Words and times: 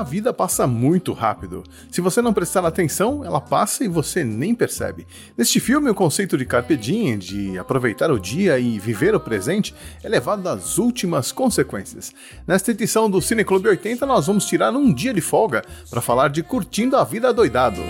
a 0.00 0.02
vida 0.02 0.32
passa 0.32 0.66
muito 0.66 1.12
rápido. 1.12 1.62
Se 1.90 2.00
você 2.00 2.22
não 2.22 2.32
prestar 2.32 2.64
atenção, 2.64 3.22
ela 3.22 3.40
passa 3.40 3.84
e 3.84 3.88
você 3.88 4.24
nem 4.24 4.54
percebe. 4.54 5.06
Neste 5.36 5.60
filme, 5.60 5.90
o 5.90 5.94
conceito 5.94 6.38
de 6.38 6.46
carpe 6.46 6.74
diem, 6.74 7.18
de 7.18 7.58
aproveitar 7.58 8.10
o 8.10 8.18
dia 8.18 8.58
e 8.58 8.78
viver 8.78 9.14
o 9.14 9.20
presente, 9.20 9.74
é 10.02 10.08
levado 10.08 10.48
às 10.48 10.78
últimas 10.78 11.32
consequências. 11.32 12.12
Nesta 12.46 12.70
edição 12.70 13.10
do 13.10 13.20
Cine 13.20 13.44
Clube 13.44 13.68
80, 13.68 14.06
nós 14.06 14.26
vamos 14.26 14.46
tirar 14.46 14.72
um 14.72 14.92
dia 14.92 15.12
de 15.12 15.20
folga 15.20 15.62
para 15.90 16.00
falar 16.00 16.30
de 16.30 16.42
curtindo 16.42 16.96
a 16.96 17.04
vida 17.04 17.30
doidado. 17.30 17.82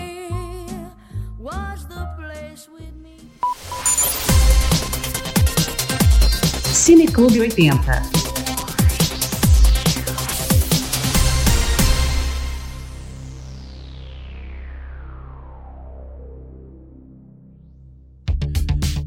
Cine 6.73 7.07
Clube 7.07 7.39
80. 7.39 8.20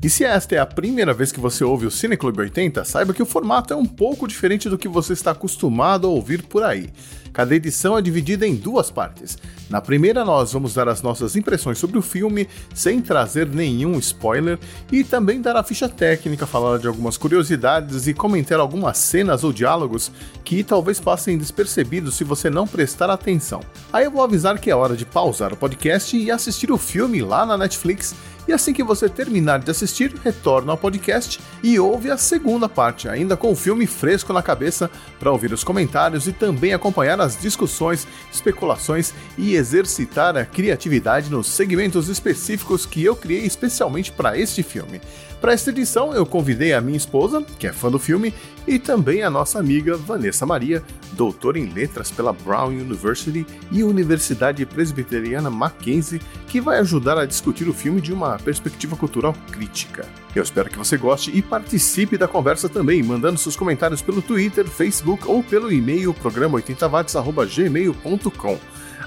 E 0.05 0.11
se 0.11 0.23
esta 0.23 0.55
é 0.55 0.59
a 0.59 0.67
primeira 0.67 1.15
vez 1.15 1.33
que 1.33 1.41
você 1.41 1.65
ouve 1.65 1.87
o 1.87 1.91
Cine 1.91 2.15
Clube 2.15 2.39
80, 2.41 2.85
saiba 2.85 3.15
que 3.15 3.23
o 3.23 3.27
formato 3.27 3.73
é 3.73 3.77
um 3.77 3.87
pouco 3.87 4.29
diferente 4.29 4.69
do 4.69 4.77
que 4.77 4.87
você 4.87 5.15
está 5.15 5.31
acostumado 5.31 6.07
a 6.07 6.11
ouvir 6.11 6.43
por 6.43 6.63
aí. 6.63 6.91
Cada 7.33 7.55
edição 7.55 7.99
é 7.99 8.03
dividida 8.03 8.47
em 8.47 8.55
duas 8.55 8.91
partes. 8.91 9.39
Na 9.69 9.81
primeira, 9.81 10.23
nós 10.23 10.53
vamos 10.53 10.75
dar 10.75 10.89
as 10.89 11.03
nossas 11.03 11.35
impressões 11.35 11.79
sobre 11.79 11.99
o 11.99 12.03
filme, 12.03 12.47
sem 12.75 13.01
trazer 13.01 13.49
nenhum 13.49 13.99
spoiler, 13.99 14.59
e 14.93 15.03
também 15.03 15.41
dar 15.41 15.57
a 15.57 15.65
ficha 15.65 15.89
técnica, 15.89 16.47
falar 16.47 16.79
de 16.79 16.87
algumas 16.87 17.17
curiosidades 17.17 18.07
e 18.07 18.15
comentar 18.15 18.61
algumas 18.61 18.99
cenas 18.99 19.43
ou 19.43 19.55
diálogos 19.55 20.13
que 20.45 20.63
talvez 20.63 21.01
passem 21.01 21.39
despercebidos 21.39 22.15
se 22.15 22.25
você 22.25 22.51
não 22.51 22.69
prestar 22.69 23.09
atenção. 23.09 23.63
Aí 23.93 24.05
eu 24.05 24.11
vou 24.11 24.23
avisar 24.23 24.59
que 24.61 24.71
é 24.71 24.77
hora 24.77 24.95
de 24.95 25.07
pausar 25.07 25.53
o 25.53 25.57
podcast 25.57 26.15
e 26.17 26.31
assistir 26.31 26.71
o 26.71 26.79
filme 26.79 27.23
lá 27.23 27.45
na 27.45 27.57
Netflix 27.57 28.15
e 28.47 28.53
assim 28.53 28.73
que 28.73 28.83
você 28.83 29.09
terminar 29.09 29.61
de 29.61 29.71
assistir, 29.71 30.15
retorna 30.23 30.73
ao 30.73 30.79
podcast 30.79 31.41
e 31.63 31.79
ouve 31.79 32.11
a 32.11 32.17
segunda 32.17 32.69
parte, 32.69 33.09
ainda 33.09 33.37
com 33.37 33.51
o 33.51 33.57
filme 33.57 33.87
fresco 33.87 34.33
na 34.33 34.43
cabeça, 34.43 34.91
para 35.19 35.33
ouvir 35.33 35.53
os 35.53 35.65
comentários 35.65 36.29
e 36.29 36.33
também 36.33 36.75
acompanhar 36.75 37.21
as 37.21 37.41
discussões, 37.41 38.07
especulações 38.33 39.13
e 39.39 39.55
exercitar 39.55 40.37
a 40.37 40.45
criatividade 40.45 41.31
nos 41.31 41.47
segmentos 41.47 42.09
específicos 42.09 42.85
que 42.85 43.03
eu 43.03 43.17
criei 43.17 43.45
especialmente 43.45 44.13
para 44.13 44.39
este 44.39 44.63
filme. 44.63 45.01
Para 45.41 45.53
esta 45.53 45.69
edição, 45.71 46.15
eu 46.15 46.25
convidei 46.25 46.73
a 46.73 46.81
minha 46.81 46.97
esposa, 46.97 47.45
que 47.59 47.67
é 47.67 47.73
fã 47.73 47.91
do 47.91 47.99
filme, 47.99 48.33
e 48.67 48.79
também 48.79 49.23
a 49.23 49.31
nossa 49.31 49.59
amiga 49.59 49.97
Vanessa 49.97 50.45
Maria, 50.47 50.83
doutora 51.13 51.59
em 51.59 51.67
letras 51.67 52.11
pela 52.11 52.33
Brown 52.33 52.69
University 52.69 53.47
e 53.71 53.83
Universidade 53.83 54.65
Presbiteriana 54.67 55.51
Mackenzie, 55.51 56.21
que 56.49 56.61
vai 56.61 56.79
ajudar 56.79 57.19
a 57.19 57.27
discutir 57.27 57.69
o 57.69 57.75
filme 57.75 58.01
de 58.01 58.13
uma 58.13 58.39
perspectiva 58.39 58.97
cultural 58.97 59.35
crítica. 59.51 60.07
Eu 60.35 60.43
espero 60.43 60.71
que 60.71 60.79
você 60.79 60.97
goste 60.97 61.31
e 61.37 61.43
participe 61.43 62.19
da 62.19 62.27
conversa 62.27 62.69
também, 62.69 63.01
mandando 63.03 63.39
seus 63.39 63.57
comentários 63.57 64.03
pelo 64.03 64.23
Twitter, 64.23 64.67
Facebook 64.67 65.29
ou 65.29 65.43
pelo 65.43 65.71
e-mail 65.71 66.15
programa80watts@gmail.com. 66.15 68.59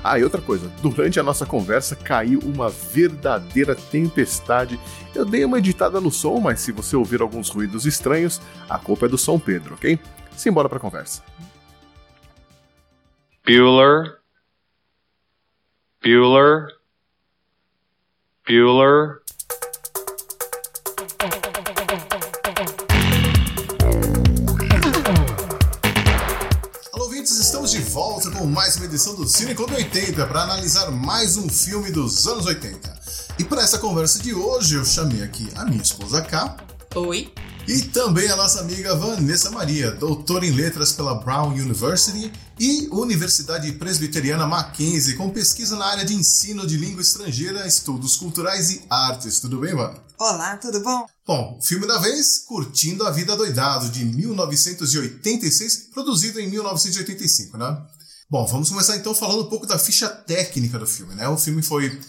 Ah, 0.03 0.19
e 0.19 0.23
outra 0.23 0.41
coisa, 0.41 0.71
durante 0.81 1.19
a 1.19 1.23
nossa 1.23 1.45
conversa 1.45 1.95
caiu 1.95 2.39
uma 2.45 2.69
verdadeira 2.69 3.75
tempestade. 3.75 4.79
Eu 5.17 5.25
dei 5.25 5.43
uma 5.43 5.57
editada 5.57 5.99
no 5.99 6.11
som, 6.11 6.39
mas 6.39 6.59
se 6.59 6.71
você 6.71 6.95
ouvir 6.95 7.21
alguns 7.21 7.49
ruídos 7.49 7.87
estranhos, 7.87 8.39
a 8.69 8.77
culpa 8.77 9.07
é 9.07 9.09
do 9.09 9.17
São 9.17 9.39
Pedro, 9.39 9.73
ok? 9.73 9.99
Simbora 10.35 10.69
pra 10.69 10.79
conversa. 10.79 11.23
Bueller. 13.43 14.19
Bueller. 16.03 16.67
Bueller. 18.47 19.21
estamos 27.67 27.71
de 27.71 27.79
volta 27.91 28.31
com 28.31 28.45
mais 28.45 28.77
uma 28.77 28.85
edição 28.85 29.13
do 29.15 29.27
Cine 29.27 29.53
Clube 29.53 29.73
80 29.73 30.25
para 30.27 30.43
analisar 30.43 30.89
mais 30.91 31.35
um 31.37 31.49
filme 31.49 31.91
dos 31.91 32.25
anos 32.27 32.45
80. 32.45 33.06
E 33.39 33.43
para 33.45 33.61
essa 33.61 33.77
conversa 33.77 34.17
de 34.17 34.33
hoje 34.33 34.75
eu 34.75 34.83
chamei 34.83 35.21
aqui 35.21 35.47
a 35.55 35.63
minha 35.63 35.81
esposa 35.81 36.23
K. 36.23 36.57
Oi. 36.95 37.31
E 37.67 37.81
também 37.83 38.27
a 38.31 38.35
nossa 38.35 38.61
amiga 38.61 38.95
Vanessa 38.95 39.51
Maria, 39.51 39.91
doutora 39.91 40.43
em 40.43 40.51
letras 40.51 40.91
pela 40.91 41.13
Brown 41.13 41.49
University 41.49 42.31
e 42.59 42.87
Universidade 42.91 43.71
Presbiteriana 43.73 44.47
Mackenzie, 44.47 45.15
com 45.15 45.29
pesquisa 45.29 45.75
na 45.75 45.85
área 45.85 46.03
de 46.03 46.15
ensino 46.15 46.65
de 46.65 46.77
língua 46.77 47.01
estrangeira, 47.03 47.67
estudos 47.67 48.15
culturais 48.15 48.71
e 48.71 48.81
artes. 48.89 49.39
Tudo 49.39 49.59
bem, 49.59 49.75
Van? 49.75 49.93
Olá, 50.17 50.57
tudo 50.57 50.79
bom? 50.79 51.05
Bom, 51.27 51.59
filme 51.61 51.85
da 51.85 51.99
vez, 51.99 52.39
Curtindo 52.39 53.05
a 53.05 53.11
Vida 53.11 53.35
Doidado, 53.35 53.89
de 53.89 54.03
1986, 54.03 55.89
produzido 55.93 56.39
em 56.39 56.49
1985, 56.49 57.55
né? 57.55 57.85
Bom, 58.27 58.47
vamos 58.47 58.69
começar 58.69 58.97
então 58.97 59.13
falando 59.13 59.43
um 59.43 59.49
pouco 59.49 59.67
da 59.67 59.77
ficha 59.77 60.09
técnica 60.09 60.79
do 60.79 60.87
filme, 60.87 61.13
né? 61.13 61.29
O 61.29 61.37
filme 61.37 61.61
foi 61.61 61.99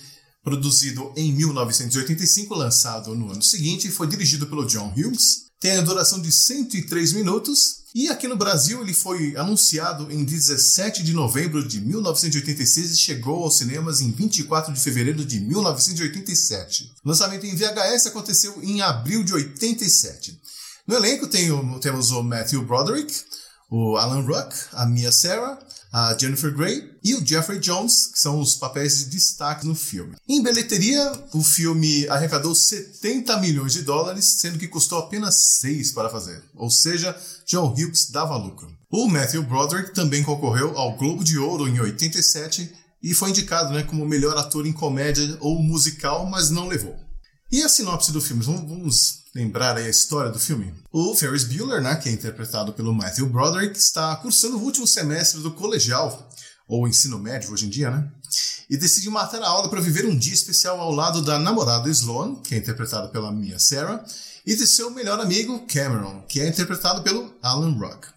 produzido 0.48 1.12
em 1.14 1.30
1985, 1.30 2.54
lançado 2.54 3.14
no 3.14 3.30
ano 3.30 3.42
seguinte, 3.42 3.90
foi 3.90 4.06
dirigido 4.06 4.46
pelo 4.46 4.64
John 4.64 4.90
Hughes, 4.96 5.48
tem 5.60 5.72
a 5.72 5.82
duração 5.82 6.22
de 6.22 6.32
103 6.32 7.12
minutos 7.12 7.82
e 7.94 8.08
aqui 8.08 8.26
no 8.26 8.36
Brasil 8.36 8.80
ele 8.80 8.94
foi 8.94 9.36
anunciado 9.36 10.10
em 10.10 10.24
17 10.24 11.02
de 11.02 11.12
novembro 11.12 11.66
de 11.66 11.82
1986 11.82 12.92
e 12.92 12.96
chegou 12.96 13.42
aos 13.42 13.58
cinemas 13.58 14.00
em 14.00 14.10
24 14.10 14.72
de 14.72 14.80
fevereiro 14.80 15.22
de 15.22 15.38
1987. 15.38 16.92
O 17.04 17.08
lançamento 17.08 17.44
em 17.44 17.54
VHS 17.54 18.06
aconteceu 18.06 18.58
em 18.62 18.80
abril 18.80 19.22
de 19.22 19.34
87. 19.34 20.40
No 20.86 20.94
elenco 20.94 21.26
tem 21.26 21.50
o, 21.50 21.78
temos 21.78 22.10
o 22.10 22.22
Matthew 22.22 22.64
Broderick, 22.64 23.12
o 23.70 23.98
Alan 23.98 24.22
Ruck, 24.22 24.54
a 24.72 24.86
Mia 24.86 25.12
Sarah, 25.12 25.58
a 25.92 26.16
Jennifer 26.18 26.54
Grey 26.54 26.92
e 27.02 27.14
o 27.14 27.26
Jeffrey 27.26 27.58
Jones, 27.58 28.06
que 28.06 28.18
são 28.18 28.40
os 28.40 28.54
papéis 28.56 28.98
de 28.98 29.10
destaque 29.10 29.66
no 29.66 29.74
filme. 29.74 30.16
Em 30.28 30.42
bilheteria, 30.42 31.12
o 31.32 31.42
filme 31.42 32.06
arrecadou 32.08 32.54
70 32.54 33.36
milhões 33.38 33.72
de 33.72 33.82
dólares, 33.82 34.24
sendo 34.24 34.58
que 34.58 34.68
custou 34.68 34.98
apenas 34.98 35.58
6 35.60 35.92
para 35.92 36.10
fazer, 36.10 36.42
ou 36.54 36.70
seja, 36.70 37.16
John 37.46 37.72
Hughes 37.72 38.10
dava 38.10 38.36
lucro. 38.36 38.68
O 38.90 39.08
Matthew 39.08 39.42
Broderick 39.42 39.94
também 39.94 40.22
concorreu 40.22 40.76
ao 40.76 40.96
Globo 40.96 41.22
de 41.22 41.38
Ouro 41.38 41.68
em 41.68 41.80
87 41.80 42.72
e 43.02 43.14
foi 43.14 43.30
indicado 43.30 43.72
né, 43.72 43.82
como 43.82 44.06
melhor 44.06 44.36
ator 44.36 44.66
em 44.66 44.72
comédia 44.72 45.36
ou 45.40 45.62
musical, 45.62 46.26
mas 46.26 46.50
não 46.50 46.68
levou. 46.68 46.96
E 47.50 47.62
a 47.62 47.68
sinopse 47.68 48.12
do 48.12 48.20
filme? 48.20 48.42
Vamos 48.42 49.24
lembrar 49.38 49.76
a 49.76 49.88
história 49.88 50.32
do 50.32 50.38
filme? 50.38 50.74
O 50.90 51.14
Ferris 51.14 51.44
Bueller, 51.44 51.80
né, 51.80 51.94
que 51.94 52.08
é 52.08 52.12
interpretado 52.12 52.72
pelo 52.72 52.92
Matthew 52.92 53.28
Broderick, 53.28 53.78
está 53.78 54.16
cursando 54.16 54.58
o 54.58 54.62
último 54.62 54.84
semestre 54.84 55.40
do 55.40 55.52
colegial, 55.52 56.28
ou 56.66 56.88
ensino 56.88 57.18
médio 57.20 57.52
hoje 57.52 57.66
em 57.66 57.68
dia, 57.68 57.88
né? 57.88 58.10
E 58.68 58.76
decide 58.76 59.08
matar 59.08 59.40
a 59.40 59.48
aula 59.48 59.70
para 59.70 59.80
viver 59.80 60.04
um 60.06 60.18
dia 60.18 60.34
especial 60.34 60.80
ao 60.80 60.92
lado 60.92 61.22
da 61.22 61.38
namorada 61.38 61.88
Sloan, 61.88 62.34
que 62.42 62.54
é 62.54 62.58
interpretada 62.58 63.08
pela 63.08 63.30
Mia 63.30 63.60
Sarah, 63.60 64.04
e 64.44 64.56
de 64.56 64.66
seu 64.66 64.90
melhor 64.90 65.20
amigo 65.20 65.66
Cameron, 65.66 66.24
que 66.28 66.40
é 66.40 66.48
interpretado 66.48 67.02
pelo 67.02 67.32
Alan 67.40 67.78
Ruck. 67.78 68.08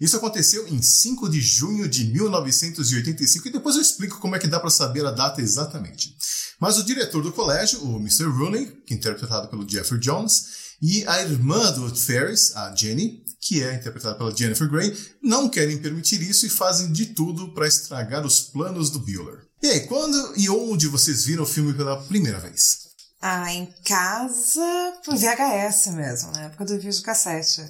Isso 0.00 0.16
aconteceu 0.16 0.68
em 0.68 0.80
5 0.80 1.28
de 1.28 1.40
junho 1.40 1.88
de 1.88 2.04
1985 2.04 3.48
e 3.48 3.52
depois 3.52 3.74
eu 3.74 3.82
explico 3.82 4.20
como 4.20 4.36
é 4.36 4.38
que 4.38 4.46
dá 4.46 4.60
para 4.60 4.70
saber 4.70 5.04
a 5.04 5.10
data 5.10 5.40
exatamente. 5.40 6.16
Mas 6.60 6.78
o 6.78 6.84
diretor 6.84 7.22
do 7.22 7.32
colégio, 7.32 7.82
o 7.82 7.96
Mr. 7.96 8.26
Rooney, 8.26 8.82
é 8.88 8.94
interpretado 8.94 9.48
pelo 9.48 9.68
Jeffrey 9.68 10.00
Jones, 10.00 10.65
e 10.80 11.06
a 11.06 11.22
irmã 11.22 11.72
do 11.72 11.94
Ferris, 11.94 12.54
a 12.54 12.74
Jenny, 12.74 13.24
que 13.40 13.62
é 13.62 13.74
interpretada 13.74 14.16
pela 14.16 14.36
Jennifer 14.36 14.68
Grey, 14.68 14.96
não 15.22 15.48
querem 15.48 15.78
permitir 15.78 16.20
isso 16.22 16.46
e 16.46 16.50
fazem 16.50 16.92
de 16.92 17.06
tudo 17.06 17.54
para 17.54 17.68
estragar 17.68 18.26
os 18.26 18.40
planos 18.40 18.90
do 18.90 18.98
Bueller. 18.98 19.46
E 19.62 19.68
aí, 19.68 19.80
quando 19.86 20.34
e 20.36 20.50
onde 20.50 20.88
vocês 20.88 21.24
viram 21.24 21.44
o 21.44 21.46
filme 21.46 21.72
pela 21.72 22.02
primeira 22.02 22.38
vez? 22.38 22.86
Ah, 23.20 23.52
em 23.52 23.66
casa, 23.84 24.92
por 25.04 25.16
VHS 25.16 25.86
mesmo, 25.94 26.32
na 26.32 26.44
época 26.44 26.64
do 26.64 26.78
vídeo 26.78 27.02
cassete. 27.02 27.62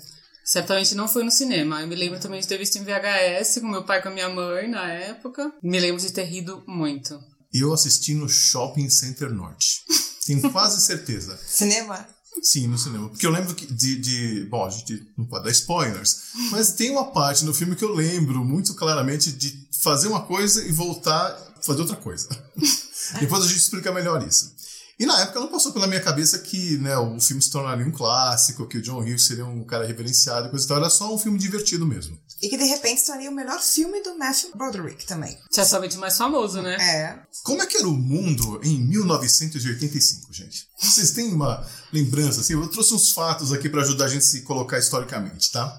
Certamente 0.45 0.95
não 0.95 1.09
foi 1.09 1.25
no 1.25 1.31
cinema. 1.31 1.81
Eu 1.81 1.89
me 1.89 1.97
lembro 1.97 2.21
também 2.21 2.41
de 2.41 2.47
ter 2.47 2.59
visto 2.59 2.77
em 2.77 2.85
VHS 2.85 3.59
com 3.61 3.69
meu 3.69 3.85
pai 3.85 3.99
e 3.99 4.03
com 4.03 4.09
a 4.09 4.13
minha 4.13 4.29
mãe 4.29 4.69
na 4.69 4.93
época. 4.93 5.53
Me 5.63 5.79
lembro 5.81 6.01
de 6.01 6.13
ter 6.13 6.25
rido 6.25 6.63
muito. 6.67 7.19
Eu 7.53 7.73
assisti 7.73 8.15
no 8.15 8.29
Shopping 8.29 8.89
Center 8.91 9.31
Norte. 9.31 9.83
Tenho 10.27 10.51
quase 10.53 10.81
certeza. 10.83 11.39
Cinema? 11.47 12.07
Sim, 12.43 12.67
no 12.69 12.79
cinema. 12.79 13.09
Porque 13.09 13.27
eu 13.27 13.31
lembro 13.31 13.55
que 13.55 13.67
de, 13.67 13.97
de. 13.97 14.45
Bom, 14.45 14.65
a 14.67 14.71
gente 14.71 15.07
não 15.17 15.25
pode 15.25 15.45
dar 15.45 15.51
spoilers. 15.51 16.19
Mas 16.51 16.73
tem 16.73 16.91
uma 16.91 17.07
parte 17.07 17.45
no 17.45 17.55
filme 17.55 17.75
que 17.75 17.85
eu 17.85 17.95
lembro 17.95 18.45
muito 18.45 18.75
claramente 18.75 19.33
de 19.33 19.67
fazer 19.81 20.09
uma 20.09 20.23
coisa 20.23 20.65
e 20.65 20.73
voltar 20.73 21.47
fazer 21.67 21.81
outra 21.81 21.97
coisa. 21.97 22.29
Depois 23.21 23.45
a 23.45 23.47
gente 23.47 23.59
explica 23.59 23.93
melhor 23.93 24.27
isso. 24.27 24.55
E 24.99 25.05
na 25.05 25.21
época 25.21 25.41
não 25.41 25.49
passou 25.49 25.73
pela 25.73 25.87
minha 25.87 26.01
cabeça 26.01 26.39
que 26.39 26.79
né, 26.79 26.97
o 26.97 27.21
filme 27.21 27.43
se 27.43 27.51
tornaria 27.51 27.87
um 27.87 27.93
clássico, 27.93 28.67
que 28.67 28.79
o 28.79 28.83
John 28.83 29.01
Hughes 29.01 29.27
seria 29.27 29.45
um 29.45 29.63
cara 29.63 29.87
reverenciado 29.87 30.47
e 30.47 30.51
coisa 30.51 30.65
e 30.65 30.69
tal. 30.69 30.79
Era 30.79 30.89
só 30.89 31.15
um 31.15 31.19
filme 31.19 31.39
divertido 31.39 31.85
mesmo. 31.87 32.19
E 32.41 32.49
que 32.49 32.57
de 32.57 32.65
repente 32.65 33.01
se 33.01 33.07
tornaria 33.07 33.31
o 33.31 33.35
melhor 33.35 33.61
filme 33.61 34.03
do 34.03 34.17
Matthew 34.17 34.57
Broderick 34.57 35.05
também. 35.07 35.37
Certamente 35.51 35.99
o 35.99 36.01
mais 36.01 36.17
famoso, 36.17 36.63
né? 36.63 36.77
É. 36.77 37.19
Como 37.43 37.61
é 37.61 37.67
que 37.67 37.77
era 37.77 37.87
o 37.87 37.93
mundo 37.93 38.59
em 38.65 38.79
1985, 38.89 40.33
gente? 40.33 40.67
Vocês 40.81 41.11
têm 41.11 41.33
uma 41.33 41.67
lembrança? 41.93 42.41
Assim, 42.41 42.55
eu 42.55 42.67
trouxe 42.69 42.95
uns 42.95 43.13
fatos 43.13 43.53
aqui 43.53 43.69
para 43.69 43.83
ajudar 43.83 44.07
a 44.07 44.09
gente 44.09 44.23
a 44.23 44.27
se 44.27 44.43
colocar 44.43 44.79
historicamente, 44.79 45.53
tá? 45.53 45.79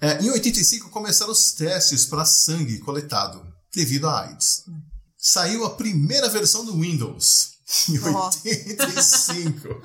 É, 0.00 0.22
em 0.22 0.30
85 0.30 0.88
começaram 0.90 1.32
os 1.32 1.52
testes 1.52 2.06
para 2.06 2.24
sangue 2.24 2.78
coletado 2.78 3.44
devido 3.74 4.08
à 4.08 4.22
AIDS. 4.22 4.64
Saiu 5.18 5.64
a 5.64 5.70
primeira 5.70 6.28
versão 6.28 6.64
do 6.64 6.80
Windows 6.80 7.51
em 7.88 7.98
Nossa. 7.98 8.40
85. 8.44 9.82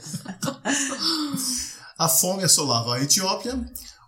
a 1.97 2.07
fome 2.07 2.43
assolava 2.43 2.95
a 2.95 3.01
Etiópia. 3.03 3.59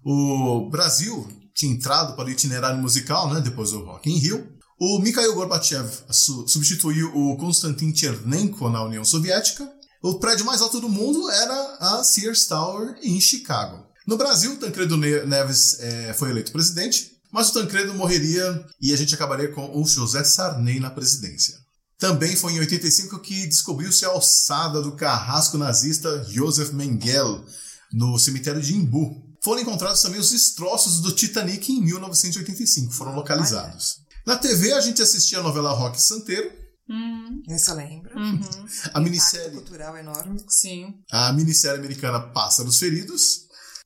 O 0.04 0.70
Brasil 0.70 1.28
tinha 1.54 1.74
entrado 1.74 2.16
para 2.16 2.26
o 2.26 2.30
itinerário 2.30 2.80
musical, 2.82 3.34
né, 3.34 3.42
depois 3.42 3.72
do 3.72 3.84
Rock 3.84 4.10
in 4.10 4.18
Rio. 4.18 4.48
O 4.80 5.00
Mikhail 5.00 5.34
Gorbachev 5.36 5.90
su- 6.10 6.48
substituiu 6.48 7.12
o 7.14 7.36
Konstantin 7.38 7.94
Chernenko 7.94 8.70
na 8.70 8.84
União 8.84 9.04
Soviética. 9.04 9.70
O 10.02 10.20
prédio 10.20 10.46
mais 10.46 10.62
alto 10.62 10.80
do 10.80 10.88
mundo 10.88 11.30
era 11.30 11.78
a 11.82 12.04
Sears 12.04 12.46
Tower 12.48 12.96
em 13.04 13.20
Chicago. 13.20 13.86
No 14.08 14.18
Brasil, 14.18 14.58
Tancredo 14.58 14.96
Ne- 14.96 15.26
Neves 15.26 15.78
eh, 15.82 16.14
foi 16.18 16.30
eleito 16.30 16.54
presidente, 16.54 17.12
mas 17.32 17.50
o 17.50 17.54
Tancredo 17.54 17.94
morreria 17.94 18.66
e 18.82 18.94
a 18.94 18.96
gente 18.98 19.14
acabaria 19.14 19.52
com 19.52 19.78
o 19.78 19.86
José 19.86 20.24
Sarney 20.24 20.80
na 20.80 20.90
presidência. 20.90 21.56
Também 22.00 22.36
foi 22.36 22.54
em 22.54 22.60
85 22.60 23.20
que 23.20 23.46
descobriu-se 23.48 24.06
a 24.06 24.10
alçada 24.10 24.82
do 24.82 24.94
carrasco 24.96 25.58
nazista 25.58 26.24
Josef 26.30 26.74
Mengele 26.74 27.44
no 27.92 28.18
cemitério 28.18 28.62
de 28.62 28.74
Imbu. 28.76 29.28
Foram 29.44 29.62
encontrados 29.62 30.02
também 30.02 30.20
os 30.20 30.32
destroços 30.32 31.02
do 31.02 31.12
Titanic 31.14 31.72
em 31.72 31.82
1985, 31.82 32.94
foram 32.94 33.16
localizados. 33.16 33.98
Na 34.26 34.38
TV 34.38 34.74
a 34.74 34.82
gente 34.82 35.02
assistia 35.02 35.40
a 35.40 35.44
novela 35.44 35.72
Rock 35.72 36.02
Santeiro, 36.02 36.58
Hum, 36.92 37.44
Isso 37.48 37.70
eu 37.70 37.76
lembro. 37.76 38.18
uhum, 38.20 38.40
a 38.96 39.00
minissérie, 39.00 39.52
cultural 39.52 39.96
enorme. 39.96 40.44
sim. 40.50 40.88
a 41.12 41.32
minissérie 41.34 41.78
americana 41.78 42.20
Pássaros 42.20 42.80
Feridos, 42.80 43.42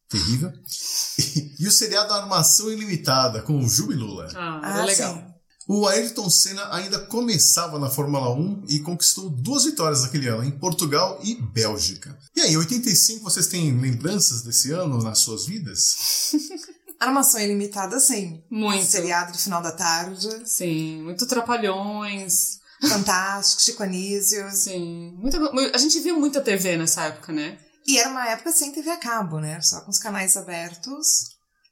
terrível, 0.08 0.50
e, 1.60 1.68
o 1.68 1.72
seriado 1.72 2.14
Armação 2.14 2.72
Ilimitada 2.72 3.42
com 3.42 3.60
o 3.60 3.68
Jubilula. 3.68 4.30
Ah, 4.34 4.62
Ah, 4.64 4.80
é 4.80 4.86
legal. 4.86 5.16
sim. 5.16 5.33
O 5.68 5.88
Ayrton 5.88 6.30
Senna 6.30 6.74
ainda 6.76 7.00
começava 7.06 7.80
na 7.80 7.90
Fórmula 7.90 8.34
1 8.34 8.66
e 8.68 8.80
conquistou 8.80 9.30
duas 9.30 9.64
vitórias 9.64 10.02
naquele 10.02 10.28
ano, 10.28 10.44
em 10.44 10.52
Portugal 10.52 11.20
e 11.24 11.36
Bélgica. 11.36 12.18
E 12.36 12.42
aí, 12.42 12.54
em 12.54 12.58
85, 12.58 13.24
vocês 13.24 13.48
têm 13.48 13.80
lembranças 13.80 14.42
desse 14.42 14.72
ano 14.72 15.02
nas 15.02 15.20
suas 15.20 15.46
vidas? 15.46 15.96
Armação 17.00 17.40
ilimitada, 17.40 18.00
sim. 18.00 18.44
Muito. 18.50 18.86
Seriado 18.86 19.32
de 19.32 19.38
final 19.38 19.62
da 19.62 19.72
tarde. 19.72 20.30
Sim, 20.46 21.02
muito 21.04 21.26
trapalhões. 21.26 22.60
Fantástico, 22.88 23.62
Chico 23.62 23.84
Anísio. 23.84 24.50
Sim, 24.52 25.14
muita, 25.18 25.38
a 25.74 25.78
gente 25.78 26.00
via 26.00 26.14
muita 26.14 26.42
TV 26.42 26.78
nessa 26.78 27.04
época, 27.04 27.32
né? 27.32 27.58
E 27.86 27.98
era 27.98 28.10
uma 28.10 28.28
época 28.30 28.52
sem 28.52 28.72
TV 28.72 28.90
a 28.90 28.98
cabo, 28.98 29.40
né? 29.40 29.62
Só 29.62 29.82
com 29.82 29.92
os 29.92 30.00
canais 30.00 30.38
abertos. 30.38 31.08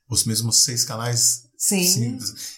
Os 0.09 0.25
mesmos 0.25 0.63
seis 0.63 0.83
canais. 0.83 1.43
Sim. 1.61 2.17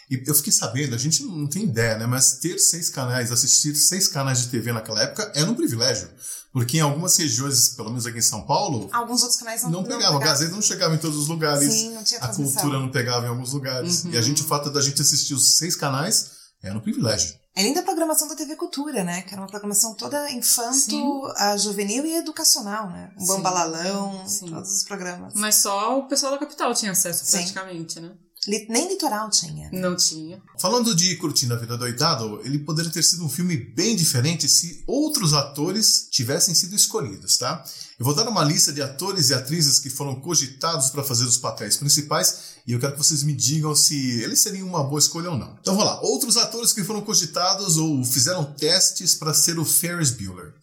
E 0.10 0.24
eu 0.26 0.34
fiquei 0.34 0.54
sabendo, 0.54 0.96
a 0.96 0.98
gente 0.98 1.24
não 1.24 1.46
tem 1.46 1.64
ideia, 1.64 1.98
né? 1.98 2.06
Mas 2.06 2.38
ter 2.38 2.58
seis 2.58 2.90
canais, 2.90 3.34
assistir 3.34 3.76
seis 3.76 4.08
canais 4.08 4.44
de 4.44 4.48
TV 4.48 4.72
naquela 4.72 5.04
época 5.04 5.30
era 5.36 5.52
um 5.52 5.54
privilégio. 5.54 6.10
Porque 6.54 6.78
em 6.78 6.80
algumas 6.80 7.18
regiões, 7.18 7.70
pelo 7.70 7.90
menos 7.90 8.06
aqui 8.06 8.20
em 8.20 8.22
São 8.22 8.44
Paulo, 8.46 8.90
Alguns 8.94 9.22
outros 9.24 9.38
canais 9.38 9.64
não, 9.64 9.72
não 9.72 9.84
pegava. 9.84 10.16
A 10.16 10.20
Gazeta 10.20 10.54
não 10.54 10.62
chegava 10.62 10.96
em 10.96 10.98
todos 11.00 11.18
os 11.18 11.28
lugares. 11.28 11.70
Sim, 11.70 11.94
não 11.94 12.04
tinha 12.04 12.22
a 12.22 12.34
cultura 12.34 12.80
não 12.80 12.90
pegava 12.90 13.26
em 13.26 13.30
alguns 13.30 13.52
lugares. 13.52 14.06
E 14.06 14.18
a 14.18 14.22
gente, 14.22 14.42
o 14.42 14.46
fato 14.46 14.70
da 14.70 14.80
gente 14.80 15.02
assistir 15.02 15.34
os 15.34 15.58
seis 15.58 15.76
canais 15.76 16.32
era 16.62 16.78
um 16.78 16.82
privilégio. 16.82 17.36
Além 17.58 17.74
da 17.74 17.84
programação 17.84 18.28
da 18.30 18.36
TV 18.36 18.56
Cultura, 18.56 19.04
né? 19.04 19.22
Que 19.24 19.34
era 19.34 19.42
uma 19.42 19.50
programação 19.50 19.94
toda 19.96 20.32
infanto, 20.32 20.76
Sim. 20.76 21.22
a 21.36 21.58
juvenil 21.58 22.06
e 22.06 22.16
educacional, 22.16 22.90
né? 22.90 23.12
Um 23.18 23.20
Sim. 23.20 23.28
bambalalão, 23.28 24.28
Sim. 24.28 24.46
todos 24.48 24.78
os 24.78 24.84
programas. 24.84 25.34
Mas 25.36 25.56
só 25.56 26.00
o 26.00 26.08
pessoal 26.08 26.32
da 26.32 26.38
capital 26.38 26.74
tinha 26.74 26.94
acesso, 26.94 27.26
Sim. 27.26 27.32
praticamente, 27.38 28.00
né? 28.00 28.12
Nem 28.48 28.90
litoral 28.90 29.30
tinha. 29.30 29.70
Não 29.72 29.96
tinha. 29.96 30.42
Falando 30.60 30.94
de 30.94 31.16
Curtindo 31.16 31.54
a 31.54 31.58
Vida 31.58 31.78
Doidado, 31.78 32.42
ele 32.44 32.60
poderia 32.60 32.92
ter 32.92 33.04
sido 33.04 33.24
um 33.24 33.30
filme 33.30 33.56
bem 33.56 33.96
diferente 33.96 34.50
se 34.50 34.84
outros 34.86 35.34
atores 35.34 36.08
tivessem 36.12 36.54
sido 36.54 36.76
escolhidos, 36.76 37.38
tá? 37.38 37.64
Eu 37.98 38.06
vou 38.06 38.14
dar 38.14 38.28
uma 38.28 38.44
lista 38.44 38.74
de 38.74 38.82
atores 38.82 39.30
e 39.30 39.34
atrizes 39.34 39.80
que 39.80 39.90
foram 39.90 40.20
cogitados 40.20 40.90
para 40.90 41.04
fazer 41.04 41.26
os 41.26 41.38
papéis 41.38 41.78
principais 41.78 42.54
e 42.68 42.74
eu 42.74 42.80
quero 42.80 42.94
que 42.94 42.98
vocês 42.98 43.24
me 43.24 43.34
digam 43.34 43.76
se 43.76 44.22
eles 44.22 44.42
seriam 44.42 44.68
uma 44.68 44.84
boa 44.84 45.00
escolha 45.00 45.30
ou 45.30 45.38
não. 45.38 45.58
Então 45.62 45.76
vamos 45.76 45.86
lá. 45.86 46.02
Outros 46.02 46.38
atores 46.38 46.74
que 46.74 46.84
foram 46.84 47.02
cogitados 47.02 47.78
ou 47.78 48.04
fizeram 48.04 48.44
testes 48.44 49.16
para 49.16 49.34
ser 49.34 49.60
o 49.60 49.66
Ferris 49.66 50.12
Bueller. 50.12 50.54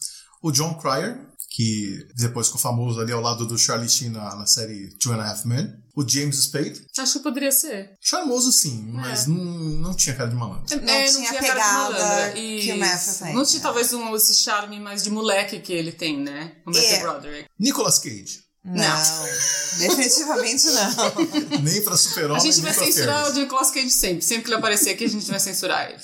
O 0.43 0.51
John 0.51 0.75
Cryer, 0.75 1.30
que 1.53 2.07
depois 2.17 2.47
ficou 2.47 2.61
famoso 2.61 3.01
ali 3.01 3.11
ao 3.13 3.21
lado 3.21 3.45
do 3.45 3.59
Charlie 3.59 3.89
Sheen 3.89 4.11
na, 4.11 4.37
na 4.37 4.47
série 4.47 4.89
Two 5.01 5.13
and 5.13 5.21
a 5.21 5.29
Half 5.31 5.45
Men. 5.45 5.75
O 5.97 6.09
James 6.09 6.37
Spade. 6.45 6.87
Acho 6.97 7.15
que 7.15 7.19
poderia 7.25 7.51
ser. 7.51 7.91
Charmoso 8.01 8.53
sim, 8.53 8.89
mas 8.93 9.27
não, 9.27 9.35
não 9.37 9.93
tinha 9.95 10.15
cara 10.15 10.31
de 10.31 10.37
malandro. 10.37 10.65
Não 10.77 10.87
tinha 10.87 11.29
cara 11.29 11.41
de 11.41 11.47
pegada 11.49 11.73
malandra. 11.73 12.33
que 12.33 12.39
o 12.41 12.59
Isso. 12.61 12.77
Matthew 12.79 13.15
tem. 13.27 13.35
Não 13.35 13.45
tinha 13.45 13.63
talvez 13.63 13.93
um, 13.93 14.15
esse 14.17 14.35
charme 14.35 14.79
mais 14.79 15.03
de 15.03 15.11
moleque 15.11 15.59
que 15.59 15.73
ele 15.73 15.91
tem, 15.91 16.19
né? 16.21 16.53
O 16.65 16.71
Matthew 16.71 16.89
É. 16.89 17.01
Broderick. 17.01 17.49
Nicolas 17.59 17.99
Cage. 17.99 18.45
Não. 18.65 19.03
Definitivamente 19.79 20.67
não. 20.71 21.61
Nem 21.63 21.83
pra 21.83 21.95
A 21.95 21.97
super-homem, 21.97 22.41
gente 22.43 22.63
nem 22.63 22.73
vai 22.73 22.75
censurar 22.75 23.31
o. 23.31 23.35
Nicolas 23.35 23.71
Cage 23.71 23.91
sempre. 23.91 24.23
Sempre 24.23 24.45
que 24.45 24.49
ele 24.51 24.57
aparecer 24.57 24.91
aqui, 24.91 25.05
a 25.05 25.09
gente 25.09 25.27
vai 25.29 25.41
censurar 25.41 25.91
ele. 25.91 25.99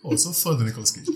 Pô, 0.00 0.12
eu 0.12 0.18
sou 0.18 0.32
fã 0.32 0.54
do 0.54 0.62
Nicolas 0.64 0.90
Cage. 0.92 1.06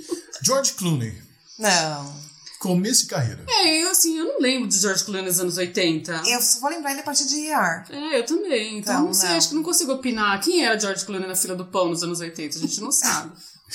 George 0.42 0.72
Clooney. 0.72 1.14
Não. 1.58 2.27
Começo 2.58 3.02
de 3.02 3.06
carreira. 3.08 3.44
É, 3.48 3.82
eu 3.84 3.90
assim, 3.90 4.18
eu 4.18 4.24
não 4.24 4.40
lembro 4.40 4.68
de 4.68 4.76
George 4.78 5.04
Clooney 5.04 5.24
nos 5.24 5.38
anos 5.40 5.56
80. 5.56 6.22
Eu 6.26 6.40
só 6.42 6.58
vou 6.60 6.70
lembrar 6.70 6.90
ele 6.90 7.00
a 7.00 7.04
partir 7.04 7.26
de 7.26 7.36
ER. 7.46 7.84
É, 7.90 8.18
eu 8.18 8.26
também. 8.26 8.78
Então, 8.78 8.94
Então, 8.94 9.04
não 9.06 9.14
sei, 9.14 9.28
não. 9.30 9.36
acho 9.36 9.48
que 9.50 9.54
não 9.54 9.62
consigo 9.62 9.92
opinar. 9.92 10.40
Quem 10.40 10.64
era 10.64 10.78
George 10.78 11.04
Clooney 11.04 11.28
na 11.28 11.36
fila 11.36 11.54
do 11.54 11.64
pão 11.66 11.88
nos 11.88 12.02
anos 12.02 12.20
80? 12.20 12.56
A 12.56 12.60
gente 12.60 12.80
não 12.80 12.90
sabe. 12.90 13.32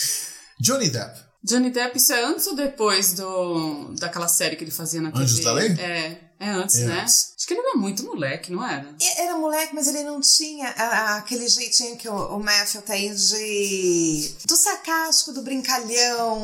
Johnny 0.59 0.89
Depp. 0.89 1.19
Johnny 1.45 1.69
Depp, 1.71 1.97
isso 1.97 2.13
é 2.13 2.24
antes 2.24 2.47
ou 2.47 2.56
depois 2.56 3.13
do, 3.13 3.94
daquela 4.00 4.27
série 4.30 4.56
que 4.56 4.63
ele 4.63 4.71
fazia 4.71 5.01
na 5.01 5.12
TV? 5.12 5.24
Anjos 5.24 5.39
da 5.41 5.51
Lei? 5.53 5.71
É, 5.74 6.18
é 6.44 6.50
antes, 6.51 6.75
É 6.78 6.86
né? 6.86 7.01
antes. 7.01 7.34
Acho 7.38 7.48
que 7.48 7.54
ele 7.56 7.62
era 7.68 7.75
muito 7.78 8.04
moleque, 8.06 8.51
não 8.51 8.66
era? 8.66 8.95
Era 9.18 9.38
moleque, 9.38 9.76
mas 9.76 9.88
ele 9.88 10.04
não 10.04 10.21
tinha 10.21 10.69
a- 10.69 10.83
a- 10.83 11.18
aquele 11.18 11.47
jeitinho 11.47 11.97
que 11.97 12.07
o, 12.07 12.14
o 12.38 12.40
Matthew 12.44 12.81
tem 12.83 13.14
de. 13.14 14.33
do 14.45 14.56
sarcástico, 14.56 15.33
do 15.33 15.42
brincalhão. 15.42 16.38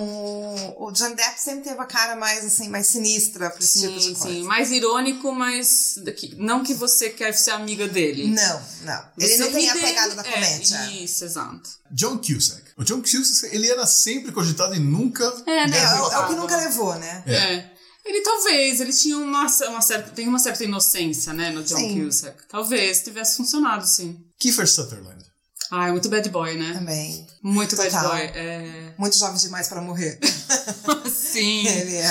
O, 0.78 0.88
o 0.88 0.92
John 0.92 1.14
Depp 1.16 1.40
sempre 1.40 1.64
teve 1.70 1.80
a 1.80 1.86
cara 1.86 2.16
mais 2.16 2.44
assim, 2.46 2.68
mais 2.70 2.88
sinistra 2.88 3.50
pra 3.50 3.60
esse 3.60 3.82
tipo 3.82 3.94
de 3.98 4.04
Sim, 4.04 4.14
coisa. 4.16 4.36
sim. 4.36 4.44
Mais 4.44 4.72
irônico, 4.72 5.32
mas 5.34 5.96
não 6.38 6.64
que 6.64 6.74
você 6.74 7.10
quer 7.10 7.34
ser 7.34 7.52
amiga 7.52 7.88
dele. 7.88 8.28
Não, 8.28 8.62
não. 8.82 9.04
Ele 9.18 9.28
Você 9.28 9.38
não 9.38 9.52
tem 9.52 9.70
a 9.70 9.74
pegada 9.76 10.16
da 10.16 10.22
é, 10.22 10.32
comédia. 10.32 10.92
Isso, 10.92 11.24
exato. 11.26 11.70
John 11.92 12.18
Cusack. 12.18 12.64
O 12.78 12.84
John 12.84 13.02
Cusack, 13.02 13.54
ele 13.56 13.70
era 13.70 13.86
sempre 13.86 14.32
cogitado 14.32 14.76
e 14.76 14.80
nunca... 14.80 15.26
É, 15.46 15.68
né? 15.68 15.78
É, 15.78 15.82
é, 15.84 16.02
o- 16.02 16.12
é 16.24 16.28
que 16.28 16.36
nunca 16.36 16.56
levou, 16.58 16.96
né? 16.96 17.24
É. 17.26 17.79
Ele 18.10 18.22
talvez, 18.22 18.82
ele 18.82 18.92
tinha 18.92 19.20
uma, 19.20 19.46
uma 19.68 19.82
certa. 19.82 20.10
Tem 20.10 20.28
uma 20.28 20.40
certa 20.40 20.64
inocência, 20.64 21.32
né, 21.32 21.52
no 21.52 21.64
John 21.64 21.78
Sim. 21.78 22.04
Cusack. 22.06 22.48
Talvez 22.50 23.04
tivesse 23.04 23.38
funcionado, 23.38 23.86
sim. 23.86 24.20
Kiefer 24.40 24.68
Sutherland. 24.68 25.24
Ah, 25.70 25.90
é 25.90 25.92
muito 25.92 26.10
bad 26.10 26.28
boy, 26.30 26.58
né? 26.58 26.74
Também. 26.74 27.28
Muito 27.44 27.76
bad 27.76 27.92
Total. 27.92 28.10
boy. 28.10 28.22
É. 28.34 28.94
Muito 28.98 29.16
jovem 29.16 29.38
demais 29.38 29.68
pra 29.68 29.80
morrer. 29.82 30.20
Sim. 31.08 31.68
ele 31.68 31.96
é 31.96 32.10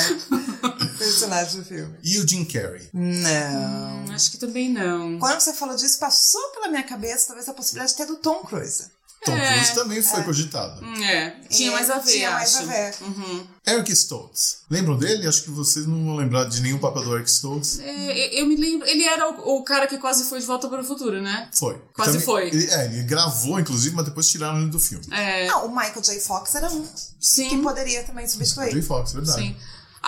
personagem 0.96 1.60
do 1.60 1.66
filme. 1.66 1.98
E 2.04 2.18
o 2.18 2.28
Jim 2.28 2.44
Carrey. 2.44 2.88
Não. 2.92 4.04
Hum, 4.06 4.12
Acho 4.12 4.30
que 4.30 4.38
também 4.38 4.68
não. 4.68 5.18
Quando 5.18 5.40
você 5.40 5.52
falou 5.52 5.74
disso, 5.74 5.98
passou 5.98 6.40
pela 6.50 6.68
minha 6.68 6.84
cabeça 6.84 7.26
talvez 7.26 7.48
a 7.48 7.54
possibilidade 7.54 7.94
até 7.94 8.06
do 8.06 8.16
Tom 8.16 8.44
Cruise. 8.44 8.86
Tom 9.24 9.32
É. 9.36 9.52
Cruise 9.54 9.74
também 9.74 10.00
foi 10.02 10.22
cogitado. 10.22 10.80
Hum, 10.84 11.02
É, 11.04 11.30
tinha 11.50 11.70
É, 11.70 11.72
mais 11.74 11.90
a 11.90 11.98
ver, 11.98 12.12
tinha 12.12 12.30
mais 12.30 12.54
acho. 12.54 12.62
a 12.64 12.72
ver. 12.72 12.94
Uhum. 13.02 13.46
Eric 13.66 13.92
Stoltz. 13.92 14.58
Lembram 14.70 14.96
dele? 14.96 15.26
Acho 15.26 15.42
que 15.42 15.50
vocês 15.50 15.86
não 15.86 16.04
vão 16.04 16.16
lembrar 16.16 16.44
de 16.44 16.60
nenhum 16.62 16.78
papel 16.78 17.02
do 17.02 17.14
Eric 17.16 17.28
Stoltz. 17.28 17.78
É, 17.80 18.40
eu 18.40 18.46
me 18.46 18.56
lembro. 18.56 18.86
Ele 18.86 19.04
era 19.04 19.28
o, 19.28 19.56
o 19.58 19.64
cara 19.64 19.86
que 19.86 19.98
quase 19.98 20.24
foi 20.24 20.38
de 20.40 20.46
volta 20.46 20.68
para 20.68 20.80
o 20.80 20.84
futuro, 20.84 21.20
né? 21.20 21.48
Foi. 21.52 21.80
Quase 21.92 22.12
Também- 22.12 22.24
foi. 22.26 22.46
Ele, 22.48 22.70
é, 22.70 22.84
ele 22.86 23.02
gravou, 23.02 23.58
inclusive, 23.60 23.94
mas 23.94 24.04
depois 24.06 24.28
tiraram 24.30 24.60
ele 24.62 24.70
do 24.70 24.78
filme. 24.80 25.04
É, 25.12 25.48
Ah, 25.48 25.58
o 25.64 25.68
Michael 25.68 26.00
J. 26.00 26.20
Fox 26.20 26.54
era 26.54 26.70
um 26.70 26.86
sim. 27.20 27.48
que 27.48 27.58
poderia 27.58 28.04
também 28.04 28.26
substituir. 28.26 28.70
Jay 28.72 28.82
Fox, 28.82 29.12
verdade. 29.12 29.42
Sim. 29.42 29.56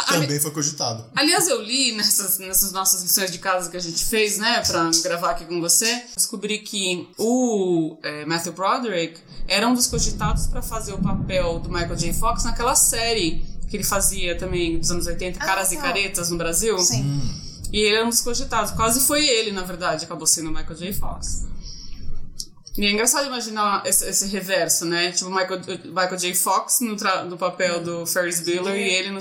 Também 0.07 0.41
foi 0.41 0.51
cogitado. 0.51 1.05
Aliás, 1.15 1.49
eu 1.49 1.61
li 1.63 1.93
nessas, 1.93 2.39
nessas 2.39 2.73
nossas 2.73 3.03
lições 3.03 3.31
de 3.31 3.39
casa 3.39 3.71
que 3.71 3.77
a 3.77 3.81
gente 3.81 4.05
fez, 4.05 4.39
né, 4.39 4.63
pra 4.67 4.91
gravar 5.03 5.31
aqui 5.31 5.45
com 5.45 5.61
você, 5.61 6.03
descobri 6.15 6.59
que 6.59 7.09
o 7.19 7.99
é, 8.03 8.25
Matthew 8.25 8.53
Broderick 8.53 9.21
era 9.47 9.67
um 9.69 9.75
dos 9.75 9.87
cogitados 9.87 10.47
pra 10.47 10.63
fazer 10.63 10.93
o 10.93 10.99
papel 10.99 11.59
do 11.59 11.69
Michael 11.69 11.97
J. 11.97 12.13
Fox 12.13 12.45
naquela 12.45 12.75
série 12.75 13.45
que 13.69 13.77
ele 13.77 13.85
fazia 13.85 14.37
também 14.37 14.79
dos 14.79 14.91
anos 14.91 15.07
80, 15.07 15.39
Caras 15.39 15.71
e 15.71 15.77
tá. 15.77 15.83
Caretas 15.83 16.29
no 16.31 16.37
Brasil. 16.37 16.77
Sim. 16.79 17.21
E 17.73 17.79
ele 17.79 17.95
era 17.95 18.05
um 18.05 18.09
dos 18.09 18.21
cogitados. 18.21 18.73
Quase 18.73 19.07
foi 19.07 19.25
ele, 19.25 19.53
na 19.53 19.63
verdade, 19.63 20.05
acabou 20.05 20.27
sendo 20.27 20.51
o 20.51 20.53
Michael 20.53 20.75
J. 20.75 20.93
Fox. 20.93 21.47
E 22.79 22.87
é 22.87 22.91
engraçado 22.93 23.27
imaginar 23.27 23.85
esse, 23.85 24.07
esse 24.09 24.27
reverso, 24.29 24.85
né? 24.85 25.11
Tipo, 25.13 25.29
Michael, 25.31 25.61
Michael 25.87 26.17
J. 26.17 26.35
Fox 26.35 26.81
no, 26.81 26.97
tra- 26.97 27.25
no 27.25 27.37
papel 27.37 27.83
do 27.83 28.07
Ferris 28.07 28.41
Bueller 28.41 28.77
e 28.77 28.89
ele 28.95 29.11
no, 29.11 29.19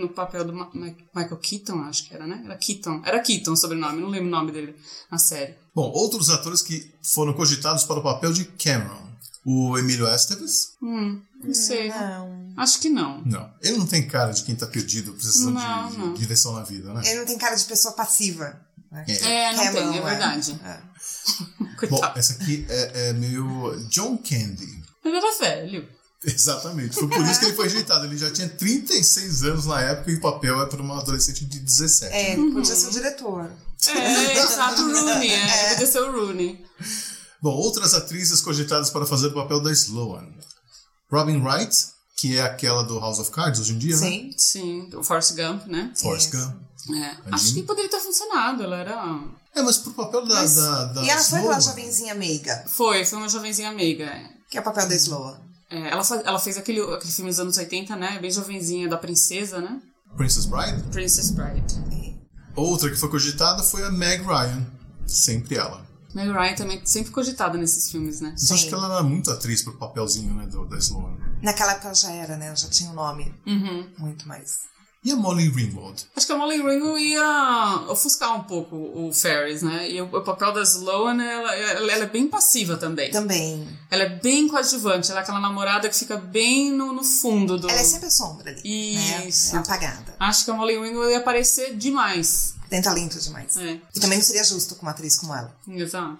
no 0.00 0.08
papel 0.10 0.44
do 0.44 0.52
Ma- 0.52 0.70
Ma- 0.74 0.94
Michael 1.14 1.36
Keaton, 1.38 1.80
acho 1.84 2.06
que 2.06 2.14
era, 2.14 2.26
né? 2.26 2.42
Era 2.44 2.56
Keaton. 2.56 3.02
Era 3.04 3.20
Keaton 3.20 3.52
o 3.52 3.56
sobrenome, 3.56 4.00
não 4.02 4.08
lembro 4.08 4.28
o 4.28 4.30
nome 4.30 4.52
dele 4.52 4.76
na 5.10 5.16
série. 5.18 5.54
Bom, 5.74 5.90
outros 5.94 6.28
atores 6.30 6.60
que 6.62 6.92
foram 7.02 7.32
cogitados 7.32 7.84
para 7.84 7.98
o 8.00 8.02
papel 8.02 8.32
de 8.32 8.44
Cameron. 8.44 9.08
O 9.46 9.78
Emílio 9.78 10.06
Estevez? 10.06 10.74
Hum, 10.82 11.22
não 11.42 11.54
sei. 11.54 11.88
Não. 11.88 12.52
Acho 12.58 12.78
que 12.78 12.90
não. 12.90 13.22
Não. 13.24 13.50
Ele 13.62 13.78
não 13.78 13.86
tem 13.86 14.06
cara 14.06 14.32
de 14.32 14.42
quem 14.42 14.54
tá 14.54 14.66
perdido, 14.66 15.14
precisando 15.14 15.54
Não, 15.54 15.86
de, 15.86 15.92
de 15.92 15.98
não. 15.98 16.12
direção 16.12 16.52
na 16.52 16.62
vida, 16.62 16.92
né? 16.92 17.00
Ele 17.06 17.20
não 17.20 17.24
tem 17.26 17.38
cara 17.38 17.54
de 17.56 17.64
pessoa 17.64 17.94
passiva. 17.94 18.60
Né? 18.90 19.04
É. 19.08 19.12
É, 19.12 19.52
não 19.52 19.64
Cameron, 19.64 19.90
tem, 19.90 19.98
é 19.98 20.02
verdade. 20.02 20.60
É. 20.64 21.86
Bom, 21.88 22.00
essa 22.14 22.34
aqui 22.34 22.66
é, 22.68 23.08
é 23.08 23.12
meio 23.12 23.76
John 23.88 24.18
Candy. 24.18 24.82
Ele 25.04 25.16
era 25.16 25.38
velho. 25.38 25.88
Exatamente. 26.22 26.94
Foi 26.94 27.08
por 27.08 27.24
isso 27.24 27.40
que 27.40 27.46
ele 27.46 27.54
foi 27.54 27.64
rejeitado. 27.66 28.04
Ele 28.04 28.18
já 28.18 28.30
tinha 28.30 28.48
36 28.48 29.44
anos 29.44 29.66
na 29.66 29.80
época 29.80 30.10
e 30.10 30.16
o 30.16 30.20
papel 30.20 30.60
é 30.60 30.66
para 30.66 30.82
uma 30.82 30.98
adolescente 30.98 31.46
de 31.46 31.58
17. 31.60 32.14
É, 32.14 32.32
ele 32.34 32.52
podia 32.52 32.76
ser 32.76 32.88
o 32.88 32.90
diretor. 32.90 33.50
É, 33.88 34.38
exato, 34.38 34.82
o 34.82 34.92
Rooney. 34.92 35.32
É, 35.32 35.70
podia 35.70 35.86
ser 35.86 36.00
o 36.00 36.12
Rooney. 36.12 36.64
Bom, 37.40 37.52
outras 37.52 37.94
atrizes 37.94 38.42
cogitadas 38.42 38.90
para 38.90 39.06
fazer 39.06 39.28
o 39.28 39.32
papel 39.32 39.60
da 39.60 39.72
Sloan. 39.72 40.26
Robin 41.10 41.40
Wright, 41.40 41.74
que 42.20 42.36
é 42.36 42.42
aquela 42.42 42.82
do 42.82 42.98
House 43.00 43.18
of 43.18 43.30
Cards 43.30 43.60
hoje 43.60 43.72
em 43.72 43.78
dia, 43.78 43.96
né? 43.96 44.06
Sim. 44.06 44.34
Sim, 44.36 44.90
o 44.94 45.02
Forrest 45.02 45.34
Gump, 45.34 45.66
né? 45.66 45.90
Forrest 45.96 46.34
Isso. 46.34 46.36
Gump. 46.46 46.56
É. 46.94 47.16
Acho 47.32 47.54
que 47.54 47.62
poderia 47.62 47.90
ter 47.90 48.00
funcionado. 48.00 48.62
Ela 48.62 48.76
era. 48.76 49.20
É, 49.54 49.62
mas 49.62 49.78
pro 49.78 49.92
papel 49.92 50.26
da, 50.26 50.34
Mas- 50.34 50.54
da, 50.54 50.84
da 50.84 51.02
E 51.02 51.08
ela 51.08 51.22
foi 51.22 51.38
aquela 51.38 51.58
Sloan, 51.58 51.74
jovenzinha 51.76 52.14
meiga, 52.14 52.64
Foi, 52.68 53.04
foi 53.06 53.18
uma 53.18 53.28
jovenzinha 53.28 53.72
meiga. 53.72 54.04
é. 54.04 54.28
que 54.50 54.58
é 54.58 54.60
o 54.60 54.64
papel 54.64 54.86
da 54.86 54.94
Sloan. 54.94 55.38
É, 55.70 55.88
ela, 55.88 56.02
ela 56.24 56.38
fez 56.38 56.58
aquele, 56.58 56.80
aquele 56.82 57.12
filme 57.12 57.30
dos 57.30 57.40
anos 57.40 57.56
80, 57.56 57.96
né? 57.96 58.18
Bem 58.20 58.30
jovenzinha, 58.30 58.86
da 58.88 58.98
princesa, 58.98 59.60
né? 59.60 59.80
Princess 60.16 60.44
Bride. 60.44 60.82
Princess 60.90 61.30
Bride. 61.30 61.80
Outra 62.54 62.90
que 62.90 62.96
foi 62.96 63.08
cogitada 63.08 63.62
foi 63.62 63.82
a 63.84 63.90
Meg 63.90 64.22
Ryan. 64.24 64.66
Sempre 65.06 65.56
ela. 65.56 65.86
Meg 66.14 66.28
Ryan 66.30 66.54
também 66.54 66.80
sempre 66.84 67.12
cogitada 67.12 67.56
nesses 67.56 67.90
filmes, 67.90 68.20
né? 68.20 68.30
Mas 68.32 68.50
acho 68.50 68.62
Sim. 68.64 68.68
que 68.68 68.74
ela 68.74 68.92
era 68.92 69.02
muito 69.02 69.30
atriz 69.30 69.62
pro 69.62 69.72
papelzinho, 69.78 70.34
né, 70.34 70.46
do, 70.46 70.66
da 70.66 70.76
Sloan. 70.78 71.16
Naquela 71.42 71.72
época 71.72 71.88
ela 71.88 71.94
já 71.94 72.10
era, 72.12 72.36
né? 72.36 72.54
Já 72.56 72.68
tinha 72.68 72.90
um 72.90 72.94
nome 72.94 73.34
Uhum. 73.46 73.88
muito 73.98 74.26
mais. 74.28 74.70
E 75.02 75.10
a 75.12 75.16
Molly 75.16 75.48
Ringwald? 75.48 76.06
Acho 76.14 76.26
que 76.26 76.32
a 76.34 76.36
Molly 76.36 76.60
Ringo 76.60 76.98
ia 76.98 77.86
ofuscar 77.88 78.36
um 78.36 78.42
pouco 78.44 78.76
o 78.76 79.10
Ferris, 79.14 79.62
né? 79.62 79.90
E 79.90 79.98
o, 80.02 80.04
o 80.04 80.22
papel 80.22 80.52
da 80.52 80.60
Sloan, 80.60 81.22
ela, 81.22 81.56
ela, 81.56 81.90
ela 81.92 82.04
é 82.04 82.06
bem 82.06 82.28
passiva 82.28 82.76
também. 82.76 83.10
Também. 83.10 83.66
Ela 83.90 84.02
é 84.02 84.08
bem 84.18 84.46
coadjuvante. 84.46 85.10
Ela 85.10 85.20
é 85.20 85.22
aquela 85.22 85.40
namorada 85.40 85.88
que 85.88 85.96
fica 85.96 86.18
bem 86.18 86.70
no, 86.70 86.92
no 86.92 87.02
fundo 87.02 87.56
do... 87.58 87.66
Ela 87.70 87.80
é 87.80 87.84
sempre 87.84 88.08
a 88.08 88.10
sombra 88.10 88.50
ali. 88.50 88.60
Isso. 89.26 89.54
Né? 89.54 89.58
É 89.60 89.62
apagada. 89.62 90.14
Acho 90.20 90.44
que 90.44 90.50
a 90.50 90.54
Molly 90.54 90.78
Ringo 90.78 91.02
ia 91.08 91.16
aparecer 91.16 91.74
demais. 91.76 92.54
Tem 92.68 92.82
talento 92.82 93.18
demais. 93.18 93.56
É. 93.56 93.80
E 93.96 94.00
também 94.00 94.18
não 94.18 94.24
seria 94.24 94.44
justo 94.44 94.74
com 94.74 94.82
uma 94.82 94.90
atriz 94.90 95.16
como 95.18 95.34
ela. 95.34 95.56
Exato. 95.66 96.18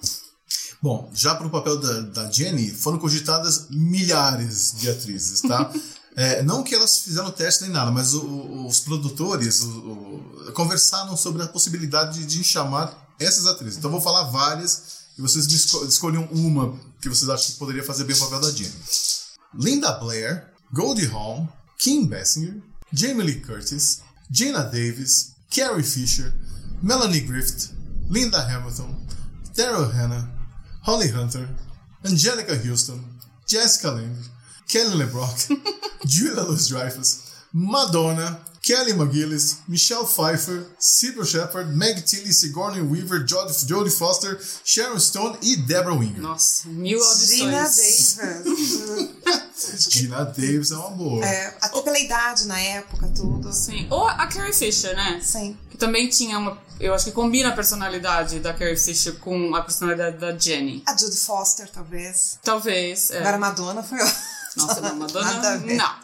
Bom, 0.83 1.11
já 1.15 1.35
pro 1.35 1.51
papel 1.51 1.79
da, 1.79 2.01
da 2.01 2.31
Jenny, 2.31 2.71
foram 2.71 2.99
cogitadas 2.99 3.67
milhares 3.71 4.73
de 4.79 4.89
atrizes, 4.91 5.41
tá? 5.43 5.71
É, 6.17 6.43
não 6.43 6.65
que 6.65 6.75
elas 6.75 6.99
fizeram 6.99 7.31
teste 7.31 7.63
nem 7.63 7.71
nada, 7.71 7.89
mas 7.93 8.15
o- 8.15 8.21
o- 8.27 8.67
os 8.67 8.81
produtores 8.81 9.61
o- 9.63 9.69
o- 10.49 10.53
conversaram 10.55 11.17
sobre 11.17 11.41
a 11.41 11.47
possibilidade 11.47 12.27
de 12.27 12.43
chamar 12.43 13.15
essas 13.19 13.47
atrizes. 13.47 13.79
Então 13.79 13.93
vou 13.93 14.01
falar 14.01 14.25
várias 14.25 14.83
e 15.17 15.23
vocês 15.23 15.47
esco 15.47 15.85
escolham 15.87 16.25
uma 16.33 16.77
que 17.01 17.09
vocês 17.09 17.31
acham 17.31 17.53
que 17.53 17.59
poderia 17.59 17.85
fazer 17.85 18.03
bem 18.05 18.17
o 18.17 18.19
papel 18.19 18.41
da 18.41 18.51
Jenny. 18.51 18.75
Linda 19.55 19.93
Blair, 19.93 20.53
Goldie 20.73 21.07
Hawn, 21.07 21.47
Kim 21.79 22.07
Basinger, 22.07 22.61
Jamie 22.93 23.23
Lee 23.25 23.41
Curtis, 23.41 24.01
Jaina 24.29 24.65
Davis, 24.65 25.33
Carrie 25.49 25.85
Fisher, 25.85 26.35
Melanie 26.83 27.21
Griffith, 27.21 27.71
Linda 28.11 28.41
Hamilton, 28.43 28.97
Daryl 29.57 29.87
Hannah, 29.89 30.29
Holly 30.91 31.07
Hunter, 31.07 31.49
Angelica 32.05 32.57
Houston, 32.57 33.01
Jessica 33.47 33.93
Lange, 33.93 34.25
Kelly 34.67 35.05
LeBrock, 35.05 35.49
Julia 36.05 36.43
Louis-Dreyfus, 36.43 37.45
Madonna, 37.53 38.41
Kelly 38.61 38.95
McGillis, 38.95 39.61
Michelle 39.69 40.05
Pfeiffer, 40.05 40.67
Sybil 40.81 41.25
Shepherd, 41.25 41.77
Meg 41.77 42.05
Tilly, 42.05 42.33
Sigourney 42.33 42.83
Weaver, 42.83 43.21
Jodie, 43.21 43.97
Foster, 43.97 44.37
Sharon 44.65 44.99
Stone 44.99 45.39
e 45.43 45.55
Deborah 45.57 45.95
Winger. 45.95 46.23
Nossa, 46.23 46.69
mil 46.69 46.99
Gina 46.99 47.63
audições. 47.63 48.17
Davis. 48.17 49.11
Gina 49.89 50.25
Davis 50.25 50.71
é 50.71 50.77
uma 50.77 50.91
boa. 50.91 51.25
É, 51.25 51.55
até 51.61 51.81
pela 51.83 51.99
idade 51.99 52.47
na 52.47 52.61
época, 52.61 53.09
tudo. 53.15 53.53
Sim. 53.53 53.87
Ou 53.91 54.07
a 54.07 54.27
Carrie 54.27 54.53
Fisher, 54.53 54.95
né? 54.95 55.21
Sim. 55.23 55.57
Que 55.71 55.77
também 55.77 56.09
tinha 56.09 56.39
uma. 56.39 56.59
Eu 56.79 56.95
acho 56.95 57.05
que 57.07 57.13
combina 57.13 57.51
a 57.51 57.53
personalidade 57.53 58.41
da 58.41 58.53
Carrie 58.53 58.77
Fisher 58.77 59.15
com 59.17 59.55
a 59.55 59.63
personalidade 59.63 60.17
da 60.19 60.37
Jenny. 60.37 60.83
A 60.87 60.97
Judy 60.97 61.17
Foster, 61.17 61.69
talvez. 61.71 62.39
Talvez. 62.43 63.11
É. 63.11 63.19
Agora 63.19 63.37
a 63.37 63.41
Madonna 63.41 63.83
foi. 63.83 63.99
Nossa, 64.57 64.81
não, 64.81 64.97
Nada 64.99 65.21
a 65.21 65.25
Madonna. 65.25 65.59
ver. 65.59 65.75
Não. 65.77 65.95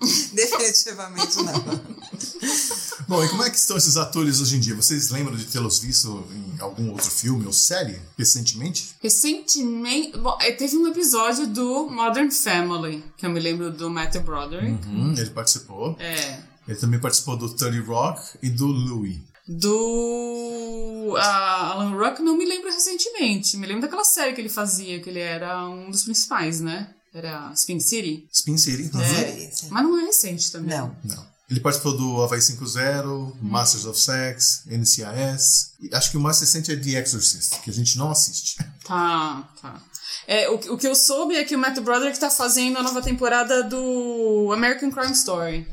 Definitivamente 0.32 1.36
não. 1.42 1.80
Bom, 3.10 3.24
e 3.24 3.28
como 3.28 3.42
é 3.42 3.50
que 3.50 3.56
estão 3.56 3.76
esses 3.76 3.96
atores 3.96 4.40
hoje 4.40 4.54
em 4.56 4.60
dia? 4.60 4.72
Vocês 4.72 5.10
lembram 5.10 5.36
de 5.36 5.44
tê-los 5.44 5.80
visto 5.80 6.24
em 6.30 6.60
algum 6.60 6.92
outro 6.92 7.10
filme 7.10 7.44
ou 7.44 7.52
série 7.52 8.00
recentemente? 8.16 8.94
Recentemente. 9.02 10.16
Bom, 10.16 10.38
é, 10.40 10.52
teve 10.52 10.76
um 10.76 10.86
episódio 10.86 11.48
do 11.48 11.90
Modern 11.90 12.30
Family, 12.30 13.02
que 13.16 13.26
eu 13.26 13.30
me 13.30 13.40
lembro 13.40 13.72
do 13.72 13.90
Matthew 13.90 14.22
Broderick. 14.22 14.86
Hum, 14.86 15.12
ele 15.18 15.30
participou. 15.30 15.96
É. 15.98 16.38
Ele 16.68 16.78
também 16.78 17.00
participou 17.00 17.36
do 17.36 17.52
30 17.52 17.84
Rock 17.84 18.38
e 18.40 18.48
do 18.48 18.66
Louis. 18.66 19.18
Do 19.48 21.16
a 21.18 21.72
Alan 21.72 21.90
Ruck, 21.90 22.22
não 22.22 22.36
me 22.36 22.44
lembro 22.44 22.70
recentemente. 22.72 23.56
Me 23.56 23.66
lembro 23.66 23.82
daquela 23.82 24.04
série 24.04 24.34
que 24.34 24.40
ele 24.40 24.48
fazia, 24.48 25.00
que 25.00 25.10
ele 25.10 25.18
era 25.18 25.68
um 25.68 25.90
dos 25.90 26.04
principais, 26.04 26.60
né? 26.60 26.94
Era 27.12 27.50
Spin 27.56 27.80
City. 27.80 28.28
Spin 28.32 28.56
City. 28.56 28.88
Uhum. 28.94 29.02
É. 29.02 29.50
Mas 29.68 29.82
não 29.82 29.98
é 29.98 30.04
recente 30.04 30.52
também. 30.52 30.78
Não. 30.78 30.96
Não. 31.02 31.29
Ele 31.50 31.58
participou 31.58 31.96
do 31.96 32.22
Havaí 32.22 32.38
5.0, 32.38 33.34
Masters 33.42 33.84
of 33.84 33.98
Sex, 33.98 34.62
NCIS. 34.66 35.72
Acho 35.92 36.10
que 36.12 36.16
o 36.16 36.20
mais 36.20 36.38
recente 36.38 36.70
é 36.70 36.76
The 36.76 36.90
Exorcist, 36.90 37.60
que 37.60 37.70
a 37.70 37.72
gente 37.72 37.98
não 37.98 38.10
assiste. 38.10 38.58
Tá, 38.90 39.48
tá. 39.62 39.80
É, 40.26 40.50
o, 40.50 40.54
o 40.74 40.76
que 40.76 40.86
eu 40.86 40.96
soube 40.96 41.36
é 41.36 41.44
que 41.44 41.54
o 41.54 41.58
Matt 41.58 41.78
Broderick 41.78 42.18
tá 42.18 42.28
fazendo 42.28 42.76
a 42.76 42.82
nova 42.82 43.00
temporada 43.00 43.62
do 43.62 44.50
American 44.52 44.90
Crime 44.90 45.12
Story. 45.12 45.64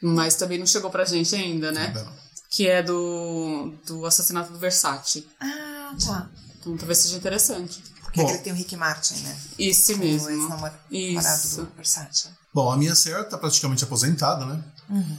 Mas 0.00 0.34
também 0.36 0.58
não 0.58 0.66
chegou 0.66 0.90
pra 0.90 1.04
gente 1.04 1.34
ainda, 1.34 1.70
né? 1.70 1.88
Ainda 1.88 2.04
não. 2.04 2.12
Que 2.48 2.68
é 2.68 2.82
do, 2.82 3.74
do 3.86 4.06
assassinato 4.06 4.50
do 4.50 4.58
Versace. 4.58 5.26
Ah, 5.38 5.94
tá. 6.02 6.30
Então 6.58 6.74
talvez 6.78 6.98
seja 6.98 7.18
interessante. 7.18 7.82
Porque 8.10 8.22
Bom. 8.22 8.26
aquele 8.26 8.42
tem 8.42 8.52
o 8.52 8.56
Rick 8.56 8.76
Martin, 8.76 9.14
né? 9.22 9.36
Esse 9.56 9.94
O 9.94 9.98
mesmo. 9.98 10.28
ex-namorado 10.30 10.76
Isso. 10.90 11.62
do 11.62 11.70
Versace. 11.76 12.28
Bom, 12.52 12.72
a 12.72 12.76
minha 12.76 12.96
Sarah 12.96 13.22
tá 13.22 13.38
praticamente 13.38 13.84
aposentada, 13.84 14.44
né? 14.44 14.60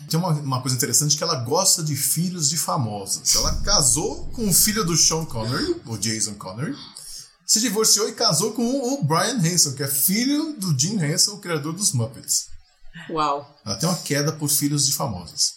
Tem 0.10 0.20
uma, 0.20 0.30
uma 0.32 0.62
coisa 0.62 0.76
interessante 0.76 1.16
que 1.16 1.24
ela 1.24 1.36
gosta 1.36 1.82
de 1.82 1.96
filhos 1.96 2.50
de 2.50 2.58
famosos. 2.58 3.34
Ela 3.36 3.56
casou 3.62 4.26
com 4.34 4.50
o 4.50 4.54
filho 4.54 4.84
do 4.84 4.98
Sean 4.98 5.24
Connery, 5.24 5.82
o 5.86 5.98
Jason 5.98 6.34
Connery. 6.34 6.76
Se 7.46 7.62
divorciou 7.62 8.10
e 8.10 8.14
casou 8.14 8.52
com 8.52 8.94
o 8.94 9.04
Brian 9.06 9.38
Hanson, 9.38 9.72
que 9.74 9.84
é 9.84 9.88
filho 9.88 10.54
do 10.60 10.78
Jim 10.78 11.02
Henson, 11.02 11.36
o 11.36 11.40
criador 11.40 11.72
dos 11.72 11.94
Muppets. 11.94 12.48
Uau. 13.10 13.58
Ela 13.66 13.76
tem 13.78 13.88
uma 13.88 13.98
queda 14.00 14.34
por 14.34 14.50
filhos 14.50 14.86
de 14.86 14.92
famosos. 14.92 15.54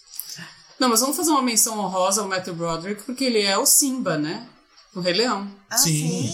Não, 0.79 0.87
mas 0.89 1.01
vamos 1.01 1.17
fazer 1.17 1.31
uma 1.31 1.41
menção 1.41 1.77
honrosa 1.79 2.21
ao 2.21 2.27
Matthew 2.29 2.55
Broderick, 2.55 3.03
porque 3.03 3.25
ele 3.25 3.41
é 3.41 3.57
o 3.57 3.65
Simba, 3.65 4.17
né? 4.17 4.47
Do 4.95 5.01
Rei 5.01 5.13
Leão. 5.13 5.47
Ah, 5.69 5.77
Sim. 5.77 5.91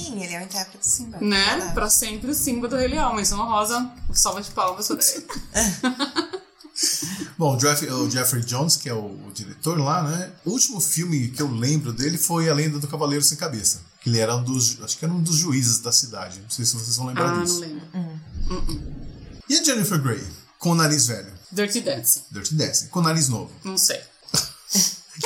sim, 0.08 0.24
ele 0.24 0.34
é 0.36 0.40
o 0.40 0.44
intérprete 0.44 0.78
de 0.80 0.88
Simba. 0.88 1.18
Né? 1.20 1.44
Verdade. 1.46 1.74
Pra 1.74 1.90
sempre 1.90 2.30
o 2.32 2.34
Simba 2.36 2.68
do 2.68 2.76
Rei 2.78 2.88
Leão. 2.90 3.16
Menção 3.16 3.40
honrosa, 3.40 3.92
salva 4.14 4.42
de 4.42 4.52
palmas 4.52 4.88
pra 4.88 4.98
ele. 4.98 5.26
Bom, 7.38 7.56
o 7.56 7.58
Jeff- 7.58 7.86
o 7.88 8.10
Jeffrey 8.10 8.44
Jones, 8.44 8.76
que 8.78 8.88
é 8.88 8.94
o, 8.94 8.98
o 9.28 9.32
diretor 9.34 9.78
lá, 9.80 10.04
né? 10.04 10.32
O 10.46 10.52
último 10.52 10.80
filme 10.80 11.30
que 11.30 11.42
eu 11.42 11.52
lembro 11.52 11.92
dele 11.92 12.18
foi 12.18 12.50
A 12.50 12.54
Lenda 12.54 12.80
do 12.80 12.88
Cavaleiro 12.88 13.24
Sem 13.24 13.38
Cabeça. 13.38 13.82
Que 14.00 14.10
ele 14.10 14.20
era 14.20 14.36
um 14.36 14.44
dos. 14.44 14.82
Acho 14.82 14.98
que 14.98 15.06
era 15.06 15.14
um 15.14 15.22
dos 15.22 15.36
juízes 15.38 15.80
da 15.80 15.92
cidade. 15.92 16.40
Não 16.40 16.50
sei 16.50 16.66
se 16.66 16.74
vocês 16.76 16.96
vão 16.98 17.08
lembrar 17.08 17.36
Ah, 17.38 17.44
disso. 17.44 17.60
não 17.62 17.68
lembro. 17.68 18.82
E 19.50 19.58
a 19.58 19.64
Jennifer 19.64 20.02
Grey? 20.02 20.24
Com 20.58 20.72
o 20.72 20.76
nariz 20.76 21.08
velho. 21.08 21.32
Dirty 21.52 21.82
Dancing. 21.82 22.22
Dirty 22.32 22.56
Dancing. 22.56 22.88
Com 22.88 23.00
o 23.00 23.04
nariz 23.04 23.28
novo. 23.28 23.52
Não 23.64 23.78
sei. 23.78 24.00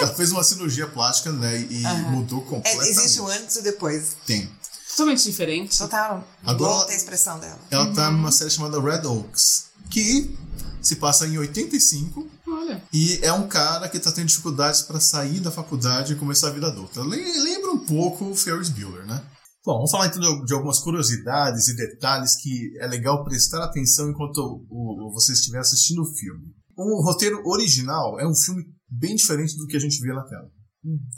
Ela 0.04 0.14
fez 0.14 0.32
uma 0.32 0.44
cirurgia 0.44 0.88
plástica, 0.88 1.32
né? 1.32 1.62
E 1.62 1.84
mudou 2.12 2.42
É, 2.42 2.46
completamente. 2.50 2.90
existe 2.90 3.20
o 3.22 3.28
antes 3.28 3.56
e 3.56 3.60
o 3.60 3.64
depois. 3.64 4.16
Tem. 4.26 4.50
Totalmente 4.90 5.24
diferente. 5.24 5.78
Total. 5.78 6.26
Agora- 6.46 6.90
a 6.92 6.96
expressão 6.96 7.40
dela. 7.40 7.60
Ela 7.70 7.92
tá 7.94 8.10
numa 8.12 8.32
série 8.32 8.50
chamada 8.50 8.80
Red 8.82 9.06
Oaks. 9.06 9.66
Que 9.90 10.36
Se 10.82 10.98
passa 10.98 11.26
em 11.26 11.36
85 11.38 12.28
Olha. 12.48 12.82
e 12.94 13.20
é 13.24 13.34
um 13.34 13.48
cara 13.48 13.90
que 13.90 14.00
tá 14.00 14.12
tendo 14.12 14.28
dificuldades 14.28 14.84
para 14.84 15.00
sair 15.00 15.40
da 15.40 15.50
faculdade 15.50 16.14
e 16.14 16.16
começar 16.16 16.50
a 16.50 16.52
vida 16.52 16.68
adulta. 16.68 17.02
Le- 17.02 17.40
Lembra 17.44 17.72
um 17.72 17.80
pouco 17.80 18.26
o 18.26 18.36
Ferris 18.36 18.70
Bueller, 18.70 19.04
né? 19.08 19.20
Bom, 19.66 19.78
vamos 19.78 19.90
falar 19.90 20.06
então 20.08 20.22
de- 20.22 20.46
de 20.46 20.54
algumas 20.54 20.78
curiosidades 20.80 21.68
e 21.70 21.76
detalhes 21.76 22.36
que 22.36 22.78
é 22.80 22.86
legal 22.88 23.24
prestar 23.24 23.64
atenção 23.64 24.10
enquanto 24.12 24.38
o- 24.38 25.08
o- 25.10 25.12
você 25.14 25.34
estiver 25.34 25.58
assistindo 25.60 26.04
o 26.04 26.16
filme. 26.16 26.54
O 26.78 27.04
roteiro 27.04 27.42
original 27.48 28.20
é 28.20 28.28
um 28.28 28.36
filme 28.36 28.64
bem 28.98 29.16
diferente 29.16 29.56
do 29.58 29.66
que 29.68 29.78
a 29.78 29.80
gente 29.80 30.00
vê 30.02 30.14
na 30.14 30.24
tela. 30.24 30.50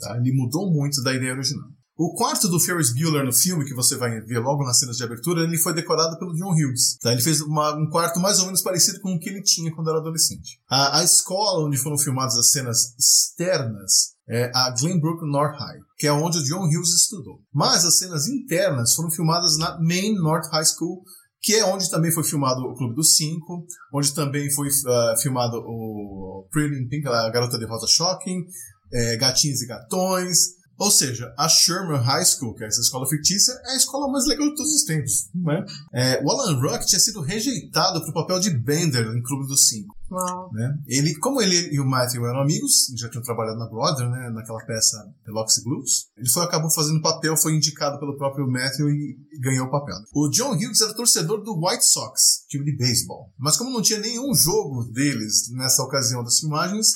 tá? 0.00 0.16
Ele 0.16 0.32
mudou 0.34 0.70
muito 0.72 1.02
da 1.02 1.14
ideia 1.14 1.32
original. 1.32 1.68
O 2.00 2.14
quarto 2.14 2.46
do 2.48 2.60
Ferris 2.60 2.94
Bueller 2.94 3.24
no 3.24 3.32
filme, 3.32 3.64
que 3.64 3.74
você 3.74 3.96
vai 3.96 4.20
ver 4.20 4.38
logo 4.38 4.62
nas 4.62 4.78
cenas 4.78 4.96
de 4.96 5.02
abertura, 5.02 5.42
ele 5.42 5.58
foi 5.58 5.74
decorado 5.74 6.16
pelo 6.16 6.32
John 6.32 6.52
Hughes. 6.52 6.96
Tá? 7.02 7.10
Ele 7.10 7.20
fez 7.20 7.40
uma- 7.40 7.74
um 7.74 7.90
quarto 7.90 8.20
mais 8.20 8.38
ou 8.38 8.44
menos 8.46 8.62
parecido 8.62 9.00
com 9.00 9.14
o 9.14 9.18
que 9.18 9.28
ele 9.28 9.42
tinha 9.42 9.74
quando 9.74 9.90
era 9.90 9.98
adolescente. 9.98 10.60
A, 10.70 11.00
a 11.00 11.02
escola 11.04 11.66
onde 11.66 11.76
foram 11.76 11.98
filmadas 11.98 12.36
as 12.36 12.52
cenas 12.52 12.94
externas 12.96 14.14
é 14.28 14.50
a 14.54 14.70
Glenbrook 14.78 15.24
North 15.28 15.58
High, 15.58 15.80
que 15.96 16.06
é 16.06 16.12
onde 16.12 16.38
o 16.38 16.44
John 16.44 16.66
Hughes 16.66 16.90
estudou. 16.94 17.40
Mas 17.52 17.84
as 17.84 17.98
cenas 17.98 18.28
internas 18.28 18.94
foram 18.94 19.10
filmadas 19.10 19.56
na 19.58 19.76
Main 19.80 20.14
North 20.14 20.46
High 20.52 20.66
School, 20.66 21.02
que 21.40 21.54
é 21.54 21.64
onde 21.64 21.90
também 21.90 22.12
foi 22.12 22.24
filmado 22.24 22.62
o 22.62 22.74
Clube 22.74 22.94
dos 22.94 23.14
Cinco, 23.14 23.64
onde 23.92 24.14
também 24.14 24.50
foi 24.50 24.68
ah, 24.86 25.14
filmado 25.20 25.56
o 25.58 26.46
Pretty 26.50 26.82
in 26.82 26.88
Pink, 26.88 27.06
a 27.06 27.30
Garota 27.30 27.58
de 27.58 27.66
Rosa 27.66 27.86
Shocking, 27.86 28.44
é, 28.92 29.16
Gatinhos 29.16 29.62
e 29.62 29.66
Gatões. 29.66 30.57
Ou 30.78 30.92
seja, 30.92 31.34
a 31.36 31.48
Sherman 31.48 32.00
High 32.00 32.24
School, 32.24 32.54
que 32.54 32.62
é 32.62 32.68
essa 32.68 32.80
escola 32.80 33.06
fictícia, 33.08 33.52
é 33.66 33.72
a 33.72 33.76
escola 33.76 34.10
mais 34.10 34.26
legal 34.26 34.48
de 34.48 34.54
todos 34.54 34.72
os 34.72 34.84
tempos. 34.84 35.28
Né? 35.34 35.64
É, 35.92 36.22
o 36.22 36.30
Alan 36.30 36.60
Ruck 36.60 36.86
tinha 36.86 37.00
sido 37.00 37.20
rejeitado 37.20 38.00
para 38.00 38.10
o 38.10 38.14
papel 38.14 38.38
de 38.38 38.50
Bender 38.50 39.06
em 39.08 39.22
Clube 39.22 39.48
dos 39.48 39.68
Cinco. 39.68 39.96
Uau. 40.10 40.50
Né? 40.52 40.72
Ele, 40.86 41.14
como 41.16 41.42
ele 41.42 41.74
e 41.74 41.80
o 41.80 41.84
Matthew 41.84 42.24
eram 42.24 42.40
amigos, 42.40 42.86
já 42.96 43.10
tinham 43.10 43.22
trabalhado 43.24 43.58
na 43.58 43.68
Broadway, 43.68 44.08
né, 44.08 44.30
naquela 44.30 44.64
peça 44.64 44.96
The 45.24 45.32
Loxy 45.32 45.64
Blues, 45.64 46.06
ele 46.16 46.30
foi, 46.30 46.44
acabou 46.44 46.70
fazendo 46.70 46.98
o 46.98 47.02
papel, 47.02 47.36
foi 47.36 47.54
indicado 47.54 47.98
pelo 47.98 48.16
próprio 48.16 48.48
Matthew 48.48 48.88
e 48.88 49.18
ganhou 49.40 49.66
o 49.66 49.70
papel. 49.70 49.96
O 50.14 50.30
John 50.30 50.52
Hughes 50.52 50.80
era 50.80 50.94
torcedor 50.94 51.42
do 51.42 51.58
White 51.58 51.84
Sox, 51.84 52.44
time 52.48 52.64
de 52.64 52.76
beisebol. 52.76 53.32
Mas 53.36 53.56
como 53.56 53.70
não 53.70 53.82
tinha 53.82 53.98
nenhum 53.98 54.32
jogo 54.32 54.84
deles 54.92 55.50
nessa 55.50 55.82
ocasião 55.82 56.22
das 56.22 56.38
filmagens, 56.38 56.92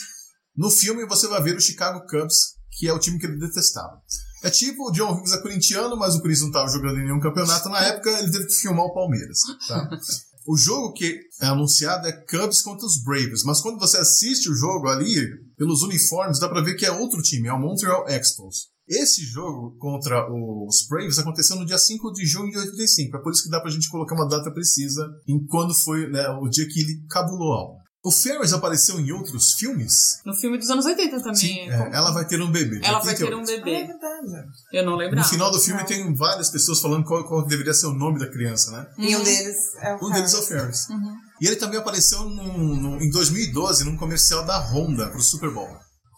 no 0.56 0.70
filme 0.70 1.04
você 1.06 1.26
vai 1.26 1.42
ver 1.42 1.56
o 1.56 1.60
Chicago 1.60 2.06
Cubs, 2.06 2.62
que 2.73 2.88
é 2.88 2.93
o 2.93 2.99
time 2.99 3.19
que 3.19 3.26
ele 3.26 3.38
detestava. 3.38 4.00
É 4.43 4.50
tipo, 4.50 4.88
o 4.88 4.93
John 4.93 5.12
Hughes 5.12 5.33
é 5.33 5.41
corintiano, 5.41 5.97
mas 5.97 6.14
o 6.14 6.21
Corinthians 6.21 6.43
não 6.43 6.49
estava 6.49 6.69
jogando 6.69 6.99
em 6.99 7.05
nenhum 7.05 7.21
campeonato 7.21 7.69
na 7.69 7.81
época, 7.83 8.11
ele 8.19 8.33
teve 8.33 8.47
que 8.47 8.55
filmar 8.55 8.85
o 8.85 8.95
Palmeiras. 8.95 9.38
Tá? 9.69 9.88
O 10.45 10.57
jogo 10.57 10.93
que 10.93 11.21
é 11.41 11.47
anunciado 11.47 12.07
é 12.09 12.12
Cubs 12.12 12.62
contra 12.62 12.85
os 12.85 13.00
Braves, 13.05 13.45
mas 13.45 13.61
quando 13.61 13.79
você 13.79 13.99
assiste 13.99 14.50
o 14.50 14.55
jogo 14.57 14.88
ali, 14.88 15.14
pelos 15.57 15.83
uniformes, 15.83 16.41
dá 16.41 16.49
pra 16.49 16.61
ver 16.61 16.75
que 16.75 16.85
é 16.85 16.91
outro 16.91 17.23
time, 17.23 17.47
é 17.47 17.52
o 17.52 17.61
Montreal 17.61 18.09
Expos. 18.09 18.73
Esse 18.88 19.25
jogo 19.25 19.76
contra 19.79 20.26
os 20.33 20.85
Braves 20.88 21.19
aconteceu 21.19 21.57
no 21.57 21.64
dia 21.64 21.79
5 21.79 22.12
de 22.12 22.26
junho 22.26 22.50
de 22.50 22.59
85, 22.59 23.17
é 23.17 23.23
por 23.23 23.33
isso 23.33 23.45
que 23.45 23.50
dá 23.50 23.61
pra 23.61 23.71
gente 23.71 23.88
colocar 23.88 24.17
uma 24.17 24.29
data 24.29 24.50
precisa 24.50 25.09
em 25.29 25.47
quando 25.47 25.73
foi 25.75 26.11
né, 26.11 26.29
o 26.31 26.49
dia 26.49 26.67
que 26.67 26.81
ele 26.81 27.07
cabulou 27.09 27.52
a 27.52 27.61
aula. 27.61 27.81
O 28.04 28.11
Ferris 28.11 28.52
apareceu 28.52 28.99
em 28.99 29.12
outros 29.12 29.52
filmes? 29.52 30.18
No 30.26 30.35
filme 30.35 30.59
dos 30.59 30.68
anos 30.71 30.85
80 30.87 31.18
também. 31.21 31.35
Sim, 31.37 31.61
é, 31.71 31.90
ela 31.94 32.11
vai 32.11 32.26
ter 32.26 32.42
um 32.42 32.50
bebê. 32.50 32.80
Ela 32.82 32.99
vai 32.99 33.14
ter 33.14 33.25
88. 33.25 33.37
um 33.37 33.40
Ah, 33.40 33.42
é 33.42 33.64
bebê. 33.64 33.87
verdade. 33.87 34.49
Eu 34.73 34.85
não 34.85 34.97
lembrava. 34.97 35.23
No 35.23 35.28
final 35.30 35.50
do 35.52 35.61
filme 35.61 35.80
Não. 35.80 35.87
tem 35.87 36.14
várias 36.16 36.50
pessoas 36.50 36.80
falando 36.80 37.04
qual, 37.04 37.23
qual 37.28 37.47
deveria 37.47 37.73
ser 37.73 37.87
o 37.87 37.94
nome 37.94 38.18
da 38.18 38.28
criança, 38.28 38.73
né? 38.73 38.87
E 38.99 39.14
um 39.16 39.23
deles 39.23 39.56
é 39.80 39.94
o 39.94 40.04
Um 40.06 40.11
deles 40.11 40.35
é 40.35 40.38
o 40.38 40.42
Ferris. 40.42 40.87
Ferris. 40.87 41.02
E 41.40 41.47
ele 41.47 41.56
também 41.56 41.78
apareceu 41.78 42.25
num- 42.28 42.76
num- 42.76 43.00
em 43.00 43.09
2012 43.09 43.85
num 43.85 43.97
comercial 43.97 44.44
da 44.44 44.59
Honda 44.59 45.09
pro 45.11 45.23
Super 45.23 45.52
Bowl. 45.54 45.71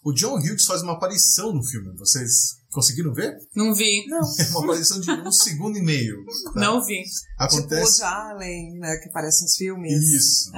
O 0.06 0.12
John 0.12 0.36
Hughes 0.38 0.64
faz 0.66 0.82
uma 0.82 0.92
aparição 0.94 1.52
no 1.52 1.62
filme. 1.62 1.94
Vocês 1.98 2.30
conseguiram 2.70 3.12
ver? 3.12 3.34
Não 3.54 3.74
vi. 3.74 4.06
Não. 4.06 4.20
É 4.38 4.48
uma 4.50 4.64
aparição 4.64 5.00
de 5.00 5.10
um 5.10 5.30
segundo 5.32 5.76
e 5.78 5.82
meio. 5.82 6.16
tá? 6.54 6.60
Não 6.60 6.82
vi. 6.82 7.02
Tipo 7.02 7.12
o 7.40 7.44
Acontece. 7.44 8.02
Allen, 8.02 8.78
né, 8.78 8.96
que 9.02 9.08
aparece 9.10 9.42
nos 9.44 9.54
filmes. 9.56 9.92
Isso. 9.92 10.50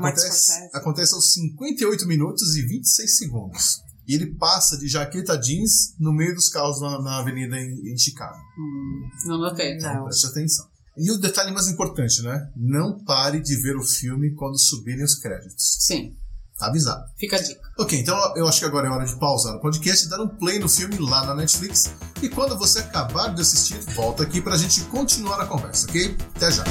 Martin 0.00 0.20
Acontece, 0.20 0.70
acontece 0.72 1.14
aos 1.14 1.32
58 1.32 2.06
minutos 2.06 2.56
e 2.56 2.62
26 2.62 3.16
segundos. 3.16 3.80
E 4.06 4.14
ele 4.14 4.34
passa 4.34 4.76
de 4.76 4.88
jaqueta 4.88 5.36
jeans 5.36 5.94
no 5.98 6.12
meio 6.12 6.34
dos 6.34 6.48
carros 6.48 6.80
na, 6.80 7.00
na 7.00 7.18
avenida 7.18 7.56
em, 7.56 7.92
em 7.92 7.96
Chicago. 7.96 8.36
Hum, 8.58 9.08
não 9.26 9.38
notei. 9.38 9.76
Não. 9.78 10.04
Preste 10.04 10.26
atenção. 10.26 10.66
E 10.96 11.10
o 11.10 11.18
detalhe 11.18 11.52
mais 11.52 11.68
importante, 11.68 12.22
né? 12.22 12.50
Não 12.56 13.02
pare 13.04 13.40
de 13.40 13.56
ver 13.56 13.76
o 13.76 13.82
filme 13.82 14.34
quando 14.34 14.58
subirem 14.58 15.04
os 15.04 15.14
créditos. 15.14 15.76
Sim. 15.80 16.16
Tá 16.58 16.66
avisado. 16.66 17.04
Fica 17.18 17.36
a 17.36 17.42
dica. 17.42 17.60
Ok, 17.78 17.98
então 17.98 18.16
eu 18.36 18.46
acho 18.46 18.60
que 18.60 18.66
agora 18.66 18.86
é 18.86 18.90
hora 18.90 19.06
de 19.06 19.18
pausar 19.18 19.56
o 19.56 19.60
podcast 19.60 20.06
e 20.06 20.08
dar 20.08 20.20
um 20.20 20.28
play 20.28 20.58
no 20.58 20.68
filme 20.68 20.98
lá 20.98 21.24
na 21.24 21.34
Netflix. 21.34 21.90
E 22.22 22.28
quando 22.28 22.58
você 22.58 22.80
acabar 22.80 23.34
de 23.34 23.40
assistir, 23.40 23.80
volta 23.94 24.22
aqui 24.22 24.40
pra 24.40 24.56
gente 24.56 24.82
continuar 24.84 25.40
a 25.40 25.46
conversa, 25.46 25.86
ok? 25.88 26.16
Até 26.36 26.50
já. 26.50 26.64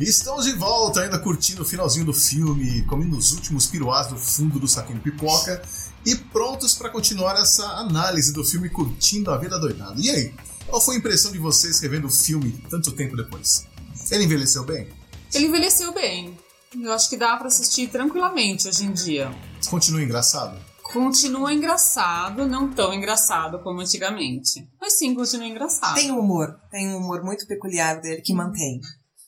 E 0.00 0.04
estamos 0.04 0.44
de 0.44 0.52
volta, 0.52 1.00
ainda 1.00 1.18
curtindo 1.18 1.62
o 1.62 1.64
finalzinho 1.64 2.06
do 2.06 2.14
filme, 2.14 2.84
comendo 2.84 3.16
os 3.16 3.32
últimos 3.32 3.66
piruás 3.66 4.06
do 4.06 4.16
fundo 4.16 4.60
do 4.60 4.68
saquinho 4.68 5.00
de 5.00 5.10
pipoca 5.10 5.60
e 6.06 6.14
prontos 6.14 6.72
para 6.74 6.88
continuar 6.88 7.34
essa 7.34 7.64
análise 7.64 8.32
do 8.32 8.44
filme 8.44 8.70
Curtindo 8.70 9.32
a 9.32 9.36
Vida 9.36 9.58
Doidada. 9.58 10.00
E 10.00 10.08
aí, 10.08 10.32
qual 10.68 10.80
foi 10.80 10.94
a 10.94 10.98
impressão 10.98 11.32
de 11.32 11.38
vocês 11.38 11.80
revendo 11.80 12.06
o 12.06 12.10
filme 12.12 12.64
tanto 12.70 12.92
tempo 12.92 13.16
depois? 13.16 13.66
Ele 14.08 14.22
envelheceu 14.22 14.64
bem? 14.64 14.88
Ele 15.34 15.46
envelheceu 15.46 15.92
bem. 15.92 16.38
Eu 16.80 16.92
acho 16.92 17.10
que 17.10 17.16
dá 17.16 17.36
pra 17.36 17.48
assistir 17.48 17.88
tranquilamente 17.88 18.68
hoje 18.68 18.84
em 18.84 18.92
dia. 18.92 19.34
Continua 19.68 20.00
engraçado? 20.00 20.56
Continua 20.92 21.52
engraçado, 21.52 22.46
não 22.46 22.70
tão 22.70 22.94
engraçado 22.94 23.58
como 23.64 23.80
antigamente. 23.80 24.64
Mas 24.80 24.96
sim, 24.96 25.12
continua 25.12 25.48
engraçado. 25.48 25.96
Tem 25.96 26.12
um 26.12 26.20
humor. 26.20 26.56
Tem 26.70 26.88
um 26.88 26.98
humor 26.98 27.24
muito 27.24 27.48
peculiar 27.48 28.00
dele 28.00 28.22
que 28.22 28.32
mantém. 28.32 28.80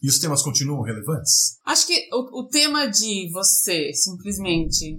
E 0.03 0.09
os 0.09 0.19
temas 0.19 0.43
continuam 0.43 0.83
relevantes? 0.83 1.59
Acho 1.65 1.87
que 1.87 2.09
o, 2.13 2.41
o 2.41 2.49
tema 2.49 2.87
de 2.87 3.31
você 3.31 3.93
simplesmente 3.93 4.99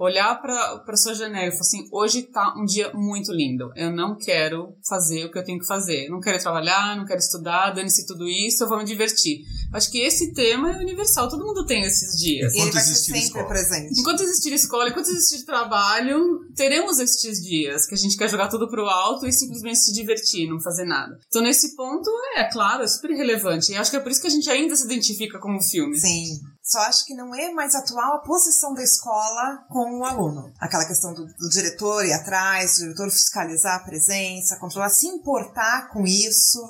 olhar 0.00 0.40
pra, 0.40 0.78
pra 0.78 0.96
sua 0.96 1.14
janela 1.14 1.48
e 1.48 1.50
falar 1.50 1.60
assim: 1.60 1.88
hoje 1.92 2.22
tá 2.22 2.54
um 2.56 2.64
dia 2.64 2.90
muito 2.94 3.32
lindo. 3.32 3.70
Eu 3.76 3.92
não 3.92 4.16
quero 4.16 4.74
fazer 4.88 5.26
o 5.26 5.30
que 5.30 5.38
eu 5.38 5.44
tenho 5.44 5.58
que 5.58 5.66
fazer. 5.66 6.08
Não 6.08 6.20
quero 6.20 6.40
trabalhar, 6.40 6.96
não 6.96 7.04
quero 7.04 7.20
estudar, 7.20 7.70
dane-se 7.70 8.06
tudo 8.06 8.26
isso, 8.28 8.64
eu 8.64 8.68
vou 8.68 8.78
me 8.78 8.84
divertir. 8.84 9.42
Acho 9.72 9.90
que 9.90 10.00
esse 10.00 10.32
tema 10.32 10.72
é 10.72 10.78
universal, 10.78 11.28
todo 11.28 11.46
mundo 11.46 11.64
tem 11.64 11.82
esses 11.82 12.18
dias. 12.18 12.52
E 12.52 12.56
ele 12.56 12.62
Enquanto 12.62 12.74
vai 12.74 12.82
ser 12.82 12.90
existir 12.90 13.12
sempre 13.12 13.26
escola. 13.26 13.48
presente. 13.48 14.00
Enquanto 14.00 14.22
existir 14.22 14.52
escola, 14.52 14.88
enquanto 14.88 15.08
existir 15.08 15.44
trabalho, 15.44 16.40
teremos 16.56 16.98
estes 16.98 17.40
dias 17.40 17.86
que 17.86 17.94
a 17.94 17.98
gente 17.98 18.16
quer 18.16 18.28
jogar 18.28 18.48
tudo 18.48 18.68
pro 18.68 18.86
alto 18.88 19.26
e 19.26 19.32
simplesmente 19.32 19.78
se 19.78 19.92
divertir, 19.92 20.48
não 20.48 20.60
fazer 20.60 20.84
nada. 20.84 21.18
Então, 21.28 21.42
nesse 21.42 21.76
ponto, 21.76 22.10
é 22.36 22.44
claro, 22.44 22.82
é 22.82 22.88
super 22.88 23.10
relevante. 23.10 23.72
E 23.72 23.76
acho 23.76 23.90
que 23.90 23.96
é 23.96 24.00
por 24.00 24.10
isso 24.10 24.20
que 24.20 24.26
a 24.26 24.30
gente 24.30 24.48
ainda 24.50 24.74
se 24.74 24.84
identifica 24.84 25.38
com 25.38 25.56
o 25.56 25.62
filme. 25.62 25.96
Sim. 25.98 26.40
Só 26.70 26.78
acho 26.82 27.04
que 27.04 27.14
não 27.14 27.34
é 27.34 27.50
mais 27.52 27.74
atual 27.74 28.14
a 28.14 28.18
posição 28.20 28.72
da 28.74 28.82
escola 28.84 29.64
com 29.68 29.98
o 29.98 30.04
aluno. 30.04 30.52
Aquela 30.60 30.84
questão 30.86 31.12
do, 31.12 31.26
do 31.26 31.48
diretor 31.48 32.04
ir 32.04 32.12
atrás, 32.12 32.74
do 32.74 32.82
diretor 32.84 33.10
fiscalizar 33.10 33.74
a 33.74 33.84
presença, 33.84 34.56
controlar, 34.60 34.88
se 34.90 35.08
importar 35.08 35.88
com 35.88 36.04
isso. 36.06 36.60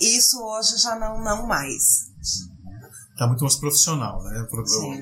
Isso 0.00 0.42
hoje 0.42 0.78
já 0.78 0.96
não, 0.96 1.22
não 1.22 1.46
mais. 1.46 2.08
Tá 3.18 3.26
muito 3.26 3.42
mais 3.42 3.56
profissional, 3.56 4.22
né? 4.22 4.46
O, 4.50 4.56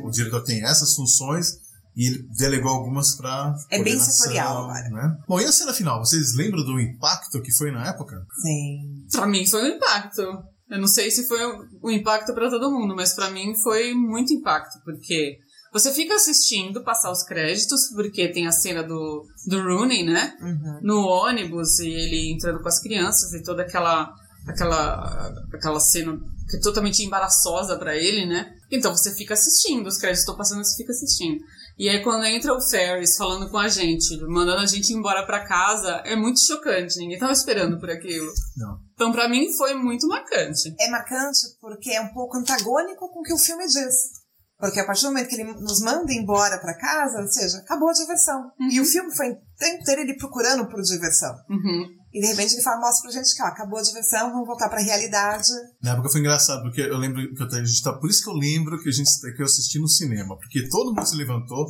o- 0.05 0.09
o 0.09 0.11
diretor 0.11 0.43
tem 0.43 0.65
essas 0.65 0.95
funções 0.95 1.53
e 1.95 2.09
ele 2.09 2.29
delegou 2.37 2.73
algumas 2.73 3.15
para 3.17 3.55
É 3.71 3.81
bem 3.83 3.97
setorial 4.01 4.65
agora. 4.65 4.89
Né? 4.89 5.19
Bom, 5.29 5.41
e 5.41 5.45
a 5.45 5.53
cena 5.53 5.73
final? 5.73 6.01
Vocês 6.05 6.35
lembram 6.35 6.65
do 6.65 6.81
impacto 6.81 7.41
que 7.43 7.53
foi 7.53 7.71
na 7.71 7.89
época? 7.91 8.17
Sim. 8.43 9.07
Pra 9.13 9.27
mim 9.29 9.47
foi 9.47 9.63
um 9.63 9.77
impacto. 9.77 10.23
Eu 10.71 10.81
não 10.81 10.89
sei 10.89 11.11
se 11.11 11.27
foi 11.27 11.39
um 11.83 11.91
impacto 11.91 12.35
pra 12.35 12.51
todo 12.51 12.71
mundo, 12.71 12.95
mas 12.95 13.15
pra 13.15 13.31
mim 13.31 13.55
foi 13.63 13.95
muito 13.95 14.33
impacto, 14.33 14.81
porque 14.85 15.39
você 15.73 15.93
fica 15.93 16.15
assistindo 16.15 16.83
passar 16.83 17.13
os 17.13 17.23
créditos, 17.23 17.91
porque 17.95 18.33
tem 18.33 18.47
a 18.47 18.53
cena 18.53 18.83
do, 18.83 19.25
do 19.47 19.63
Rooney, 19.63 20.05
né? 20.05 20.35
Uhum. 20.41 20.81
No 20.83 21.07
ônibus 21.07 21.79
e 21.81 21.89
ele 21.89 22.33
entrando 22.33 22.61
com 22.61 22.69
as 22.69 22.81
crianças 22.81 23.33
e 23.33 23.43
toda 23.43 23.63
aquela 23.63 24.13
aquela 24.49 25.35
aquela 25.53 25.81
cena 25.81 26.19
que 26.49 26.57
é 26.57 26.61
totalmente 26.61 27.03
embaraçosa 27.03 27.77
pra 27.77 27.97
ele, 27.97 28.25
né? 28.27 28.55
Então 28.71 28.97
você 28.97 29.15
fica 29.15 29.35
assistindo, 29.35 29.87
os 29.87 29.99
créditos 29.99 30.21
estão 30.21 30.37
passando, 30.37 30.65
você 30.65 30.77
fica 30.77 30.93
assistindo. 30.93 31.41
E 31.79 31.89
aí 31.89 32.03
quando 32.03 32.25
entra 32.25 32.55
o 32.55 32.61
Ferris 32.61 33.17
falando 33.17 33.51
com 33.51 33.59
a 33.59 33.69
gente, 33.69 34.17
mandando 34.29 34.63
a 34.63 34.67
gente 34.67 34.93
embora 34.93 35.27
pra 35.27 35.47
casa, 35.47 36.03
é 36.05 36.17
muito 36.17 36.41
chocante. 36.41 36.99
Ninguém 36.99 37.19
tava 37.19 37.33
esperando 37.33 37.79
por 37.79 37.91
aquilo. 37.91 38.31
Não. 38.57 38.79
Então 38.95 39.13
pra 39.13 39.29
mim 39.29 39.53
foi 39.57 39.75
muito 39.75 40.09
marcante. 40.09 40.75
É 40.81 40.89
marcante 40.89 41.41
porque 41.61 41.91
é 41.91 42.01
um 42.01 42.15
pouco 42.15 42.37
antagônico 42.37 43.11
com 43.11 43.21
o 43.21 43.23
que 43.23 43.35
o 43.35 43.39
filme 43.39 43.67
diz. 43.67 44.27
Porque 44.59 44.81
a 44.81 44.87
partir 44.87 45.03
do 45.03 45.09
momento 45.09 45.29
que 45.29 45.35
ele 45.35 45.53
nos 45.53 45.81
manda 45.81 46.11
embora 46.13 46.59
pra 46.59 46.79
casa, 46.79 47.21
ou 47.21 47.29
seja, 47.29 47.59
acabou 47.59 47.91
a 47.91 47.93
diversão. 47.93 48.51
E 48.71 48.81
o 48.81 48.87
filme 48.87 49.15
foi 49.15 49.29
o 49.29 49.37
tempo 49.59 49.83
inteiro 49.83 50.01
ele 50.01 50.17
procurando 50.17 50.67
por 50.67 50.81
diversão. 50.81 51.35
Uhum. 51.51 51.89
E 52.17 52.21
de 52.21 52.29
repente 52.29 52.55
ele 52.55 52.63
fala, 52.63 52.81
mostra 52.81 53.03
pra 53.03 53.21
gente 53.21 53.37
que 53.37 53.43
ó, 53.43 53.45
acabou 53.45 53.79
a 53.79 53.83
diversão, 53.83 54.33
vamos 54.33 54.47
voltar 54.47 54.71
pra 54.71 54.81
realidade. 54.81 55.53
Na 55.83 55.93
época 55.93 56.09
foi 56.09 56.21
engraçado, 56.21 56.63
porque 56.63 56.81
eu 56.81 56.97
lembro 56.97 57.21
que 57.35 57.43
eu, 57.43 57.47
a 57.47 57.63
gente 57.63 57.83
tá, 57.83 57.93
por 57.93 58.09
isso 58.09 58.25
que 58.25 58.31
eu 58.31 58.33
lembro 58.33 58.83
que 58.83 58.89
a 58.89 58.93
gente 58.93 59.11
que 59.21 59.43
eu 59.43 59.45
assisti 59.45 59.79
no 59.79 59.87
cinema, 59.87 60.35
porque 60.35 60.67
todo 60.71 60.95
mundo 60.95 61.07
se 61.07 61.15
levantou 61.15 61.67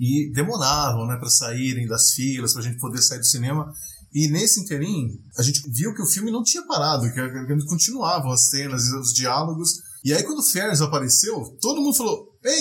e 0.00 0.32
demoravam, 0.32 1.06
né, 1.06 1.18
para 1.18 1.28
saírem 1.28 1.86
das 1.86 2.12
filas, 2.12 2.54
pra 2.54 2.62
gente 2.62 2.78
poder 2.78 3.02
sair 3.02 3.18
do 3.18 3.26
cinema. 3.26 3.70
E 4.10 4.30
nesse 4.30 4.62
interim, 4.62 5.20
a 5.36 5.42
gente 5.42 5.70
viu 5.70 5.92
que 5.92 6.00
o 6.00 6.06
filme 6.06 6.32
não 6.32 6.42
tinha 6.42 6.64
parado, 6.66 7.04
que, 7.12 7.12
que 7.12 7.66
continuavam 7.66 8.32
as 8.32 8.48
cenas 8.48 8.86
e 8.86 8.96
os 8.96 9.12
diálogos. 9.12 9.68
E 10.02 10.14
aí 10.14 10.22
quando 10.22 10.38
o 10.38 10.50
Ferris 10.50 10.80
apareceu, 10.80 11.44
todo 11.60 11.82
mundo 11.82 11.94
falou: 11.94 12.26
"Ei, 12.42 12.58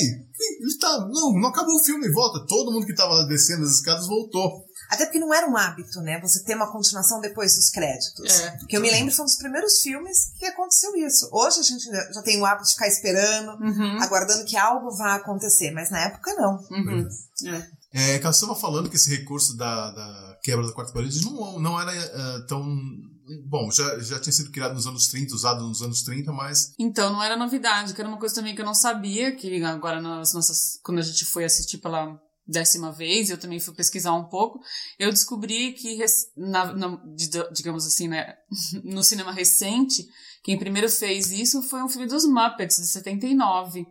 ele 0.59 0.77
tá, 0.77 1.07
não, 1.09 1.39
não 1.39 1.47
acabou 1.47 1.75
o 1.75 1.83
filme, 1.85 2.11
volta". 2.11 2.45
Todo 2.45 2.73
mundo 2.73 2.85
que 2.85 2.93
tava 2.93 3.25
descendo 3.27 3.63
as 3.63 3.75
escadas 3.75 4.07
voltou. 4.07 4.65
Até 4.89 5.05
porque 5.05 5.19
não 5.19 5.33
era 5.33 5.47
um 5.47 5.55
hábito, 5.55 6.01
né? 6.01 6.19
Você 6.21 6.43
ter 6.43 6.55
uma 6.55 6.71
continuação 6.71 7.21
depois 7.21 7.55
dos 7.55 7.69
créditos. 7.69 8.39
É. 8.41 8.57
Porque 8.57 8.75
eu 8.75 8.81
me 8.81 8.89
lembro, 8.89 9.13
foi 9.13 9.23
um 9.23 9.27
dos 9.27 9.37
primeiros 9.37 9.79
filmes 9.81 10.31
que 10.37 10.45
aconteceu 10.45 10.95
isso. 10.95 11.29
Hoje 11.31 11.59
a 11.59 11.63
gente 11.63 11.83
já 11.85 12.21
tem 12.23 12.41
o 12.41 12.45
hábito 12.45 12.67
de 12.67 12.73
ficar 12.73 12.87
esperando, 12.87 13.51
Uhum. 13.61 14.01
aguardando 14.01 14.45
que 14.45 14.57
algo 14.57 14.89
vá 14.97 15.15
acontecer, 15.15 15.71
mas 15.71 15.91
na 15.91 15.99
época 16.05 16.33
não. 16.33 16.57
Uhum. 16.71 17.07
É. 17.45 17.79
É, 17.91 18.19
que 18.19 18.25
eu 18.25 18.29
estava 18.29 18.55
falando 18.55 18.89
que 18.89 18.95
esse 18.95 19.09
recurso 19.09 19.55
da, 19.57 19.91
da 19.91 20.37
quebra 20.43 20.65
da 20.65 20.73
quarta 20.73 20.93
parede 20.93 21.23
não, 21.25 21.59
não 21.59 21.81
era 21.81 21.91
eh, 21.95 22.45
tão. 22.47 22.63
Bom, 23.47 23.69
já, 23.71 23.99
já 23.99 24.19
tinha 24.19 24.33
sido 24.33 24.51
criado 24.51 24.73
nos 24.73 24.87
anos 24.87 25.07
30, 25.07 25.33
usado 25.35 25.67
nos 25.67 25.81
anos 25.81 26.01
30, 26.03 26.31
mas 26.31 26.71
Então, 26.79 27.11
não 27.11 27.21
era 27.23 27.37
novidade, 27.37 27.93
que 27.93 28.01
era 28.01 28.09
uma 28.09 28.17
coisa 28.19 28.35
também 28.35 28.55
que 28.55 28.61
eu 28.61 28.65
não 28.65 28.73
sabia, 28.75 29.35
que 29.35 29.63
agora 29.63 30.01
nas 30.01 30.33
nossas. 30.33 30.79
Quando 30.83 30.99
a 30.99 31.03
gente 31.03 31.25
foi 31.25 31.45
assistir 31.45 31.77
pela 31.79 32.19
décima 32.49 32.91
vez, 32.91 33.29
eu 33.29 33.37
também 33.37 33.59
fui 33.59 33.73
pesquisar 33.73 34.13
um 34.13 34.25
pouco, 34.25 34.59
eu 34.97 35.09
descobri 35.11 35.73
que, 35.73 35.97
na, 36.35 36.73
na- 36.73 37.01
di- 37.15 37.29
digamos 37.53 37.85
assim, 37.85 38.07
né, 38.07 38.35
no 38.83 39.03
cinema 39.03 39.31
recente, 39.31 40.05
quem 40.43 40.57
primeiro 40.57 40.89
fez 40.89 41.31
isso 41.31 41.61
foi 41.63 41.83
um 41.83 41.89
filme 41.89 42.07
dos 42.07 42.25
Muppets, 42.25 42.77
de 42.77 42.87
79. 42.87 43.85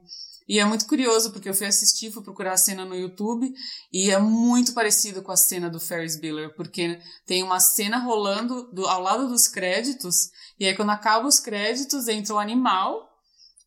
E 0.51 0.59
é 0.59 0.65
muito 0.65 0.87
curioso, 0.87 1.31
porque 1.31 1.47
eu 1.51 1.55
fui 1.55 1.67
assistir, 1.67 2.11
fui 2.11 2.23
procurar 2.23 2.55
a 2.55 2.57
cena 2.57 2.83
no 2.83 2.95
YouTube, 2.97 3.53
e 3.93 4.11
é 4.11 4.19
muito 4.19 4.73
parecido 4.73 5.21
com 5.23 5.31
a 5.31 5.37
cena 5.37 5.69
do 5.69 5.79
Ferris 5.79 6.19
Bueller, 6.19 6.55
porque 6.57 6.99
tem 7.27 7.43
uma 7.43 7.61
cena 7.61 7.99
rolando 7.99 8.73
do- 8.73 8.87
ao 8.87 9.03
lado 9.03 9.29
dos 9.29 9.47
créditos, 9.47 10.31
e 10.59 10.65
aí 10.65 10.75
quando 10.75 10.89
acaba 10.91 11.29
os 11.29 11.39
créditos, 11.39 12.09
entra 12.09 12.35
o 12.35 12.39
animal, 12.39 13.07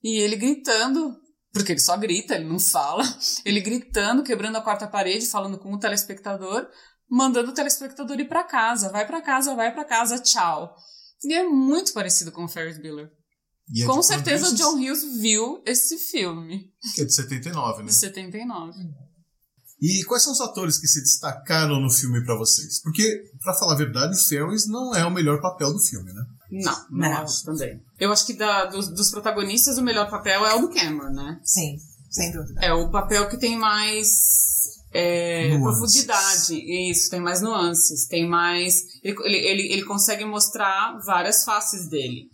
e 0.04 0.17
ele 0.17 0.36
gritando, 0.36 1.15
porque 1.53 1.73
ele 1.73 1.79
só 1.79 1.97
grita, 1.97 2.35
ele 2.35 2.45
não 2.45 2.59
fala, 2.59 3.03
ele 3.45 3.61
gritando, 3.61 4.23
quebrando 4.23 4.57
a 4.57 4.61
quarta 4.61 4.87
parede, 4.87 5.27
falando 5.27 5.59
com 5.59 5.73
o 5.73 5.79
telespectador, 5.79 6.67
mandando 7.09 7.51
o 7.51 7.53
telespectador 7.53 8.19
ir 8.19 8.27
pra 8.27 8.43
casa, 8.43 8.89
vai 8.89 9.05
pra 9.05 9.21
casa, 9.21 9.55
vai 9.55 9.73
pra 9.73 9.85
casa, 9.85 10.19
tchau. 10.19 10.75
E 11.23 11.33
é 11.33 11.43
muito 11.43 11.93
parecido 11.93 12.31
com 12.31 12.45
o 12.45 12.47
Ferris 12.47 12.77
Bueller. 12.77 13.09
é 13.83 13.85
Com 13.85 14.01
certeza 14.01 14.49
o? 14.49 14.55
John 14.55 14.75
Hughes 14.75 15.19
viu 15.19 15.61
esse 15.65 15.97
filme, 15.97 16.71
que 16.95 17.01
é 17.01 17.05
de 17.05 17.13
79, 17.13 17.83
né? 17.83 17.87
de 17.89 17.93
79. 17.93 18.73
E 19.81 20.03
quais 20.05 20.23
são 20.23 20.31
os 20.31 20.41
atores 20.41 20.77
que 20.77 20.87
se 20.87 21.01
destacaram 21.01 21.79
no 21.79 21.89
filme 21.89 22.23
pra 22.23 22.37
vocês? 22.37 22.79
Porque, 22.83 23.23
pra 23.41 23.55
falar 23.55 23.73
a 23.73 23.77
verdade, 23.77 24.15
o 24.15 24.23
Ferris 24.23 24.67
não 24.67 24.95
é 24.95 25.03
o 25.03 25.11
melhor 25.11 25.41
papel 25.41 25.73
do 25.73 25.79
filme, 25.79 26.13
né? 26.13 26.21
Não, 26.51 26.85
não, 26.91 27.13
acho 27.19 27.45
também. 27.45 27.81
Eu 27.99 28.11
acho 28.11 28.25
que 28.25 28.33
da- 28.33 28.65
dos, 28.65 28.89
dos 28.89 29.09
protagonistas 29.09 29.77
o 29.77 29.81
melhor 29.81 30.09
papel 30.09 30.45
é 30.45 30.53
o 30.55 30.61
do 30.61 30.69
Cameron, 30.73 31.11
né? 31.13 31.39
Sim, 31.43 31.77
sem 32.09 32.31
dúvida. 32.31 32.59
É 32.61 32.73
o 32.73 32.89
papel 32.91 33.29
que 33.29 33.37
tem 33.37 33.57
mais 33.57 34.07
é, 34.93 35.57
profundidade. 35.59 36.55
Isso, 36.91 37.09
tem 37.09 37.21
mais 37.21 37.41
nuances, 37.41 38.05
tem 38.07 38.27
mais. 38.27 38.75
Ele, 39.01 39.15
ele, 39.25 39.73
ele, 39.73 39.85
consegue 39.85 40.25
mostrar 40.25 40.99
várias 41.05 41.43
faces 41.45 41.87
dele 41.89 42.29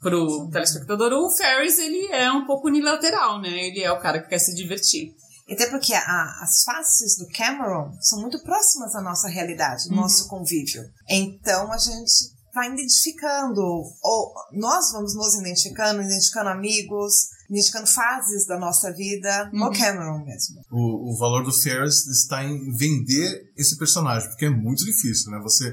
pro 0.00 0.48
telespectador. 0.50 1.12
O 1.12 1.30
Ferris, 1.30 1.78
ele 1.78 2.06
é 2.12 2.32
um 2.32 2.46
pouco 2.46 2.66
unilateral, 2.68 3.40
né? 3.40 3.68
Ele 3.68 3.82
é 3.82 3.92
o 3.92 4.00
cara 4.00 4.20
que 4.20 4.28
quer 4.28 4.38
se 4.40 4.54
divertir. 4.54 5.12
Até 5.48 5.66
porque 5.66 5.92
a- 5.94 6.38
as 6.42 6.62
faces 6.64 7.16
do 7.18 7.26
Cameron 7.28 7.92
são 8.00 8.20
muito 8.20 8.40
próximas 8.42 8.94
à 8.94 9.00
nossa 9.00 9.28
realidade, 9.28 9.88
do 9.88 9.94
nosso 9.96 10.28
convívio. 10.28 10.82
Então 11.08 11.72
a 11.72 11.78
gente 11.78 12.39
vai 12.54 12.72
identificando, 12.72 13.60
ou 13.62 14.34
nós 14.52 14.92
vamos 14.92 15.14
nos 15.14 15.34
identificando, 15.40 16.02
identificando 16.02 16.48
amigos, 16.50 17.28
identificando 17.48 17.86
fases 17.86 18.46
da 18.46 18.58
nossa 18.58 18.92
vida 18.92 19.50
no 19.52 19.70
Cameron 19.72 20.24
mesmo. 20.24 20.60
O, 20.70 21.12
o 21.12 21.18
valor 21.18 21.44
do 21.44 21.52
Ferris 21.52 22.06
está 22.06 22.44
em 22.44 22.72
vender 22.76 23.52
esse 23.56 23.76
personagem, 23.78 24.28
porque 24.28 24.46
é 24.46 24.50
muito 24.50 24.84
difícil, 24.84 25.30
né? 25.30 25.38
Você 25.42 25.72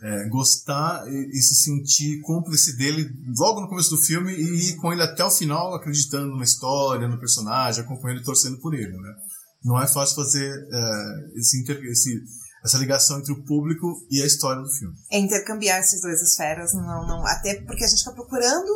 é, 0.00 0.28
gostar 0.28 1.04
e, 1.08 1.30
e 1.36 1.40
se 1.42 1.56
sentir 1.64 2.20
cúmplice 2.22 2.76
dele 2.76 3.08
logo 3.36 3.60
no 3.60 3.68
começo 3.68 3.90
do 3.90 3.98
filme 4.00 4.32
e 4.32 4.70
ir 4.70 4.76
com 4.76 4.92
ele 4.92 5.02
até 5.02 5.24
o 5.24 5.30
final, 5.30 5.74
acreditando 5.74 6.36
na 6.36 6.44
história, 6.44 7.08
no 7.08 7.18
personagem, 7.18 7.82
acompanhando 7.82 8.20
e 8.20 8.24
torcendo 8.24 8.58
por 8.60 8.74
ele, 8.74 8.92
né? 8.96 9.14
Não 9.64 9.80
é 9.82 9.88
fácil 9.88 10.14
fazer 10.14 10.48
é, 10.48 11.38
esse, 11.38 11.64
esse- 11.90 12.22
essa 12.64 12.78
ligação 12.78 13.18
entre 13.18 13.32
o 13.32 13.42
público 13.44 13.86
e 14.10 14.22
a 14.22 14.26
história 14.26 14.62
do 14.62 14.70
filme. 14.70 14.94
É 15.10 15.18
intercambiar 15.18 15.78
essas 15.78 16.00
duas 16.00 16.20
esferas, 16.22 16.74
não, 16.74 17.06
não, 17.06 17.26
até 17.26 17.60
porque 17.62 17.84
a 17.84 17.88
gente 17.88 17.98
está 17.98 18.12
procurando 18.12 18.70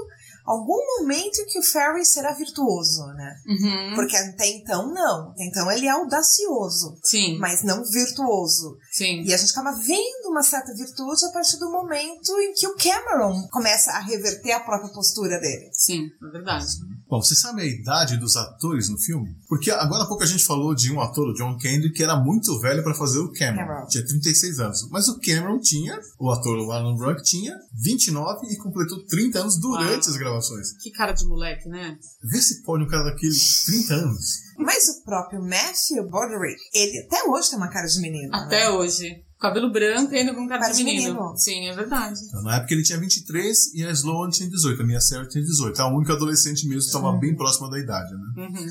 algum 0.45 0.79
momento 0.99 1.39
em 1.41 1.47
que 1.47 1.59
o 1.59 1.63
Ferry 1.63 2.05
será 2.05 2.33
virtuoso, 2.33 3.07
né? 3.15 3.35
Uhum. 3.47 3.95
Porque 3.95 4.17
até 4.17 4.47
então 4.49 4.93
não. 4.93 5.31
Até 5.31 5.45
então 5.45 5.71
ele 5.71 5.87
é 5.87 5.91
audacioso, 5.91 6.99
Sim, 7.03 7.39
mas 7.39 7.63
não 7.63 7.85
virtuoso. 7.85 8.77
sim. 8.91 9.23
E 9.23 9.33
a 9.33 9.37
gente 9.37 9.53
acaba 9.53 9.73
vendo 9.73 10.29
uma 10.29 10.43
certa 10.43 10.75
virtude 10.75 11.25
a 11.27 11.33
partir 11.33 11.59
do 11.59 11.71
momento 11.71 12.33
em 12.41 12.55
que 12.55 12.67
o 12.67 12.77
Cameron 12.77 13.47
começa 13.49 13.93
a 13.93 14.01
reverter 14.01 14.53
a 14.53 14.61
própria 14.61 14.93
postura 14.93 15.39
dele. 15.39 15.71
Sim, 15.73 16.07
é 16.23 16.31
verdade. 16.33 16.67
Bom, 17.13 17.21
você 17.21 17.35
sabe 17.35 17.61
a 17.61 17.67
idade 17.67 18.17
dos 18.17 18.37
atores 18.37 18.89
no 18.89 18.97
filme? 18.97 19.37
Porque 19.47 19.71
agora 19.71 20.05
há 20.05 20.07
pouco 20.07 20.23
a 20.23 20.27
gente 20.27 20.47
falou 20.47 20.75
de 20.75 20.91
um 20.91 20.99
ator, 20.99 21.29
o 21.29 21.35
John 21.35 21.59
Candy, 21.59 21.93
que 21.93 22.03
era 22.03 22.17
muito 22.17 22.59
velho 22.59 22.83
para 22.83 22.95
fazer 22.95 23.19
o 23.19 23.31
Cameron. 23.31 23.67
Cameron. 23.67 23.87
Tinha 23.87 24.07
36 24.07 24.61
anos. 24.61 24.89
Mas 24.91 25.09
o 25.09 25.21
Cameron 25.21 25.61
tinha, 25.61 26.01
o 26.19 26.31
ator 26.31 26.57
o 26.57 26.73
Alan 26.73 26.97
Ruck 26.97 27.23
tinha 27.23 27.55
29 27.75 28.47
e 28.47 28.57
completou 28.57 29.05
30 29.05 29.41
anos 29.41 29.61
durante 29.61 30.07
Uau. 30.07 30.11
as 30.11 30.17
gravações. 30.17 30.73
Que 30.83 30.91
cara 30.91 31.13
de 31.13 31.27
moleque, 31.27 31.69
né? 31.69 31.99
Vê 32.23 32.41
se 32.41 32.63
pode 32.63 32.83
um 32.83 32.89
cara 32.89 33.05
daquele 33.05 33.37
30 33.67 33.93
anos. 33.93 34.39
Mas 34.57 34.89
o 34.89 35.05
próprio 35.05 35.43
Matthew 35.43 36.09
Broderick, 36.09 36.63
ele 36.73 36.99
até 37.01 37.29
hoje 37.29 37.51
tem 37.51 37.59
uma 37.59 37.69
cara 37.69 37.87
de 37.89 38.01
menino. 38.01 38.35
Até 38.35 38.61
né? 38.61 38.71
hoje. 38.71 39.23
Cabelo 39.43 39.73
branco 39.73 40.15
e 40.15 40.19
ainda 40.19 40.33
com 40.33 40.47
cara 40.47 40.69
de 40.69 40.85
menino. 40.85 41.15
menino. 41.15 41.37
Sim, 41.37 41.67
é 41.67 41.75
verdade. 41.75 42.21
Então, 42.29 42.43
na 42.43 42.57
época 42.59 42.75
ele 42.75 42.85
tinha 42.85 42.99
23 42.99 43.75
e 43.75 43.85
a 43.85 43.91
Sloan 43.91 44.31
tinha 44.31 44.49
18. 44.49 44.81
A 44.81 44.87
minha 44.87 45.01
Sarah 45.01 45.27
tinha 45.27 45.43
18. 45.43 45.83
A 45.83 45.93
única 45.93 46.13
adolescente 46.13 46.65
mesmo 46.69 46.83
que 46.83 46.87
estava 46.87 47.19
bem 47.19 47.35
próxima 47.35 47.69
da 47.69 47.77
idade, 47.77 48.13
né? 48.13 48.47
Uhum. 48.47 48.67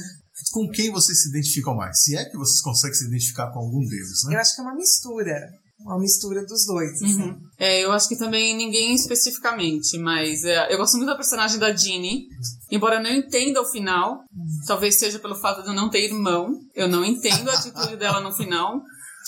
Com 0.53 0.69
quem 0.69 0.89
vocês 0.89 1.21
se 1.21 1.29
identificam 1.29 1.75
mais? 1.75 2.01
Se 2.01 2.15
é 2.15 2.23
que 2.23 2.37
vocês 2.37 2.61
conseguem 2.61 2.95
se 2.95 3.05
identificar 3.05 3.51
com 3.51 3.59
algum 3.59 3.81
deles, 3.81 4.23
né? 4.25 4.35
Eu 4.35 4.39
acho 4.39 4.55
que 4.55 4.61
é 4.61 4.63
uma 4.63 4.75
mistura. 4.75 5.49
Uma 5.81 5.99
mistura 5.99 6.45
dos 6.45 6.65
dois, 6.65 7.01
assim. 7.01 7.21
Uhum. 7.21 7.37
É, 7.57 7.83
eu 7.83 7.91
acho 7.91 8.07
que 8.07 8.15
também 8.15 8.55
ninguém 8.55 8.93
especificamente, 8.95 9.97
mas 9.97 10.45
é, 10.45 10.71
eu 10.73 10.77
gosto 10.77 10.95
muito 10.95 11.09
da 11.09 11.15
personagem 11.15 11.59
da 11.59 11.75
Jeannie, 11.75 12.27
embora 12.71 12.95
eu 12.95 13.03
não 13.03 13.09
entenda 13.09 13.59
o 13.59 13.65
final, 13.65 14.19
talvez 14.67 14.99
seja 14.99 15.19
pelo 15.19 15.35
fato 15.35 15.63
de 15.63 15.69
eu 15.69 15.73
não 15.73 15.89
ter 15.89 16.05
irmão, 16.05 16.53
eu 16.75 16.87
não 16.87 17.03
entendo 17.03 17.49
a 17.49 17.55
atitude 17.55 17.97
dela 17.97 18.21
no 18.21 18.31
final. 18.31 18.81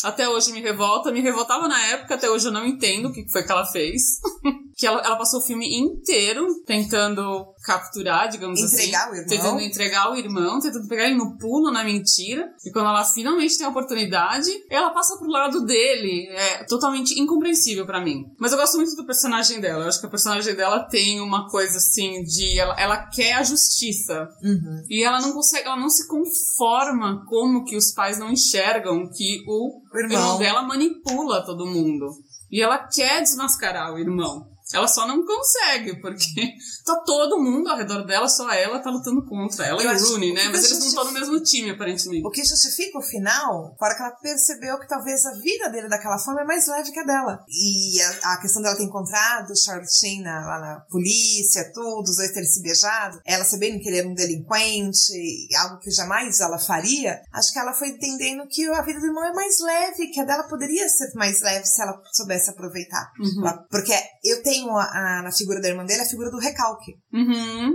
Até 0.03 0.27
hoje 0.27 0.51
me 0.51 0.61
revolta, 0.61 1.11
me 1.11 1.21
revoltava 1.21 1.67
na 1.67 1.79
época, 1.87 2.15
até 2.15 2.29
hoje 2.29 2.47
eu 2.47 2.51
não 2.51 2.65
entendo 2.65 3.09
o 3.09 3.13
que 3.13 3.29
foi 3.29 3.43
que 3.43 3.51
ela 3.51 3.65
fez. 3.65 4.19
que 4.75 4.87
ela, 4.87 5.01
ela 5.01 5.15
passou 5.15 5.39
o 5.39 5.45
filme 5.45 5.77
inteiro 5.77 6.47
tentando 6.65 7.52
capturar, 7.63 8.29
digamos 8.29 8.59
Entregar 8.59 9.07
assim. 9.07 9.11
o 9.11 9.15
irmão. 9.15 9.27
Tentando 9.29 9.61
entregar 9.61 10.11
o 10.11 10.15
irmão, 10.15 10.59
tentando 10.59 10.87
pegar 10.87 11.05
ele 11.05 11.15
no 11.15 11.37
pulo, 11.37 11.71
na 11.71 11.83
mentira. 11.83 12.53
E 12.65 12.71
quando 12.71 12.87
ela 12.89 13.05
finalmente 13.05 13.57
tem 13.57 13.65
a 13.65 13.69
oportunidade, 13.69 14.49
ela 14.69 14.91
passa 14.91 15.17
pro 15.17 15.29
lado 15.29 15.65
dele. 15.65 16.27
É 16.29 16.63
totalmente 16.65 17.19
incompreensível 17.19 17.85
pra 17.85 18.01
mim. 18.01 18.25
Mas 18.37 18.51
eu 18.51 18.57
gosto 18.57 18.75
muito 18.77 18.95
do 18.95 19.05
personagem 19.05 19.61
dela. 19.61 19.85
Eu 19.85 19.87
acho 19.87 19.99
que 19.99 20.05
a 20.05 20.09
personagem 20.09 20.53
dela 20.55 20.81
tem 20.83 21.21
uma 21.21 21.49
coisa 21.49 21.77
assim 21.77 22.21
de. 22.23 22.59
Ela, 22.59 22.75
ela 22.79 22.97
quer 23.07 23.33
a 23.33 23.43
justiça. 23.43 24.27
Uhum. 24.43 24.83
E 24.89 25.03
ela 25.03 25.21
não 25.21 25.31
consegue, 25.33 25.65
ela 25.67 25.77
não 25.79 25.89
se 25.89 26.07
conforma 26.07 27.23
como 27.27 27.63
que 27.63 27.75
os 27.77 27.91
pais 27.93 28.19
não 28.19 28.31
enxergam 28.31 29.09
que 29.09 29.43
o 29.47 29.81
O 29.93 29.97
irmão 29.97 30.19
irmão. 30.19 30.37
dela 30.37 30.61
manipula 30.63 31.45
todo 31.45 31.65
mundo. 31.65 32.07
E 32.51 32.61
ela 32.61 32.77
quer 32.77 33.21
desmascarar 33.21 33.93
o 33.93 33.97
irmão. 33.99 34.52
Ela 34.71 34.87
só 34.87 35.07
não 35.07 35.25
consegue, 35.25 35.99
porque 35.99 36.25
tá 36.85 36.95
todo 37.05 37.39
mundo 37.41 37.69
ao 37.69 37.77
redor 37.77 38.03
dela, 38.05 38.27
só 38.29 38.51
ela 38.51 38.79
tá 38.79 38.89
lutando 38.89 39.25
contra. 39.25 39.65
Ela 39.65 39.81
Eu 39.83 39.91
e 39.91 40.01
o 40.01 40.07
Rooney, 40.09 40.33
né? 40.33 40.43
Mas 40.49 40.65
eles 40.65 40.79
não 40.79 40.87
estão 40.87 41.03
no 41.05 41.11
mesmo 41.11 41.39
time, 41.41 41.71
aparentemente. 41.71 42.25
O 42.25 42.29
que 42.31 42.43
justifica 42.43 42.97
o 42.97 43.01
final, 43.01 43.75
fora 43.77 43.95
que 43.95 44.01
ela 44.01 44.11
percebeu 44.11 44.79
que 44.79 44.87
talvez 44.87 45.25
a 45.25 45.33
vida 45.33 45.69
dele 45.69 45.89
daquela 45.89 46.17
forma 46.17 46.41
é 46.41 46.45
mais 46.45 46.67
leve 46.67 46.91
que 46.91 46.99
a 46.99 47.03
dela. 47.03 47.43
E 47.49 48.01
a, 48.01 48.33
a 48.33 48.41
questão 48.41 48.61
dela 48.61 48.75
ter 48.77 48.83
encontrado 48.83 49.51
o 49.51 49.55
Charlie 49.57 49.89
Sheen 49.91 50.21
na- 50.21 50.45
lá 50.45 50.59
na 50.59 50.79
polícia, 50.89 51.71
tudo, 51.73 52.03
os 52.09 52.15
dois 52.17 52.31
terem 52.31 52.47
se 52.47 52.61
beijado, 52.61 53.19
ela 53.25 53.43
sabendo 53.43 53.79
que 53.79 53.89
ele 53.89 53.99
era 53.99 54.07
um 54.07 54.13
delinquente, 54.13 55.47
algo 55.59 55.79
que 55.79 55.91
jamais 55.91 56.39
ela 56.39 56.57
faria, 56.59 57.21
acho 57.33 57.51
que 57.51 57.59
ela 57.59 57.73
foi 57.73 57.89
entendendo 57.89 58.47
que 58.47 58.65
a 58.69 58.81
vida 58.81 58.99
do 58.99 59.05
irmão 59.07 59.23
é 59.25 59.33
mais 59.33 59.59
leve, 59.59 60.07
que 60.07 60.19
a 60.19 60.25
dela 60.25 60.43
poderia 60.43 60.87
ser 60.89 61.11
mais 61.15 61.41
leve 61.41 61.65
se 61.65 61.81
ela 61.81 62.01
soubesse 62.11 62.49
aproveitar. 62.49 63.11
Ela- 63.39 63.65
Porque 63.69 63.93
eu 64.23 64.41
tenho 64.41 64.52
a- 64.61 65.19
a- 65.19 65.21
na 65.23 65.31
figura 65.31 65.61
da 65.61 65.67
irmã 65.69 65.85
dele 65.85 66.01
a 66.01 66.05
figura 66.09 66.29
do 66.31 66.37
recalque 66.39 66.93
Uhum. 67.13 67.73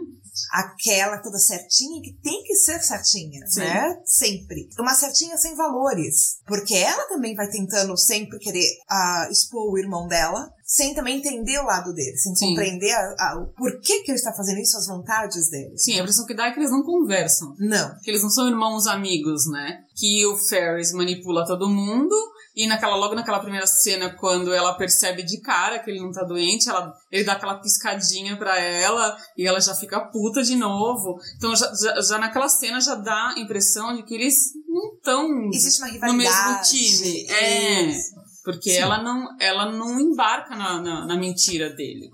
aquela 0.53 1.19
toda 1.19 1.39
certinha 1.39 2.01
que 2.03 2.13
tem 2.23 2.43
que 2.45 2.55
ser 2.55 2.81
certinha, 2.81 3.41
Sim. 3.49 3.61
né? 3.61 3.97
Sempre. 4.05 4.69
Uma 4.79 4.95
certinha 4.95 5.37
sem 5.37 5.55
valores. 5.57 6.39
Porque 6.47 6.75
ela 6.75 7.07
também 7.09 7.35
vai 7.35 7.49
tentando 7.49 7.97
sempre 7.97 8.39
querer 8.39 8.67
ah, 8.89 9.29
expor 9.31 9.73
o 9.73 9.79
irmão 9.79 10.07
dela, 10.07 10.49
sem 10.65 10.95
também 10.95 11.19
entender 11.19 11.59
o 11.59 11.65
lado 11.65 11.93
dele, 11.95 12.17
sem 12.19 12.35
Sim. 12.35 12.49
compreender 12.51 12.93
a- 12.93 13.15
a- 13.19 13.39
o 13.43 13.53
porquê 13.55 14.03
que 14.03 14.11
ele 14.11 14.19
está 14.19 14.33
fazendo 14.33 14.61
isso, 14.61 14.77
as 14.77 14.87
vontades 14.87 15.49
dele. 15.51 15.77
Sim, 15.79 15.95
a 15.95 16.01
impressão 16.03 16.27
que 16.27 16.35
dá 16.35 16.47
é 16.47 16.53
que 16.53 16.61
eles 16.61 16.71
não 16.71 16.83
conversam. 16.83 17.55
Não. 17.59 17.99
Que 18.03 18.11
eles 18.11 18.23
não 18.23 18.31
são 18.31 18.49
irmãos 18.49 18.87
amigos, 18.87 19.47
né? 19.51 19.79
Que 19.97 20.25
o 20.27 20.37
Ferris 20.37 20.93
manipula 20.93 21.47
todo 21.47 21.69
mundo. 21.69 22.15
E 22.59 22.67
naquela, 22.67 22.97
logo 22.97 23.15
naquela 23.15 23.39
primeira 23.39 23.69
cena, 23.69 24.11
quando 24.11 24.53
ela 24.53 24.75
percebe 24.75 25.23
de 25.23 25.41
cara 25.41 25.79
que 25.79 25.89
ele 25.89 26.01
não 26.01 26.11
tá 26.11 26.25
doente, 26.25 26.69
ela, 26.69 26.93
ele 27.09 27.23
dá 27.23 27.35
aquela 27.35 27.61
piscadinha 27.61 28.37
pra 28.37 28.59
ela 28.59 29.17
e 29.37 29.47
ela 29.47 29.61
já 29.61 29.77
fica 29.77 30.01
puta 30.01 30.43
de 30.43 30.57
novo. 30.57 31.21
Então 31.37 31.55
já, 31.55 31.73
já, 31.73 32.01
já 32.01 32.19
naquela 32.19 32.49
cena 32.49 32.81
já 32.81 32.97
dá 32.97 33.33
a 33.37 33.39
impressão 33.39 33.95
de 33.95 34.03
que 34.03 34.13
eles 34.13 34.55
não 34.67 34.95
estão 34.95 35.29
no 35.29 36.15
mesmo 36.15 36.63
time. 36.63 37.27
É. 37.31 37.83
Isso. 37.83 38.18
Porque 38.49 38.71
ela 38.71 39.03
não, 39.03 39.37
ela 39.39 39.71
não 39.71 40.01
embarca 40.01 40.57
na, 40.57 40.81
na, 40.81 41.07
na 41.07 41.17
mentira 41.19 41.69
dele. 41.69 42.11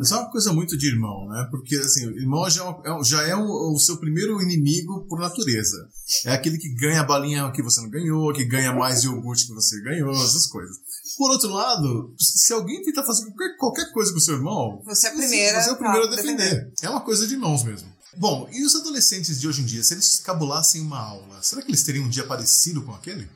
Isso 0.00 0.14
é 0.14 0.16
uma 0.16 0.30
coisa 0.30 0.52
muito 0.52 0.78
de 0.78 0.86
irmão, 0.86 1.26
né? 1.28 1.48
Porque, 1.50 1.74
assim, 1.74 2.06
o 2.06 2.16
irmão 2.16 2.48
já 2.48 2.64
é, 2.64 2.68
é 2.68 3.04
já 3.04 3.22
é 3.26 3.34
o, 3.34 3.74
o 3.74 3.78
seu 3.80 3.96
primeiro 3.96 4.40
inimigo 4.40 5.04
por 5.08 5.18
natureza. 5.18 5.76
É 6.24 6.34
aquele 6.34 6.56
que 6.56 6.72
ganha 6.76 7.00
a 7.00 7.04
balinha 7.04 7.50
que 7.50 7.64
você 7.64 7.80
não 7.80 7.90
ganhou, 7.90 8.32
que 8.32 8.44
ganha 8.44 8.72
mais 8.72 9.02
iogurte 9.02 9.48
que 9.48 9.54
você 9.54 9.82
ganhou, 9.82 10.12
essas 10.12 10.46
coisas. 10.46 10.76
Por 11.18 11.32
outro 11.32 11.48
lado, 11.48 12.14
se 12.16 12.52
alguém 12.52 12.80
tentar 12.82 13.02
fazer 13.02 13.24
qualquer, 13.24 13.56
qualquer 13.56 13.92
coisa 13.92 14.12
com 14.12 14.18
o 14.18 14.22
seu 14.22 14.36
irmão, 14.36 14.80
Você 14.84 15.08
é 15.08 15.10
a 15.10 15.14
primeira 15.14 15.60
você 15.60 15.70
é 15.70 15.72
o 15.72 15.76
primeiro 15.76 16.04
a 16.04 16.08
pra 16.08 16.16
defender. 16.16 16.72
É 16.80 16.88
uma 16.88 17.00
coisa 17.00 17.26
de 17.26 17.34
irmãos 17.34 17.64
mesmo. 17.64 17.88
Bom, 18.16 18.48
e 18.52 18.64
os 18.64 18.76
adolescentes 18.76 19.40
de 19.40 19.48
hoje 19.48 19.62
em 19.62 19.64
dia, 19.64 19.82
se 19.82 19.94
eles 19.94 20.20
cabulassem 20.20 20.80
uma 20.80 21.00
aula, 21.00 21.42
será 21.42 21.60
que 21.60 21.70
eles 21.70 21.82
teriam 21.82 22.04
um 22.04 22.08
dia 22.08 22.24
parecido 22.24 22.82
com 22.82 22.94
aquele? 22.94 23.28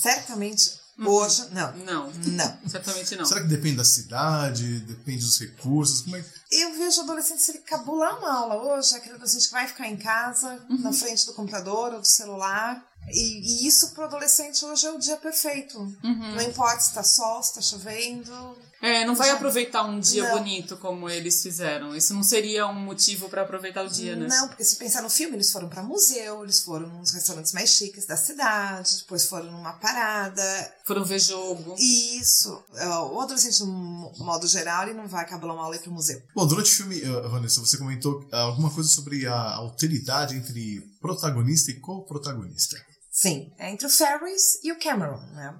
Certamente. 0.00 0.81
Hoje, 0.98 1.48
não. 1.52 1.72
Não. 1.78 2.12
Não. 2.12 2.58
Certamente 2.68 3.16
não. 3.16 3.24
Será 3.24 3.40
que 3.40 3.48
depende 3.48 3.76
da 3.76 3.84
cidade, 3.84 4.80
depende 4.80 5.24
dos 5.24 5.38
recursos? 5.40 6.02
Como 6.02 6.16
é 6.16 6.20
que... 6.22 6.28
Eu 6.50 6.76
vejo 6.76 7.00
adolescente, 7.00 7.42
se 7.42 7.50
ele 7.52 7.58
cabular 7.60 8.18
uma 8.18 8.32
aula 8.32 8.56
hoje, 8.56 8.94
é 8.94 8.98
aquele 8.98 9.14
adolescente 9.14 9.46
que 9.46 9.52
vai 9.52 9.66
ficar 9.66 9.88
em 9.88 9.96
casa, 9.96 10.60
Uhum. 10.68 10.80
na 10.82 10.92
frente 10.92 11.26
do 11.26 11.32
computador 11.34 11.94
ou 11.94 12.00
do 12.00 12.06
celular. 12.06 12.84
E, 13.08 13.40
e 13.64 13.66
isso 13.66 13.90
pro 13.94 14.04
adolescente 14.04 14.64
hoje 14.64 14.86
é 14.86 14.90
o 14.92 14.98
dia 14.98 15.16
perfeito. 15.16 15.78
Uhum. 15.78 16.34
Não 16.36 16.42
importa 16.42 16.80
se 16.80 16.92
tá 16.94 17.02
sol, 17.02 17.42
se 17.42 17.54
tá 17.54 17.60
chovendo. 17.60 18.30
É, 18.82 19.06
não 19.06 19.14
vai 19.14 19.30
aproveitar 19.30 19.84
um 19.84 20.00
dia 20.00 20.24
Não. 20.24 20.38
bonito 20.38 20.76
como 20.76 21.08
eles 21.08 21.40
fizeram. 21.40 21.94
Isso 21.94 22.12
não 22.12 22.24
seria 22.24 22.66
um 22.66 22.74
motivo 22.74 23.28
pra 23.28 23.42
aproveitar 23.42 23.84
o 23.84 23.88
dia, 23.88 24.16
né? 24.16 24.26
Não, 24.26 24.48
porque 24.48 24.64
se 24.64 24.74
pensar 24.74 25.02
no 25.02 25.08
filme, 25.08 25.36
eles 25.36 25.52
foram 25.52 25.68
pra 25.68 25.84
museu, 25.84 26.42
eles 26.42 26.60
foram 26.62 26.88
nos 26.88 27.12
restaurantes 27.12 27.52
mais 27.52 27.70
chiques 27.70 28.06
da 28.06 28.16
cidade, 28.16 28.96
depois 28.98 29.24
foram 29.26 29.52
numa 29.52 29.74
parada. 29.74 30.74
Foram 30.84 31.04
ver 31.04 31.20
jogo. 31.20 31.76
Isso, 31.78 32.60
é, 32.74 32.88
o 32.88 33.20
adolescente, 33.20 33.60
no 33.60 34.12
modo 34.18 34.48
geral, 34.48 34.82
ele 34.82 34.94
não 34.94 35.06
vai 35.06 35.24
cabular 35.28 35.54
uma 35.54 35.62
aula 35.62 35.76
e 35.76 35.78
ir 35.78 35.82
pro 35.82 35.92
museu. 35.92 36.20
Bom, 36.34 36.44
durante 36.44 36.72
o 36.72 36.74
filme, 36.74 37.00
uh, 37.02 37.28
Vanessa, 37.30 37.60
você 37.60 37.78
comentou 37.78 38.26
ah, 38.32 38.40
alguma 38.40 38.68
coisa 38.68 38.88
sobre 38.88 39.28
a 39.28 39.54
alteridade 39.54 40.34
entre 40.34 40.80
protagonista 41.00 41.70
e 41.70 41.78
co-protagonista. 41.78 42.76
Sim, 43.12 43.52
é 43.58 43.70
entre 43.70 43.86
o 43.86 43.90
Ferris 43.90 44.58
e 44.64 44.72
o 44.72 44.78
Cameron, 44.80 45.20
né? 45.34 45.56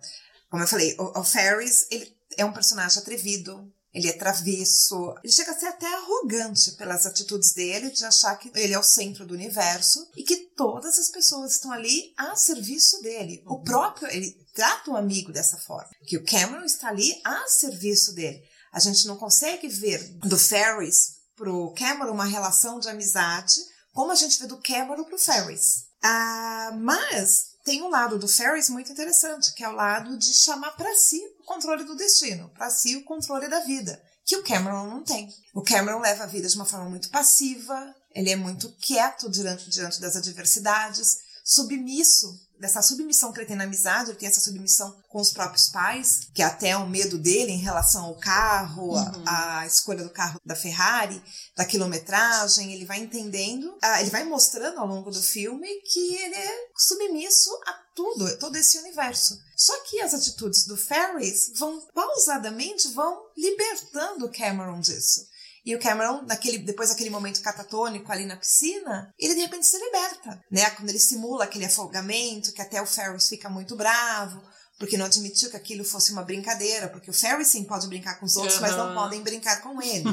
Como 0.50 0.62
eu 0.62 0.66
falei, 0.66 0.96
o, 0.98 1.20
o 1.20 1.24
Ferris, 1.24 1.86
ele 1.88 2.20
é 2.36 2.44
um 2.44 2.52
personagem 2.52 3.00
atrevido, 3.00 3.72
ele 3.92 4.08
é 4.08 4.12
travesso, 4.12 5.14
ele 5.22 5.32
chega 5.32 5.50
a 5.52 5.58
ser 5.58 5.66
até 5.66 5.86
arrogante 5.86 6.72
pelas 6.72 7.04
atitudes 7.04 7.52
dele, 7.52 7.90
de 7.90 8.04
achar 8.04 8.36
que 8.36 8.50
ele 8.54 8.72
é 8.72 8.78
o 8.78 8.82
centro 8.82 9.26
do 9.26 9.34
universo 9.34 10.08
e 10.16 10.22
que 10.22 10.36
todas 10.56 10.98
as 10.98 11.10
pessoas 11.10 11.52
estão 11.52 11.70
ali 11.70 12.14
a 12.16 12.34
serviço 12.34 13.02
dele. 13.02 13.42
O 13.46 13.62
próprio, 13.62 14.08
ele 14.08 14.34
trata 14.54 14.90
o 14.90 14.96
amigo 14.96 15.30
dessa 15.30 15.58
forma, 15.58 15.90
que 16.06 16.16
o 16.16 16.24
Cameron 16.24 16.64
está 16.64 16.88
ali 16.88 17.20
a 17.24 17.46
serviço 17.48 18.14
dele. 18.14 18.42
A 18.72 18.80
gente 18.80 19.06
não 19.06 19.16
consegue 19.18 19.68
ver 19.68 20.02
do 20.20 20.38
Ferris 20.38 21.16
pro 21.36 21.74
Cameron 21.74 22.12
uma 22.12 22.24
relação 22.24 22.78
de 22.78 22.88
amizade 22.88 23.60
como 23.92 24.10
a 24.10 24.14
gente 24.14 24.38
vê 24.40 24.46
do 24.46 24.60
Cameron 24.62 25.04
pro 25.04 25.18
Ferris. 25.18 25.84
Ah, 26.02 26.70
mas 26.80 27.51
tem 27.64 27.82
um 27.82 27.88
lado 27.88 28.18
do 28.18 28.28
Ferris 28.28 28.68
muito 28.68 28.90
interessante, 28.90 29.54
que 29.54 29.64
é 29.64 29.68
o 29.68 29.74
lado 29.74 30.16
de 30.18 30.32
chamar 30.32 30.72
para 30.72 30.94
si 30.94 31.20
o 31.40 31.44
controle 31.44 31.84
do 31.84 31.96
destino, 31.96 32.48
para 32.50 32.70
si 32.70 32.96
o 32.96 33.04
controle 33.04 33.48
da 33.48 33.60
vida, 33.60 34.02
que 34.24 34.36
o 34.36 34.42
Cameron 34.42 34.86
não 34.86 35.02
tem. 35.02 35.28
O 35.54 35.62
Cameron 35.62 36.00
leva 36.00 36.24
a 36.24 36.26
vida 36.26 36.48
de 36.48 36.56
uma 36.56 36.64
forma 36.64 36.88
muito 36.88 37.10
passiva, 37.10 37.94
ele 38.14 38.30
é 38.30 38.36
muito 38.36 38.70
quieto 38.76 39.30
diante, 39.30 39.70
diante 39.70 40.00
das 40.00 40.16
adversidades, 40.16 41.18
submisso, 41.44 42.38
dessa 42.62 42.80
submissão 42.80 43.32
que 43.32 43.40
ele 43.40 43.48
tem 43.48 43.56
na 43.56 43.64
amizade, 43.64 44.10
ele 44.10 44.18
tem 44.18 44.28
essa 44.28 44.40
submissão 44.40 44.96
com 45.08 45.20
os 45.20 45.32
próprios 45.32 45.68
pais, 45.68 46.28
que 46.32 46.40
é 46.40 46.44
até 46.44 46.76
o 46.76 46.88
medo 46.88 47.18
dele 47.18 47.50
em 47.50 47.58
relação 47.58 48.04
ao 48.04 48.14
carro, 48.14 48.94
a, 49.26 49.58
a 49.58 49.66
escolha 49.66 50.04
do 50.04 50.10
carro 50.10 50.40
da 50.46 50.54
Ferrari, 50.54 51.20
da 51.56 51.64
quilometragem, 51.64 52.72
ele 52.72 52.84
vai 52.84 53.00
entendendo, 53.00 53.76
ah, 53.82 54.00
ele 54.00 54.10
vai 54.10 54.22
mostrando 54.22 54.78
ao 54.78 54.86
longo 54.86 55.10
do 55.10 55.20
filme 55.20 55.66
que 55.92 56.14
ele 56.14 56.36
é 56.36 56.68
submisso 56.76 57.50
a 57.66 57.72
tudo, 57.96 58.38
todo 58.38 58.54
esse 58.54 58.78
universo. 58.78 59.36
Só 59.56 59.76
que 59.80 60.00
as 60.00 60.14
atitudes 60.14 60.64
do 60.64 60.76
Ferris 60.76 61.50
vão 61.56 61.80
pausadamente 61.92 62.86
vão 62.92 63.24
libertando 63.36 64.26
o 64.26 64.32
Cameron 64.32 64.78
disso. 64.78 65.26
E 65.64 65.76
o 65.76 65.80
Cameron, 65.80 66.22
naquele, 66.22 66.58
depois 66.58 66.88
daquele 66.88 67.10
momento 67.10 67.40
catatônico 67.40 68.10
ali 68.10 68.24
na 68.24 68.36
piscina, 68.36 69.12
ele 69.18 69.34
de 69.34 69.42
repente 69.42 69.66
se 69.66 69.78
liberta, 69.78 70.42
né? 70.50 70.68
Quando 70.70 70.88
ele 70.88 70.98
simula 70.98 71.44
aquele 71.44 71.66
afogamento, 71.66 72.52
que 72.52 72.60
até 72.60 72.82
o 72.82 72.86
Ferris 72.86 73.28
fica 73.28 73.48
muito 73.48 73.76
bravo, 73.76 74.42
porque 74.78 74.96
não 74.96 75.06
admitiu 75.06 75.50
que 75.50 75.56
aquilo 75.56 75.84
fosse 75.84 76.10
uma 76.10 76.24
brincadeira, 76.24 76.88
porque 76.88 77.10
o 77.10 77.14
Ferris 77.14 77.48
sim 77.48 77.64
pode 77.64 77.86
brincar 77.86 78.18
com 78.18 78.26
os 78.26 78.36
outros, 78.36 78.58
mas 78.58 78.76
não 78.76 78.92
podem 78.94 79.22
brincar 79.22 79.62
com 79.62 79.80
ele. 79.80 80.04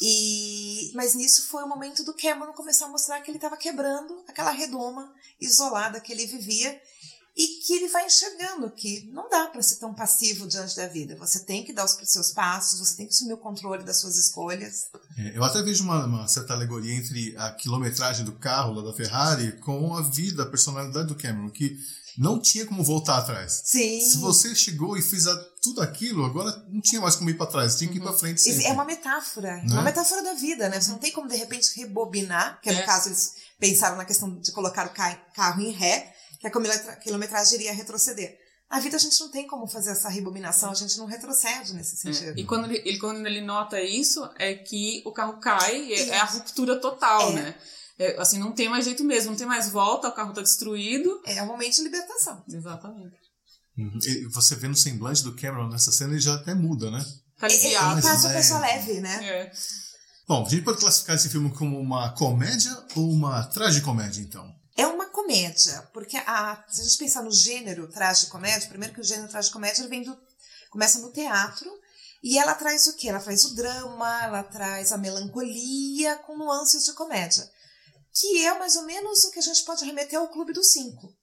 E, 0.00 0.90
mas 0.94 1.14
nisso 1.14 1.46
foi 1.46 1.62
o 1.62 1.68
momento 1.68 2.02
do 2.02 2.12
Cameron 2.14 2.52
começar 2.52 2.86
a 2.86 2.88
mostrar 2.88 3.20
que 3.20 3.30
ele 3.30 3.38
estava 3.38 3.56
quebrando 3.56 4.24
aquela 4.28 4.50
redoma 4.50 5.14
isolada 5.40 6.00
que 6.00 6.12
ele 6.12 6.26
vivia 6.26 6.78
e 7.36 7.46
que 7.66 7.72
ele 7.74 7.88
vai 7.88 8.06
enxergando 8.06 8.70
que 8.70 9.10
não 9.12 9.28
dá 9.28 9.46
para 9.46 9.60
ser 9.62 9.76
tão 9.76 9.92
passivo 9.92 10.46
diante 10.46 10.76
da 10.76 10.86
vida. 10.86 11.16
Você 11.16 11.40
tem 11.40 11.64
que 11.64 11.72
dar 11.72 11.84
os 11.84 11.96
seus 12.04 12.30
passos, 12.30 12.78
você 12.78 12.96
tem 12.96 13.06
que 13.06 13.12
assumir 13.12 13.32
o 13.32 13.38
controle 13.38 13.82
das 13.82 13.96
suas 13.98 14.16
escolhas. 14.16 14.86
É, 15.18 15.36
eu 15.36 15.42
até 15.42 15.60
vejo 15.62 15.82
uma, 15.82 16.04
uma 16.06 16.28
certa 16.28 16.52
alegoria 16.54 16.94
entre 16.94 17.34
a 17.36 17.50
quilometragem 17.50 18.24
do 18.24 18.32
carro 18.32 18.74
lá 18.74 18.82
da 18.82 18.92
Ferrari 18.96 19.58
com 19.60 19.96
a 19.96 20.02
vida, 20.02 20.44
a 20.44 20.46
personalidade 20.46 21.08
do 21.08 21.16
Cameron, 21.16 21.50
que 21.50 21.76
não 22.16 22.38
tinha 22.40 22.64
como 22.64 22.84
voltar 22.84 23.18
atrás. 23.18 23.62
Sim. 23.64 24.00
Se 24.00 24.18
você 24.18 24.54
chegou 24.54 24.96
e 24.96 25.02
fez 25.02 25.26
a- 25.26 25.36
tudo 25.60 25.82
aquilo, 25.82 26.24
agora 26.24 26.64
não 26.68 26.80
tinha 26.80 27.00
mais 27.00 27.16
como 27.16 27.30
ir 27.30 27.34
para 27.36 27.46
trás, 27.50 27.74
tinha 27.76 27.90
que 27.90 27.96
ir 27.98 28.00
para 28.00 28.12
frente 28.12 28.36
Isso 28.38 28.50
sempre. 28.50 28.66
É 28.66 28.72
uma 28.72 28.84
metáfora, 28.84 29.56
Né? 29.56 29.72
uma 29.72 29.82
metáfora 29.82 30.22
da 30.22 30.34
vida, 30.34 30.68
né? 30.68 30.80
Você 30.80 30.92
não 30.92 30.98
tem 30.98 31.10
como 31.10 31.28
de 31.28 31.34
repente 31.36 31.72
rebobinar, 31.76 32.60
que 32.60 32.70
no 32.70 32.78
É. 32.78 32.82
caso 32.82 33.08
eles 33.08 33.32
pensaram 33.58 33.96
na 33.96 34.04
questão 34.04 34.32
de 34.38 34.52
colocar 34.52 34.86
o 34.86 34.90
ca- 34.90 35.16
carro 35.34 35.60
em 35.60 35.72
ré, 35.72 36.13
que 36.44 36.48
a 36.48 36.50
quilometra- 36.50 36.96
quilometragem 36.96 37.54
iria 37.54 37.72
retroceder. 37.72 38.36
A 38.70 38.80
vida 38.80 38.96
a 38.96 38.98
gente 39.00 39.18
não 39.20 39.30
tem 39.30 39.46
como 39.46 39.66
fazer 39.66 39.90
essa 39.92 40.08
rebobinação, 40.08 40.70
a 40.70 40.74
gente 40.74 40.96
não 40.98 41.06
retrocede 41.06 41.74
nesse 41.74 41.96
sentido. 41.96 42.36
É. 42.38 42.40
E 42.40 42.44
quando 42.44 42.64
ele, 42.66 42.82
ele- 42.84 42.98
quando 42.98 43.24
ele 43.26 43.40
nota 43.40 43.80
isso, 43.80 44.28
é 44.38 44.54
que 44.54 45.02
o 45.06 45.12
carro 45.12 45.38
cai, 45.38 45.92
é, 45.92 46.08
é 46.08 46.18
a 46.20 46.24
ruptura 46.24 46.80
total, 46.80 47.30
É. 47.30 47.34
né? 47.34 47.54
É, 47.98 48.20
assim, 48.20 48.38
não 48.38 48.52
tem 48.52 48.68
mais 48.68 48.84
jeito 48.84 49.04
mesmo, 49.04 49.30
não 49.30 49.38
tem 49.38 49.46
mais 49.46 49.68
volta, 49.70 50.08
o 50.08 50.12
carro 50.14 50.32
tá 50.32 50.42
destruído. 50.42 51.20
É 51.26 51.42
um 51.42 51.46
momento 51.46 51.76
de 51.76 51.82
libertação. 51.82 52.42
Exatamente. 52.48 53.16
Uhum. 53.78 53.98
E 54.04 54.26
você 54.32 54.54
vê 54.56 54.66
no 54.68 54.74
semblante 54.76 55.22
do 55.22 55.34
Cameron 55.36 55.68
nessa 55.68 55.92
cena, 55.92 56.12
ele 56.12 56.20
já 56.20 56.34
até 56.34 56.54
muda, 56.54 56.90
né? 56.90 57.04
Tá 57.38 57.46
Ele, 57.46 57.54
ele 57.56 57.76
aliviado. 57.76 58.02
passa 58.02 58.26
a 58.26 58.30
leve. 58.30 58.40
pessoa 58.42 58.60
leve, 58.60 59.00
né? 59.00 59.28
É. 59.28 59.52
Bom, 60.26 60.44
a 60.46 60.48
gente 60.48 60.62
pode 60.62 60.78
classificar 60.80 61.14
esse 61.16 61.28
filme 61.28 61.50
como 61.52 61.78
uma 61.78 62.10
comédia 62.14 62.72
ou 62.96 63.10
uma 63.10 63.44
tragicomédia, 63.44 64.22
então? 64.22 64.50
É 64.76 64.86
uma 64.86 65.03
comédia, 65.24 65.88
porque 65.92 66.16
a, 66.18 66.62
se 66.68 66.82
a 66.82 66.84
gente 66.84 66.98
pensar 66.98 67.22
no 67.22 67.32
gênero 67.32 67.90
tragicomédia, 67.90 68.68
primeiro 68.68 68.94
que 68.94 69.00
o 69.00 69.04
gênero 69.04 69.28
tragicomédia 69.28 69.80
ele 69.80 69.88
vem 69.88 70.02
do, 70.02 70.16
começa 70.70 70.98
no 70.98 71.12
teatro 71.12 71.70
E 72.22 72.38
ela 72.38 72.54
traz 72.54 72.86
o 72.86 72.96
quê? 72.96 73.08
Ela 73.08 73.20
traz 73.20 73.44
o 73.44 73.54
drama, 73.54 74.24
ela 74.24 74.42
traz 74.42 74.92
a 74.92 74.98
melancolia 74.98 76.16
com 76.16 76.38
nuances 76.38 76.84
de 76.84 76.92
comédia. 76.94 77.48
Que 78.12 78.46
é 78.46 78.58
mais 78.58 78.76
ou 78.76 78.84
menos 78.84 79.24
o 79.24 79.30
que 79.30 79.38
a 79.38 79.42
gente 79.42 79.62
pode 79.64 79.84
remeter 79.84 80.18
ao 80.18 80.28
Clube 80.28 80.52
dos 80.52 80.72
Cinco. 80.72 81.14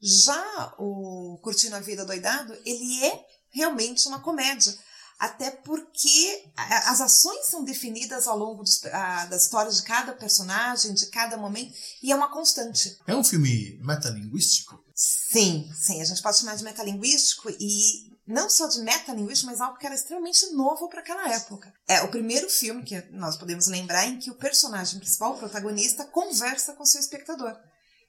Já 0.00 0.74
o 0.78 1.40
Curtindo 1.42 1.74
a 1.74 1.80
Vida 1.80 2.04
Doidado, 2.04 2.56
ele 2.64 3.04
é 3.04 3.26
realmente 3.50 4.06
uma 4.06 4.20
comédia. 4.20 4.72
Até 5.18 5.50
porque 5.50 6.44
as 6.56 7.00
ações 7.00 7.46
são 7.46 7.64
definidas 7.64 8.26
ao 8.26 8.36
longo 8.36 8.62
dos, 8.62 8.84
a, 8.84 9.26
das 9.26 9.44
histórias 9.44 9.76
de 9.76 9.82
cada 9.82 10.12
personagem, 10.12 10.92
de 10.92 11.06
cada 11.06 11.38
momento, 11.38 11.74
e 12.02 12.12
é 12.12 12.14
uma 12.14 12.30
constante. 12.30 12.98
É 13.06 13.16
um 13.16 13.24
filme 13.24 13.78
metalinguístico? 13.82 14.84
Sim, 14.94 15.70
sim, 15.74 16.02
a 16.02 16.04
gente 16.04 16.22
pode 16.22 16.38
chamar 16.38 16.56
de 16.56 16.64
metalinguístico 16.64 17.50
e 17.58 18.16
não 18.26 18.50
só 18.50 18.66
de 18.66 18.80
metalinguístico, 18.80 19.50
mas 19.50 19.60
algo 19.60 19.78
que 19.78 19.86
era 19.86 19.94
extremamente 19.94 20.50
novo 20.50 20.88
para 20.88 21.00
aquela 21.00 21.32
época. 21.32 21.72
É 21.86 22.02
o 22.02 22.08
primeiro 22.08 22.50
filme 22.50 22.82
que 22.82 23.00
nós 23.12 23.36
podemos 23.36 23.68
lembrar 23.68 24.06
em 24.06 24.18
que 24.18 24.30
o 24.30 24.34
personagem 24.34 24.98
principal, 24.98 25.34
o 25.34 25.38
protagonista, 25.38 26.04
conversa 26.04 26.74
com 26.74 26.84
seu 26.84 27.00
espectador. 27.00 27.56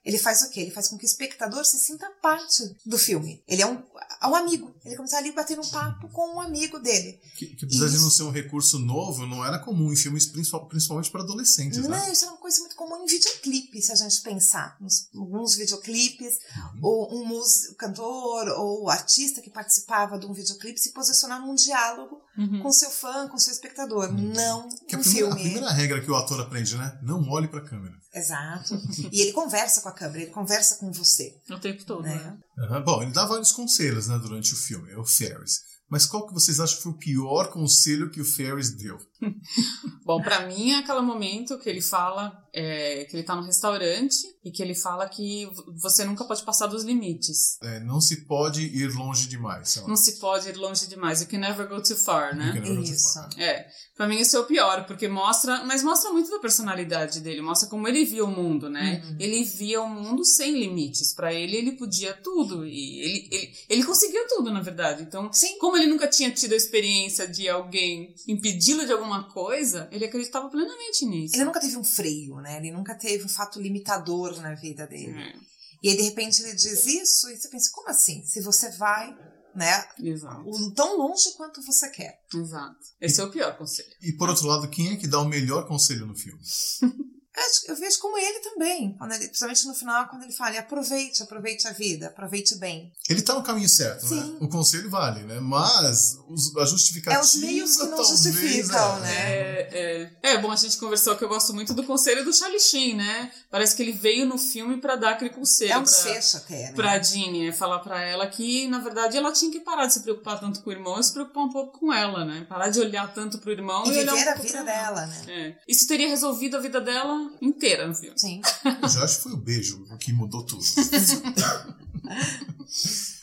Ele 0.08 0.16
faz 0.18 0.40
o 0.40 0.48
quê? 0.48 0.60
Ele 0.60 0.70
faz 0.70 0.88
com 0.88 0.96
que 0.96 1.04
o 1.04 1.06
espectador 1.06 1.62
se 1.66 1.78
sinta 1.78 2.08
parte 2.22 2.74
do 2.86 2.96
filme. 2.96 3.42
Ele 3.46 3.60
é 3.60 3.66
um, 3.66 3.82
é 4.22 4.26
um 4.26 4.34
amigo. 4.34 4.74
Ele 4.82 4.96
começa 4.96 5.18
ali 5.18 5.28
a 5.28 5.32
bater 5.34 5.58
um 5.58 5.68
papo 5.68 6.08
com 6.08 6.36
um 6.36 6.40
amigo 6.40 6.78
dele. 6.78 7.20
Que, 7.36 7.46
que 7.48 7.64
apesar 7.66 7.88
de 7.88 7.94
Isso. 7.96 8.02
não 8.04 8.10
ser 8.10 8.22
um 8.22 8.30
recurso 8.30 8.78
novo, 8.78 9.26
não 9.26 9.44
era 9.44 9.58
comum 9.58 9.92
em 9.92 9.96
filmes 9.96 10.24
principal- 10.24 10.66
principalmente 10.66 11.10
para 11.10 11.22
adolescentes, 11.22 11.76
Não, 11.78 11.90
né? 11.90 12.10
isso 12.10 12.24
é 12.24 12.28
uma 12.28 12.38
coisa 12.38 12.58
muito 12.60 12.74
comum 12.74 13.04
em 13.04 13.06
videoclipe, 13.06 13.82
se 13.82 13.92
a 13.92 13.94
gente 13.96 14.22
pensar. 14.22 14.78
Nos, 14.80 15.08
alguns 15.14 15.54
videoclipes, 15.56 16.38
Uhum. 16.56 16.80
ou 16.82 17.14
um 17.20 17.26
músico, 17.26 17.74
cantor 17.74 18.48
ou 18.58 18.88
artista 18.88 19.42
que 19.42 19.50
participava 19.50 20.18
de 20.18 20.24
um 20.24 20.32
videoclipe 20.32 20.80
se 20.80 20.92
posicionar 20.92 21.38
num 21.44 21.54
diálogo 21.54 22.22
Uhum. 22.38 22.62
com 22.62 22.70
seu 22.72 22.88
fã, 22.90 23.26
com 23.28 23.36
seu 23.36 23.52
espectador. 23.52 24.12
Não 24.12 24.68
Que 24.86 24.94
a 24.94 24.98
um 24.98 25.02
primeira, 25.02 25.26
a 25.28 25.30
filme. 25.34 25.34
primeira 25.42 25.70
regra 25.72 26.00
que 26.00 26.10
o 26.10 26.14
ator 26.14 26.40
aprende, 26.40 26.76
né? 26.76 26.96
Não 27.02 27.28
olhe 27.30 27.48
pra 27.48 27.60
câmera. 27.60 27.94
Exato. 28.14 28.74
E 29.12 29.20
ele 29.22 29.32
conversa 29.32 29.80
com 29.80 29.88
a 29.88 29.92
câmera, 29.92 30.22
ele 30.22 30.30
conversa 30.30 30.76
com 30.76 30.92
você. 30.92 31.34
O 31.50 31.58
tempo 31.58 31.84
todo, 31.84 32.02
Né? 32.04 32.14
né? 32.14 32.38
Aham. 32.64 32.82
Bom, 32.82 33.02
ele 33.02 33.12
dá 33.12 33.24
vários 33.26 33.50
conselhos, 33.52 34.06
né, 34.08 34.18
durante 34.18 34.52
o 34.52 34.56
filme, 34.56 34.90
é 34.92 34.96
o 34.98 35.04
Ferris. 35.04 35.66
Mas 35.90 36.04
qual 36.04 36.26
que 36.26 36.34
vocês 36.34 36.60
acham 36.60 36.76
que 36.76 36.82
foi 36.82 36.92
o 36.92 36.98
pior 36.98 37.50
conselho 37.50 38.10
que 38.10 38.20
o 38.20 38.24
Ferris 38.24 38.70
deu? 38.76 38.98
Bom, 40.04 40.20
pra 40.22 40.46
mim 40.46 40.72
é 40.72 40.78
aquele 40.80 41.00
momento 41.00 41.58
que 41.58 41.68
ele 41.68 41.80
fala 41.80 42.32
é, 42.54 43.04
que 43.06 43.16
ele 43.16 43.22
tá 43.22 43.34
no 43.34 43.42
restaurante 43.42 44.16
e 44.44 44.50
que 44.50 44.62
ele 44.62 44.74
fala 44.74 45.08
que 45.08 45.48
você 45.80 46.04
nunca 46.04 46.24
pode 46.24 46.42
passar 46.42 46.66
dos 46.66 46.84
limites. 46.84 47.58
É, 47.62 47.80
não 47.80 48.00
se 48.00 48.24
pode 48.24 48.62
ir 48.62 48.94
longe 48.94 49.28
demais. 49.28 49.82
Não 49.86 49.96
se 49.96 50.18
pode 50.18 50.48
ir 50.48 50.56
longe 50.56 50.86
demais. 50.86 51.20
You 51.20 51.28
can 51.28 51.38
never 51.38 51.68
go 51.68 51.82
too 51.82 51.96
far, 51.96 52.36
né? 52.36 52.54
Isso. 52.82 53.14
far. 53.14 53.28
É, 53.38 53.66
pra 53.96 54.06
mim 54.06 54.18
esse 54.18 54.36
é 54.36 54.38
o 54.38 54.44
pior, 54.44 54.86
porque 54.86 55.08
mostra, 55.08 55.64
mas 55.64 55.82
mostra 55.82 56.12
muito 56.12 56.30
da 56.30 56.38
personalidade 56.38 57.20
dele, 57.20 57.40
mostra 57.40 57.68
como 57.68 57.86
ele 57.88 58.04
via 58.04 58.24
o 58.24 58.30
mundo, 58.30 58.70
né? 58.70 59.02
Uhum. 59.04 59.16
Ele 59.18 59.44
via 59.44 59.82
o 59.82 59.88
mundo 59.88 60.24
sem 60.24 60.58
limites. 60.58 61.12
Pra 61.14 61.32
ele, 61.32 61.56
ele 61.56 61.72
podia 61.72 62.14
tudo 62.14 62.64
e 62.66 63.00
ele, 63.00 63.28
ele, 63.30 63.54
ele 63.68 63.84
conseguiu 63.84 64.26
tudo, 64.28 64.52
na 64.52 64.60
verdade. 64.60 65.02
Então, 65.02 65.32
Sim. 65.32 65.58
como 65.58 65.76
ele 65.76 65.86
nunca 65.86 66.06
tinha 66.08 66.30
tido 66.30 66.52
a 66.52 66.56
experiência 66.56 67.26
de 67.26 67.48
alguém 67.48 68.14
impedi-lo 68.26 68.86
de 68.86 68.92
alguma 68.92 69.24
coisa, 69.24 69.88
ele 69.90 70.04
acreditava 70.04 70.48
plenamente 70.48 71.04
nisso. 71.04 71.34
Ele 71.34 71.44
nunca 71.44 71.60
teve 71.60 71.76
um 71.76 71.84
freio, 71.84 72.36
né? 72.36 72.58
Ele 72.58 72.70
nunca 72.70 72.94
teve 72.94 73.24
um 73.24 73.28
fato 73.28 73.60
limitador 73.60 74.37
na 74.40 74.54
vida 74.54 74.86
dele. 74.86 75.18
É, 75.18 75.34
E 75.82 75.90
aí, 75.90 75.96
de 75.96 76.02
repente, 76.02 76.42
ele 76.42 76.54
diz 76.54 76.86
isso 76.86 77.28
e 77.30 77.36
você 77.36 77.48
pensa, 77.48 77.70
como 77.72 77.88
assim? 77.88 78.24
Se 78.24 78.40
você 78.40 78.70
vai, 78.72 79.16
né, 79.54 79.84
exato, 79.98 80.74
tão 80.74 80.96
longe 80.96 81.32
quanto 81.36 81.62
você 81.62 81.88
quer. 81.90 82.20
exato. 82.34 82.78
Esse 83.00 83.20
é 83.20 83.24
o 83.24 83.30
pior 83.30 83.56
conselho. 83.56 83.88
E 84.02 84.12
por 84.12 84.28
outro 84.28 84.46
lado, 84.46 84.68
quem 84.68 84.92
é 84.92 84.96
que 84.96 85.06
dá 85.06 85.20
o 85.20 85.28
melhor 85.28 85.66
conselho 85.66 86.06
no 86.06 86.14
filme? 86.14 86.40
Eu, 87.66 87.76
vejo 87.76 87.98
como 88.00 88.18
ele 88.18 88.40
também, 88.40 88.94
quando 88.98 89.12
ele, 89.12 89.26
principalmente 89.26 89.66
no 89.66 89.74
final, 89.74 90.08
quando 90.08 90.22
ele 90.24 90.32
fala, 90.32 90.58
aproveite, 90.58 91.22
aproveite 91.22 91.66
a 91.68 91.72
vida, 91.72 92.06
aproveite 92.08 92.54
bem. 92.56 92.92
Ele 93.08 93.22
tá 93.22 93.34
no 93.34 93.42
caminho 93.42 93.68
certo, 93.68 94.06
né? 94.08 94.22
Sim. 94.22 94.36
O 94.40 94.48
conselho 94.48 94.90
vale, 94.90 95.22
né? 95.22 95.38
Mas 95.40 96.18
os- 96.28 96.56
a 96.56 96.64
justificativa 96.64 97.20
É 97.20 97.24
os 97.24 97.34
meios 97.36 97.76
que 97.76 97.82
não 97.84 97.96
talvez, 97.96 98.08
justificam, 98.08 98.96
é. 98.98 99.00
né? 99.00 99.30
É, 99.30 100.10
é, 100.22 100.32
é, 100.34 100.38
bom, 100.38 100.50
a 100.50 100.56
gente 100.56 100.76
conversou 100.76 101.16
que 101.16 101.24
eu 101.24 101.28
gosto 101.28 101.52
muito 101.54 101.72
do 101.74 101.84
conselho 101.84 102.24
do 102.24 102.32
Charlie 102.32 102.60
Sheen, 102.60 102.96
né? 102.96 103.30
Parece 103.50 103.74
que 103.76 103.82
ele 103.82 103.92
veio 103.92 104.26
no 104.26 104.38
filme 104.38 104.80
pra 104.80 104.96
dar 104.96 105.12
aquele 105.12 105.30
conselho. 105.30 105.72
É 105.72 105.78
um 105.78 105.82
desfecho 105.82 106.36
até, 106.38 106.68
né? 106.68 106.72
pra 106.72 106.98
Jeannie, 107.02 107.48
é 107.48 107.52
falar 107.52 107.78
pra 107.80 108.00
ela 108.02 108.26
que, 108.26 108.66
na 108.68 108.78
verdade, 108.78 109.16
ela 109.16 109.32
tinha 109.32 109.50
que 109.50 109.60
parar 109.60 109.86
de 109.86 109.94
se 109.94 110.00
preocupar 110.00 110.38
tanto 110.40 110.60
com 110.62 110.70
o 110.70 110.72
irmão 110.72 110.98
e 110.98 111.04
se 111.04 111.12
preocupar 111.12 111.44
um 111.44 111.50
pouco 111.50 111.78
com 111.78 111.92
ela, 111.92 112.24
né? 112.24 112.46
Parar 112.48 112.68
de 112.68 112.80
olhar 112.80 113.12
tanto 113.12 113.38
pro 113.38 113.50
irmão 113.52 113.84
E 113.86 113.90
e, 113.94 113.98
olhar 113.98 114.12
um 114.12 114.16
viver 114.16 114.28
a 114.30 114.34
vida 114.34 114.64
dela, 114.64 115.06
né? 115.06 115.22
É. 115.28 115.54
Isso 115.66 115.86
teria 115.86 116.08
resolvido 116.08 116.56
a 116.56 116.60
vida 116.60 116.80
dela 116.80 117.27
inteira 117.40 117.86
no 117.86 117.94
filme. 117.94 118.18
Sim. 118.18 118.40
Eu 118.64 119.02
acho 119.02 119.16
que 119.16 119.22
foi 119.22 119.32
o 119.32 119.36
beijo 119.36 119.84
que 119.98 120.12
mudou 120.12 120.44
tudo. 120.44 120.62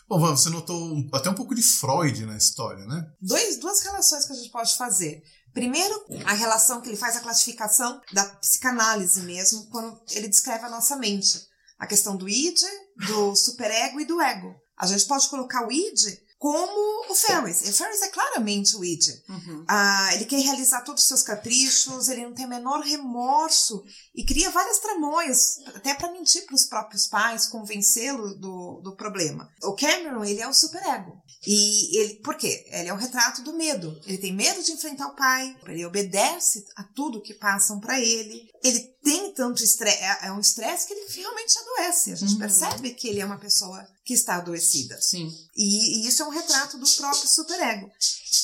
Bom, 0.07 0.19
Van, 0.19 0.35
você 0.35 0.49
notou 0.49 1.03
até 1.11 1.29
um 1.29 1.33
pouco 1.33 1.55
de 1.55 1.63
Freud 1.63 2.25
na 2.25 2.37
história, 2.37 2.85
né? 2.85 3.05
Dois, 3.19 3.57
duas 3.57 3.81
relações 3.81 4.25
que 4.25 4.33
a 4.33 4.35
gente 4.35 4.51
pode 4.51 4.75
fazer. 4.75 5.23
Primeiro, 5.53 6.05
a 6.25 6.33
relação 6.33 6.81
que 6.81 6.89
ele 6.89 6.97
faz 6.97 7.15
a 7.15 7.21
classificação 7.21 7.99
da 8.11 8.23
psicanálise 8.35 9.21
mesmo, 9.21 9.65
quando 9.67 9.99
ele 10.11 10.27
descreve 10.27 10.65
a 10.65 10.69
nossa 10.69 10.95
mente. 10.97 11.39
A 11.79 11.87
questão 11.87 12.15
do 12.15 12.29
id, 12.29 12.61
do 13.07 13.35
superego 13.35 13.99
e 13.99 14.05
do 14.05 14.21
ego. 14.21 14.53
A 14.77 14.85
gente 14.85 15.05
pode 15.05 15.27
colocar 15.29 15.65
o 15.65 15.71
id 15.71 16.19
como 16.37 17.11
o 17.11 17.15
Ferris. 17.15 17.65
E 17.65 17.69
o 17.69 17.73
Ferris 17.73 18.01
é 18.01 18.09
claramente 18.09 18.75
o 18.75 18.83
id. 18.83 19.07
Uhum. 19.29 19.65
Ah, 19.67 20.09
ele 20.13 20.25
quer 20.25 20.39
realizar 20.39 20.81
todos 20.81 21.03
os 21.03 21.07
seus 21.07 21.23
caprichos, 21.23 22.09
ele 22.09 22.23
não 22.23 22.33
tem 22.33 22.45
o 22.45 22.49
menor 22.49 22.81
remorso 22.81 23.83
e 24.13 24.25
cria 24.25 24.49
várias 24.49 24.79
tramóias, 24.79 25.57
até 25.73 25.93
para 25.93 26.11
mentir 26.11 26.45
para 26.45 26.55
os 26.55 26.65
próprios 26.65 27.07
pais, 27.07 27.47
convencê-lo 27.47 28.35
do, 28.35 28.81
do 28.83 28.95
problema. 28.95 29.49
O 29.63 29.75
Cameron, 29.75 30.23
ele 30.23 30.41
é 30.41 30.47
o 30.47 30.53
superego. 30.53 31.21
E 31.47 31.99
ele, 31.99 32.15
por 32.15 32.35
quê? 32.35 32.65
Ele 32.69 32.89
é 32.89 32.93
o 32.93 32.97
retrato 32.97 33.41
do 33.43 33.53
medo. 33.53 33.99
Ele 34.05 34.17
tem 34.17 34.33
medo 34.33 34.63
de 34.63 34.71
enfrentar 34.71 35.07
o 35.07 35.15
pai, 35.15 35.55
ele 35.67 35.85
obedece 35.85 36.65
a 36.75 36.83
tudo 36.83 37.21
que 37.21 37.33
passam 37.33 37.79
para 37.79 37.99
ele. 37.99 38.49
Ele 38.63 38.94
tem 39.05 39.31
tanto 39.33 39.63
estresse, 39.63 39.99
é, 40.01 40.19
é 40.23 40.31
um 40.31 40.39
estresse 40.39 40.87
que 40.87 40.93
ele 40.93 41.05
realmente 41.13 41.57
adoece. 41.59 42.11
A 42.11 42.15
gente 42.15 42.33
Uhum. 42.33 42.39
percebe 42.39 42.93
que 42.95 43.07
ele 43.07 43.21
é 43.21 43.25
uma 43.25 43.37
pessoa 43.37 43.87
que 44.03 44.13
está 44.13 44.35
adoecida. 44.37 44.99
Sim. 44.99 45.31
E, 45.55 46.03
e 46.03 46.07
isso 46.07 46.23
é 46.23 46.25
um 46.25 46.29
retrato 46.29 46.77
do 46.79 46.89
próprio 46.89 47.27
superego. 47.27 47.89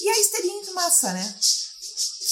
E 0.01 0.07
a 0.09 0.19
histeria 0.21 0.51
em 0.51 0.73
massa, 0.73 1.11
né? 1.13 1.35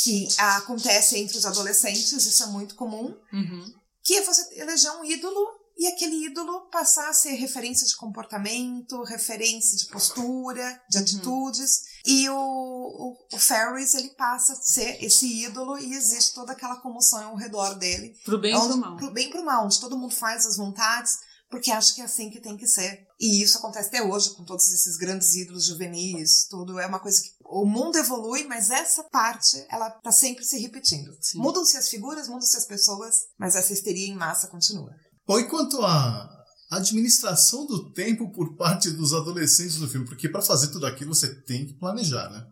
Que 0.03 0.27
acontece 0.37 1.17
entre 1.17 1.37
os 1.37 1.45
adolescentes, 1.45 2.11
isso 2.13 2.43
é 2.43 2.47
muito 2.47 2.75
comum, 2.75 3.13
Uhum. 3.33 3.73
que 4.03 4.13
é 4.15 4.21
você 4.23 4.47
eleger 4.61 4.91
um 4.91 5.03
ídolo 5.03 5.47
e 5.77 5.87
aquele 5.87 6.25
ídolo 6.27 6.69
passar 6.71 7.09
a 7.09 7.13
ser 7.13 7.31
referência 7.33 7.87
de 7.87 7.95
comportamento, 7.95 9.01
referência 9.03 9.77
de 9.77 9.87
postura, 9.87 10.81
de 10.89 10.97
atitudes. 10.99 11.81
E 12.09 12.27
o, 12.27 12.35
o, 12.35 13.17
o 13.35 13.37
Ferris, 13.37 13.93
ele 13.93 14.09
passa 14.09 14.53
a 14.53 14.55
ser 14.55 14.97
esse 15.03 15.45
ídolo 15.45 15.77
e 15.77 15.93
existe 15.93 16.33
toda 16.33 16.53
aquela 16.53 16.77
comoção 16.77 17.23
ao 17.29 17.35
redor 17.35 17.75
dele. 17.75 18.15
Pro 18.25 18.39
bem 18.39 18.55
e 18.55 18.59
pro 18.59 18.77
mal. 18.77 18.97
pro 18.97 19.13
bem 19.13 19.27
e 19.27 19.29
pro 19.29 19.45
mal, 19.45 19.65
onde 19.65 19.79
todo 19.79 19.95
mundo 19.95 20.15
faz 20.15 20.43
as 20.43 20.57
vontades, 20.57 21.19
porque 21.51 21.69
acha 21.69 21.93
que 21.93 22.01
é 22.01 22.05
assim 22.05 22.31
que 22.31 22.41
tem 22.41 22.57
que 22.57 22.65
ser. 22.65 23.05
E 23.19 23.43
isso 23.43 23.59
acontece 23.59 23.89
até 23.89 24.01
hoje 24.01 24.31
com 24.31 24.43
todos 24.43 24.73
esses 24.73 24.97
grandes 24.97 25.35
ídolos 25.35 25.65
juvenis, 25.65 26.47
tudo 26.49 26.79
é 26.79 26.87
uma 26.87 26.99
coisa 26.99 27.21
que 27.21 27.29
o 27.45 27.63
mundo 27.63 27.95
evolui, 27.95 28.43
mas 28.45 28.71
essa 28.71 29.03
parte 29.03 29.63
ela 29.69 29.91
tá 29.91 30.11
sempre 30.11 30.43
se 30.43 30.57
repetindo. 30.57 31.11
Mudam-se 31.35 31.77
as 31.77 31.89
figuras, 31.89 32.27
mudam-se 32.27 32.57
as 32.57 32.65
pessoas, 32.65 33.27
mas 33.37 33.55
essa 33.55 33.71
histeria 33.71 34.07
em 34.07 34.15
massa 34.15 34.47
continua. 34.47 34.95
Bom, 35.27 35.39
e 35.39 35.47
quanto 35.47 35.83
administração 36.69 37.65
do 37.65 37.91
tempo 37.93 38.31
por 38.31 38.55
parte 38.55 38.89
dos 38.91 39.13
adolescentes 39.13 39.77
do 39.77 39.87
filme? 39.87 40.05
Porque 40.07 40.29
para 40.29 40.41
fazer 40.41 40.67
tudo 40.67 40.85
aquilo 40.85 41.13
você 41.13 41.33
tem 41.43 41.65
que 41.65 41.73
planejar, 41.73 42.29
né? 42.29 42.45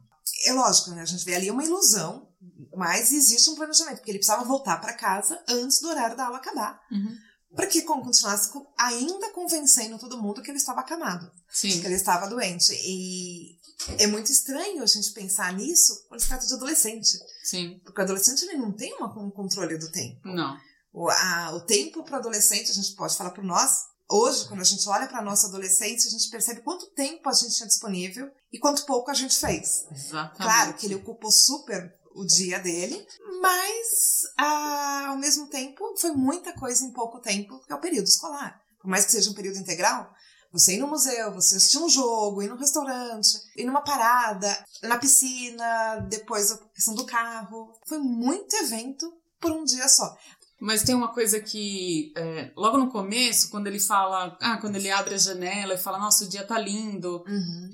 É 0.45 0.53
lógico, 0.53 0.91
né? 0.91 1.01
A 1.01 1.05
gente 1.05 1.23
vê 1.25 1.35
ali 1.35 1.49
uma 1.51 1.63
ilusão, 1.63 2.27
mas 2.75 3.11
existe 3.11 3.49
um 3.49 3.55
planejamento, 3.55 3.97
porque 3.97 4.11
ele 4.11 4.19
precisava 4.19 4.43
voltar 4.43 4.77
para 4.81 4.93
casa 4.93 5.39
antes 5.47 5.79
do 5.79 5.87
horário 5.87 6.17
da 6.17 6.25
aula 6.25 6.37
acabar. 6.37 6.79
Uhum. 6.91 7.15
Para 7.55 7.67
que 7.67 7.81
como 7.83 8.03
continuasse 8.03 8.51
co- 8.51 8.67
ainda 8.77 9.31
convencendo 9.31 9.97
todo 9.97 10.21
mundo 10.21 10.41
que 10.41 10.51
ele 10.51 10.57
estava 10.57 10.81
acamado. 10.81 11.31
Sim. 11.49 11.79
que 11.79 11.85
ele 11.85 11.95
estava 11.95 12.27
doente. 12.27 12.73
E 12.73 13.57
é 13.97 14.05
muito 14.05 14.31
estranho 14.31 14.83
a 14.83 14.85
gente 14.85 15.11
pensar 15.13 15.53
nisso 15.53 16.05
quando 16.09 16.19
se 16.19 16.27
trata 16.27 16.45
de 16.45 16.53
adolescente. 16.53 17.17
Sim. 17.43 17.79
Porque 17.85 18.01
o 18.01 18.03
adolescente 18.03 18.43
ele 18.43 18.57
não 18.57 18.73
tem 18.73 18.93
uma, 18.95 19.07
um 19.17 19.31
controle 19.31 19.77
do 19.77 19.89
tempo. 19.91 20.19
Não. 20.27 20.57
O, 20.91 21.09
a- 21.09 21.53
o 21.55 21.61
tempo 21.61 22.03
para 22.03 22.17
o 22.17 22.19
adolescente, 22.19 22.69
a 22.69 22.73
gente 22.73 22.93
pode 22.95 23.15
falar 23.15 23.31
para 23.31 23.43
nós, 23.43 23.71
hoje, 24.09 24.47
quando 24.47 24.61
a 24.61 24.65
gente 24.65 24.87
olha 24.89 25.07
para 25.07 25.19
a 25.19 25.23
nossa 25.23 25.47
adolescência, 25.47 26.07
a 26.07 26.11
gente 26.11 26.29
percebe 26.29 26.61
quanto 26.61 26.91
tempo 26.91 27.27
a 27.27 27.33
gente 27.33 27.55
tinha 27.55 27.67
disponível 27.67 28.29
e 28.51 28.59
quanto 28.59 28.85
pouco 28.85 29.11
a 29.11 29.13
gente 29.13 29.37
fez. 29.37 29.85
Exatamente. 29.91 30.37
Claro 30.37 30.73
que 30.73 30.85
ele 30.85 30.95
ocupou 30.95 31.31
super 31.31 31.93
o 32.15 32.25
dia 32.25 32.57
dele, 32.59 33.05
mas 33.41 34.21
ah, 34.37 35.07
ao 35.09 35.17
mesmo 35.17 35.47
tempo 35.47 35.95
foi 35.99 36.11
muita 36.11 36.51
coisa 36.53 36.83
em 36.83 36.91
pouco 36.91 37.19
tempo, 37.19 37.59
que 37.65 37.71
é 37.71 37.75
o 37.75 37.81
período 37.81 38.07
escolar. 38.07 38.59
Por 38.81 38.89
mais 38.89 39.05
que 39.05 39.11
seja 39.11 39.29
um 39.29 39.35
período 39.35 39.59
integral, 39.59 40.11
Você 40.51 40.75
ir 40.75 40.79
no 40.79 40.87
museu, 40.87 41.33
você 41.33 41.57
assistir 41.57 41.77
um 41.77 41.89
jogo, 41.89 42.41
ir 42.41 42.47
num 42.47 42.57
restaurante, 42.57 43.37
ir 43.55 43.65
numa 43.65 43.81
parada, 43.81 44.65
na 44.81 44.97
piscina, 44.97 45.99
depois 46.09 46.51
a 46.51 46.57
questão 46.69 46.95
do 46.95 47.05
carro. 47.05 47.73
Foi 47.85 47.97
muito 47.97 48.55
evento 48.55 49.11
por 49.39 49.51
um 49.51 49.63
dia 49.63 49.87
só. 49.87 50.17
Mas 50.59 50.83
tem 50.83 50.95
uma 50.95 51.09
coisa 51.13 51.39
que, 51.39 52.11
é, 52.17 52.51
logo 52.55 52.77
no 52.77 52.89
começo, 52.89 53.49
quando 53.49 53.67
ele 53.67 53.79
fala, 53.79 54.35
ah, 54.41 54.57
quando 54.57 54.75
ele 54.75 54.89
abre 54.89 55.13
a 55.15 55.17
janela 55.17 55.75
e 55.75 55.77
fala, 55.77 55.99
nossa, 55.99 56.25
o 56.25 56.27
dia 56.27 56.43
tá 56.43 56.57
lindo, 56.57 57.23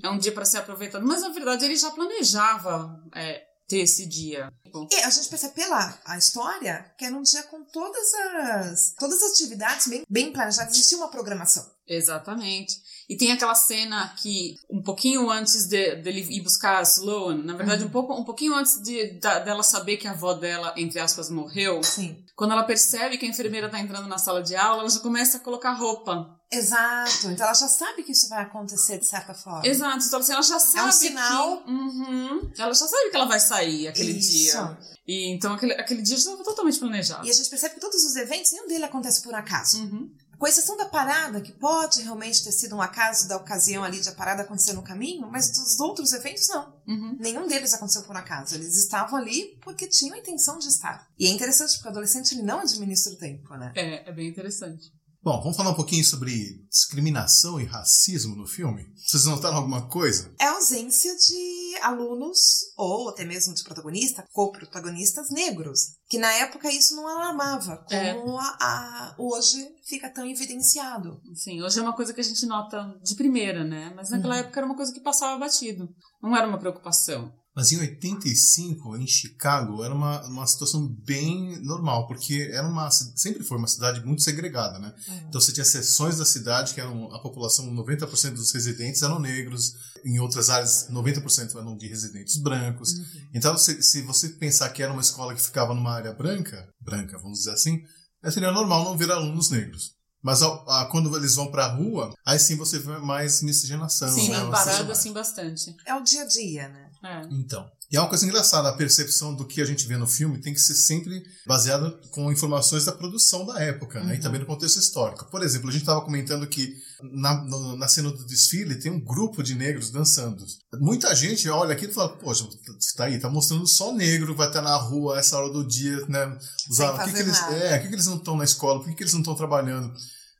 é 0.03 0.09
um 0.09 0.17
dia 0.17 0.31
para 0.31 0.45
ser 0.45 0.57
aproveitado. 0.57 1.05
Mas 1.05 1.21
na 1.21 1.29
verdade 1.29 1.63
ele 1.65 1.75
já 1.77 1.91
planejava 1.91 3.01
é, 3.15 3.41
ter 3.67 3.79
esse 3.79 4.05
dia. 4.05 4.51
Tipo, 4.63 4.87
E 4.91 4.95
a 4.95 5.09
gente 5.09 5.29
percebe 5.29 5.53
pela 5.55 5.97
a 6.05 6.17
história 6.17 6.93
que 6.97 7.05
era 7.05 7.15
um 7.15 7.21
dia 7.21 7.43
com 7.43 7.63
todas 7.63 8.13
as 8.13 8.93
todas 8.97 9.21
as 9.23 9.31
atividades 9.31 9.87
bem, 9.87 10.03
bem 10.09 10.33
planejadas, 10.33 10.73
existia 10.73 10.97
uma 10.97 11.09
programação. 11.09 11.65
Exatamente. 11.87 12.75
E 13.09 13.17
tem 13.17 13.31
aquela 13.31 13.55
cena 13.55 14.13
que, 14.21 14.55
um 14.69 14.81
pouquinho 14.81 15.29
antes 15.29 15.67
de- 15.67 15.95
dele 15.97 16.21
ir 16.29 16.41
buscar 16.41 16.79
a 16.79 16.83
Sloan, 16.83 17.43
na 17.43 17.53
verdade, 17.55 17.83
um, 17.83 17.89
pouco, 17.89 18.13
um 18.13 18.23
pouquinho 18.23 18.55
antes 18.55 18.81
de, 18.81 19.19
da- 19.19 19.39
dela 19.39 19.61
saber 19.63 19.97
que 19.97 20.07
a 20.07 20.11
avó 20.11 20.33
dela, 20.33 20.73
entre 20.77 20.99
aspas, 20.99 21.29
morreu, 21.29 21.83
Sim. 21.83 22.23
quando 22.35 22.51
ela 22.51 22.63
percebe 22.63 23.17
que 23.17 23.25
a 23.25 23.29
enfermeira 23.29 23.69
tá 23.69 23.79
entrando 23.79 24.07
na 24.07 24.17
sala 24.17 24.41
de 24.41 24.55
aula, 24.55 24.81
ela 24.81 24.89
já 24.89 24.99
começa 25.01 25.37
a 25.37 25.39
colocar 25.41 25.73
roupa. 25.73 26.39
Exato. 26.51 27.31
Então 27.31 27.45
ela 27.45 27.55
já 27.55 27.67
sabe 27.67 28.03
que 28.03 28.11
isso 28.11 28.29
vai 28.29 28.43
acontecer 28.43 28.99
de 28.99 29.07
certa 29.07 29.33
forma. 29.33 29.65
Exato. 29.67 30.05
Então, 30.05 30.19
assim, 30.19 30.33
ela 30.33 30.41
já 30.43 30.59
sabe. 30.59 30.85
É 30.85 30.89
um 30.89 30.91
sinal. 30.91 31.63
Que, 31.63 31.71
Uhum. 31.71 32.51
ela 32.57 32.73
já 32.73 32.87
sabe 32.87 33.09
que 33.09 33.15
ela 33.15 33.25
vai 33.25 33.39
sair 33.39 33.87
aquele 33.87 34.17
Isso. 34.19 34.31
dia. 34.31 34.77
E 35.07 35.33
então 35.33 35.51
aquele, 35.53 35.73
aquele 35.73 36.01
dia 36.01 36.15
já 36.15 36.21
estava 36.31 36.43
totalmente 36.43 36.79
planejado. 36.79 37.25
E 37.27 37.29
a 37.29 37.33
gente 37.33 37.49
percebe 37.49 37.73
que 37.75 37.81
todos 37.81 38.03
os 38.05 38.15
eventos, 38.15 38.51
nenhum 38.51 38.67
deles 38.67 38.83
acontece 38.83 39.21
por 39.23 39.33
acaso. 39.33 39.81
Uhum. 39.83 40.09
Com 40.43 40.47
exceção 40.47 40.75
da 40.75 40.87
parada, 40.87 41.39
que 41.39 41.53
pode 41.53 42.01
realmente 42.01 42.43
ter 42.43 42.51
sido 42.51 42.75
um 42.75 42.81
acaso 42.81 43.29
da 43.29 43.37
ocasião 43.37 43.81
ali 43.81 44.01
de 44.01 44.09
a 44.09 44.11
parada 44.11 44.41
acontecer 44.41 44.73
no 44.73 44.83
caminho, 44.83 45.25
mas 45.31 45.49
dos 45.49 45.79
outros 45.79 46.11
eventos, 46.11 46.49
não. 46.49 46.75
Uhum. 46.85 47.15
Nenhum 47.17 47.47
deles 47.47 47.73
aconteceu 47.73 48.03
por 48.03 48.17
acaso. 48.17 48.55
Eles 48.55 48.75
estavam 48.75 49.17
ali 49.17 49.57
porque 49.61 49.87
tinham 49.87 50.13
a 50.13 50.19
intenção 50.19 50.59
de 50.59 50.67
estar. 50.67 51.07
E 51.17 51.27
é 51.27 51.29
interessante 51.29 51.75
porque 51.75 51.87
o 51.87 51.91
adolescente 51.91 52.33
ele 52.33 52.41
não 52.41 52.59
administra 52.59 53.13
o 53.13 53.15
tempo, 53.15 53.55
né? 53.55 53.71
É, 53.73 54.09
é 54.09 54.11
bem 54.11 54.27
interessante. 54.27 54.91
Bom, 55.23 55.39
vamos 55.41 55.55
falar 55.55 55.69
um 55.69 55.75
pouquinho 55.75 56.03
sobre 56.03 56.65
discriminação 56.69 57.57
e 57.57 57.63
racismo 57.63 58.35
no 58.35 58.45
filme? 58.45 58.85
Vocês 58.97 59.23
notaram 59.23 59.55
alguma 59.55 59.87
coisa? 59.87 60.35
É 60.37 60.43
a 60.43 60.51
ausência 60.55 61.15
de 61.15 61.77
alunos, 61.81 62.39
ou 62.75 63.07
até 63.07 63.23
mesmo 63.23 63.53
de 63.53 63.63
protagonista, 63.63 64.25
co-protagonistas 64.33 65.29
negros. 65.29 65.79
Que 66.09 66.17
na 66.17 66.29
época 66.33 66.69
isso 66.69 66.93
não 66.97 67.07
alarmava, 67.07 67.85
É. 67.89 68.15
como 68.15 68.37
a- 68.37 68.57
a- 68.59 69.15
hoje 69.17 69.65
fica 69.87 70.09
tão 70.13 70.25
evidenciado. 70.25 71.21
Sim, 71.35 71.61
hoje 71.61 71.79
é 71.79 71.81
uma 71.81 71.95
coisa 71.95 72.13
que 72.13 72.19
a 72.19 72.23
gente 72.23 72.45
nota 72.45 72.93
de 73.01 73.15
primeira, 73.15 73.63
né? 73.63 73.93
Mas 73.95 74.09
naquela 74.09 74.33
Uhum. 74.35 74.41
época 74.41 74.59
era 74.59 74.65
uma 74.67 74.75
coisa 74.75 74.91
que 74.91 74.99
passava 74.99 75.39
batido. 75.39 75.87
Não 76.21 76.35
era 76.35 76.45
uma 76.47 76.59
preocupação. 76.59 77.31
Mas 77.55 77.71
em 77.71 77.77
85, 77.79 78.97
em 78.97 79.05
Chicago, 79.05 79.83
era 79.83 79.93
uma, 79.93 80.25
uma 80.25 80.47
situação 80.47 80.87
bem 80.87 81.59
normal, 81.63 82.07
porque 82.07 82.49
era 82.51 82.67
uma, 82.67 82.89
sempre 82.91 83.43
foi 83.43 83.57
uma 83.57 83.67
cidade 83.67 84.03
muito 84.05 84.23
segregada, 84.23 84.79
né? 84.79 84.93
Então 85.29 85.39
você 85.39 85.51
tinha 85.51 85.63
seções 85.65 86.17
da 86.17 86.25
cidade 86.25 86.73
que 86.73 86.81
eram 86.81 87.13
a 87.13 87.19
população, 87.19 87.65
90% 87.73 88.31
dos 88.33 88.51
residentes 88.51 89.03
eram 89.03 89.19
negros, 89.19 89.73
em 90.03 90.19
outras 90.19 90.49
áreas 90.49 90.87
90% 90.89 91.55
eram 91.55 91.77
de 91.77 91.87
residentes 91.87 92.37
brancos. 92.37 92.91
Então 93.33 93.55
se, 93.57 93.83
se 93.83 94.01
você 94.01 94.29
pensar 94.29 94.69
que 94.69 94.81
era 94.81 94.91
uma 94.91 95.01
escola 95.01 95.35
que 95.35 95.41
ficava 95.41 95.73
numa 95.75 95.91
área 95.93 96.13
branca, 96.13 96.67
branca, 96.81 97.17
vamos 97.19 97.39
dizer 97.39 97.51
assim, 97.51 97.81
é, 98.23 98.31
seria 98.31 98.51
normal 98.51 98.83
não 98.83 98.97
ver 98.97 99.11
alunos 99.11 99.49
negros. 99.51 99.91
Mas 100.23 100.41
ao- 100.41 100.67
a- 100.69 100.85
quando 100.85 101.15
eles 101.17 101.35
vão 101.35 101.51
pra 101.51 101.67
rua, 101.67 102.13
aí 102.25 102.39
sim 102.39 102.55
você 102.55 102.79
vê 102.79 102.97
mais 102.97 103.41
miscigenação. 103.43 104.07
Sim, 104.09 104.29
né? 104.29 104.37
mais. 104.43 104.99
assim, 104.99 105.11
bastante. 105.11 105.75
É 105.85 105.93
o 105.93 106.01
dia 106.01 106.21
a 106.21 106.25
dia, 106.25 106.69
né? 106.69 106.89
É. 107.03 107.21
Então. 107.31 107.65
E 107.91 107.97
é 107.97 107.99
uma 107.99 108.09
coisa 108.09 108.25
engraçada, 108.25 108.69
a 108.69 108.73
percepção 108.73 109.35
do 109.35 109.45
que 109.45 109.61
a 109.61 109.65
gente 109.65 109.85
vê 109.85 109.97
no 109.97 110.07
filme 110.07 110.39
tem 110.41 110.51
que 110.53 110.59
ser 110.59 110.73
sempre 110.73 111.21
baseada 111.45 111.91
com 112.11 112.31
informações 112.31 112.85
da 112.85 112.91
produção 112.91 113.45
da 113.45 113.61
época, 113.61 114.03
né? 114.03 114.15
E 114.15 114.19
também 114.19 114.39
no 114.39 114.47
contexto 114.47 114.79
histórico. 114.79 115.29
Por 115.29 115.43
exemplo, 115.43 115.69
a 115.69 115.71
gente 115.71 115.81
estava 115.81 116.01
comentando 116.01 116.47
que 116.47 116.73
na, 117.11 117.43
no- 117.43 117.75
na 117.77 117.87
cena 117.87 118.09
do 118.09 118.25
desfile 118.25 118.79
tem 118.79 118.91
um 118.91 118.99
grupo 119.03 119.43
de 119.43 119.53
negros 119.53 119.91
dançando. 119.91 120.43
Muita 120.79 121.13
gente 121.13 121.47
olha 121.49 121.73
aquilo 121.73 121.91
e 121.91 121.95
fala, 121.95 122.17
poxa, 122.17 122.47
tá 122.95 123.03
aí, 123.03 123.19
tá 123.19 123.29
mostrando 123.29 123.67
só 123.67 123.93
negro, 123.93 124.33
vai 124.35 124.47
estar 124.47 124.61
na 124.63 124.75
rua 124.75 125.19
essa 125.19 125.37
hora 125.37 125.51
do 125.51 125.67
dia, 125.67 125.97
né? 126.07 126.35
Usar, 126.71 126.95
Sem 126.95 127.03
o 127.03 127.05
que, 127.05 127.13
que 127.13 127.19
eles, 127.19 127.37
é, 127.43 127.69
por 127.73 127.81
que, 127.83 127.87
que 127.89 127.95
eles 127.95 128.07
não 128.07 128.17
estão 128.17 128.37
na 128.37 128.43
escola? 128.45 128.79
Por 128.79 128.89
que, 128.89 128.95
que 128.95 129.03
eles 129.03 129.13
não 129.13 129.21
estão 129.21 129.35
trabalhando? 129.35 129.93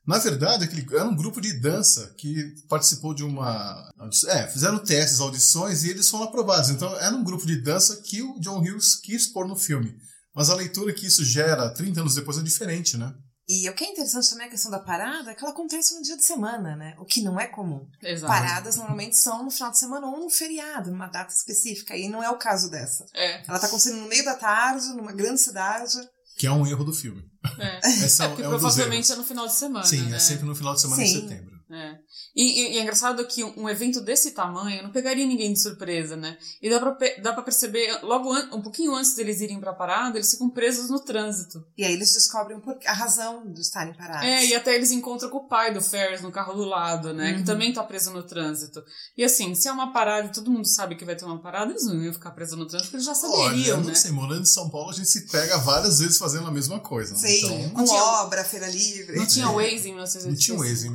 Na 0.06 0.18
verdade, 0.18 0.66
aquele, 0.66 0.86
era 0.94 1.08
um 1.08 1.16
grupo 1.16 1.40
de 1.40 1.54
dança 1.54 2.14
que 2.18 2.54
participou 2.68 3.14
de 3.14 3.24
uma. 3.24 3.90
É, 4.28 4.48
fizeram 4.48 4.80
testes, 4.80 5.20
audições 5.20 5.84
e 5.84 5.90
eles 5.90 6.10
foram 6.10 6.26
aprovados. 6.26 6.70
Então, 6.70 6.94
era 6.98 7.16
um 7.16 7.24
grupo 7.24 7.46
de 7.46 7.62
dança 7.62 8.02
que 8.02 8.22
o 8.22 8.40
John 8.40 8.60
Hughes 8.60 8.96
quis 8.96 9.28
pôr 9.28 9.48
no 9.48 9.56
filme. 9.56 9.96
Mas 10.36 10.50
a 10.50 10.56
leitura 10.56 10.94
que 10.94 11.06
isso 11.06 11.24
gera 11.24 11.70
30 11.70 12.02
anos 12.02 12.16
depois 12.16 12.38
é 12.38 12.42
diferente, 12.42 12.98
né? 12.98 13.14
E 13.48 13.70
o 13.70 13.76
que 13.76 13.84
é 13.84 13.92
interessante 13.92 14.30
também 14.30 14.48
a 14.48 14.50
questão 14.50 14.72
da 14.72 14.80
parada 14.80 15.32
é 15.32 15.36
que 15.36 15.44
ela 15.44 15.52
acontece 15.52 15.96
no 15.96 16.02
dia 16.02 16.16
de 16.16 16.24
semana, 16.24 16.78
né? 16.78 16.96
O 16.98 17.06
que 17.06 17.22
não 17.22 17.38
é 17.38 17.46
comum. 17.46 17.86
Exato. 18.02 18.32
Paradas 18.32 18.78
normalmente 18.78 19.18
são 19.18 19.44
no 19.44 19.52
final 19.52 19.70
de 19.70 19.80
semana 19.80 20.08
ou 20.08 20.18
no 20.18 20.30
feriado, 20.30 20.90
numa 20.90 21.08
data 21.08 21.34
específica. 21.34 21.96
E 21.96 22.08
não 22.08 22.24
é 22.24 22.30
o 22.30 22.38
caso 22.38 22.72
dessa. 22.72 23.06
É, 23.14 23.44
Ela 23.48 23.60
tá 23.60 23.68
acontecendo 23.68 23.98
no 23.98 24.08
meio 24.08 24.24
da 24.24 24.36
tarde, 24.36 24.88
numa 24.94 25.12
grande 25.12 25.42
cidade. 25.42 25.98
Que 26.38 26.48
é 26.48 26.52
um 26.52 26.66
erro 26.66 26.84
do 26.84 26.94
filme. 26.94 27.24
é. 27.60 27.80
Esse 28.06 28.22
É 28.22 28.26
é, 28.26 28.28
porque 28.28 28.44
é 28.44 28.48
um 28.48 28.52
dos 28.52 28.62
provavelmente 28.62 29.12
é 29.12 29.16
no 29.16 29.24
final 29.24 29.48
de 29.48 29.54
semana. 29.54 29.86
Sim, 29.86 30.02
né? 30.04 30.16
é 30.18 30.20
sempre 30.20 30.46
no 30.46 30.56
final 30.56 30.74
de 30.74 30.82
semana 30.82 31.04
em 31.04 31.08
Sim. 31.08 31.22
setembro. 31.22 31.53
É. 31.74 31.98
E, 32.36 32.44
e- 32.44 32.74
e 32.74 32.78
é 32.78 32.82
engraçado 32.82 33.26
que 33.26 33.44
um, 33.44 33.68
evento 33.70 34.00
desse 34.02 34.32
tamanho 34.32 34.84
não 34.84 34.92
pegaria 34.92 35.26
ninguém 35.26 35.54
de 35.54 35.60
surpresa, 35.62 36.16
né? 36.16 36.38
E 36.62 36.70
dá 36.70 36.80
pra, 36.80 36.98
dá 37.22 37.34
pra 37.34 37.44
perceber, 37.44 38.00
logo 38.04 38.32
an- 38.32 38.50
um 38.54 38.62
pouquinho 38.62 38.94
antes 38.94 39.16
deles 39.16 39.42
irem 39.42 39.60
pra 39.60 39.74
parada, 39.74 40.18
eles 40.18 40.32
ficam 40.32 40.50
presos 40.50 40.90
no 40.90 41.00
trânsito. 41.00 41.64
E 41.78 41.84
aí 41.84 41.94
eles 41.94 42.14
descobrem 42.14 42.60
por- 42.60 42.78
a 42.86 42.94
razão 42.94 43.52
de 43.52 43.62
estarem 43.62 43.94
parados. 43.94 44.26
É, 44.28 44.46
e 44.46 44.56
até 44.56 44.76
eles 44.76 44.92
encontram 44.92 45.30
com 45.30 45.38
o 45.38 45.48
pai 45.48 45.74
do 45.74 45.82
Ferris 45.82 46.22
no 46.22 46.32
carro 46.32 46.54
do 46.54 46.64
lado, 46.66 47.14
né? 47.14 47.34
Que 47.34 47.44
também 47.44 47.74
tá 47.74 47.84
preso 47.84 48.12
no 48.12 48.24
trânsito. 48.24 48.84
E 49.18 49.24
assim, 49.24 49.56
se 49.56 49.68
é 49.68 49.72
uma 49.72 49.92
parada 49.92 50.28
e 50.28 50.32
todo 50.32 50.52
mundo 50.52 50.68
sabe 50.68 50.96
que 50.96 51.06
vai 51.06 51.16
ter 51.16 51.26
uma 51.26 51.42
parada, 51.42 51.72
eles 51.72 51.86
não 51.86 52.02
iam 52.04 52.14
ficar 52.14 52.32
presos 52.32 52.58
no 52.58 52.68
trânsito, 52.68 52.92
porque 52.92 52.98
eles 52.98 53.06
já 53.06 53.28
Olha, 53.28 53.44
saberiam, 53.50 53.78
não 53.78 53.88
né? 53.88 53.96
sei, 53.96 54.12
morando 54.12 54.42
em 54.42 54.46
São 54.46 54.70
Paulo, 54.70 54.90
a 54.90 54.94
gente 54.94 55.08
se 55.10 55.28
pega 55.28 55.58
várias 55.58 56.00
vezes 56.00 56.18
fazendo 56.18 56.48
a 56.48 56.52
mesma 56.52 56.80
coisa. 56.80 57.14
né? 57.14 57.20
Sim, 57.20 57.38
Então, 57.38 57.70
com 57.72 57.84
tinha- 57.86 58.04
obra, 58.04 58.44
feira 58.44 58.68
livre. 58.68 59.18
Não 59.18 59.26
tinha 59.26 59.46
É. 59.46 59.50
Waze 59.50 59.88
em 59.90 59.94
Não 59.94 60.04
1985. 60.04 60.38
tinha 60.38 60.58
Waze, 60.58 60.88
em 60.88 60.92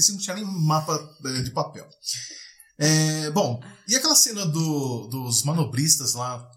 1985 0.00 0.12
não 0.16 0.18
tinha 0.22 0.36
nem 0.36 0.44
mapa 0.44 1.16
eh, 1.26 1.42
de 1.42 1.50
papel. 1.50 1.88
É, 2.78 3.30
bom, 3.30 3.60
e 3.86 3.94
aquela 3.94 4.14
cena 4.16 4.46
do- 4.46 5.06
dos 5.08 5.42
manobristas 5.44 6.14
lá, 6.14 6.48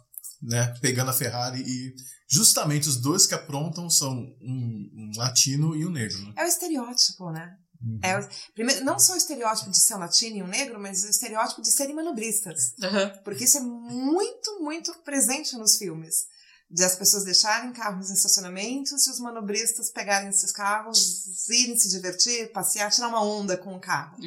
né, 0.41 0.73
pegando 0.81 1.09
a 1.11 1.13
Ferrari 1.13 1.61
e 1.61 1.93
justamente 2.29 2.87
os 2.87 2.97
dois 2.97 3.25
que 3.27 3.33
aprontam 3.33 3.89
são 3.89 4.13
um, 4.41 4.89
um 4.93 5.11
latino 5.17 5.75
e 5.75 5.85
um 5.85 5.91
negro, 5.91 6.17
né? 6.19 6.33
É 6.37 6.43
o 6.45 6.47
estereótipo, 6.47 7.29
né? 7.31 7.57
É 8.01 8.17
o- 8.17 8.29
primeiro, 8.55 8.85
não 8.85 8.97
só 8.97 9.13
o 9.13 9.17
estereótipo 9.17 9.69
de 9.69 9.77
ser 9.77 9.95
um 9.95 9.99
latino 9.99 10.37
e 10.37 10.43
um 10.43 10.47
negro, 10.47 10.79
mas 10.79 11.03
o 11.03 11.09
estereótipo 11.09 11.61
de 11.61 11.69
serem 11.69 11.93
manobristas. 11.93 12.73
Aham. 12.81 13.09
Porque 13.25 13.43
isso 13.43 13.57
é 13.57 13.61
muito, 13.61 14.59
muito 14.61 14.93
presente 15.03 15.57
nos 15.57 15.75
filmes. 15.77 16.15
De 16.73 16.83
as 16.83 16.95
pessoas 16.95 17.23
deixarem 17.23 17.71
carros 17.71 18.09
em 18.09 18.13
estacionamentos 18.13 19.05
e 19.05 19.11
os 19.11 19.19
manobristas 19.19 19.91
pegarem 19.91 20.29
esses 20.29 20.51
carros, 20.51 21.47
irem 21.47 21.77
se 21.77 21.87
divertir, 21.87 22.51
passear, 22.51 22.89
tirar 22.89 23.09
uma 23.09 23.23
onda 23.23 23.55
com 23.55 23.75
o 23.75 23.79
carro. 23.79 24.17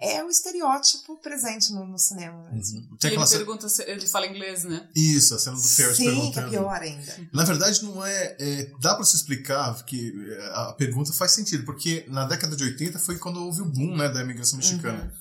É. 0.00 0.16
É 0.16 0.24
o 0.24 0.28
estereótipo 0.28 1.16
presente 1.18 1.72
no, 1.72 1.86
no 1.86 1.98
cinema 1.98 2.50
mesmo. 2.50 2.80
Uhum. 2.80 2.96
E 3.00 3.06
ele 3.06 3.26
pergunta 3.28 3.68
se 3.68 3.82
ele 3.84 4.06
fala 4.08 4.26
inglês, 4.26 4.64
né? 4.64 4.88
Isso, 4.96 5.34
a 5.36 5.38
cena 5.38 5.54
do 5.54 5.62
Ferris 5.62 5.96
Sim, 5.96 6.02
que 6.02 6.10
é 6.10 6.14
perguntando. 6.14 6.50
pior 6.50 6.82
ainda. 6.82 7.28
Na 7.32 7.44
verdade, 7.44 7.84
não 7.84 8.04
é, 8.04 8.36
é- 8.40 8.72
Dá 8.80 8.96
pra 8.96 9.04
se 9.04 9.14
explicar 9.14 9.84
que 9.84 10.12
é, 10.28 10.46
a 10.54 10.72
pergunta 10.72 11.12
faz 11.12 11.30
sentido, 11.30 11.64
porque 11.64 12.04
na 12.08 12.24
década 12.24 12.56
de 12.56 12.64
80 12.64 12.98
foi 12.98 13.16
quando 13.16 13.44
houve 13.44 13.62
o 13.62 13.64
boom 13.64 13.96
né, 13.96 14.08
da 14.08 14.22
imigração 14.22 14.58
mexicana. 14.58 15.12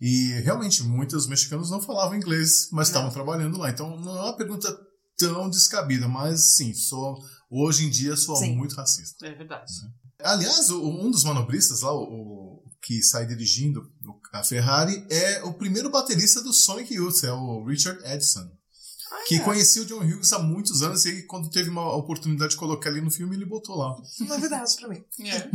E 0.00 0.32
realmente 0.44 0.82
muitos 0.82 1.26
mexicanos 1.26 1.70
não 1.70 1.80
falavam 1.80 2.16
inglês, 2.16 2.68
mas 2.70 2.88
estavam 2.88 3.10
trabalhando 3.10 3.56
lá. 3.56 3.70
Então 3.70 3.98
não 3.98 4.16
é 4.18 4.20
uma 4.24 4.36
pergunta 4.36 4.85
tão 5.18 5.48
descabida, 5.50 6.06
mas 6.08 6.56
sim, 6.56 6.72
sou, 6.74 7.16
hoje 7.50 7.84
em 7.86 7.90
dia 7.90 8.16
sou 8.16 8.36
Sim. 8.36 8.54
muito 8.56 8.74
racista. 8.74 9.26
É 9.26 9.34
verdade. 9.34 9.72
Aliás, 10.22 10.70
o- 10.70 10.82
um 10.88 11.10
dos 11.10 11.24
manobristas 11.24 11.80
lá, 11.82 11.92
o, 11.92 12.02
o 12.64 12.70
que 12.82 13.02
sai 13.02 13.26
dirigindo 13.26 13.90
a 14.32 14.42
Ferrari, 14.44 15.06
é 15.10 15.42
o 15.44 15.52
primeiro 15.54 15.90
baterista 15.90 16.42
do 16.42 16.52
Sonic 16.52 16.94
Youth, 16.94 17.24
é 17.24 17.32
o 17.32 17.64
Richard 17.64 18.00
Edson. 18.04 18.50
Que 19.28 19.40
conhecia 19.40 19.82
o 19.82 19.86
John 19.86 20.00
Hughes 20.04 20.32
há 20.32 20.38
muitos 20.38 20.82
anos 20.82 21.04
e 21.04 21.22
quando 21.26 21.50
teve 21.50 21.68
uma 21.70 21.94
oportunidade 21.96 22.52
de 22.52 22.56
colocar 22.56 22.90
ele 22.90 23.00
no 23.00 23.10
filme, 23.10 23.34
ele 23.34 23.44
botou 23.46 23.76
lá. 23.76 23.96
Novidade 24.20 24.76
pra 24.76 24.88
mim. 24.88 25.02
É. 25.20 25.50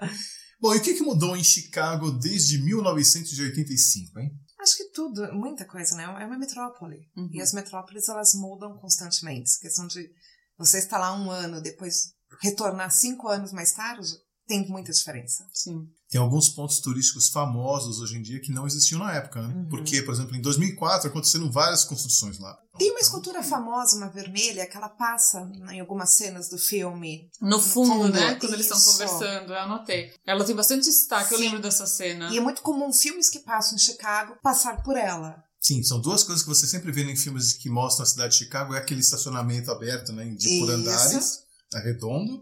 Bom, 0.60 0.74
e 0.74 0.78
o 0.78 0.82
que, 0.82 0.94
que 0.94 1.02
mudou 1.02 1.36
em 1.36 1.44
Chicago 1.44 2.10
desde 2.12 2.58
1985, 2.62 4.18
hein? 4.18 4.30
Acho 4.58 4.76
que 4.76 4.90
tudo, 4.90 5.32
muita 5.34 5.64
coisa, 5.66 5.94
né? 5.96 6.04
É 6.04 6.26
uma 6.26 6.38
metrópole. 6.38 7.08
Uhum. 7.16 7.28
E 7.32 7.42
as 7.42 7.52
metrópoles, 7.52 8.08
elas 8.08 8.34
mudam 8.34 8.76
constantemente. 8.78 9.50
A 9.58 9.60
questão 9.60 9.86
de 9.86 10.10
você 10.56 10.78
estar 10.78 10.98
lá 10.98 11.14
um 11.14 11.30
ano, 11.30 11.60
depois 11.60 12.14
retornar 12.40 12.90
cinco 12.90 13.28
anos 13.28 13.52
mais 13.52 13.72
tarde, 13.72 14.08
tem 14.46 14.66
muita 14.68 14.92
diferença. 14.92 15.46
Sim. 15.52 15.86
Tem 16.16 16.22
alguns 16.22 16.48
pontos 16.48 16.80
turísticos 16.80 17.28
famosos 17.28 18.00
hoje 18.00 18.16
em 18.16 18.22
dia 18.22 18.40
que 18.40 18.50
não 18.50 18.66
existiam 18.66 19.00
na 19.00 19.12
época, 19.12 19.42
né? 19.42 19.66
Porque, 19.68 20.00
por 20.00 20.14
exemplo, 20.14 20.34
em 20.34 20.40
2004 20.40 21.10
aconteceram 21.10 21.50
várias 21.52 21.84
construções 21.84 22.38
lá. 22.38 22.56
Tem 22.78 22.90
uma 22.90 23.00
escultura 23.00 23.42
famosa, 23.42 23.96
uma 23.98 24.08
vermelha, 24.08 24.66
que 24.66 24.76
ela 24.78 24.88
passa 24.88 25.46
em 25.70 25.78
algumas 25.78 26.14
cenas 26.16 26.48
do 26.48 26.56
filme. 26.56 27.28
No 27.38 27.60
fundo, 27.60 27.92
fundo, 27.92 28.08
né? 28.08 28.36
Quando 28.36 28.54
eles 28.54 28.64
estão 28.64 28.80
conversando, 28.80 29.52
eu 29.52 29.58
anotei. 29.58 30.10
Ela 30.26 30.42
tem 30.42 30.56
bastante 30.56 30.84
destaque, 30.84 31.32
eu 31.34 31.38
Sim. 31.38 31.44
lembro 31.44 31.60
dessa 31.60 31.86
cena. 31.86 32.30
E 32.32 32.38
é 32.38 32.40
muito 32.40 32.62
comum 32.62 32.90
filmes 32.94 33.28
que 33.28 33.40
passam 33.40 33.74
em 33.74 33.78
Chicago 33.78 34.36
passar 34.42 34.82
por 34.82 34.96
ela. 34.96 35.44
Sim, 35.60 35.82
são 35.82 36.00
duas 36.00 36.22
coisas 36.22 36.42
que 36.42 36.48
você 36.48 36.66
sempre 36.66 36.92
vê 36.92 37.02
em 37.02 37.16
filmes 37.16 37.52
que 37.52 37.68
mostram 37.68 38.04
a 38.04 38.06
cidade 38.06 38.32
de 38.32 38.38
Chicago, 38.44 38.74
é 38.74 38.78
aquele 38.78 39.00
estacionamento 39.00 39.70
aberto, 39.70 40.12
né, 40.12 40.24
de 40.34 40.60
por 40.60 40.70
andares, 40.70 41.40
redondo. 41.74 42.40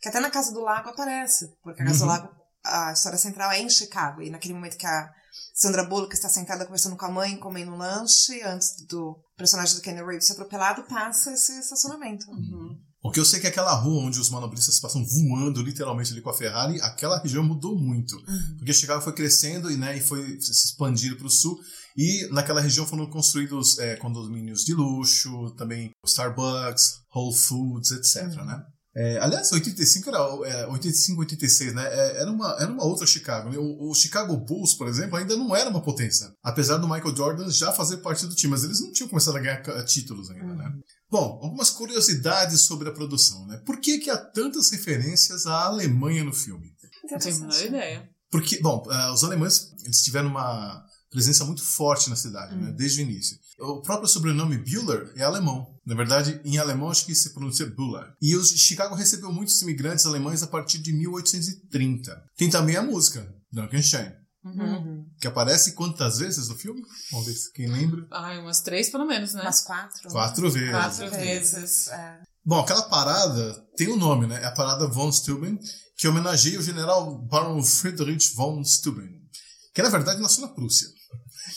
Que 0.00 0.08
até 0.08 0.20
na 0.20 0.30
Casa 0.30 0.52
do 0.52 0.60
Lago 0.60 0.90
aparece. 0.90 1.50
Porque 1.64 1.82
a 1.82 1.84
Casa 1.84 2.04
Uhum. 2.04 2.06
do 2.06 2.12
Lago, 2.12 2.37
a 2.68 2.92
história 2.92 3.18
central 3.18 3.50
é 3.50 3.60
em 3.60 3.68
Chicago. 3.68 4.22
E 4.22 4.30
naquele 4.30 4.54
momento 4.54 4.76
que 4.76 4.86
a 4.86 5.10
Sandra 5.54 5.84
Bullock 5.84 6.14
está 6.14 6.28
sentada 6.28 6.64
conversando 6.64 6.96
com 6.96 7.04
a 7.04 7.10
mãe, 7.10 7.36
comendo 7.36 7.72
um 7.72 7.76
lanche, 7.76 8.42
antes 8.42 8.86
do 8.88 9.18
personagem 9.36 9.76
do 9.76 9.82
Kenny 9.82 10.02
Reeves 10.02 10.26
ser 10.26 10.34
atropelado, 10.34 10.84
passa 10.84 11.32
esse 11.32 11.58
estacionamento. 11.58 12.26
O 13.02 13.10
que 13.10 13.20
eu 13.20 13.24
sei 13.24 13.38
é 13.38 13.42
que 13.42 13.46
aquela 13.48 13.74
rua 13.74 14.02
onde 14.02 14.20
os 14.20 14.28
manobristas 14.28 14.80
passam 14.80 15.04
voando 15.04 15.62
literalmente 15.62 16.12
ali 16.12 16.20
com 16.20 16.30
a 16.30 16.34
Ferrari, 16.34 16.80
aquela 16.80 17.18
região 17.20 17.44
mudou 17.44 17.78
muito. 17.78 18.16
Porque 18.56 18.72
Chicago 18.72 19.02
foi 19.02 19.12
crescendo 19.12 19.70
e, 19.70 19.76
né, 19.76 19.96
e 19.96 20.00
foi 20.00 20.40
se 20.40 20.50
expandindo 20.50 21.16
para 21.16 21.26
o 21.26 21.30
sul. 21.30 21.58
E 21.96 22.28
naquela 22.32 22.60
região 22.60 22.86
foram 22.86 23.06
construídos 23.06 23.78
é, 23.78 23.96
condomínios 23.96 24.64
de 24.64 24.74
luxo, 24.74 25.50
também 25.56 25.90
Starbucks, 26.04 27.00
Whole 27.14 27.36
Foods, 27.36 27.90
etc. 27.92 28.26
Né? 28.44 28.64
É, 29.00 29.16
aliás, 29.18 29.52
85 29.52 30.08
era 30.08 30.18
é, 30.18 30.66
85, 30.66 31.20
86, 31.20 31.72
né? 31.72 31.86
É, 31.86 32.22
era, 32.22 32.30
uma, 32.32 32.56
era 32.58 32.68
uma 32.68 32.84
outra 32.84 33.06
Chicago. 33.06 33.48
né? 33.48 33.56
O, 33.56 33.90
o 33.90 33.94
Chicago 33.94 34.36
Bulls, 34.36 34.74
por 34.74 34.88
exemplo, 34.88 35.16
ainda 35.16 35.36
não 35.36 35.54
era 35.54 35.70
uma 35.70 35.80
potência. 35.80 36.26
Apesar 36.42 36.78
do 36.78 36.88
Michael 36.88 37.14
Jordan 37.14 37.48
já 37.48 37.70
fazer 37.72 37.98
parte 37.98 38.26
do 38.26 38.34
time, 38.34 38.50
mas 38.50 38.64
eles 38.64 38.80
não 38.80 38.90
tinham 38.90 39.08
começado 39.08 39.36
a 39.36 39.40
ganhar 39.40 39.62
títulos 39.84 40.28
ainda, 40.32 40.52
né? 40.52 40.72
Bom, 41.08 41.38
algumas 41.40 41.70
curiosidades 41.70 42.62
sobre 42.62 42.88
a 42.88 42.92
produção, 42.92 43.46
né? 43.46 43.62
Por 43.64 43.80
que, 43.80 43.98
que 43.98 44.10
há 44.10 44.16
tantas 44.16 44.68
referências 44.70 45.46
à 45.46 45.66
Alemanha 45.66 46.24
no 46.24 46.32
filme? 46.32 46.66
Não 47.08 47.18
tenho 47.20 47.36
a 47.36 47.38
menor 47.38 47.64
ideia. 47.64 48.08
Porque, 48.30 48.60
bom, 48.60 48.84
eh, 48.90 49.10
os 49.12 49.22
alemães 49.22 49.72
eles 49.84 50.02
tiveram 50.02 50.28
uma 50.28 50.84
presença 51.10 51.44
muito 51.44 51.62
forte 51.62 52.10
na 52.10 52.16
cidade, 52.16 52.54
né, 52.56 52.72
desde 52.76 53.00
o 53.00 53.04
início. 53.04 53.36
O 53.58 53.80
próprio 53.80 54.08
sobrenome 54.08 54.58
Bühler 54.58 55.12
é 55.16 55.22
alemão. 55.22 55.66
Na 55.84 55.94
verdade, 55.94 56.40
em 56.44 56.58
alemão 56.58 56.90
acho 56.90 57.06
que 57.06 57.14
se 57.14 57.32
pronuncia 57.32 57.66
Bühler. 57.66 58.12
E 58.20 58.36
os 58.36 58.50
Chicago 58.50 58.94
recebeu 58.94 59.32
muitos 59.32 59.60
imigrantes 59.62 60.06
alemães 60.06 60.42
a 60.42 60.46
partir 60.46 60.78
de 60.78 60.92
1830. 60.92 62.22
Tem 62.36 62.50
também 62.50 62.76
a 62.76 62.82
música, 62.82 63.26
Frankenstein, 63.52 64.12
Uhum. 64.44 65.04
que 65.20 65.26
aparece 65.26 65.72
quantas 65.72 66.18
vezes 66.18 66.48
no 66.48 66.54
filme? 66.54 66.80
Vamos 67.10 67.26
ver 67.26 67.34
se 67.34 67.52
quem 67.52 67.66
lembra. 67.68 68.06
Ai, 68.10 68.38
umas 68.38 68.60
três 68.60 68.88
pelo 68.88 69.04
menos, 69.04 69.34
né? 69.34 69.42
Umas 69.42 69.62
quatro. 69.62 70.08
Quatro 70.10 70.50
vezes. 70.50 70.70
Quatro 70.70 71.10
vezes. 71.10 71.88
É. 71.88 72.20
Bom, 72.44 72.60
aquela 72.60 72.82
parada 72.82 73.54
tem 73.76 73.88
um 73.88 73.96
nome, 73.96 74.26
né? 74.26 74.40
É 74.40 74.46
a 74.46 74.52
parada 74.52 74.86
von 74.86 75.10
Steuben, 75.12 75.58
que 75.96 76.08
homenageia 76.08 76.58
o 76.58 76.62
general 76.62 77.18
Baron 77.26 77.62
Friedrich 77.62 78.34
von 78.34 78.64
Steuben, 78.64 79.10
que 79.74 79.82
na 79.82 79.90
verdade 79.90 80.22
nasceu 80.22 80.42
na 80.46 80.48
Prússia, 80.54 80.88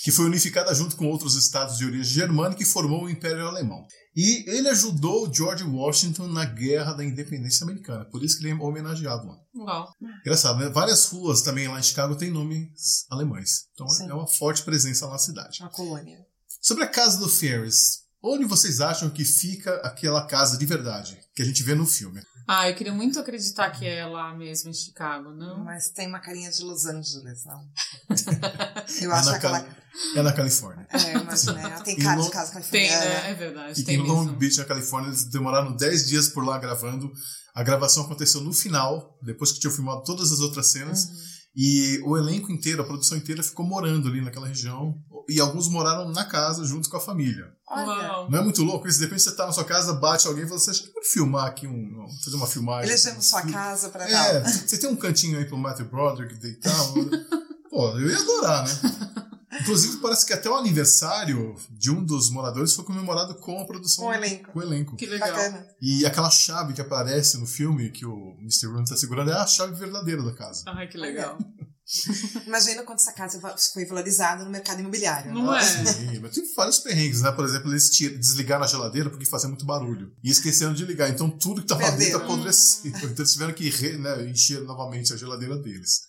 que 0.04 0.12
foi 0.12 0.26
unificada 0.26 0.74
junto 0.74 0.96
com 0.96 1.06
outros 1.08 1.36
estados 1.36 1.78
de 1.78 1.86
origem 1.86 2.14
germânica 2.14 2.64
e 2.64 2.66
formou 2.66 3.04
o 3.04 3.10
Império 3.10 3.48
Alemão. 3.48 3.86
E 4.16 4.44
ele 4.50 4.68
ajudou 4.70 5.32
George 5.34 5.64
Washington 5.64 6.28
na 6.28 6.44
Guerra 6.44 6.94
da 6.94 7.06
Independência 7.06 7.64
Americana, 7.64 8.06
por 8.06 8.24
isso 8.24 8.38
que 8.38 8.44
ele 8.44 8.52
é 8.52 8.56
homenageado 8.56 9.28
lá. 9.28 9.38
Uau. 9.56 9.94
Engraçado, 10.22 10.60
né? 10.60 10.70
Várias 10.70 11.06
ruas 11.06 11.42
também 11.44 11.68
lá 11.68 11.80
em 11.80 11.84
Chicago 11.84 12.16
têm 12.16 12.32
nomes 12.32 13.06
alemães. 13.10 13.68
Então 13.74 13.88
Sim. 13.88 14.10
é 14.10 14.14
uma 14.14 14.28
forte 14.28 14.64
presença 14.64 15.08
na 15.08 15.20
cidade. 15.20 15.60
Uma 15.62 15.70
colônia. 15.70 16.26
Sobre 16.62 16.84
a 16.84 16.88
casa 16.88 17.20
do 17.20 17.30
Ferris, 17.30 18.02
onde 18.24 18.46
vocês 18.46 18.82
acham 18.82 19.10
que 19.10 19.24
fica 19.24 19.76
aquela 19.84 20.26
casa 20.26 20.58
de 20.58 20.66
verdade 20.66 21.20
que 21.36 21.44
a 21.44 21.46
gente 21.46 21.64
vê 21.64 21.76
no 21.76 21.86
filme? 21.86 22.22
Ah, 22.54 22.70
eu 22.70 22.76
queria 22.76 22.92
muito 22.94 23.18
acreditar 23.18 23.70
que 23.72 23.86
é 23.88 24.06
lá 24.06 24.34
mesmo 24.36 24.70
em 24.70 24.74
Chicago, 24.74 25.30
não? 25.32 25.64
Mas 25.64 25.90
tem 25.90 26.08
uma 26.08 26.20
carinha 26.20 26.52
de 26.52 26.62
Los 26.64 26.86
Angeles, 26.86 27.46
não? 27.46 27.64
Eu 29.02 29.12
É 29.12 29.16
acho 29.16 29.30
na, 29.30 29.36
aquela. 29.38 29.60
Cali- 29.62 29.76
é 30.16 30.22
na 30.22 30.34
Califórnia. 30.34 30.88
É, 30.92 31.14
imaginei. 31.18 31.64
Ela 31.64 31.80
tem 31.82 31.96
cara 31.98 32.22
de 32.22 32.30
casa 32.30 32.52
Tem, 32.70 32.90
californiana. 32.90 33.06
né? 33.22 33.32
É 33.32 33.34
verdade. 33.34 33.80
E 33.82 33.84
tem 33.86 33.96
em 33.96 34.02
Long 34.06 34.24
mesmo. 34.26 34.38
Beach, 34.38 34.58
na 34.58 34.66
Califórnia, 34.66 35.10
eles 35.10 35.24
demoraram 35.26 35.76
10 35.76 36.08
dias 36.08 36.28
por 36.30 36.44
lá 36.46 36.58
gravando. 36.58 37.12
A 37.56 37.64
gravação 37.64 38.04
aconteceu 38.04 38.42
no 38.42 38.54
final, 38.54 39.18
depois 39.22 39.52
que 39.54 39.60
tinham 39.60 39.74
filmado 39.74 40.04
todas 40.04 40.32
as 40.32 40.40
outras 40.42 40.72
cenas. 40.72 41.06
Uhum. 41.06 41.16
E 41.56 42.00
o 42.06 42.18
elenco 42.18 42.52
inteiro, 42.52 42.82
a 42.82 42.86
produção 42.86 43.18
inteira 43.18 43.44
ficou 43.44 43.66
morando 43.66 44.08
ali 44.08 44.22
naquela 44.22 44.48
região. 44.48 44.96
E 45.30 45.40
alguns 45.40 45.70
moraram 45.70 46.10
na 46.10 46.26
casa 46.26 46.64
junto 46.66 46.90
com 46.90 46.98
a 46.98 47.00
família. 47.02 47.46
Olha. 47.70 48.30
Não 48.30 48.40
é 48.40 48.42
muito 48.42 48.64
louco 48.64 48.88
isso? 48.88 48.98
De 49.00 49.06
repente 49.06 49.22
você 49.24 49.36
tá 49.36 49.46
na 49.46 49.52
sua 49.52 49.64
casa, 49.64 49.94
bate 49.94 50.28
alguém 50.28 50.44
e 50.44 50.48
fala 50.48 50.58
assim, 50.58 50.72
"Deixa 50.72 50.88
eu 50.88 51.04
filmar 51.04 51.46
aqui, 51.46 51.68
um, 51.68 52.06
fazer 52.24 52.36
uma 52.38 52.48
filmagem. 52.48 52.90
Elegemos 52.90 53.26
sua 53.28 53.42
casa 53.44 53.90
pra 53.90 54.10
É, 54.10 54.40
tal. 54.42 54.50
você 54.52 54.78
tem 54.78 54.90
um 54.90 54.96
cantinho 54.96 55.38
aí 55.38 55.46
pro 55.46 55.58
Matthew 55.58 55.86
Broderick 55.90 56.36
deitar? 56.36 56.74
Pô, 57.70 57.90
eu 57.98 58.10
ia 58.10 58.18
adorar, 58.18 58.66
né? 58.68 59.41
Inclusive, 59.60 59.98
parece 59.98 60.26
que 60.26 60.34
até 60.34 60.50
o 60.50 60.56
aniversário 60.56 61.56
de 61.70 61.92
um 61.92 62.04
dos 62.04 62.30
moradores 62.30 62.74
foi 62.74 62.86
comemorado 62.86 63.36
com 63.36 63.60
a 63.60 63.66
produção. 63.66 64.06
Com 64.06 64.12
o 64.12 64.14
elenco. 64.14 64.52
Com 64.52 64.60
o 64.60 64.64
elenco. 64.64 64.96
Que 64.96 65.06
legal. 65.06 65.30
Bacana. 65.30 65.68
E 65.82 66.06
aquela 66.06 66.30
chave 66.32 66.74
que 66.74 66.82
aparece 66.82 67.38
no 67.38 67.46
filme, 67.46 67.90
que 67.92 68.06
o 68.06 68.36
Mr. 68.40 68.68
Rooney 68.68 68.86
tá 68.86 68.96
segurando, 68.96 69.32
é 69.32 69.36
a 69.36 69.46
chave 69.46 69.74
verdadeira 69.76 70.24
da 70.24 70.34
casa. 70.34 70.64
Ai, 70.68 70.88
que 70.88 70.98
legal. 70.98 71.38
Imagina 72.48 72.84
quando 72.84 73.00
essa 73.00 73.12
casa 73.12 73.40
foi 73.74 73.86
valorizada 73.86 74.46
no 74.46 74.50
mercado 74.50 74.80
imobiliário. 74.80 75.34
Não 75.34 75.54
é? 75.54 75.62
Sim, 75.62 76.20
mas 76.22 76.34
tem 76.34 76.44
vários 76.56 76.80
perrengues, 76.80 77.22
né? 77.22 77.32
Por 77.34 77.44
exemplo, 77.44 77.70
eles 77.70 77.90
desligaram 77.90 78.64
a 78.64 78.68
geladeira 78.68 79.10
porque 79.10 79.26
fazia 79.26 79.50
muito 79.50 79.66
barulho. 79.66 80.14
E 80.24 80.30
esqueceram 80.32 80.74
de 80.74 80.86
ligar. 80.86 81.10
Então 81.10 81.30
tudo 81.30 81.62
que 81.62 81.68
tava 81.68 81.92
dentro 81.92 82.18
apodreceu. 82.18 82.92
Então 82.96 83.10
eles 83.10 83.34
tiveram 83.34 83.54
que 83.54 83.70
re- 83.70 83.98
né, 83.98 84.24
encher 84.30 84.62
novamente 84.62 85.12
a 85.12 85.18
geladeira 85.18 85.58
deles. 85.58 86.02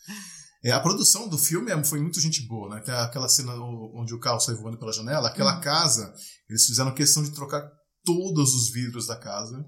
É, 0.65 0.71
a 0.71 0.81
produção 0.81 1.29
do 1.29 1.37
filme 1.37 1.71
é- 1.73 1.85
foi 1.85 2.01
muito 2.01 2.21
gente 2.21 2.47
boa, 2.47 2.69
né? 2.75 2.83
Aquela 3.03 3.29
cena 3.29 3.53
onde 3.95 4.15
o 4.15 4.21
carro 4.21 4.39
sai 4.41 4.55
voando 4.55 4.79
pela 4.79 4.93
janela. 4.93 5.29
Aquela 5.29 5.59
casa, 5.61 6.15
eles 6.49 6.65
fizeram 6.67 6.95
questão 6.95 7.23
de 7.23 7.33
trocar 7.33 7.69
todos 8.05 8.55
os 8.55 8.71
vidros 8.71 9.07
da 9.07 9.17
casa, 9.17 9.65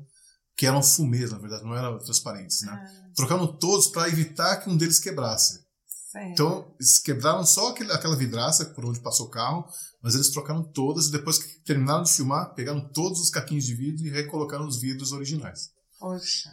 que 0.56 0.66
eram 0.66 0.82
fumês, 0.82 1.32
na 1.32 1.38
verdade, 1.38 1.64
não 1.64 1.74
eram 1.74 1.98
transparentes, 1.98 2.62
né? 2.62 2.72
Trocaram 3.16 3.46
todos 3.58 3.88
para 3.88 4.08
evitar 4.08 4.56
que 4.58 4.70
um 4.70 4.76
deles 4.76 5.00
quebrasse. 5.00 5.64
Sim. 6.12 6.30
Então, 6.30 6.72
eles 6.78 7.00
quebraram 7.00 7.44
só 7.44 7.70
aquele, 7.70 7.90
aquela 7.92 8.14
vidraça 8.14 8.64
por 8.66 8.84
onde 8.84 9.00
passou 9.00 9.26
o 9.26 9.30
carro, 9.30 9.66
mas 10.00 10.14
eles 10.14 10.30
trocaram 10.30 10.62
todas 10.62 11.06
e 11.06 11.10
depois 11.10 11.38
que 11.38 11.64
terminaram 11.64 12.04
de 12.04 12.12
filmar, 12.12 12.54
pegaram 12.54 12.88
todos 12.92 13.18
os 13.18 13.30
caquinhos 13.30 13.64
de 13.64 13.74
vidro 13.74 14.06
e 14.06 14.10
recolocaram 14.10 14.64
os 14.64 14.80
vidros 14.80 15.10
originais. 15.10 15.70
Poxa. 15.98 16.50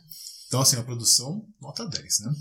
Então, 0.52 0.60
assim, 0.60 0.76
a 0.76 0.84
produção, 0.84 1.46
nota 1.62 1.88
10, 1.88 2.20
né? 2.20 2.34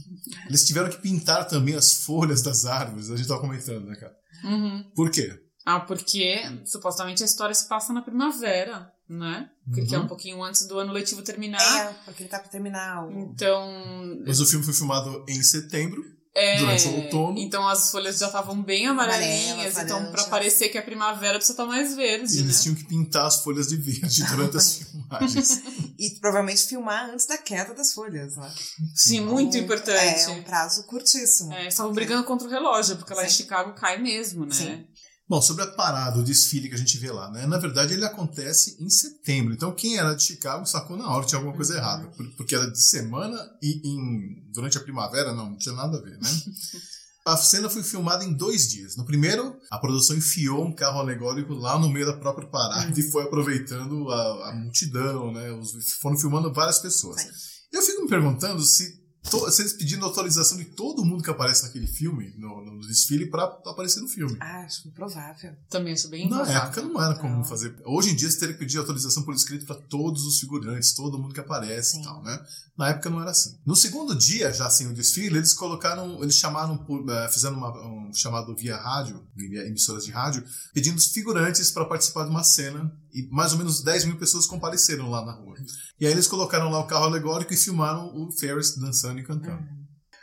Eles 0.48 0.64
tiveram 0.64 0.90
que 0.90 0.98
pintar 1.00 1.46
também 1.46 1.76
as 1.76 1.92
folhas 2.02 2.42
das 2.42 2.64
árvores, 2.64 3.08
a 3.08 3.16
gente 3.16 3.28
tava 3.28 3.40
comentando, 3.40 3.86
né, 3.86 3.94
cara? 3.94 4.12
Uhum. 4.42 4.82
Por 4.96 5.10
quê? 5.12 5.32
Ah, 5.64 5.78
porque 5.78 6.40
supostamente 6.66 7.22
a 7.22 7.26
história 7.26 7.54
se 7.54 7.68
passa 7.68 7.92
na 7.92 8.02
primavera, 8.02 8.90
né? 9.08 9.48
Porque 9.72 9.94
é 9.94 9.98
Uhum. 9.98 10.06
um 10.06 10.08
pouquinho 10.08 10.42
antes 10.42 10.66
do 10.66 10.76
ano 10.80 10.92
letivo 10.92 11.22
terminar. 11.22 11.60
É, 11.86 11.92
porque 12.04 12.24
ele 12.24 12.30
tá 12.30 12.40
pra 12.40 12.48
terminar 12.48 13.06
o. 13.06 13.12
Então. 13.12 13.70
Mas 14.26 14.40
o 14.40 14.46
filme 14.46 14.64
foi 14.64 14.74
filmado 14.74 15.24
em 15.28 15.40
setembro, 15.44 16.02
É, 16.32 16.58
durante 16.58 16.86
o 16.86 16.96
outono. 16.96 17.38
Então 17.38 17.66
as 17.68 17.90
folhas 17.90 18.18
já 18.18 18.26
estavam 18.26 18.62
bem 18.62 18.86
amarelinhas. 18.86 19.50
Amarelas, 19.52 19.78
então, 19.78 19.96
pra 19.98 20.04
laranjas. 20.06 20.26
parecer 20.28 20.68
que 20.68 20.78
é 20.78 20.82
primavera, 20.82 21.34
precisa 21.38 21.54
estar 21.54 21.66
mais 21.66 21.92
e 21.92 21.96
verde, 21.96 22.38
eles 22.38 22.56
né? 22.56 22.62
tinham 22.62 22.74
que 22.76 22.84
pintar 22.84 23.26
as 23.26 23.42
folhas 23.42 23.66
de 23.66 23.76
verde 23.76 24.22
durante 24.26 24.56
as 24.56 24.74
filmagens. 24.78 25.60
E 25.98 26.10
provavelmente 26.20 26.62
filmar 26.66 27.10
antes 27.10 27.26
da 27.26 27.36
queda 27.36 27.74
das 27.74 27.92
folhas, 27.92 28.36
né? 28.36 28.52
Sim, 28.94 29.20
muito 29.22 29.56
Um- 29.56 29.60
importante. 29.60 30.20
É, 30.24 30.28
um 30.28 30.42
prazo 30.44 30.84
curtíssimo. 30.84 31.52
É, 31.52 31.66
estavam 31.66 31.92
brigando 31.92 32.22
contra 32.24 32.46
o 32.46 32.50
relógio, 32.50 32.96
porque 32.96 33.12
lá 33.12 33.24
em 33.24 33.28
Sim. 33.28 33.34
Chicago 33.42 33.74
cai 33.74 33.98
mesmo, 33.98 34.46
né? 34.46 34.54
Sim. 34.54 34.86
Bom, 35.30 35.40
sobre 35.40 35.62
a 35.62 35.66
parada, 35.68 36.18
o 36.18 36.24
desfile 36.24 36.68
que 36.68 36.74
a 36.74 36.78
gente 36.78 36.98
vê 36.98 37.08
lá, 37.12 37.30
né? 37.30 37.46
Na 37.46 37.56
verdade, 37.56 37.94
ele 37.94 38.04
acontece 38.04 38.76
em 38.80 38.90
setembro. 38.90 39.54
Então, 39.54 39.72
quem 39.72 39.96
era 39.96 40.12
de 40.12 40.24
Chicago 40.24 40.66
sacou 40.66 40.96
na 40.96 41.08
hora 41.08 41.22
que 41.22 41.28
tinha 41.28 41.38
alguma 41.38 41.54
coisa 41.54 41.76
errada. 41.76 42.08
Por- 42.08 42.28
Porque 42.36 42.52
era 42.52 42.68
de 42.68 42.82
semana 42.82 43.38
e 43.62 43.80
em, 43.88 44.50
durante 44.52 44.76
a 44.76 44.80
primavera, 44.80 45.32
não, 45.32 45.50
não 45.50 45.56
tinha 45.56 45.72
nada 45.76 45.98
a 45.98 46.02
ver, 46.02 46.18
né? 46.18 46.28
A 47.26 47.36
cena 47.36 47.68
foi 47.68 47.82
filmada 47.82 48.24
em 48.24 48.32
dois 48.32 48.66
dias. 48.70 48.96
No 48.96 49.04
primeiro, 49.04 49.54
a 49.70 49.78
produção 49.78 50.16
enfiou 50.16 50.64
um 50.66 50.74
carro 50.74 50.98
alegórico 50.98 51.52
lá 51.52 51.78
no 51.78 51.88
meio 51.90 52.06
da 52.06 52.14
própria 52.16 52.48
parada 52.48 52.98
e 52.98 53.10
foi 53.10 53.22
aproveitando 53.22 54.10
a, 54.10 54.48
a 54.48 54.54
multidão, 54.54 55.30
né? 55.30 55.52
Os, 55.52 55.70
foram 56.00 56.18
filmando 56.18 56.50
várias 56.52 56.78
pessoas. 56.78 57.20
Eu 57.70 57.82
fico 57.82 58.02
me 58.02 58.08
perguntando 58.08 58.62
se 58.62 58.99
eles 59.58 59.72
pedindo 59.72 60.04
autorização 60.04 60.58
de 60.58 60.64
todo 60.64 61.04
mundo 61.04 61.22
que 61.22 61.30
aparece 61.30 61.62
naquele 61.64 61.86
filme, 61.86 62.34
no, 62.36 62.64
no 62.64 62.80
desfile, 62.80 63.26
pra 63.30 63.44
aparecer 63.44 64.00
no 64.00 64.08
filme. 64.08 64.36
Ah, 64.40 64.64
acho 64.64 64.88
improvável. 64.88 65.54
Também 65.68 65.92
acho 65.92 66.08
bem 66.08 66.28
Na 66.28 66.36
improvável. 66.42 66.62
época 66.62 66.82
não 66.82 67.02
era 67.02 67.14
comum 67.16 67.36
Não. 67.38 67.44
fazer. 67.44 67.74
Hoje 67.84 68.10
em 68.10 68.16
dia 68.16 68.30
você 68.30 68.38
teria 68.38 68.54
que 68.54 68.60
pedir 68.60 68.78
autorização 68.78 69.22
por 69.22 69.34
escrito 69.34 69.64
para 69.66 69.76
todos 69.76 70.24
os 70.24 70.38
figurantes, 70.40 70.92
todo 70.94 71.18
mundo 71.18 71.34
que 71.34 71.40
aparece 71.40 71.92
Sim. 71.92 72.00
e 72.00 72.04
tal, 72.04 72.22
né? 72.22 72.38
Na 72.76 72.88
época 72.90 73.10
não 73.10 73.20
era 73.20 73.30
assim. 73.30 73.58
No 73.66 73.76
segundo 73.76 74.14
dia, 74.14 74.52
já 74.52 74.70
sem 74.70 74.86
o 74.86 74.94
desfile, 74.94 75.36
eles 75.36 75.52
colocaram, 75.52 76.22
eles 76.22 76.36
chamaram, 76.36 76.78
por, 76.78 77.06
eh, 77.10 77.28
fizeram 77.28 77.56
uma- 77.56 77.86
um 77.86 78.12
chamado 78.14 78.54
via 78.56 78.76
rádio, 78.76 79.22
via 79.36 79.66
emissoras 79.66 80.04
de 80.04 80.10
rádio, 80.10 80.42
pedindo 80.72 80.96
os 80.96 81.06
figurantes 81.08 81.70
para 81.70 81.84
participar 81.84 82.24
de 82.24 82.30
uma 82.30 82.42
cena 82.42 82.90
e 83.12 83.28
mais 83.30 83.52
ou 83.52 83.58
menos 83.58 83.82
10 83.82 84.04
mil 84.06 84.16
pessoas 84.18 84.46
compareceram 84.46 85.08
lá 85.10 85.24
na 85.24 85.32
rua. 85.32 85.56
E 85.98 86.06
aí 86.06 86.12
eles 86.12 86.26
colocaram 86.26 86.70
lá 86.70 86.78
o 86.80 86.86
carro 86.86 87.04
alegórico 87.04 87.52
e 87.52 87.56
filmaram 87.56 88.06
o 88.14 88.30
Ferris 88.32 88.76
dançando 88.76 89.18
e 89.20 89.24
cantando. 89.24 89.62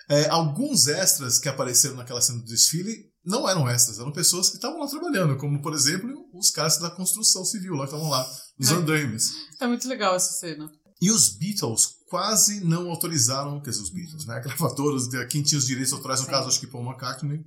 É, 0.10 0.30
alguns 0.30 0.88
extras 0.88 1.38
que 1.38 1.50
apareceram 1.50 1.96
naquela 1.96 2.22
cena 2.22 2.40
do 2.40 2.46
desfile 2.46 3.12
não 3.26 3.48
eram 3.50 3.68
extras, 3.68 4.00
eram 4.00 4.12
pessoas 4.12 4.50
que 4.50 4.56
estavam 4.56 4.80
lá 4.80 4.88
trabalhando, 4.88 5.36
como 5.38 5.62
por 5.62 5.74
exemplo 5.74 6.10
os 6.34 6.50
caras 6.50 6.78
da 6.80 6.90
construção 6.90 7.44
civil 7.44 7.74
lá 7.74 7.86
que 7.86 7.94
estavam 7.94 8.10
lá, 8.10 8.26
os 8.58 8.70
É. 8.72 8.74
andaimes. 8.74 9.34
É 9.60 9.68
muito 9.68 9.86
legal 9.88 10.16
essa 10.16 10.32
cena. 10.32 10.72
E 11.02 11.12
os 11.12 11.38
Beatles 11.38 11.90
quase 12.10 12.62
não 12.64 12.90
autorizaram, 12.90 13.62
quer 13.62 13.72
dizer, 13.72 13.84
os 13.84 13.90
Beatles, 13.92 14.26
né? 14.26 14.36
A 14.36 14.40
gravadora, 14.40 15.28
quem 15.28 15.44
tinha 15.44 15.60
os 15.60 15.68
direitos 15.68 15.92
autorais, 15.92 16.22
no 16.22 16.28
caso, 16.28 16.48
acho 16.48 16.60
que 16.60 16.68
Paul 16.68 16.86
McCartney, 16.86 17.44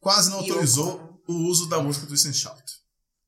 quase 0.00 0.30
não 0.30 0.38
autorizou 0.38 1.22
o 1.28 1.32
uso 1.48 1.68
da 1.68 1.80
música 1.80 2.06
do 2.06 2.08
Twist 2.08 2.32
Shout. 2.34 2.62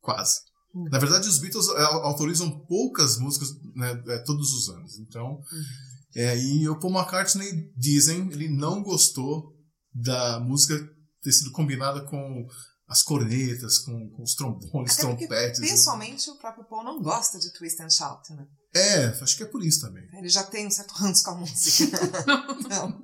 Quase. 0.00 0.40
Uhum. 0.75 0.89
Na 0.91 0.99
verdade, 0.99 1.29
os 1.29 1.39
Beatles 1.39 1.68
é, 1.68 1.83
autorizam 1.83 2.51
poucas 2.66 3.18
músicas 3.18 3.51
né, 3.75 4.03
é, 4.09 4.18
todos 4.18 4.53
os 4.53 4.68
anos. 4.70 4.99
Então, 4.99 5.33
Uhum. 5.33 5.62
é, 6.16 6.39
e 6.39 6.68
o 6.68 6.79
Paul 6.79 6.95
McCartney, 6.95 7.70
dizem, 7.77 8.31
ele 8.33 8.49
não 8.49 8.83
gostou 8.83 9.53
da 9.95 10.41
música 10.41 10.79
ter 11.23 11.33
sido 11.33 11.53
combinada 11.53 12.01
com 12.07 12.47
as 12.89 13.03
cornetas, 13.03 13.79
com, 13.79 14.11
com 14.11 14.23
os 14.23 14.35
trombones, 14.35 14.93
Até 14.93 15.03
trompetes. 15.03 15.61
né? 15.61 15.68
pessoalmente, 15.68 16.29
o 16.31 16.37
próprio 16.37 16.64
Paul 16.64 16.85
não 16.85 17.01
gosta 17.01 17.39
de 17.39 17.51
twist 17.53 17.81
and 17.83 17.89
shout, 17.91 18.33
né? 18.35 18.47
É, 18.75 19.07
acho 19.23 19.37
que 19.37 19.43
é 19.43 19.47
por 19.47 19.62
isso 19.64 19.83
também. 19.83 20.03
Ele 20.14 20.29
já 20.31 20.43
tem 20.45 20.66
um 20.66 20.70
certo 20.70 20.93
ranço 20.93 21.23
com 21.23 21.31
a 21.33 21.35
música. 21.37 21.99
não. 22.70 23.03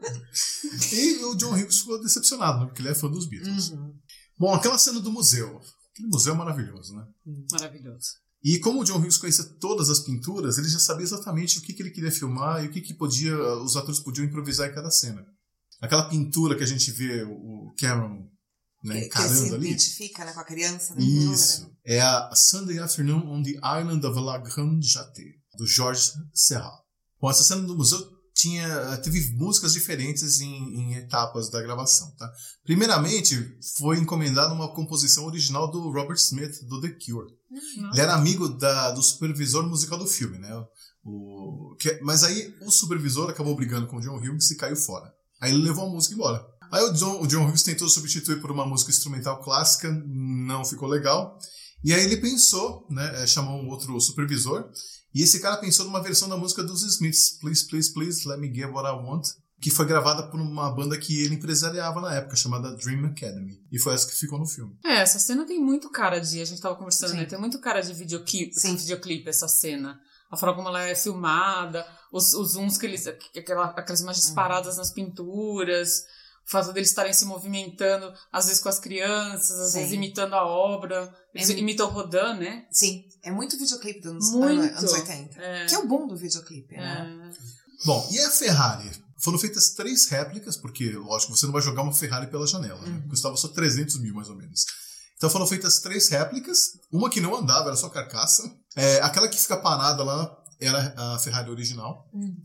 E 0.92 1.24
o 1.24 1.34
John 1.36 1.52
Hughes 1.52 1.80
ficou 1.80 2.00
decepcionado, 2.02 2.60
né? 2.60 2.66
Porque 2.66 2.80
ele 2.82 2.88
é 2.88 2.94
fã 2.94 3.10
dos 3.10 3.26
Beatles. 3.28 3.70
Uhum. 3.70 3.94
Bom, 4.38 4.54
aquela 4.54 4.78
cena 4.78 5.00
do 5.00 5.12
museu. 5.12 5.60
Aquele 5.98 6.08
museu 6.08 6.34
é 6.34 6.36
maravilhoso, 6.36 6.94
né? 6.94 7.04
Maravilhoso. 7.50 8.06
E 8.42 8.60
como 8.60 8.80
o 8.80 8.84
John 8.84 8.98
Hughes 9.00 9.16
conhecia 9.16 9.44
todas 9.60 9.90
as 9.90 10.00
pinturas, 10.00 10.58
ele 10.58 10.68
já 10.68 10.78
sabia 10.78 11.02
exatamente 11.02 11.58
o 11.58 11.62
que, 11.62 11.72
que 11.72 11.82
ele 11.82 11.90
queria 11.90 12.12
filmar 12.12 12.64
e 12.64 12.68
o 12.68 12.70
que, 12.70 12.80
que 12.80 12.94
podia, 12.94 13.36
os 13.36 13.76
atores 13.76 13.98
podiam 13.98 14.24
improvisar 14.24 14.70
em 14.70 14.74
cada 14.74 14.90
cena. 14.90 15.26
Aquela 15.80 16.08
pintura 16.08 16.56
que 16.56 16.62
a 16.62 16.66
gente 16.66 16.90
vê 16.92 17.24
o 17.24 17.74
Cameron 17.78 18.28
né, 18.84 19.02
Que, 19.02 19.08
que 19.08 19.18
se 19.18 19.24
encarando 19.24 19.54
ali. 19.56 19.66
identifica 19.70 20.24
né, 20.24 20.32
com 20.32 20.40
a 20.40 20.44
criança. 20.44 20.94
né? 20.94 21.02
Isso. 21.02 21.68
É 21.84 22.00
a 22.00 22.30
Sunday 22.34 22.78
Afternoon 22.78 23.26
on 23.26 23.42
the 23.42 23.54
Island 23.80 24.06
of 24.06 24.20
La 24.20 24.38
Grande 24.38 24.86
Jatte, 24.86 25.34
do 25.56 25.66
Georges 25.66 26.12
Serrat. 26.32 26.78
Bom, 27.20 27.28
essa 27.30 27.42
cena 27.42 27.62
do 27.62 27.76
museu 27.76 27.98
tinha, 28.38 28.96
teve 28.98 29.32
músicas 29.34 29.72
diferentes 29.72 30.40
em, 30.40 30.54
em 30.76 30.94
etapas 30.94 31.50
da 31.50 31.60
gravação. 31.60 32.08
Tá? 32.16 32.30
Primeiramente, 32.64 33.34
foi 33.76 33.98
encomendada 33.98 34.54
uma 34.54 34.72
composição 34.72 35.26
original 35.26 35.68
do 35.70 35.90
Robert 35.90 36.16
Smith, 36.18 36.62
do 36.68 36.80
The 36.80 36.90
Cure. 36.90 37.26
Ele 37.92 38.00
era 38.00 38.14
amigo 38.14 38.48
da, 38.48 38.92
do 38.92 39.02
supervisor 39.02 39.68
musical 39.68 39.98
do 39.98 40.06
filme, 40.06 40.38
né? 40.38 40.50
O, 41.04 41.74
que- 41.80 41.98
mas 42.02 42.22
aí 42.22 42.54
o 42.62 42.70
supervisor 42.70 43.28
acabou 43.28 43.56
brigando 43.56 43.86
com 43.88 43.96
o 43.96 44.00
John 44.00 44.16
Hughes 44.18 44.50
e 44.52 44.56
caiu 44.56 44.76
fora. 44.76 45.12
Aí 45.40 45.52
ele 45.52 45.62
levou 45.64 45.86
a 45.86 45.90
música 45.90 46.14
embora. 46.14 46.44
Aí 46.70 46.82
o 46.84 46.92
John, 46.92 47.20
o 47.22 47.26
John 47.26 47.46
Hughes 47.48 47.62
tentou 47.62 47.88
substituir 47.88 48.40
por 48.40 48.50
uma 48.52 48.66
música 48.66 48.90
instrumental 48.90 49.40
clássica, 49.42 49.90
não 50.06 50.64
ficou 50.64 50.86
legal. 50.88 51.38
E 51.82 51.94
aí 51.94 52.04
ele 52.04 52.18
pensou, 52.18 52.86
né? 52.90 53.22
eh, 53.22 53.26
Chamou 53.26 53.60
um 53.62 53.68
outro 53.68 53.98
supervisor. 54.00 54.68
E 55.18 55.22
esse 55.24 55.40
cara 55.40 55.56
pensou 55.56 55.84
numa 55.84 56.00
versão 56.00 56.28
da 56.28 56.36
música 56.36 56.62
dos 56.62 56.84
Smiths, 56.84 57.30
Please, 57.40 57.66
Please, 57.66 57.92
Please, 57.92 58.28
Let 58.28 58.38
Me 58.38 58.54
Get 58.54 58.70
What 58.70 58.86
I 58.88 58.92
Want, 58.92 59.26
que 59.60 59.68
foi 59.68 59.84
gravada 59.84 60.22
por 60.30 60.38
uma 60.40 60.70
banda 60.70 60.96
que 60.96 61.20
ele 61.24 61.34
empresariava 61.34 62.00
na 62.00 62.14
época, 62.14 62.36
chamada 62.36 62.76
Dream 62.76 63.04
Academy. 63.06 63.60
E 63.72 63.80
foi 63.80 63.94
essa 63.94 64.06
que 64.06 64.14
ficou 64.14 64.38
no 64.38 64.46
filme. 64.46 64.78
É, 64.84 64.98
essa 65.00 65.18
cena 65.18 65.44
tem 65.44 65.58
muito 65.60 65.90
cara 65.90 66.20
de. 66.20 66.40
A 66.40 66.44
gente 66.44 66.60
tava 66.62 66.76
conversando, 66.76 67.10
Sim. 67.10 67.16
né? 67.16 67.24
Tem 67.24 67.36
muito 67.40 67.58
cara 67.60 67.80
de 67.80 67.92
videoclipe, 67.92 68.54
Sim. 68.54 68.76
videoclipe 68.76 69.28
essa 69.28 69.48
cena. 69.48 69.98
A 70.30 70.36
forma 70.36 70.54
como 70.54 70.68
ela 70.68 70.82
é 70.82 70.94
filmada, 70.94 71.84
os, 72.12 72.32
os 72.34 72.52
zooms 72.52 72.78
que 72.78 72.86
eles. 72.86 73.02
que- 73.32 73.40
Aquela, 73.40 73.70
aquelas 73.70 74.00
imagens 74.02 74.28
Uhum. 74.28 74.34
paradas 74.36 74.76
nas 74.76 74.92
pinturas, 74.92 76.04
o 76.48 76.50
fato 76.50 76.72
deles 76.72 76.88
estarem 76.88 77.12
se 77.12 77.26
movimentando, 77.26 78.10
às 78.32 78.46
vezes 78.46 78.60
com 78.62 78.68
as 78.70 78.78
crianças, 78.78 79.50
às 79.60 79.72
Sim. 79.72 79.78
vezes 79.80 79.92
imitando 79.94 80.34
a 80.34 80.44
obra. 80.46 81.14
Eles 81.34 81.50
É- 81.50 81.58
imitam 81.58 81.86
o 81.88 81.90
Rodan, 81.90 82.34
né? 82.38 82.66
Sim, 82.72 83.04
é 83.22 83.30
muito 83.30 83.58
videoclipe 83.58 84.00
dos 84.00 84.12
anos, 84.12 84.30
Muito. 84.32 84.78
anos 84.78 84.92
80. 84.92 85.38
É. 85.40 85.66
Que 85.66 85.74
é 85.74 85.78
o 85.78 85.86
bom 85.86 86.06
do 86.06 86.16
videoclipe, 86.16 86.74
né? 86.74 87.30
É. 87.30 87.86
Bom, 87.86 88.08
e 88.10 88.18
a 88.20 88.30
Ferrari? 88.30 88.90
Foram 89.20 89.38
feitas 89.38 89.70
três 89.70 90.08
réplicas, 90.08 90.56
porque, 90.56 90.92
lógico, 90.92 91.36
você 91.36 91.44
não 91.44 91.52
vai 91.52 91.60
jogar 91.60 91.82
uma 91.82 91.92
Ferrari 91.92 92.28
pela 92.28 92.46
janela. 92.46 92.80
né? 92.80 92.88
Uhum. 93.02 93.08
Custava 93.08 93.36
só 93.36 93.48
300 93.48 93.98
mil, 94.00 94.14
mais 94.14 94.28
ou 94.28 94.36
menos. 94.36 94.64
Então 95.16 95.28
foram 95.28 95.46
feitas 95.46 95.80
três 95.80 96.08
réplicas. 96.08 96.70
Uma 96.92 97.10
que 97.10 97.20
não 97.20 97.34
andava, 97.34 97.66
era 97.66 97.76
só 97.76 97.88
carcaça. 97.88 98.48
É, 98.76 99.00
aquela 99.00 99.28
que 99.28 99.36
fica 99.36 99.56
parada 99.56 100.04
lá 100.04 100.34
era 100.60 100.94
a 100.96 101.18
Ferrari 101.18 101.50
original. 101.50 102.08
Uhum. 102.14 102.36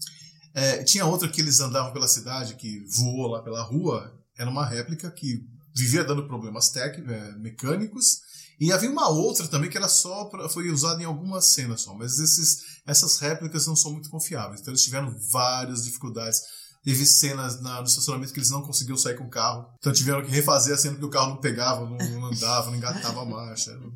É, 0.53 0.83
tinha 0.83 1.05
outra 1.05 1.27
que 1.27 1.41
eles 1.41 1.59
andavam 1.59 1.91
pela 1.91 2.07
cidade, 2.07 2.55
que 2.55 2.83
voou 2.95 3.27
lá 3.27 3.41
pela 3.41 3.61
rua. 3.63 4.13
Era 4.37 4.49
uma 4.49 4.65
réplica 4.65 5.09
que 5.11 5.45
vivia 5.75 6.03
dando 6.03 6.27
problemas 6.27 6.69
técnicos, 6.69 7.11
é, 7.11 7.31
mecânicos. 7.37 8.19
E 8.59 8.71
havia 8.71 8.89
uma 8.89 9.09
outra 9.09 9.47
também 9.47 9.69
que 9.69 9.77
era 9.77 9.87
só 9.89 10.25
pra, 10.25 10.47
foi 10.47 10.69
usada 10.69 11.01
em 11.01 11.05
algumas 11.05 11.47
cenas 11.47 11.81
só, 11.81 11.93
mas 11.95 12.19
esses, 12.19 12.59
essas 12.85 13.17
réplicas 13.19 13.65
não 13.65 13.75
são 13.75 13.91
muito 13.91 14.09
confiáveis. 14.09 14.61
Então 14.61 14.71
eles 14.71 14.83
tiveram 14.83 15.13
várias 15.31 15.83
dificuldades. 15.83 16.39
Teve 16.83 17.05
cenas 17.05 17.61
na- 17.61 17.79
no 17.81 17.87
estacionamento 17.87 18.31
que 18.33 18.39
eles 18.39 18.49
não 18.51 18.61
conseguiam 18.61 18.97
sair 18.97 19.15
com 19.17 19.23
o 19.23 19.29
carro. 19.29 19.65
Então 19.79 19.91
tiveram 19.91 20.23
que 20.23 20.29
refazer 20.29 20.73
a 20.75 20.77
cena 20.77 20.93
porque 20.93 21.05
o 21.07 21.09
carro 21.09 21.29
não 21.31 21.37
pegava, 21.41 21.81
não, 21.89 21.97
não 21.97 22.25
andava, 22.27 22.69
não 22.69 22.77
engatava 22.77 23.21
a 23.21 23.25
marcha. 23.25 23.71
Era 23.71 23.79
Ou 23.79 23.93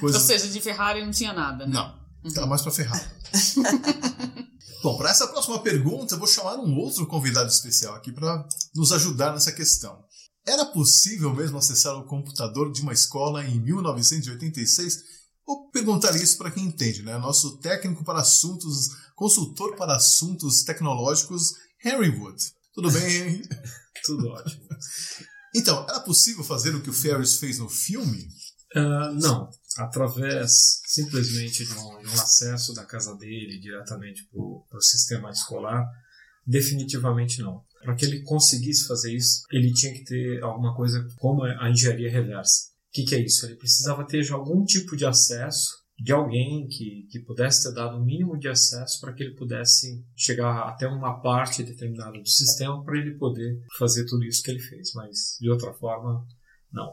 Coisas... 0.00 0.22
seja, 0.22 0.48
de 0.48 0.60
Ferrari 0.60 1.04
não 1.04 1.10
tinha 1.10 1.32
nada, 1.32 1.66
né? 1.66 1.72
Não, 1.74 2.32
tá 2.32 2.46
mais 2.46 2.62
pra 2.62 2.70
Ferrari. 2.72 3.04
Bom, 4.84 4.98
para 4.98 5.08
essa 5.08 5.26
próxima 5.26 5.58
pergunta, 5.62 6.14
eu 6.14 6.18
vou 6.18 6.28
chamar 6.28 6.58
um 6.58 6.76
outro 6.76 7.06
convidado 7.06 7.48
especial 7.48 7.94
aqui 7.94 8.12
para 8.12 8.46
nos 8.74 8.92
ajudar 8.92 9.32
nessa 9.32 9.50
questão. 9.50 10.04
Era 10.46 10.66
possível 10.66 11.34
mesmo 11.34 11.56
acessar 11.56 11.96
o 11.96 12.04
computador 12.04 12.70
de 12.70 12.82
uma 12.82 12.92
escola 12.92 13.42
em 13.42 13.58
1986? 13.62 15.02
Vou 15.46 15.70
perguntar 15.70 16.14
isso 16.16 16.36
para 16.36 16.50
quem 16.50 16.64
entende, 16.64 17.02
né? 17.02 17.16
Nosso 17.16 17.56
técnico 17.60 18.04
para 18.04 18.18
assuntos, 18.18 18.90
consultor 19.16 19.74
para 19.74 19.96
assuntos 19.96 20.62
tecnológicos, 20.64 21.54
Henry 21.82 22.10
Wood. 22.10 22.44
Tudo 22.74 22.92
bem? 22.92 23.40
Tudo 24.04 24.28
ótimo. 24.28 24.68
Então, 25.54 25.82
era 25.88 26.00
possível 26.00 26.44
fazer 26.44 26.74
o 26.74 26.82
que 26.82 26.90
o 26.90 26.94
Ferris 26.94 27.36
fez 27.36 27.58
no 27.58 27.70
filme? 27.70 28.28
Ah, 28.76 29.10
não, 29.14 29.48
através 29.76 30.80
simplesmente 30.86 31.64
de 31.64 31.72
um, 31.72 31.98
de 31.98 32.08
um 32.08 32.12
acesso 32.12 32.72
da 32.74 32.84
casa 32.84 33.14
dele 33.16 33.58
diretamente 33.58 34.26
para 34.30 34.78
o 34.78 34.82
sistema 34.82 35.30
escolar, 35.30 35.86
definitivamente 36.46 37.40
não. 37.40 37.62
Para 37.82 37.94
que 37.94 38.04
ele 38.04 38.22
conseguisse 38.22 38.86
fazer 38.86 39.14
isso, 39.14 39.42
ele 39.52 39.72
tinha 39.72 39.92
que 39.92 40.04
ter 40.04 40.42
alguma 40.42 40.74
coisa 40.74 41.06
como 41.18 41.44
a 41.44 41.70
engenharia 41.70 42.10
reversa. 42.10 42.70
O 42.88 42.92
que, 42.92 43.04
que 43.04 43.14
é 43.14 43.24
isso? 43.24 43.44
Ele 43.44 43.56
precisava 43.56 44.06
ter 44.06 44.30
algum 44.32 44.64
tipo 44.64 44.96
de 44.96 45.04
acesso 45.04 45.84
de 45.98 46.12
alguém 46.12 46.66
que, 46.66 47.06
que 47.10 47.20
pudesse 47.20 47.62
ter 47.62 47.74
dado 47.74 47.96
o 47.96 48.04
mínimo 48.04 48.38
de 48.38 48.48
acesso 48.48 49.00
para 49.00 49.12
que 49.12 49.22
ele 49.22 49.34
pudesse 49.34 50.04
chegar 50.16 50.68
até 50.68 50.88
uma 50.88 51.20
parte 51.20 51.62
determinada 51.62 52.18
do 52.18 52.28
sistema 52.28 52.82
para 52.84 52.98
ele 52.98 53.16
poder 53.16 53.60
fazer 53.78 54.04
tudo 54.06 54.24
isso 54.24 54.42
que 54.42 54.50
ele 54.50 54.60
fez. 54.60 54.92
Mas, 54.94 55.36
de 55.40 55.50
outra 55.50 55.72
forma, 55.74 56.26
não. 56.72 56.92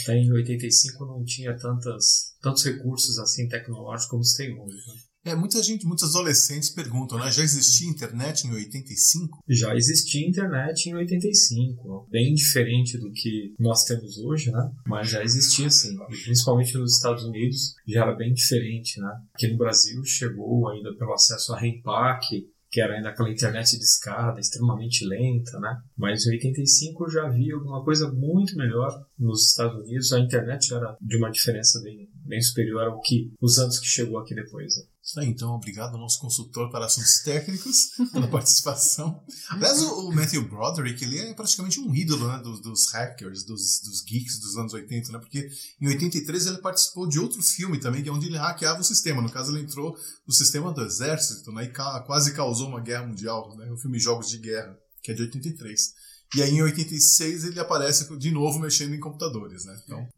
Até 0.00 0.16
em 0.16 0.32
85 0.32 1.04
não 1.04 1.24
tinha 1.24 1.56
tantas, 1.56 2.34
tantos 2.40 2.64
recursos 2.64 3.18
assim 3.18 3.48
tecnológicos 3.48 4.10
como 4.10 4.24
se 4.24 4.36
tem 4.36 4.58
hoje. 4.58 4.76
né? 4.76 4.94
É, 5.26 5.34
muita 5.34 5.62
gente, 5.62 5.86
muitos 5.86 6.14
adolescentes 6.14 6.68
perguntam, 6.68 7.18
né? 7.18 7.30
Já 7.30 7.42
existia 7.42 7.88
internet 7.88 8.46
em 8.46 8.52
85? 8.52 9.42
Já 9.48 9.74
existia 9.74 10.28
internet 10.28 10.86
em 10.86 10.94
85, 10.94 12.06
bem 12.10 12.34
diferente 12.34 12.98
do 12.98 13.10
que 13.10 13.54
nós 13.58 13.84
temos 13.84 14.18
hoje, 14.18 14.50
né? 14.50 14.70
Mas 14.86 15.08
já 15.08 15.24
existia 15.24 15.70
sim, 15.70 15.96
e 16.10 16.16
principalmente 16.24 16.76
nos 16.76 16.96
Estados 16.96 17.24
Unidos 17.24 17.74
já 17.88 18.02
era 18.02 18.14
bem 18.14 18.34
diferente, 18.34 19.00
né? 19.00 19.10
Aqui 19.34 19.48
no 19.48 19.56
Brasil 19.56 20.04
chegou 20.04 20.68
ainda 20.68 20.94
pelo 20.94 21.14
acesso 21.14 21.54
a 21.54 21.58
Rempack, 21.58 22.46
que 22.74 22.80
era 22.80 22.96
ainda 22.96 23.10
aquela 23.10 23.30
internet 23.30 23.78
de 23.78 23.84
escada 23.84 24.40
extremamente 24.40 25.06
lenta, 25.06 25.60
né? 25.60 25.80
Mas 25.96 26.26
em 26.26 26.32
85 26.32 27.08
já 27.08 27.24
havia 27.24 27.54
alguma 27.54 27.84
coisa 27.84 28.10
muito 28.10 28.56
melhor 28.56 28.90
nos 29.16 29.50
Estados 29.50 29.80
Unidos, 29.80 30.12
a 30.12 30.18
internet 30.18 30.74
era 30.74 30.96
de 31.00 31.16
uma 31.16 31.30
diferença 31.30 31.80
bem, 31.80 32.10
bem 32.26 32.42
superior 32.42 32.88
ao 32.88 33.00
que 33.00 33.32
os 33.40 33.60
anos 33.60 33.78
que 33.78 33.86
chegou 33.86 34.18
aqui 34.18 34.34
depois. 34.34 34.76
Né? 34.76 34.82
Isso 35.04 35.20
aí, 35.20 35.26
então, 35.28 35.50
obrigado 35.54 35.92
ao 35.94 36.00
nosso 36.00 36.18
consultor 36.18 36.70
para 36.70 36.86
assuntos 36.86 37.18
técnicos 37.22 37.90
pela 38.10 38.26
participação. 38.26 39.22
Aliás, 39.50 39.82
o, 39.82 40.08
o 40.08 40.14
Matthew 40.14 40.48
Broderick, 40.48 41.04
ele 41.04 41.18
é 41.18 41.34
praticamente 41.34 41.78
um 41.78 41.94
ídolo 41.94 42.26
né, 42.26 42.38
dos, 42.38 42.58
dos 42.62 42.90
hackers, 42.90 43.44
dos, 43.44 43.80
dos 43.84 44.02
geeks 44.02 44.38
dos 44.38 44.56
anos 44.56 44.72
80, 44.72 45.12
né? 45.12 45.18
Porque 45.18 45.46
em 45.78 45.88
83 45.88 46.46
ele 46.46 46.58
participou 46.58 47.06
de 47.06 47.20
outro 47.20 47.42
filme 47.42 47.78
também, 47.78 48.02
que 48.02 48.08
é 48.08 48.12
onde 48.12 48.26
ele 48.28 48.38
hackeava 48.38 48.80
o 48.80 48.84
sistema. 48.84 49.20
No 49.20 49.30
caso, 49.30 49.52
ele 49.52 49.62
entrou 49.64 49.94
no 50.26 50.32
sistema 50.32 50.72
do 50.72 50.80
exército, 50.82 51.52
né? 51.52 51.64
E 51.64 51.68
ca- 51.70 52.00
quase 52.06 52.32
causou 52.32 52.66
uma 52.66 52.80
guerra 52.80 53.06
mundial, 53.06 53.54
né? 53.58 53.70
O 53.70 53.76
filme 53.76 53.98
Jogos 53.98 54.30
de 54.30 54.38
Guerra, 54.38 54.74
que 55.02 55.10
é 55.12 55.14
de 55.14 55.20
83. 55.20 55.92
E 56.34 56.42
aí, 56.42 56.50
em 56.50 56.62
86, 56.62 57.44
ele 57.44 57.60
aparece 57.60 58.08
de 58.16 58.30
novo 58.30 58.58
mexendo 58.58 58.94
em 58.94 59.00
computadores, 59.00 59.66
né? 59.66 59.78
Então, 59.84 60.08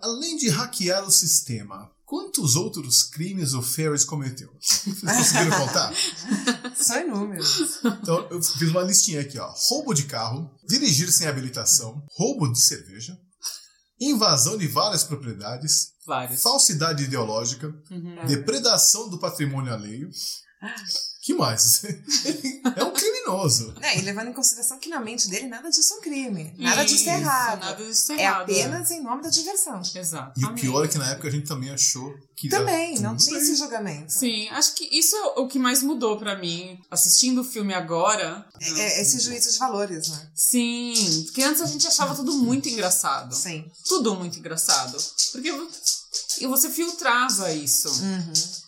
além 0.00 0.38
de 0.38 0.48
hackear 0.48 1.04
o 1.06 1.10
sistema, 1.10 1.90
quantos 2.12 2.56
outros 2.56 3.04
crimes 3.04 3.54
o 3.54 3.62
Ferris 3.62 4.04
cometeu? 4.04 4.54
Vocês 4.60 5.00
conseguiram 5.00 5.56
contar? 5.66 5.94
São 6.76 7.00
inúmeros. 7.00 7.80
Então, 7.82 8.28
eu 8.30 8.42
fiz 8.42 8.68
uma 8.68 8.82
listinha 8.82 9.22
aqui, 9.22 9.38
ó. 9.38 9.50
Roubo 9.70 9.94
de 9.94 10.04
carro, 10.04 10.54
dirigir 10.68 11.10
sem 11.10 11.26
habilitação, 11.26 12.04
roubo 12.18 12.52
de 12.52 12.60
cerveja, 12.60 13.16
invasão 13.98 14.58
de 14.58 14.68
várias 14.68 15.04
propriedades, 15.04 15.92
Vários. 16.06 16.42
falsidade 16.42 17.04
ideológica, 17.04 17.72
depredação 18.26 19.08
do 19.08 19.18
patrimônio 19.18 19.72
alheio. 19.72 20.10
Que 21.24 21.32
mais? 21.34 21.84
Ele 21.84 22.60
é 22.76 22.82
um 22.82 22.90
criminoso. 22.92 23.72
É, 23.80 23.96
e 23.96 24.02
levando 24.02 24.30
em 24.30 24.32
consideração 24.32 24.76
que 24.80 24.88
na 24.88 24.98
mente 24.98 25.28
dele 25.28 25.46
nada 25.46 25.70
disso 25.70 25.94
é 25.94 25.96
um 25.98 26.00
crime. 26.00 26.52
Nada 26.58 26.84
disso 26.84 27.08
é 27.08 27.14
errado. 27.20 27.60
Nada 27.60 27.84
disso 27.84 28.10
é 28.12 28.16
É 28.16 28.22
errado. 28.22 28.42
apenas 28.50 28.90
em 28.90 29.00
nome 29.00 29.22
da 29.22 29.28
diversão. 29.28 29.80
Exato. 29.94 30.40
E 30.40 30.44
o 30.44 30.52
pior 30.54 30.84
é 30.84 30.88
que 30.88 30.98
na 30.98 31.08
época 31.12 31.28
a 31.28 31.30
gente 31.30 31.46
também 31.46 31.70
achou 31.70 32.12
que. 32.34 32.48
Também, 32.48 32.94
era 32.94 33.02
não 33.02 33.16
tinha 33.16 33.38
bem. 33.38 33.42
esse 33.42 33.54
julgamento. 33.54 34.12
Sim, 34.12 34.48
acho 34.48 34.74
que 34.74 34.84
isso 34.98 35.14
é 35.14 35.22
o 35.38 35.46
que 35.46 35.60
mais 35.60 35.80
mudou 35.80 36.18
pra 36.18 36.36
mim. 36.36 36.76
Assistindo 36.90 37.42
o 37.42 37.44
filme 37.44 37.72
agora. 37.72 38.44
É, 38.60 38.80
é 38.98 39.02
esse 39.02 39.20
juízo 39.20 39.52
de 39.52 39.58
valores, 39.58 40.08
né? 40.08 40.28
Sim, 40.34 41.22
porque 41.26 41.42
antes 41.44 41.62
a 41.62 41.66
gente 41.66 41.86
achava 41.86 42.16
tudo 42.16 42.32
muito 42.32 42.68
engraçado. 42.68 43.32
Sim. 43.32 43.70
Tudo 43.88 44.16
muito 44.16 44.40
engraçado. 44.40 44.98
Porque 45.30 45.52
e 46.42 46.46
você 46.46 46.68
filtrava 46.70 47.52
isso. 47.52 47.88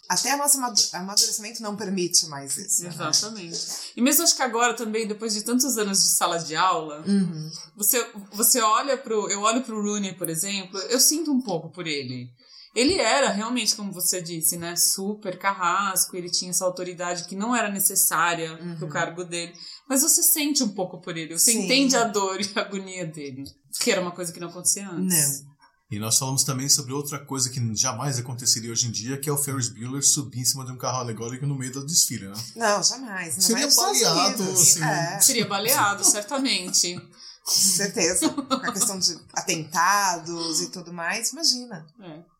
Até 0.09 0.37
nosso 0.37 0.59
amadu- 0.59 0.89
amadurecimento 0.93 1.63
não 1.63 1.77
permite 1.77 2.27
mais 2.27 2.57
isso. 2.59 2.83
né? 2.85 2.91
Exatamente. 2.91 3.59
E 3.97 4.03
mesmo 4.03 4.23
acho 4.23 4.37
que 4.37 4.43
agora 4.43 4.75
também, 4.75 5.09
depois 5.09 5.33
de 5.33 5.43
tantos 5.43 5.79
anos 5.79 5.99
de 6.03 6.09
sala 6.17 6.39
de 6.39 6.55
aula, 6.55 7.03
Uhum. 7.07 7.51
você, 7.77 8.07
você 8.33 8.61
olha 8.61 8.97
pro. 8.99 9.29
Eu 9.31 9.41
olho 9.41 9.63
pro 9.63 9.81
Rooney, 9.83 10.15
por 10.15 10.29
exemplo, 10.29 10.79
eu 10.91 11.01
sinto 11.01 11.33
um 11.33 11.41
pouco 11.41 11.71
por 11.71 11.87
ele. 11.87 12.29
Ele 12.75 12.99
era 12.99 13.31
realmente, 13.31 13.77
como 13.77 13.93
você 13.93 14.21
disse, 14.21 14.57
né, 14.57 14.75
super 14.75 15.39
carrasco, 15.39 16.17
ele 16.17 16.29
tinha 16.29 16.51
essa 16.51 16.65
autoridade 16.65 17.25
que 17.29 17.37
não 17.37 17.55
era 17.55 17.71
necessária 17.71 18.59
pro 18.79 18.89
cargo 18.89 19.23
dele. 19.25 19.53
Mas 19.89 20.03
você 20.03 20.23
sente 20.25 20.63
um 20.65 20.71
pouco 20.71 21.01
por 21.01 21.17
ele, 21.17 21.39
você 21.39 21.53
Uhum. 21.53 21.59
Sim. 21.61 21.65
entende 21.67 21.97
a 21.97 22.03
dor 22.05 22.41
e 22.41 22.51
a 22.57 22.61
agonia 22.63 23.07
dele. 23.07 23.45
Que 23.81 23.93
era 23.93 24.01
uma 24.01 24.11
coisa 24.11 24.33
que 24.33 24.41
não 24.41 24.49
acontecia 24.49 24.89
antes. 24.91 25.41
Não. 25.43 25.54
E 25.95 25.99
nós 26.01 26.19
falamos 26.19 26.43
também 26.43 26.69
sobre 26.69 26.93
outra 26.93 27.21
coisa 27.21 27.49
que 27.49 27.61
jamais 27.77 28.19
aconteceria 28.19 28.73
hoje 28.73 28.89
em 28.89 28.91
dia, 28.91 29.17
que 29.17 29.31
é 29.31 29.33
o 29.33 29.37
Ferris 29.37 29.69
Bueller 29.69 30.03
subir 30.03 30.41
em 30.41 30.45
cima 30.45 30.65
de 30.65 30.73
um 30.73 30.77
carro 30.77 30.99
alegórico 30.99 31.47
no 31.47 31.57
meio 31.57 31.73
do 31.73 31.87
desfile, 31.87 32.27
né? 32.27 32.35
Não, 32.57 32.83
jamais. 32.83 33.37
Não 33.37 33.41
Seria 33.41 33.69
Estados 33.69 34.03
baleado, 34.03 34.43
assim, 34.43 34.83
É, 34.83 35.21
Seria 35.21 35.47
baleado, 35.47 36.05
certamente. 36.05 37.01
certeza. 37.47 38.29
Com 38.29 38.55
a 38.55 38.73
questão 38.73 38.99
de 38.99 39.17
atentados 39.35 40.63
e 40.63 40.71
tudo 40.71 40.93
mais, 40.93 41.31
imagina. 41.31 41.87
É. 42.01 42.35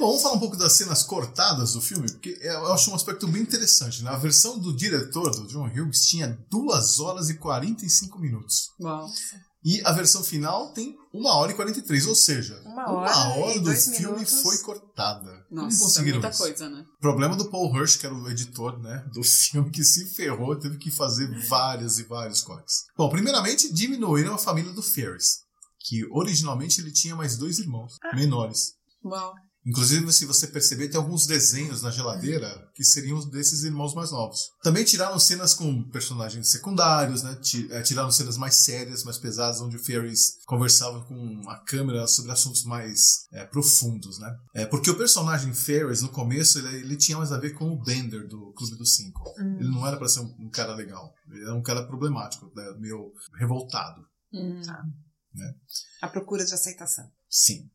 Bom, 0.00 0.08
vamos 0.08 0.22
falar 0.22 0.34
um 0.34 0.40
pouco 0.40 0.56
das 0.56 0.72
cenas 0.72 1.04
cortadas 1.04 1.74
do 1.74 1.80
filme, 1.80 2.10
porque 2.10 2.36
eu 2.42 2.72
acho 2.72 2.90
um 2.90 2.94
aspecto 2.96 3.28
bem 3.28 3.42
interessante. 3.42 4.02
Né? 4.02 4.10
A 4.10 4.16
versão 4.16 4.58
do 4.58 4.74
diretor, 4.74 5.30
do 5.30 5.46
John 5.46 5.68
Hughes, 5.68 6.06
tinha 6.06 6.36
2 6.50 6.98
horas 6.98 7.30
e 7.30 7.34
45 7.34 8.18
minutos. 8.18 8.72
Bom. 8.80 9.08
E 9.62 9.82
a 9.84 9.92
versão 9.92 10.24
final 10.24 10.72
tem 10.72 10.96
1 11.12 11.26
hora 11.26 11.52
e 11.52 11.54
43, 11.54 12.06
ou 12.06 12.14
seja, 12.14 12.60
Uma 12.64 12.90
hora 12.90 13.54
e 13.54 13.58
do 13.58 13.64
dois 13.66 13.88
filme 13.96 14.14
minutos. 14.14 14.40
foi 14.42 14.56
cortada. 14.58 15.46
Não 15.50 15.64
Nossa, 15.64 15.76
é 15.76 15.80
conseguiram 15.80 16.18
muita 16.20 16.30
isso. 16.30 16.42
coisa, 16.42 16.68
né? 16.70 16.84
Problema 16.98 17.36
do 17.36 17.50
Paul 17.50 17.74
Hirsch, 17.76 17.98
que 17.98 18.06
era 18.06 18.14
o 18.14 18.30
editor 18.30 18.78
né, 18.78 19.04
do 19.12 19.22
filme, 19.24 19.70
que 19.70 19.84
se 19.84 20.06
ferrou, 20.14 20.58
teve 20.58 20.78
que 20.78 20.90
fazer 20.90 21.28
várias 21.48 21.98
e 21.98 22.04
vários 22.04 22.40
cortes. 22.40 22.84
Bom, 22.96 23.10
primeiramente, 23.10 23.72
diminuíram 23.72 24.34
a 24.34 24.38
família 24.38 24.72
do 24.72 24.82
Ferris, 24.82 25.40
que 25.78 26.06
originalmente 26.10 26.80
ele 26.80 26.92
tinha 26.92 27.14
mais 27.14 27.36
dois 27.36 27.58
irmãos 27.58 27.96
menores. 28.14 28.74
Bom. 29.02 29.32
Inclusive, 29.66 30.10
se 30.12 30.24
você 30.24 30.46
perceber, 30.46 30.88
tem 30.88 30.96
alguns 30.98 31.26
desenhos 31.26 31.82
na 31.82 31.90
geladeira 31.90 32.70
que 32.74 32.82
seriam 32.82 33.20
desses 33.28 33.62
irmãos 33.62 33.94
mais 33.94 34.10
novos. 34.10 34.50
Também 34.62 34.84
tiraram 34.84 35.18
cenas 35.18 35.52
com 35.52 35.82
personagens 35.90 36.48
secundários, 36.48 37.22
né? 37.22 37.38
Eh, 37.70 37.82
Tiraram 37.82 38.10
cenas 38.10 38.38
mais 38.38 38.54
sérias, 38.54 39.04
mais 39.04 39.18
pesadas, 39.18 39.60
onde 39.60 39.76
o 39.76 39.84
Ferris 39.84 40.38
conversava 40.46 41.04
com 41.04 41.42
a 41.48 41.58
câmera 41.58 42.06
sobre 42.06 42.32
assuntos 42.32 42.64
mais 42.64 43.26
eh, 43.32 43.44
profundos, 43.44 44.18
né? 44.18 44.34
É, 44.54 44.64
porque 44.64 44.90
o 44.90 44.96
personagem 44.96 45.52
Ferris, 45.52 46.00
no 46.00 46.08
começo, 46.08 46.58
ele, 46.58 46.78
ele 46.78 46.96
tinha 46.96 47.18
mais 47.18 47.30
a 47.30 47.38
ver 47.38 47.50
com 47.50 47.70
o 47.70 47.82
Bender 47.82 48.26
do 48.26 48.52
Clube 48.54 48.76
dos 48.76 48.94
Cinco. 48.96 49.22
Ele 49.38 49.68
não 49.68 49.86
era 49.86 49.96
para 49.98 50.08
ser 50.08 50.20
um, 50.20 50.34
um 50.40 50.50
cara 50.50 50.74
legal. 50.74 51.14
Ele 51.30 51.42
era 51.42 51.54
um 51.54 51.62
cara 51.62 51.86
problemático, 51.86 52.50
né? 52.56 52.64
meio 52.78 53.12
revoltado. 53.38 54.00
Hum. 54.32 54.60
A 56.00 56.08
procura 56.08 56.44
de 56.44 56.54
aceitação. 56.54 57.10
Sim. 57.28 57.70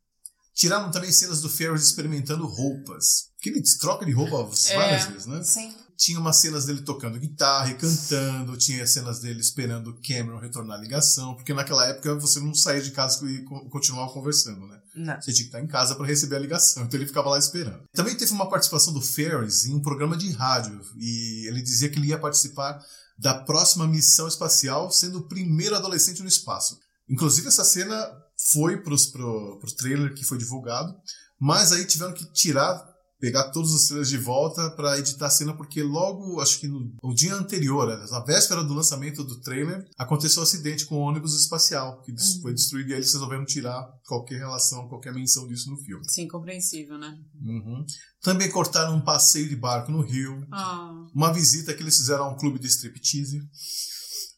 Tiraram 0.55 0.89
também 0.89 1.11
cenas 1.11 1.41
do 1.41 1.49
Ferris 1.49 1.83
experimentando 1.83 2.45
roupas. 2.47 3.25
Porque 3.35 3.49
ele 3.49 3.61
troca 3.79 4.05
de 4.05 4.11
roupa 4.13 4.37
várias 4.43 4.69
É. 5.05 5.07
vezes, 5.11 5.25
né? 5.25 5.43
Sim. 5.43 5.73
Tinha 5.97 6.19
umas 6.19 6.37
cenas 6.37 6.65
dele 6.65 6.81
tocando 6.81 7.17
guitarra 7.19 7.69
e 7.71 7.75
cantando, 7.75 8.57
tinha 8.57 8.85
cenas 8.85 9.19
dele 9.19 9.39
esperando 9.39 9.91
o 9.91 10.01
Cameron 10.01 10.39
retornar 10.39 10.77
a 10.77 10.81
ligação, 10.81 11.35
porque 11.35 11.53
naquela 11.53 11.85
época 11.87 12.15
você 12.15 12.39
não 12.41 12.53
saía 12.53 12.81
de 12.81 12.91
casa 12.91 13.25
e 13.29 13.43
co- 13.43 13.69
continuava 13.69 14.11
conversando, 14.11 14.67
né? 14.67 14.77
Não. 14.93 15.15
Você 15.21 15.31
tinha 15.31 15.43
que 15.43 15.55
estar 15.55 15.61
em 15.61 15.67
casa 15.67 15.95
para 15.95 16.05
receber 16.05 16.35
a 16.35 16.39
ligação, 16.39 16.83
então 16.83 16.99
ele 16.99 17.07
ficava 17.07 17.29
lá 17.29 17.39
esperando. 17.39 17.83
Também 17.93 18.13
teve 18.15 18.31
uma 18.33 18.49
participação 18.49 18.93
do 18.93 18.99
Ferris 19.01 19.65
em 19.65 19.73
um 19.73 19.81
programa 19.81 20.17
de 20.17 20.29
rádio, 20.31 20.81
e 20.99 21.47
ele 21.47 21.61
dizia 21.61 21.87
que 21.89 21.97
ele 21.97 22.07
ia 22.07 22.19
participar 22.19 22.77
da 23.17 23.33
próxima 23.33 23.87
missão 23.87 24.27
espacial, 24.27 24.91
sendo 24.91 25.19
o 25.19 25.27
primeiro 25.29 25.75
adolescente 25.77 26.21
no 26.21 26.27
espaço. 26.27 26.77
Inclusive, 27.09 27.47
essa 27.47 27.63
cena 27.63 28.11
foi 28.51 28.81
pros, 28.81 29.05
pro, 29.07 29.57
pro 29.59 29.75
trailer 29.75 30.13
que 30.13 30.23
foi 30.25 30.37
divulgado, 30.37 30.93
mas 31.39 31.71
aí 31.71 31.85
tiveram 31.85 32.13
que 32.13 32.25
tirar, 32.33 32.83
pegar 33.19 33.49
todos 33.51 33.73
os 33.73 33.85
trailers 33.87 34.09
de 34.09 34.17
volta 34.17 34.69
para 34.71 34.99
editar 34.99 35.27
a 35.27 35.29
cena, 35.29 35.55
porque 35.55 35.81
logo, 35.81 36.39
acho 36.41 36.59
que 36.59 36.67
no, 36.67 36.93
o 37.01 37.13
dia 37.13 37.33
anterior, 37.33 37.87
na 38.11 38.19
véspera 38.23 38.63
do 38.63 38.73
lançamento 38.73 39.23
do 39.23 39.39
trailer, 39.41 39.83
aconteceu 39.97 40.41
um 40.41 40.43
acidente 40.43 40.85
com 40.85 40.95
o 40.95 40.99
ônibus 41.01 41.33
espacial, 41.39 42.01
que 42.03 42.11
des- 42.11 42.37
foi 42.41 42.53
destruído 42.53 42.89
e 42.89 42.93
aí 42.93 42.99
eles 42.99 43.13
resolveram 43.13 43.45
tirar 43.45 43.83
qualquer 44.05 44.37
relação, 44.39 44.87
qualquer 44.87 45.13
menção 45.13 45.47
disso 45.47 45.69
no 45.71 45.77
filme. 45.77 46.03
Sim, 46.09 46.27
compreensível, 46.27 46.97
né? 46.97 47.17
Uhum. 47.41 47.85
Também 48.21 48.49
cortaram 48.51 48.95
um 48.95 49.01
passeio 49.01 49.47
de 49.49 49.55
barco 49.55 49.91
no 49.91 50.01
Rio, 50.01 50.45
Ah, 50.51 50.91
uma 51.13 51.31
visita 51.33 51.73
que 51.73 51.81
eles 51.81 51.97
fizeram 51.97 52.25
a 52.25 52.29
um 52.31 52.37
clube 52.37 52.59
de 52.59 52.67
striptease. 52.67 53.39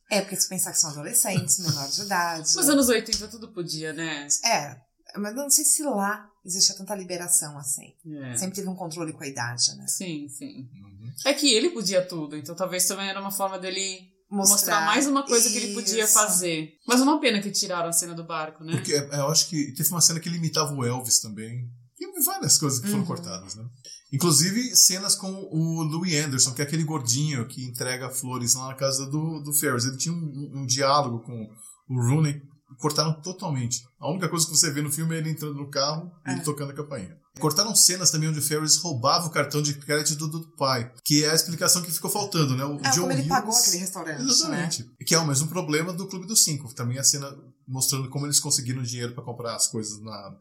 É, 0.09 0.21
porque 0.21 0.35
se 0.35 0.47
pensar 0.47 0.71
que 0.71 0.79
são 0.79 0.89
adolescentes, 0.89 1.59
menores 1.65 1.95
de 1.95 2.03
idade. 2.03 2.55
nos 2.55 2.69
anos 2.69 2.89
80 2.89 3.27
tudo 3.27 3.53
podia, 3.53 3.93
né? 3.93 4.27
É, 4.45 4.77
mas 5.17 5.35
eu 5.35 5.43
não 5.43 5.49
sei 5.49 5.65
se 5.65 5.83
lá 5.83 6.29
existia 6.45 6.75
tanta 6.75 6.95
liberação 6.95 7.57
assim. 7.57 7.93
É. 8.23 8.35
Sempre 8.35 8.55
teve 8.55 8.69
um 8.69 8.75
controle 8.75 9.13
com 9.13 9.23
a 9.23 9.27
idade, 9.27 9.75
né? 9.75 9.85
Sim, 9.87 10.27
sim. 10.29 10.69
Uhum. 10.73 11.11
É 11.25 11.33
que 11.33 11.53
ele 11.53 11.69
podia 11.69 12.05
tudo, 12.05 12.37
então 12.37 12.55
talvez 12.55 12.85
também 12.85 13.09
era 13.09 13.19
uma 13.19 13.31
forma 13.31 13.59
dele 13.59 14.15
mostrar, 14.29 14.85
mais 14.85 15.07
uma 15.07 15.25
coisa 15.25 15.49
que 15.49 15.57
ele 15.57 15.73
podia 15.73 16.03
Isso. 16.03 16.13
fazer. 16.13 16.73
Mas 16.85 16.99
é 16.99 17.03
uma 17.03 17.19
pena 17.19 17.41
que 17.41 17.51
tiraram 17.51 17.89
a 17.89 17.93
cena 17.93 18.13
do 18.13 18.25
barco, 18.25 18.63
né? 18.63 18.73
Porque 18.73 18.93
é, 18.93 19.19
eu 19.19 19.27
acho 19.27 19.47
que 19.47 19.73
teve 19.73 19.89
uma 19.89 20.01
cena 20.01 20.19
que 20.19 20.27
ele 20.27 20.37
imitava 20.37 20.73
o 20.73 20.85
Elvis 20.85 21.19
também. 21.19 21.69
E 21.99 22.23
várias 22.23 22.57
coisas 22.57 22.79
que 22.79 22.89
foram 22.89 23.05
cortadas, 23.05 23.55
né? 23.55 23.63
Inclusive 24.11 24.75
cenas 24.75 25.15
com 25.15 25.29
o 25.51 25.83
Louis 25.83 26.13
Anderson, 26.23 26.53
que 26.53 26.61
é 26.61 26.65
aquele 26.65 26.83
gordinho 26.83 27.45
que 27.47 27.65
entrega 27.65 28.09
flores 28.09 28.55
lá 28.55 28.67
na 28.69 28.75
casa 28.75 29.05
do, 29.05 29.41
do 29.41 29.53
Ferris. 29.53 29.85
Ele 29.85 29.97
tinha 29.97 30.13
um, 30.15 30.51
um 30.61 30.65
diálogo 30.65 31.19
com 31.19 31.49
o 31.89 32.01
Rooney, 32.01 32.41
cortaram 32.79 33.13
totalmente. 33.21 33.83
A 33.99 34.09
única 34.09 34.29
coisa 34.29 34.45
que 34.45 34.51
você 34.55 34.71
vê 34.71 34.81
no 34.81 34.91
filme 34.91 35.15
é 35.15 35.19
ele 35.19 35.29
entrando 35.31 35.55
no 35.55 35.69
carro 35.69 36.11
e 36.25 36.31
ele 36.31 36.41
tocando 36.41 36.71
a 36.71 36.75
campainha. 36.75 37.17
Cortaram 37.39 37.75
cenas 37.75 38.09
também 38.09 38.27
onde 38.29 38.39
o 38.39 38.41
Ferris 38.41 38.77
roubava 38.77 39.27
o 39.27 39.29
cartão 39.29 39.61
de 39.61 39.75
crédito 39.75 40.27
do, 40.27 40.39
do 40.39 40.55
pai, 40.55 40.91
que 41.05 41.23
é 41.23 41.29
a 41.29 41.35
explicação 41.35 41.83
que 41.83 41.91
ficou 41.91 42.09
faltando, 42.09 42.55
né? 42.55 42.65
O 42.65 42.77
É, 42.83 42.89
como 42.95 43.11
ele 43.11 43.19
Hughes- 43.21 43.27
pagou 43.27 43.55
aquele 43.55 43.77
restaurante, 43.77 44.17
né? 44.23 44.25
Exatamente. 44.27 44.89
Que 45.05 45.13
é 45.13 45.19
o 45.19 45.27
mesmo 45.27 45.47
problema 45.47 45.93
do 45.93 46.07
Clube 46.07 46.25
dos 46.25 46.43
Cinco. 46.43 46.73
Também 46.73 46.97
a 46.97 47.03
cena 47.03 47.31
mostrando 47.67 48.09
como 48.09 48.25
eles 48.25 48.39
conseguiram 48.39 48.81
dinheiro 48.81 49.13
para 49.13 49.23
comprar 49.23 49.55
as 49.55 49.67
coisas 49.67 50.01
na, 50.01 50.35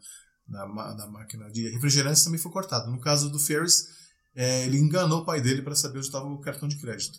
na 0.49 1.07
máquina 1.07 1.51
de 1.51 1.69
refrigerantes 1.71 2.25
também 2.25 2.39
foi 2.39 2.53
cortado. 2.53 2.91
No 2.91 3.01
caso 3.01 3.31
do 3.31 3.39
Ferris, 3.39 3.89
é, 4.35 4.65
ele 4.65 4.79
enganou 4.79 5.21
o 5.21 5.25
pai 5.25 5.41
dele 5.41 5.63
para 5.63 5.75
saber 5.75 5.99
onde 5.99 6.07
estava 6.07 6.27
o 6.27 6.41
cartão 6.41 6.69
de 6.69 6.77
crédito. 6.77 7.19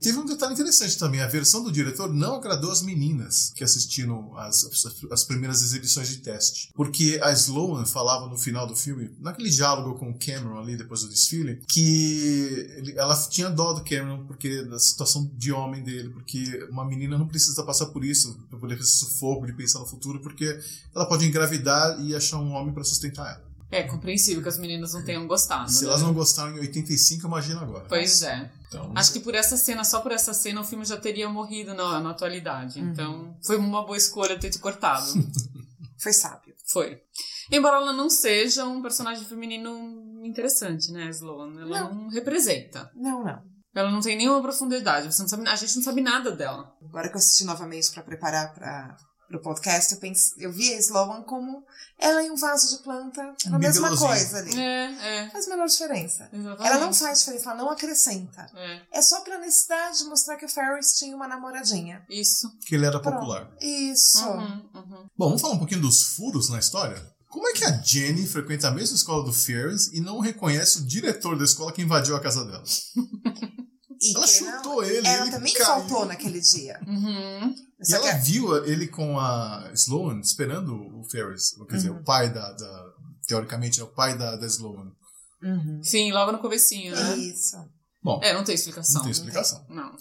Teve 0.00 0.18
um 0.18 0.26
detalhe 0.26 0.52
interessante 0.52 0.98
também. 0.98 1.20
A 1.20 1.26
versão 1.26 1.62
do 1.62 1.72
diretor 1.72 2.12
não 2.12 2.36
agradou 2.36 2.70
as 2.70 2.82
meninas 2.82 3.52
que 3.54 3.64
assistiram 3.64 4.36
as, 4.38 4.68
as 5.10 5.24
primeiras 5.24 5.62
exibições 5.62 6.08
de 6.08 6.18
teste. 6.18 6.70
Porque 6.74 7.18
a 7.22 7.32
Sloan 7.32 7.84
falava 7.84 8.26
no 8.26 8.38
final 8.38 8.66
do 8.66 8.76
filme, 8.76 9.10
naquele 9.18 9.50
diálogo 9.50 9.98
com 9.98 10.10
o 10.10 10.18
Cameron 10.18 10.58
ali 10.58 10.76
depois 10.76 11.02
do 11.02 11.08
desfile, 11.08 11.60
que 11.68 12.94
ela 12.96 13.16
tinha 13.28 13.50
dó 13.50 13.72
do 13.72 13.84
Cameron 13.84 14.24
porque 14.26 14.62
da 14.64 14.78
situação 14.78 15.30
de 15.34 15.50
homem 15.52 15.82
dele, 15.82 16.10
porque 16.10 16.66
uma 16.70 16.84
menina 16.84 17.18
não 17.18 17.26
precisa 17.26 17.62
passar 17.64 17.86
por 17.86 18.04
isso, 18.04 18.38
ter 18.50 18.80
esse 18.80 18.98
sufoco 18.98 19.46
de 19.46 19.52
pensar 19.52 19.80
no 19.80 19.86
futuro, 19.86 20.20
porque 20.20 20.60
ela 20.94 21.06
pode 21.06 21.26
engravidar 21.26 22.00
e 22.00 22.14
achar 22.14 22.38
um 22.38 22.52
homem 22.52 22.72
para 22.72 22.84
sustentar 22.84 23.26
ela. 23.34 23.47
É 23.70 23.82
compreensível 23.82 24.42
que 24.42 24.48
as 24.48 24.58
meninas 24.58 24.94
não 24.94 25.04
tenham 25.04 25.26
gostado. 25.26 25.70
Se 25.70 25.84
né? 25.84 25.90
elas 25.90 26.02
não 26.02 26.14
gostaram 26.14 26.56
em 26.56 26.60
85, 26.60 27.26
imagina 27.26 27.60
agora. 27.60 27.84
Pois 27.86 28.22
é. 28.22 28.50
Então, 28.66 28.92
Acho 28.94 29.12
que 29.12 29.20
por 29.20 29.34
essa 29.34 29.56
cena, 29.56 29.84
só 29.84 30.00
por 30.00 30.10
essa 30.10 30.32
cena, 30.32 30.60
o 30.60 30.64
filme 30.64 30.84
já 30.84 30.96
teria 30.96 31.28
morrido 31.28 31.74
na, 31.74 32.00
na 32.00 32.10
atualidade. 32.10 32.80
Então, 32.80 33.36
foi 33.44 33.56
uma 33.56 33.84
boa 33.84 33.96
escolha 33.96 34.38
ter 34.38 34.50
te 34.50 34.58
cortado. 34.58 35.06
Foi 36.00 36.12
sábio. 36.12 36.54
foi. 36.64 37.02
Embora 37.50 37.78
ela 37.78 37.92
não 37.92 38.08
seja 38.08 38.64
um 38.64 38.80
personagem 38.80 39.24
feminino 39.24 40.24
interessante, 40.24 40.92
né, 40.92 41.10
Sloan? 41.10 41.60
Ela 41.60 41.92
não, 41.92 42.08
representa. 42.08 42.88
Não, 42.94 43.24
não. 43.24 43.42
Ela 43.74 43.90
não 43.90 44.00
tem 44.00 44.16
nenhuma 44.16 44.40
profundidade. 44.40 45.12
Você 45.12 45.22
não 45.22 45.28
sabe, 45.28 45.48
a 45.48 45.56
gente 45.56 45.74
não 45.74 45.82
sabe 45.82 46.00
nada 46.00 46.30
dela. 46.30 46.72
Agora 46.84 47.08
que 47.08 47.14
eu 47.14 47.18
assisti 47.18 47.44
novamente 47.44 47.90
pra 47.90 48.04
preparar 48.04 48.54
para 48.54 48.96
o 49.36 49.38
podcast, 49.40 49.92
eu, 49.92 50.00
pense, 50.00 50.32
eu 50.38 50.50
vi 50.52 50.72
a 50.72 50.78
Sloan 50.78 51.22
como 51.22 51.64
ela 51.98 52.22
em 52.22 52.30
um 52.30 52.36
vaso 52.36 52.76
de 52.76 52.82
planta, 52.82 53.34
Um 53.46 53.56
a 53.56 53.58
mesma 53.58 53.96
coisa 53.96 54.38
ali. 54.38 54.58
É, 54.58 55.24
é. 55.24 55.30
Faz 55.30 55.46
a 55.46 55.50
menor 55.50 55.66
diferença. 55.66 56.28
Exatamente. 56.32 56.66
Ela 56.66 56.78
não 56.86 56.94
faz 56.94 57.20
diferença, 57.20 57.50
ela 57.50 57.58
não 57.58 57.70
acrescenta. 57.70 58.46
É, 58.54 58.82
É 58.92 59.02
só 59.02 59.20
pela 59.20 59.38
necessidade 59.38 59.98
de 59.98 60.04
mostrar 60.04 60.36
que 60.36 60.46
o 60.46 60.48
Ferris 60.48 60.98
tinha 60.98 61.14
uma 61.14 61.28
namoradinha. 61.28 62.04
isso. 62.08 62.50
que 62.66 62.74
ele 62.74 62.86
era 62.86 63.00
Pronto. 63.00 63.14
popular. 63.16 63.50
Isso. 63.60 64.26
Uhum, 64.26 64.70
uhum. 64.74 65.06
Bom, 65.16 65.26
vamos 65.26 65.40
falar 65.40 65.54
um 65.54 65.58
pouquinho 65.58 65.80
dos 65.80 66.02
furos 66.02 66.48
na 66.48 66.58
história? 66.58 67.00
Como 67.28 67.46
é 67.46 67.52
que 67.52 67.64
a 67.64 67.72
Jenny 67.82 68.26
frequenta 68.26 68.68
a 68.68 68.70
mesma 68.70 68.96
escola 68.96 69.22
do 69.22 69.32
Ferris 69.32 69.88
e 69.92 70.00
não 70.00 70.18
reconhece 70.18 70.78
o 70.78 70.86
diretor 70.86 71.36
da 71.36 71.44
escola 71.44 71.72
que 71.72 71.82
invadiu 71.82 72.16
a 72.16 72.20
casa 72.20 72.44
dela? 72.44 72.64
E 74.00 74.16
Ela 74.16 74.26
chutou 74.26 74.84
ele, 74.84 75.06
Ela 75.06 75.22
ele 75.22 75.30
também 75.30 75.52
caiu. 75.52 75.66
faltou 75.66 76.04
naquele 76.06 76.40
dia. 76.40 76.78
Uhum. 76.86 77.54
E 77.88 77.94
ela 77.94 78.12
que 78.14 78.18
viu 78.24 78.64
ele 78.64 78.86
com 78.88 79.18
a 79.18 79.70
Sloan 79.74 80.20
esperando 80.20 80.72
o 80.74 81.04
Ferris, 81.10 81.54
quer 81.68 81.76
dizer, 81.76 81.90
Uhum. 81.90 81.98
o 82.00 82.04
pai 82.04 82.32
da, 82.32 82.52
da- 82.52 82.84
Teoricamente, 83.26 83.78
é 83.80 83.84
o 83.84 83.88
pai 83.92 84.16
da, 84.16 84.36
da 84.36 84.46
Sloan. 84.46 84.90
Uhum. 85.42 85.80
Sim, 85.82 86.10
logo 86.12 86.32
no 86.32 86.38
comecinho, 86.38 86.94
né? 86.94 87.16
Isso. 87.18 87.56
Bom, 88.02 88.20
É, 88.22 88.32
não 88.32 88.42
tem 88.42 88.54
explicação. 88.54 88.94
não 88.94 89.02
tem 89.02 89.10
explicação. 89.12 89.64
Não. 89.68 89.92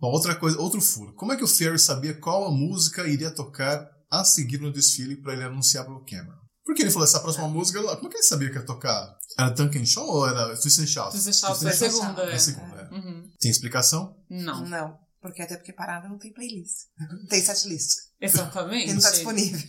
Bom, 0.00 0.08
outra 0.10 0.34
coisa, 0.36 0.58
outro 0.60 0.80
furo. 0.82 1.14
Como 1.14 1.32
é 1.32 1.36
que 1.36 1.44
o 1.44 1.48
Ferris 1.48 1.82
sabia 1.82 2.12
qual 2.20 2.44
a 2.46 2.50
música 2.50 3.06
iria 3.08 3.30
tocar 3.30 3.88
a 4.10 4.22
seguir 4.24 4.60
no 4.60 4.70
desfile 4.72 5.16
para 5.16 5.32
ele 5.32 5.44
anunciar 5.44 5.84
pro 5.86 6.04
Cameron? 6.04 6.36
Porque 6.64 6.82
ele 6.82 6.90
falou 6.90 7.06
essa 7.06 7.20
próxima 7.20 7.48
música, 7.48 7.80
como 7.96 8.06
é 8.08 8.10
que 8.10 8.16
ele 8.16 8.22
sabia 8.22 8.50
que 8.50 8.56
ia 8.56 8.66
tocar? 8.66 9.14
Era 9.38 9.50
Duncan 9.50 9.84
Shaw 9.84 10.06
ou 10.06 10.26
era 10.28 10.54
Twist 10.56 10.80
and 10.80 10.86
Shout? 10.86 11.10
Twist 11.10 11.28
and 11.28 11.32
Shout 11.32 11.58
foi 11.60 11.70
a 11.70 11.72
segunda, 11.74 12.22
É 12.24 12.30
é. 12.32 12.34
a 12.34 12.38
segunda, 12.38 12.80
é. 12.90 12.94
Uhum. 12.94 13.23
Tem 13.44 13.50
explicação? 13.50 14.16
Não. 14.30 14.64
Não. 14.64 14.98
Porque 15.20 15.42
até 15.42 15.54
porque 15.58 15.70
parada 15.70 16.08
não 16.08 16.16
tem 16.16 16.32
playlist. 16.32 16.86
Não 16.98 17.26
tem 17.26 17.42
setlist. 17.42 17.90
Exatamente. 18.18 18.88
E 18.88 18.94
não 18.94 19.02
tá 19.02 19.10
disponível. 19.10 19.60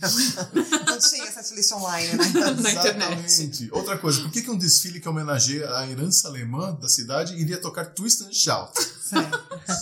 não 0.86 0.98
tinha 0.98 1.30
setlist 1.30 1.72
online, 1.72 2.12
né? 2.14 2.24
Na 2.62 2.70
internet. 2.72 3.24
Exatamente. 3.26 3.68
Outra 3.72 3.98
coisa, 3.98 4.22
por 4.22 4.30
que, 4.30 4.40
que 4.40 4.50
um 4.50 4.56
desfile 4.56 4.98
que 4.98 5.06
homenageia 5.06 5.70
a 5.76 5.86
herança 5.86 6.28
alemã 6.28 6.74
da 6.74 6.88
cidade 6.88 7.34
iria 7.34 7.60
tocar 7.60 7.84
Twist 7.84 8.22
and 8.22 8.32
Shout? 8.32 8.72
Sério. 8.82 9.28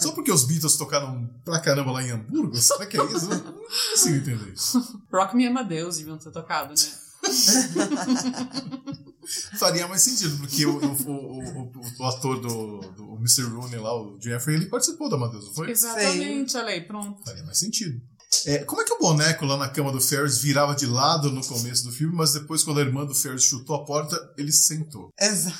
Só 0.03 0.11
porque 0.11 0.33
os 0.33 0.43
Beatles 0.43 0.77
tocaram 0.77 1.25
pra 1.45 1.61
caramba 1.61 1.93
lá 1.93 2.03
em 2.03 2.11
Hamburgo? 2.11 2.57
Será 2.61 2.87
que 2.87 2.99
é 2.99 3.05
isso? 3.05 3.29
Não 3.29 3.63
consigo 3.63 4.17
entender 4.17 4.53
isso. 4.53 5.03
Rock 5.13 5.37
Me 5.37 5.47
Amadeus 5.47 5.99
deviam 5.99 6.19
ter 6.19 6.33
tocado, 6.33 6.71
né? 6.71 7.04
Faria 9.59 9.89
mais 9.89 10.03
sentido, 10.03 10.37
porque 10.39 10.67
o, 10.67 10.77
o, 10.79 11.11
o, 11.11 11.63
o- 11.63 11.73
o 11.99 12.05
ator 12.05 12.41
do, 12.41 12.79
do 12.93 13.15
Mr. 13.17 13.43
Rooney 13.45 13.79
lá, 13.81 13.95
o 13.97 14.19
Jeffrey, 14.21 14.57
ele 14.57 14.67
participou 14.67 15.09
da 15.09 15.17
Amadeus, 15.17 15.47
não 15.47 15.55
foi? 15.55 15.71
Exatamente, 15.71 16.57
olha 16.57 16.69
aí, 16.69 16.83
pronto. 16.83 17.23
Faria 17.25 17.43
mais 17.45 17.59
sentido. 17.59 18.01
É, 18.47 18.59
como 18.65 18.83
é 18.83 18.85
que 18.85 18.93
o 18.93 18.99
boneco 18.99 19.47
lá 19.47 19.57
na 19.57 19.69
cama 19.69 19.93
do 19.93 20.01
Ferris 20.01 20.39
virava 20.39 20.75
de 20.75 20.87
lado 20.87 21.31
no 21.31 21.43
começo 21.47 21.85
do 21.85 21.93
filme, 21.93 22.15
mas 22.15 22.33
depois, 22.33 22.63
quando 22.65 22.81
a 22.81 22.83
irmã 22.83 23.07
do 23.07 23.15
Ferris 23.15 23.45
chutou 23.45 23.77
a 23.77 23.85
porta, 23.85 24.19
ele 24.37 24.53
sentou? 24.53 25.09
Exato. 25.19 25.57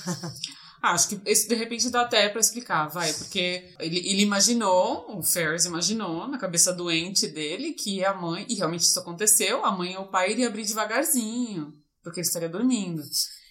Ah, 0.85 0.93
acho 0.93 1.09
que 1.09 1.19
isso 1.25 1.49
de 1.49 1.55
repente 1.55 1.89
dá 1.89 2.03
até 2.03 2.29
pra 2.29 2.39
explicar, 2.39 2.89
vai, 2.89 3.11
porque 3.15 3.73
ele, 3.81 4.07
ele 4.07 4.21
imaginou, 4.21 5.17
o 5.17 5.23
Ferris 5.23 5.65
imaginou 5.65 6.29
na 6.29 6.37
cabeça 6.37 6.75
doente 6.75 7.27
dele 7.27 7.73
que 7.73 8.05
a 8.05 8.13
mãe, 8.13 8.45
e 8.51 8.55
realmente 8.55 8.83
isso 8.83 9.01
aconteceu, 9.01 9.65
a 9.65 9.73
mãe 9.73 9.97
ou 9.97 10.05
o 10.05 10.09
pai 10.09 10.33
iria 10.33 10.47
abrir 10.47 10.63
devagarzinho, 10.67 11.73
porque 12.03 12.21
ele 12.21 12.27
estaria 12.27 12.51
dormindo. 12.51 13.03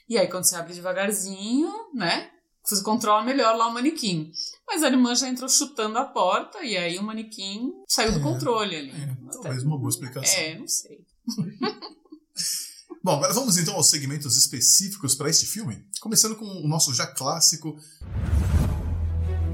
E 0.08 0.16
aí 0.16 0.28
quando 0.28 0.44
você 0.44 0.56
abre 0.56 0.76
devagarzinho, 0.76 1.74
né, 1.96 2.30
você 2.64 2.84
controla 2.84 3.24
melhor 3.24 3.58
lá 3.58 3.66
o 3.66 3.74
manequim. 3.74 4.32
Mas 4.68 4.84
a 4.84 4.88
irmã 4.88 5.16
já 5.16 5.28
entrou 5.28 5.50
chutando 5.50 5.98
a 5.98 6.06
porta 6.06 6.64
e 6.64 6.78
aí 6.78 7.00
o 7.00 7.04
manequim 7.04 7.72
saiu 7.88 8.12
do 8.12 8.20
É, 8.20 8.22
controle 8.22 8.76
ali. 8.76 8.92
É, 8.92 9.32
talvez 9.42 9.64
uma 9.64 9.80
boa 9.80 9.90
explicação. 9.90 10.40
É, 10.40 10.60
não 10.60 10.68
sei. 10.68 11.00
Bom, 13.04 13.16
agora 13.18 13.34
vamos 13.34 13.58
então 13.58 13.74
aos 13.74 13.90
segmentos 13.90 14.38
específicos 14.38 15.14
para 15.14 15.30
este 15.30 15.46
filme. 15.46 15.86
Começando 16.00 16.38
com 16.38 16.46
o 16.46 16.68
nosso 16.70 16.94
já 16.94 17.06
clássico 17.06 17.78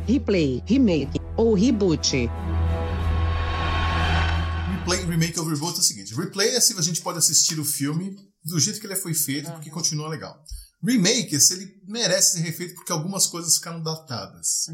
Replay, 0.05 0.61
remake 0.67 1.19
ou 1.35 1.55
reboot. 1.55 2.29
Replay, 4.77 5.03
Remake 5.03 5.39
ou 5.39 5.47
Reboot 5.47 5.77
é 5.77 5.79
o 5.79 5.83
seguinte: 5.83 6.13
Replay 6.13 6.49
é 6.49 6.59
se 6.59 6.77
a 6.77 6.81
gente 6.83 7.01
pode 7.01 7.17
assistir 7.17 7.59
o 7.59 7.65
filme 7.65 8.15
do 8.45 8.59
jeito 8.59 8.79
que 8.79 8.85
ele 8.85 8.95
foi 8.95 9.15
feito, 9.15 9.51
porque 9.53 9.71
continua 9.71 10.07
legal. 10.07 10.43
Remake 10.83 11.35
é 11.35 11.39
se 11.39 11.53
ele 11.53 11.73
merece 11.87 12.33
ser 12.33 12.43
refeito 12.43 12.75
porque 12.75 12.91
algumas 12.91 13.25
coisas 13.25 13.55
ficaram 13.55 13.81
datadas. 13.81 14.67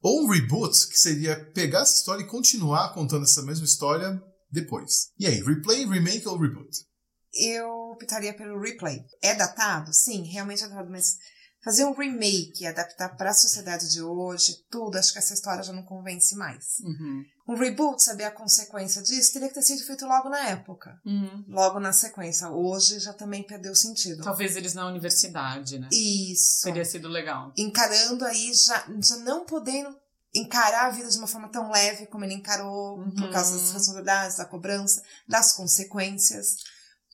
Ou 0.00 0.22
um 0.22 0.30
reboot, 0.30 0.86
que 0.86 0.96
seria 0.96 1.36
pegar 1.52 1.80
essa 1.80 1.98
história 1.98 2.22
e 2.22 2.28
continuar 2.28 2.94
contando 2.94 3.24
essa 3.24 3.42
mesma 3.42 3.64
história 3.64 4.22
depois. 4.48 5.08
E 5.18 5.26
aí, 5.26 5.42
replay, 5.42 5.84
remake 5.84 6.28
ou 6.28 6.38
reboot? 6.38 6.87
Eu 7.34 7.68
optaria 7.92 8.34
pelo 8.34 8.60
replay. 8.60 9.04
É 9.22 9.34
datado? 9.34 9.92
Sim, 9.92 10.22
realmente 10.24 10.64
é 10.64 10.68
datado, 10.68 10.90
mas 10.90 11.16
fazer 11.62 11.84
um 11.84 11.92
remake, 11.92 12.64
adaptar 12.66 13.16
para 13.16 13.30
a 13.30 13.34
sociedade 13.34 13.90
de 13.90 14.00
hoje, 14.00 14.64
tudo, 14.70 14.96
acho 14.96 15.12
que 15.12 15.18
essa 15.18 15.34
história 15.34 15.62
já 15.62 15.72
não 15.72 15.82
convence 15.82 16.34
mais. 16.36 16.78
Uhum. 16.80 17.24
Um 17.48 17.54
reboot, 17.56 18.02
saber 18.02 18.24
a 18.24 18.30
consequência 18.30 19.02
disso, 19.02 19.32
teria 19.32 19.48
que 19.48 19.54
ter 19.54 19.62
sido 19.62 19.84
feito 19.84 20.06
logo 20.06 20.28
na 20.28 20.48
época. 20.50 21.00
Uhum. 21.04 21.44
Logo 21.48 21.80
na 21.80 21.92
sequência. 21.92 22.48
Hoje 22.48 23.00
já 23.00 23.12
também 23.12 23.42
perdeu 23.42 23.74
sentido. 23.74 24.22
Talvez 24.22 24.54
eles 24.56 24.74
na 24.74 24.86
universidade, 24.86 25.78
né? 25.78 25.88
Isso. 25.92 26.62
Teria 26.62 26.84
sido 26.84 27.08
legal. 27.08 27.52
Encarando 27.56 28.24
aí, 28.24 28.52
já, 28.54 28.86
já 29.02 29.16
não 29.18 29.44
podendo 29.44 29.94
encarar 30.34 30.86
a 30.86 30.90
vida 30.90 31.08
de 31.08 31.18
uma 31.18 31.26
forma 31.26 31.48
tão 31.50 31.70
leve 31.70 32.06
como 32.06 32.24
ele 32.24 32.34
encarou, 32.34 32.96
por 32.98 33.24
Uhum. 33.24 33.30
causa 33.32 33.52
das 33.52 33.62
responsabilidades, 33.72 34.36
da 34.36 34.44
cobrança, 34.44 35.02
das 35.26 35.54
consequências. 35.54 36.56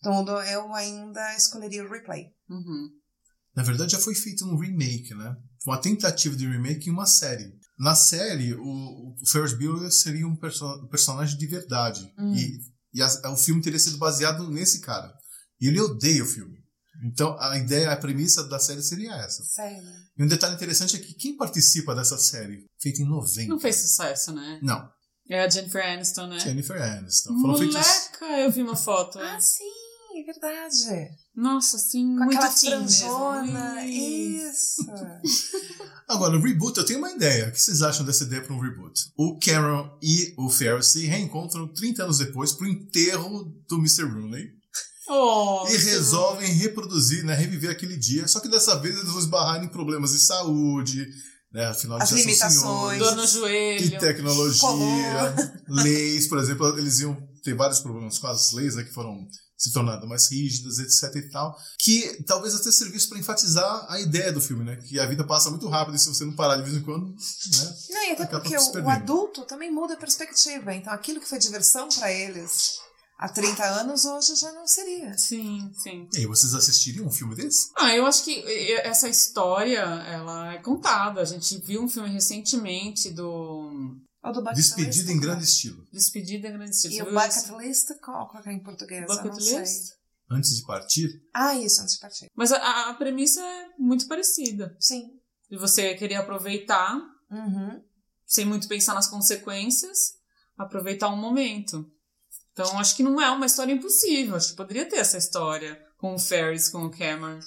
Tudo, 0.04 0.32
eu 0.42 0.72
ainda 0.74 1.34
escolheria 1.36 1.84
o 1.84 1.90
replay. 1.90 2.26
Uhum. 2.48 2.88
Na 3.56 3.62
verdade, 3.62 3.92
já 3.92 3.98
foi 3.98 4.14
feito 4.14 4.44
um 4.44 4.56
remake, 4.58 5.14
né? 5.14 5.34
Uma 5.66 5.78
tentativa 5.80 6.36
de 6.36 6.46
remake 6.48 6.88
em 6.88 6.92
uma 6.92 7.06
série. 7.06 7.52
Na 7.78 7.94
série, 7.94 8.54
o, 8.54 8.62
o 8.62 9.16
Ferris 9.26 9.52
Bueller 9.54 9.90
seria 9.90 10.26
um 10.26 10.36
perso- 10.36 10.86
personagem 10.88 11.36
de 11.38 11.46
verdade. 11.46 12.12
Hum. 12.18 12.34
E, 12.34 12.58
e 12.92 13.02
a- 13.02 13.30
o 13.30 13.36
filme 13.36 13.62
teria 13.62 13.78
sido 13.78 13.96
baseado 13.98 14.48
nesse 14.50 14.80
cara. 14.80 15.12
E 15.60 15.68
ele 15.68 15.80
odeia 15.80 16.22
o 16.22 16.26
filme. 16.26 16.58
Então, 17.04 17.36
a 17.40 17.56
ideia, 17.58 17.90
a 17.92 17.96
premissa 17.96 18.44
da 18.48 18.58
série 18.58 18.82
seria 18.82 19.14
essa. 19.16 19.42
Sério. 19.44 19.82
E 20.16 20.22
um 20.22 20.28
detalhe 20.28 20.54
interessante 20.54 20.96
é 20.96 20.98
que 21.00 21.14
quem 21.14 21.36
participa 21.36 21.94
dessa 21.94 22.16
série, 22.18 22.64
feita 22.80 23.02
em 23.02 23.08
90... 23.08 23.48
Não 23.48 23.58
fez 23.60 23.76
sucesso, 23.76 24.32
né? 24.32 24.60
Não, 24.62 24.88
É 25.28 25.42
a 25.44 25.48
Jennifer 25.48 25.84
Aniston, 25.84 26.26
né? 26.28 26.38
Jennifer 26.38 26.80
Aniston. 26.80 27.40
Foram 27.40 27.58
feitos... 27.58 27.74
Moleca, 27.76 28.40
eu 28.40 28.50
vi 28.50 28.62
uma 28.62 28.76
foto. 28.76 29.18
Ah, 29.18 29.40
sim, 29.40 29.64
verdade. 30.40 31.10
Nossa, 31.34 31.76
assim, 31.76 32.16
Com 32.16 32.24
muito 32.24 32.36
aquela 32.36 32.50
franjona. 32.50 33.84
Isso. 33.86 34.82
Agora, 36.08 36.36
o 36.36 36.42
reboot, 36.42 36.78
eu 36.78 36.84
tenho 36.86 36.98
uma 37.00 37.10
ideia. 37.10 37.48
O 37.48 37.52
que 37.52 37.60
vocês 37.60 37.82
acham 37.82 38.04
dessa 38.04 38.24
ideia 38.24 38.42
para 38.42 38.54
um 38.54 38.60
reboot? 38.60 39.00
O 39.16 39.38
Cameron 39.38 39.98
e 40.02 40.34
o 40.38 40.48
Ferris 40.50 40.86
se 40.92 41.06
reencontram 41.06 41.66
30 41.72 42.04
anos 42.04 42.18
depois 42.18 42.52
pro 42.52 42.68
enterro 42.68 43.44
do 43.68 43.76
Mr. 43.78 44.04
Rooney 44.04 44.48
Oh, 45.06 45.66
e 45.68 45.76
resolvem 45.76 46.50
reproduzir, 46.54 47.24
né, 47.24 47.34
reviver 47.34 47.70
aquele 47.70 47.96
dia. 47.96 48.26
Só 48.26 48.40
que 48.40 48.48
dessa 48.48 48.78
vez 48.78 48.96
eles 48.96 49.08
vão 49.10 49.18
esbarrar 49.18 49.62
em 49.62 49.68
problemas 49.68 50.12
de 50.12 50.20
saúde, 50.20 51.06
né, 51.52 51.66
afinal 51.66 52.00
As 52.00 52.08
já 52.08 52.16
são 52.16 52.50
senhores, 52.50 52.98
Dor 53.00 53.16
no 53.16 53.26
de 53.26 53.32
joelho. 53.32 53.98
tecnologia, 54.00 54.60
Color. 54.60 55.34
leis, 55.68 56.26
por 56.26 56.38
exemplo, 56.38 56.78
eles 56.78 57.00
iam 57.00 57.14
ter 57.42 57.54
vários 57.54 57.80
problemas 57.80 58.18
com 58.18 58.26
as 58.28 58.52
leis 58.52 58.76
né, 58.76 58.82
que 58.82 58.94
foram 58.94 59.26
se 59.56 59.72
tornando 59.72 60.06
mais 60.06 60.30
rígidas, 60.30 60.78
etc 60.78 61.14
e 61.16 61.30
tal, 61.30 61.56
que 61.78 62.22
talvez 62.24 62.54
até 62.54 62.70
servisse 62.70 63.08
para 63.08 63.18
enfatizar 63.18 63.86
a 63.88 64.00
ideia 64.00 64.32
do 64.32 64.40
filme, 64.40 64.64
né? 64.64 64.76
Que 64.76 64.98
a 64.98 65.06
vida 65.06 65.24
passa 65.24 65.50
muito 65.50 65.68
rápido 65.68 65.94
e 65.94 65.98
se 65.98 66.08
você 66.08 66.24
não 66.24 66.34
parar 66.34 66.56
de 66.56 66.62
vez 66.62 66.76
em 66.76 66.82
quando, 66.82 67.06
né? 67.06 67.76
Não, 67.90 68.08
e 68.08 68.12
até 68.12 68.26
porque 68.26 68.56
o, 68.56 68.84
o 68.84 68.90
adulto 68.90 69.42
também 69.46 69.70
muda 69.70 69.94
a 69.94 69.98
perspectiva. 69.98 70.74
Então, 70.74 70.92
aquilo 70.92 71.20
que 71.20 71.28
foi 71.28 71.38
diversão 71.38 71.88
para 71.88 72.10
eles 72.12 72.78
há 73.18 73.28
30 73.28 73.64
anos, 73.64 74.04
hoje 74.04 74.34
já 74.34 74.52
não 74.52 74.66
seria. 74.66 75.16
Sim, 75.16 75.70
sim. 75.78 76.08
E 76.12 76.18
aí, 76.18 76.26
vocês 76.26 76.54
assistiriam 76.54 77.06
um 77.06 77.10
filme 77.10 77.34
desse? 77.34 77.70
Ah, 77.76 77.94
eu 77.94 78.04
acho 78.06 78.24
que 78.24 78.42
essa 78.78 79.08
história, 79.08 79.80
ela 79.80 80.54
é 80.54 80.58
contada. 80.58 81.20
A 81.20 81.24
gente 81.24 81.58
viu 81.58 81.82
um 81.82 81.88
filme 81.88 82.08
recentemente 82.08 83.10
do 83.10 83.96
O 84.24 84.32
do 84.32 84.40
bucket 84.42 84.56
Despedida 84.56 85.12
em 85.12 85.20
grande 85.20 85.44
estilo. 85.44 85.86
Despedida 85.92 86.48
em 86.48 86.52
Grande 86.52 86.70
Estilo. 86.74 86.94
E 86.94 86.96
Você 86.96 87.02
o 87.02 87.12
bucket 87.12 87.66
list, 87.66 87.90
qual, 88.02 88.28
qual 88.28 88.42
que 88.42 88.48
é 88.48 88.52
em 88.52 88.62
português? 88.62 89.06
Bucket 89.06 89.34
sei. 89.40 89.58
List? 89.60 89.92
Antes 90.30 90.56
de 90.56 90.64
partir, 90.66 91.22
Ah, 91.34 91.54
isso, 91.54 91.82
antes 91.82 91.94
de 91.94 92.00
partir. 92.00 92.30
Mas 92.34 92.50
a, 92.50 92.88
a 92.90 92.94
premissa 92.94 93.40
é 93.42 93.68
muito 93.78 94.08
parecida. 94.08 94.74
Sim. 94.80 95.10
De 95.50 95.58
você 95.58 95.94
querer 95.94 96.14
aproveitar, 96.14 96.96
Uhum. 97.30 97.82
sem 98.26 98.44
muito 98.46 98.66
pensar 98.68 98.94
nas 98.94 99.06
consequências, 99.08 100.14
aproveitar 100.56 101.08
um 101.10 101.16
momento. 101.16 101.84
Então, 102.52 102.78
acho 102.78 102.96
que 102.96 103.02
não 103.02 103.20
é 103.20 103.28
uma 103.30 103.46
história 103.46 103.72
impossível. 103.72 104.36
Acho 104.36 104.50
que 104.50 104.56
poderia 104.56 104.88
ter 104.88 104.96
essa 104.96 105.18
história 105.18 105.78
com 105.98 106.14
o 106.14 106.18
Ferris, 106.18 106.68
com 106.68 106.84
o 106.84 106.90
Cameron. 106.90 107.40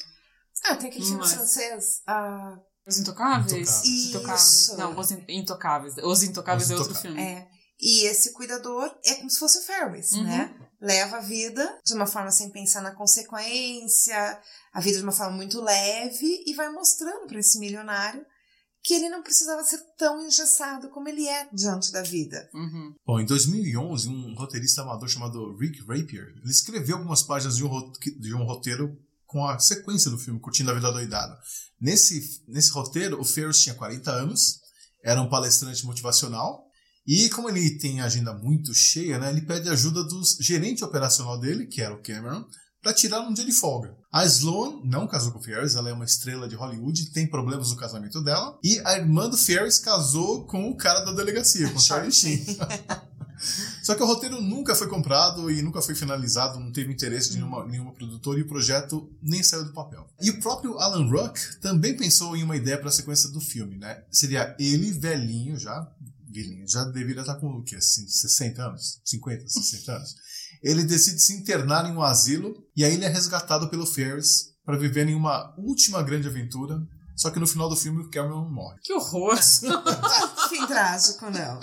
Ah, 0.65 0.75
tem 0.75 0.89
aquele 0.89 1.05
filme 1.05 1.19
Mas- 1.21 1.33
francês. 1.33 2.01
Ah, 2.05 2.59
Os 2.87 2.97
Intocáveis? 2.97 3.51
Intocáveis. 3.53 3.85
Intocáveis. 4.09 4.41
Isso. 4.41 4.77
Não, 4.77 4.97
Os 4.99 5.11
In- 5.11 5.25
Intocáveis. 5.29 5.95
Os 6.03 6.23
Intocáveis 6.23 6.65
Os 6.65 6.71
é 6.71 6.75
outro 6.75 6.91
Intocáveis. 6.93 7.15
filme. 7.17 7.21
é. 7.21 7.47
E 7.79 8.05
esse 8.07 8.33
cuidador 8.33 8.91
é 9.05 9.13
como 9.15 9.29
se 9.29 9.37
fosse 9.37 9.59
o 9.59 9.61
Ferris, 9.61 10.11
Uhum. 10.13 10.23
né? 10.23 10.55
Leva 10.81 11.17
a 11.17 11.21
vida 11.21 11.79
de 11.85 11.93
uma 11.93 12.07
forma 12.07 12.31
sem 12.31 12.49
pensar 12.49 12.81
na 12.81 12.91
consequência, 12.95 14.39
a 14.73 14.79
vida 14.79 14.97
de 14.97 15.03
uma 15.03 15.11
forma 15.11 15.35
muito 15.35 15.61
leve 15.61 16.43
e 16.45 16.53
vai 16.55 16.69
mostrando 16.71 17.27
para 17.27 17.39
esse 17.39 17.59
milionário 17.59 18.25
que 18.83 18.93
ele 18.93 19.09
não 19.09 19.21
precisava 19.21 19.63
ser 19.63 19.79
tão 19.97 20.25
engessado 20.25 20.89
como 20.89 21.09
ele 21.09 21.27
é 21.27 21.47
diante 21.51 21.91
da 21.91 22.01
vida. 22.01 22.49
Uhum. 22.53 22.95
Bom, 23.05 23.19
em 23.19 23.25
2011, 23.25 24.07
um 24.07 24.33
roteirista 24.35 24.81
amador 24.81 25.09
chamado 25.09 25.55
Rick 25.57 25.79
Rapier, 25.81 26.27
ele 26.41 26.49
escreveu 26.51 26.95
algumas 26.97 27.21
páginas 27.21 27.59
um, 27.59 27.91
de 28.19 28.33
um 28.33 28.43
roteiro 28.45 28.97
com 29.25 29.45
a 29.45 29.59
sequência 29.59 30.09
do 30.09 30.17
filme 30.17 30.39
Curtindo 30.39 30.71
a 30.71 30.73
Vida 30.73 30.91
Doidada. 30.91 31.37
Nesse, 31.79 32.41
nesse 32.47 32.71
roteiro, 32.71 33.19
o 33.19 33.25
Ferris 33.25 33.61
tinha 33.61 33.75
40 33.75 34.11
anos, 34.11 34.59
era 35.03 35.21
um 35.21 35.29
palestrante 35.29 35.85
motivacional, 35.85 36.65
e 37.05 37.29
como 37.29 37.49
ele 37.49 37.77
tem 37.77 38.01
a 38.01 38.05
agenda 38.05 38.33
muito 38.33 38.73
cheia, 38.73 39.17
né, 39.17 39.29
ele 39.29 39.41
pede 39.41 39.69
ajuda 39.69 40.03
do 40.03 40.21
gerente 40.41 40.83
operacional 40.83 41.39
dele, 41.39 41.67
que 41.67 41.81
era 41.81 41.93
o 41.93 42.01
Cameron, 42.01 42.45
para 42.81 42.93
tirar 42.93 43.21
um 43.21 43.33
dia 43.33 43.45
de 43.45 43.51
folga. 43.51 43.95
A 44.11 44.25
Sloan 44.25 44.81
não 44.83 45.07
casou 45.07 45.31
com 45.31 45.39
o 45.39 45.43
Ferris, 45.43 45.75
ela 45.75 45.89
é 45.89 45.93
uma 45.93 46.05
estrela 46.05 46.47
de 46.47 46.55
Hollywood, 46.55 47.11
tem 47.11 47.27
problemas 47.27 47.69
no 47.69 47.77
casamento 47.77 48.21
dela, 48.21 48.57
e 48.63 48.79
a 48.85 48.97
irmã 48.97 49.29
do 49.29 49.37
Ferris 49.37 49.79
casou 49.79 50.45
com 50.45 50.69
o 50.69 50.75
cara 50.75 51.01
da 51.01 51.11
delegacia, 51.11 51.69
com 51.69 51.77
o 51.77 51.81
Charlie 51.81 52.11
Sheen. 52.11 52.45
Só 53.87 53.95
que 53.95 54.03
o 54.03 54.05
roteiro 54.05 54.41
nunca 54.41 54.75
foi 54.75 54.89
comprado 54.89 55.49
e 55.49 55.61
nunca 55.61 55.81
foi 55.81 55.95
finalizado, 55.95 56.59
não 56.59 56.73
teve 56.73 56.91
interesse 56.91 57.29
de 57.29 57.37
nenhuma, 57.37 57.65
nenhuma 57.65 57.93
produtora 57.93 58.37
e 58.37 58.41
o 58.41 58.45
projeto 58.45 59.09
nem 59.21 59.41
saiu 59.41 59.63
do 59.63 59.71
papel. 59.71 60.05
E 60.21 60.29
o 60.29 60.41
próprio 60.41 60.77
Alan 60.77 61.09
Ruck 61.09 61.39
também 61.61 61.95
pensou 61.95 62.35
em 62.35 62.43
uma 62.43 62.57
ideia 62.57 62.77
para 62.77 62.89
a 62.89 62.91
sequência 62.91 63.29
do 63.29 63.39
filme, 63.39 63.77
né? 63.77 64.03
Seria 64.11 64.53
ele 64.59 64.91
velhinho 64.91 65.57
já, 65.57 65.89
velhinho, 66.29 66.67
já 66.67 66.83
deveria 66.83 67.21
estar 67.21 67.35
com 67.35 67.47
o 67.47 67.63
quê? 67.63 67.77
Assim, 67.77 68.05
60 68.05 68.61
anos? 68.61 68.99
50, 69.05 69.47
60 69.47 69.89
anos. 69.95 70.15
Ele 70.61 70.83
decide 70.83 71.21
se 71.21 71.37
internar 71.37 71.89
em 71.89 71.93
um 71.93 72.01
asilo 72.01 72.61
e 72.75 72.83
aí 72.83 72.93
ele 72.93 73.05
é 73.05 73.09
resgatado 73.09 73.69
pelo 73.69 73.85
Ferris 73.85 74.47
para 74.65 74.77
viver 74.77 75.07
em 75.07 75.15
uma 75.15 75.55
última 75.57 76.03
grande 76.03 76.27
aventura. 76.27 76.85
Só 77.15 77.31
que 77.31 77.39
no 77.39 77.47
final 77.47 77.69
do 77.69 77.77
filme 77.77 78.01
o 78.01 78.11
Cameron 78.11 78.49
morre. 78.49 78.79
Que 78.83 78.91
horror! 78.91 79.37
Fim 80.49 80.67
trágico, 80.67 81.29
não. 81.29 81.61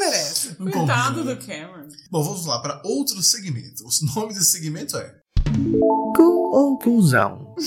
Merece. 0.00 0.56
Não 0.58 0.70
Coitado 0.72 1.22
do? 1.22 1.36
Cameron. 1.36 1.88
Bom, 2.10 2.22
vamos 2.22 2.46
lá 2.46 2.60
para 2.60 2.80
outro 2.84 3.22
segmento. 3.22 3.84
O 3.84 4.14
nome 4.14 4.32
desse 4.32 4.52
segmento 4.52 4.96
é 4.96 5.20
Conclusão. 6.50 7.54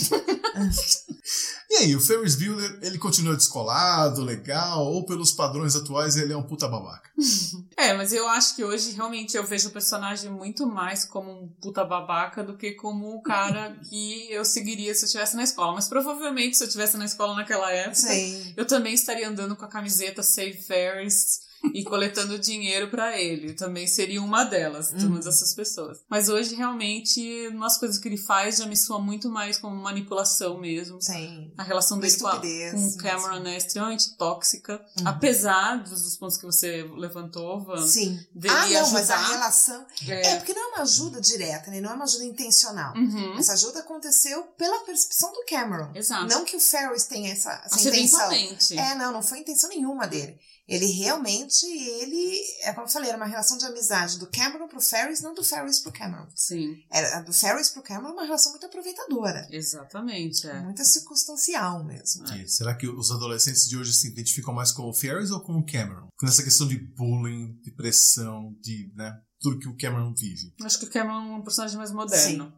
E 1.69 1.77
aí, 1.77 1.95
o 1.95 1.99
Ferris 1.99 2.36
Bueller, 2.36 2.79
ele 2.84 2.99
continua 2.99 3.36
descolado, 3.36 4.21
legal, 4.21 4.86
ou 4.86 5.03
pelos 5.07 5.31
padrões 5.31 5.75
atuais 5.75 6.15
ele 6.15 6.31
é 6.31 6.38
um 6.38 6.43
puta 6.43 6.67
babaca? 6.67 7.09
É, 7.75 7.93
mas 7.93 8.13
eu 8.13 8.27
acho 8.29 8.55
que 8.55 8.63
hoje 8.63 8.91
realmente 8.91 9.36
eu 9.36 9.43
vejo 9.43 9.67
o 9.67 9.71
personagem 9.71 10.29
muito 10.29 10.67
mais 10.67 11.03
como 11.03 11.31
um 11.31 11.49
puta 11.59 11.84
babaca 11.84 12.43
do 12.43 12.55
que 12.55 12.73
como 12.73 13.15
o 13.15 13.21
cara 13.21 13.75
que 13.89 14.31
eu 14.31 14.45
seguiria 14.45 14.93
se 14.93 15.03
eu 15.03 15.05
estivesse 15.07 15.36
na 15.36 15.43
escola. 15.43 15.73
Mas 15.73 15.89
provavelmente 15.89 16.55
se 16.55 16.63
eu 16.63 16.67
estivesse 16.67 16.95
na 16.95 17.05
escola 17.05 17.36
naquela 17.36 17.71
época, 17.71 17.95
Sim. 17.95 18.53
eu 18.55 18.65
também 18.65 18.93
estaria 18.93 19.27
andando 19.27 19.55
com 19.55 19.65
a 19.65 19.69
camiseta 19.69 20.21
Save 20.21 20.53
Ferris 20.53 21.39
e 21.74 21.84
coletando 21.84 22.38
dinheiro 22.39 22.89
pra 22.89 23.20
ele. 23.20 23.53
Também 23.53 23.88
seria 23.88 24.22
uma 24.22 24.43
delas, 24.43 24.89
de 24.91 25.05
uma 25.05 25.20
dessas 25.20 25.53
pessoas. 25.53 25.99
Mas 26.09 26.30
hoje 26.30 26.55
realmente, 26.55 27.47
umas 27.49 27.78
coisas 27.78 27.97
que 27.97 28.07
ele 28.07 28.18
faz 28.18 28.57
já 28.57 28.66
me 28.66 28.76
soa 28.76 28.99
muito 28.99 29.30
mais 29.30 29.57
como 29.57 29.76
manipulação 29.76 30.59
mesmo. 30.59 31.01
Sim. 31.01 31.51
A 31.57 31.64
relação 31.64 31.99
dele 31.99 32.16
com, 32.18 32.28
a- 32.28 32.39
com 32.39 32.88
o 32.88 32.97
Cameron 32.97 33.34
mesmo. 33.36 33.47
é 33.47 33.57
extremamente 33.57 34.18
tóxica. 34.18 34.84
Apesar 35.05 35.78
dos, 35.84 36.18
pontos 36.18 36.38
que 36.38 36.45
você 36.45 36.84
levantou, 36.97 37.64
Van. 37.64 37.86
Sim. 37.88 38.20
Dele 38.34 38.53
Ah, 38.53 38.68
não, 38.68 38.91
mas 38.91 39.09
a 39.09 39.16
ajudar. 39.16 39.32
relação. 39.34 39.86
É. 40.07 40.28
É, 40.34 40.36
porque 40.38 40.53
não 40.53 40.61
é 40.61 40.68
uma 40.76 40.82
ajuda 40.84 41.22
direta, 41.22 41.70
né? 41.72 41.82
Não 41.82 41.91
é 41.91 41.93
uma 41.93 42.03
ajuda 42.05 42.26
intencional. 42.26 42.93
Uhum. 42.95 43.38
Essa 43.38 43.53
ajuda 43.53 43.80
aconteceu 43.80 44.43
pela 44.57 44.80
percepção 44.86 45.32
do 45.32 45.43
Cameron. 45.47 45.91
Exato. 45.95 46.28
Não 46.28 46.43
que 46.45 46.55
o 46.55 46.59
Ferris 46.59 47.05
tenha 47.05 47.32
essa, 47.32 47.61
essa 47.66 47.88
intenção. 47.89 48.32
É, 48.78 48.95
não, 48.95 49.11
não 49.11 49.22
foi 49.24 49.39
intenção 49.39 49.70
nenhuma 49.70 50.07
dele. 50.07 50.38
Ele 50.68 50.86
realmente, 50.86 51.66
ele, 51.66 52.39
é 52.61 52.72
como 52.74 52.88
eu 52.88 52.91
falei, 52.91 53.09
era 53.09 53.18
uma 53.18 53.26
relação 53.26 53.57
de 53.57 53.66
amizade 53.66 54.18
do 54.18 54.30
Cameron 54.32 54.68
pro 54.68 54.80
Ferris, 54.80 55.22
não 55.22 55.34
do 55.34 55.43
Ferris 55.43 55.80
pro 55.82 55.91
Cameron. 55.91 56.26
Sim, 56.36 56.76
Era 56.89 57.20
do 57.22 57.34
Ferris 57.34 57.70
pro 57.70 57.84
Cameron 57.84 58.14
uma 58.14 58.24
relação 58.24 58.51
muito 58.51 58.66
aproveitadora. 58.66 59.45
exatamente. 59.51 60.47
É. 60.47 60.61
Muito 60.61 60.84
circunstancial 60.86 61.84
mesmo. 61.84 62.26
E 62.36 62.47
será 62.47 62.76
que 62.76 62.88
os 62.88 63.11
adolescentes 63.11 63.68
de 63.68 63.78
hoje 63.78 63.93
se 63.93 64.07
identificam 64.09 64.53
mais 64.53 64.72
com 64.72 64.84
o 64.89 64.93
Ferris 64.93 65.32
ou 65.32 65.41
com 65.41 65.57
o 65.57 65.66
Cameron? 65.66 66.07
Nessa 66.22 66.43
questão 66.43 66.68
de 66.68 66.78
bullying, 66.95 67.59
de 67.61 67.72
pressão, 67.72 68.55
de, 68.61 68.91
né, 68.95 69.11
tudo 69.41 69.59
que 69.59 69.68
o 69.68 69.76
Cameron 69.78 70.14
vive. 70.18 70.53
Acho 70.64 70.80
que 70.80 70.86
o 70.86 70.89
Cameron 70.89 71.34
é 71.34 71.38
um 71.39 71.43
personagem 71.43 71.78
mais 71.78 71.91
moderno. 71.91 72.53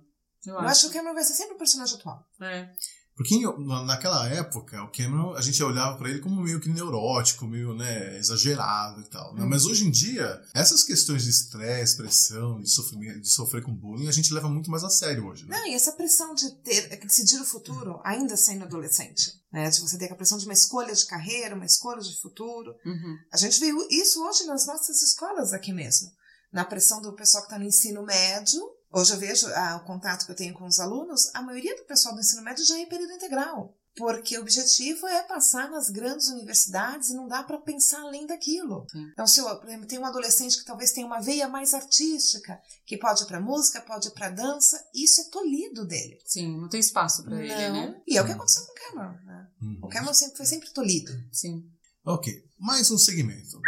Eu 0.45 0.53
Eu 0.53 0.59
acho. 0.59 0.69
acho 0.69 0.81
que 0.81 0.87
o 0.89 0.93
Cameron 0.93 1.15
vai 1.15 1.23
ser 1.23 1.33
sempre 1.33 1.55
o 1.55 1.57
personagem 1.57 1.95
atual. 1.95 2.23
É. 2.41 2.71
Porque 3.15 3.39
naquela 3.85 4.27
época, 4.27 4.83
o 4.83 4.91
Cameron, 4.91 5.35
a 5.35 5.41
gente 5.41 5.63
olhava 5.63 5.97
pra 5.97 6.09
ele 6.09 6.19
como 6.19 6.41
meio 6.41 6.59
que 6.59 6.67
neurótico, 6.67 7.47
meio, 7.47 7.73
né, 7.73 8.17
exagerado 8.17 8.99
e 8.99 9.05
tal. 9.05 9.33
né? 9.33 9.45
Mas 9.45 9.65
hoje 9.65 9.87
em 9.87 9.91
dia, 9.91 10.41
essas 10.53 10.83
questões 10.83 11.23
de 11.23 11.29
estresse, 11.29 11.95
pressão, 11.95 12.59
de 12.59 12.69
sofrimento, 12.69 13.21
de 13.21 13.29
sofrer 13.29 13.63
com 13.63 13.73
bullying, 13.73 14.09
a 14.09 14.11
gente 14.11 14.33
leva 14.33 14.49
muito 14.49 14.69
mais 14.69 14.83
a 14.83 14.89
sério 14.89 15.27
hoje, 15.27 15.45
né? 15.45 15.57
Não, 15.57 15.65
e 15.67 15.73
essa 15.73 15.93
pressão 15.93 16.35
de 16.35 16.51
ter, 16.57 16.89
de 16.89 17.05
decidir 17.05 17.39
o 17.39 17.45
futuro, 17.45 18.01
ainda 18.03 18.35
sendo 18.35 18.65
adolescente, 18.65 19.31
né? 19.51 19.69
De 19.69 19.79
você 19.79 19.97
ter 19.97 20.11
a 20.11 20.15
pressão 20.15 20.37
de 20.37 20.43
uma 20.45 20.53
escolha 20.53 20.93
de 20.93 21.05
carreira, 21.05 21.55
uma 21.55 21.65
escolha 21.65 22.01
de 22.01 22.19
futuro. 22.21 22.75
Uhum. 22.85 23.17
A 23.31 23.37
gente 23.37 23.59
vê 23.61 23.71
isso 23.91 24.21
hoje 24.27 24.45
nas 24.45 24.67
nossas 24.67 25.01
escolas 25.01 25.53
aqui 25.53 25.71
mesmo. 25.71 26.11
Na 26.51 26.65
pressão 26.65 27.01
do 27.01 27.13
pessoal 27.13 27.43
que 27.43 27.47
está 27.47 27.57
no 27.57 27.65
ensino 27.65 28.03
médio. 28.03 28.61
Hoje 28.95 29.11
eu 29.13 29.19
vejo 29.19 29.47
ah, 29.47 29.81
o 29.83 29.85
contato 29.85 30.25
que 30.25 30.31
eu 30.31 30.35
tenho 30.35 30.53
com 30.53 30.65
os 30.65 30.79
alunos, 30.79 31.29
a 31.33 31.41
maioria 31.41 31.75
do 31.75 31.83
pessoal 31.83 32.15
do 32.15 32.21
ensino 32.21 32.41
médio 32.41 32.63
já 32.63 32.79
é 32.79 32.85
período 32.85 33.11
integral. 33.11 33.75
Porque 33.97 34.37
o 34.37 34.41
objetivo 34.41 35.05
é 35.07 35.21
passar 35.23 35.69
nas 35.69 35.89
grandes 35.89 36.29
universidades 36.29 37.09
e 37.09 37.13
não 37.13 37.27
dá 37.27 37.43
para 37.43 37.57
pensar 37.57 38.01
além 38.01 38.25
daquilo. 38.25 38.85
Sim. 38.89 39.05
Então, 39.11 39.27
se 39.27 39.39
eu, 39.41 39.45
por 39.57 39.67
exemplo, 39.67 39.85
tem 39.85 39.99
um 39.99 40.05
adolescente 40.05 40.57
que 40.57 40.65
talvez 40.65 40.91
tenha 40.91 41.05
uma 41.07 41.21
veia 41.21 41.47
mais 41.47 41.73
artística, 41.73 42.57
que 42.85 42.97
pode 42.97 43.23
ir 43.23 43.25
para 43.25 43.39
música, 43.39 43.81
pode 43.81 44.07
ir 44.07 44.11
para 44.11 44.29
dança, 44.29 44.81
isso 44.93 45.19
é 45.21 45.23
tolhido 45.25 45.85
dele. 45.85 46.17
Sim, 46.25 46.57
não 46.57 46.69
tem 46.69 46.79
espaço 46.79 47.23
pra 47.23 47.37
ele, 47.41 47.53
né? 47.53 48.01
E 48.07 48.17
é 48.17 48.21
o 48.21 48.25
que 48.25 48.31
aconteceu 48.31 48.65
com 48.65 48.71
o 48.71 48.75
Cameron. 48.75 49.17
Né? 49.25 49.47
Uhum. 49.61 49.79
O 49.83 49.87
Cameron 49.89 50.13
sempre, 50.13 50.37
foi 50.37 50.45
sempre 50.45 50.69
tolhido. 50.71 51.11
Sim. 51.31 51.63
Ok, 52.05 52.33
mais 52.59 52.91
um 52.91 52.97
segmento. 52.97 53.59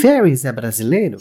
Ferris 0.00 0.44
é 0.44 0.52
brasileiro? 0.52 1.18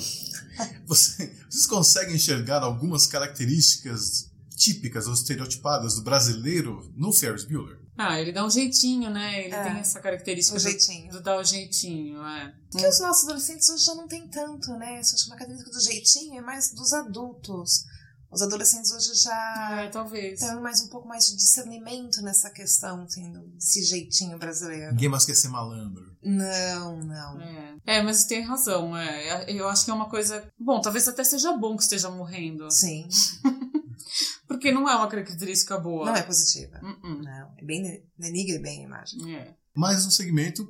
Você- 0.86 1.41
vocês 1.52 1.66
conseguem 1.66 2.16
enxergar 2.16 2.64
algumas 2.64 3.06
características 3.06 4.32
típicas 4.56 5.08
ou 5.08 5.14
estereotipadas 5.14 5.96
do 5.96 6.02
brasileiro 6.04 6.92
no 6.96 7.12
Ferris 7.12 7.44
Bueller? 7.44 7.80
Ah, 7.98 8.20
ele 8.20 8.32
dá 8.32 8.46
um 8.46 8.50
jeitinho, 8.50 9.10
né? 9.10 9.46
Ele 9.46 9.54
É. 9.54 9.64
tem 9.64 9.74
essa 9.80 10.00
característica 10.00 10.58
do- 10.58 10.62
jeitinho. 10.62 11.12
do 11.12 11.22
dar 11.22 11.38
o 11.40 11.44
jeitinho, 11.44 12.24
é. 12.26 12.54
Porque 12.72 12.88
os 12.88 13.00
nossos 13.00 13.24
adolescentes 13.26 13.68
hoje 13.70 13.86
já 13.86 13.96
não 13.96 14.08
tem 14.08 14.28
tanto, 14.28 14.72
né? 14.78 15.02
Isso 15.02 15.14
acho 15.16 15.26
que 15.26 15.30
uma 15.32 15.36
característica 15.38 15.72
do 15.78 15.84
jeitinho 15.84 16.38
é 16.38 16.42
mais 16.42 16.72
dos 16.74 16.94
adultos. 16.94 17.86
Os 18.32 18.42
adolescentes 18.42 18.92
hoje 18.92 19.14
já 19.22 19.82
É, 19.84 19.90
talvez. 19.90 20.40
têm 20.40 20.56
mais 20.62 20.82
um 20.82 20.88
pouco 20.88 21.08
mais 21.08 21.26
de 21.28 21.36
discernimento 21.36 22.22
nessa 22.22 22.50
questão, 22.50 23.04
assim, 23.04 23.32
desse 23.56 23.84
jeitinho 23.84 24.40
brasileiro. 24.40 24.92
Ninguém 24.92 25.10
mais 25.10 25.26
quer 25.26 25.36
ser 25.36 25.50
malandro. 25.50 26.16
Não, 26.24 26.98
não. 27.04 27.42
É. 27.42 27.76
É, 27.86 28.02
mas 28.04 28.24
tem 28.26 28.42
razão. 28.42 28.96
É. 28.96 29.52
Eu 29.52 29.68
acho 29.68 29.84
que 29.84 29.92
é 29.92 29.94
uma 29.94 30.10
coisa. 30.10 30.48
Bom, 30.58 30.80
talvez 30.80 31.08
até 31.08 31.24
seja 31.24 31.52
bom 31.58 31.76
que 31.76 31.84
esteja 31.84 32.10
morrendo. 32.10 32.72
Sim. 32.72 33.08
Porque 34.48 34.72
não 34.72 34.88
é 34.90 34.96
uma 34.96 35.08
característica 35.08 35.78
boa. 35.80 36.06
Não 36.06 36.16
é 36.16 36.22
positiva. 36.24 36.80
Uh-uh. 36.82 37.24
Não, 37.24 37.54
é 37.58 37.66
bem 37.66 37.82
de- 37.84 38.04
denigra 38.18 38.60
bem 38.62 38.82
a 38.82 38.88
imagem. 38.88 39.36
É. 39.36 39.54
Mais 39.76 40.06
um 40.06 40.12
segmento. 40.12 40.68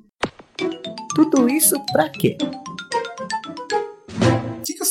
Tudo 1.16 1.50
isso 1.50 1.76
pra 1.92 2.10
quê? 2.10 2.38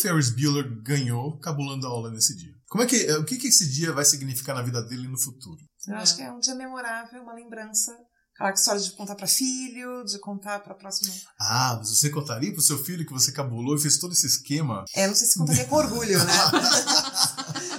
O 0.01 0.03
o 0.03 0.03
Ferris 0.03 0.31
Bueller 0.31 0.83
ganhou 0.83 1.39
cabulando 1.41 1.87
a 1.87 1.91
aula 1.91 2.11
nesse 2.11 2.35
dia? 2.35 2.55
Como 2.69 2.83
é 2.83 2.87
que, 2.87 2.97
eh, 2.97 3.19
o 3.19 3.25
que, 3.25 3.37
que 3.37 3.49
esse 3.49 3.71
dia 3.71 3.93
vai 3.93 4.05
significar 4.05 4.55
na 4.55 4.63
vida 4.63 4.83
dele 4.83 5.07
no 5.07 5.19
futuro? 5.21 5.59
Eu 5.87 5.97
acho 5.97 6.17
que 6.17 6.23
é 6.23 6.33
um 6.33 6.41
dia 6.41 6.55
memorável, 6.55 7.23
uma 7.23 7.35
lembrança. 7.35 7.93
Aquela 8.35 8.55
história 8.55 8.81
de 8.81 8.93
contar 8.93 9.15
pra 9.15 9.27
filho, 9.27 10.03
de 10.05 10.19
contar 10.19 10.61
pra 10.61 10.75
próxima. 10.75 11.13
Ah, 11.39 11.75
mas 11.77 11.91
você 11.91 12.09
contaria 12.09 12.51
pro 12.51 12.63
seu 12.63 12.83
filho 12.83 13.05
que 13.05 13.13
você 13.13 13.31
cabulou 13.31 13.77
e 13.77 13.81
fez 13.81 13.99
todo 13.99 14.13
esse 14.13 14.27
esquema? 14.27 14.85
É, 14.95 15.07
não 15.07 15.15
sei 15.15 15.27
se 15.27 15.39
contaria 15.39 15.67
com 15.67 15.77
orgulho, 15.77 16.19
né? 16.19 16.33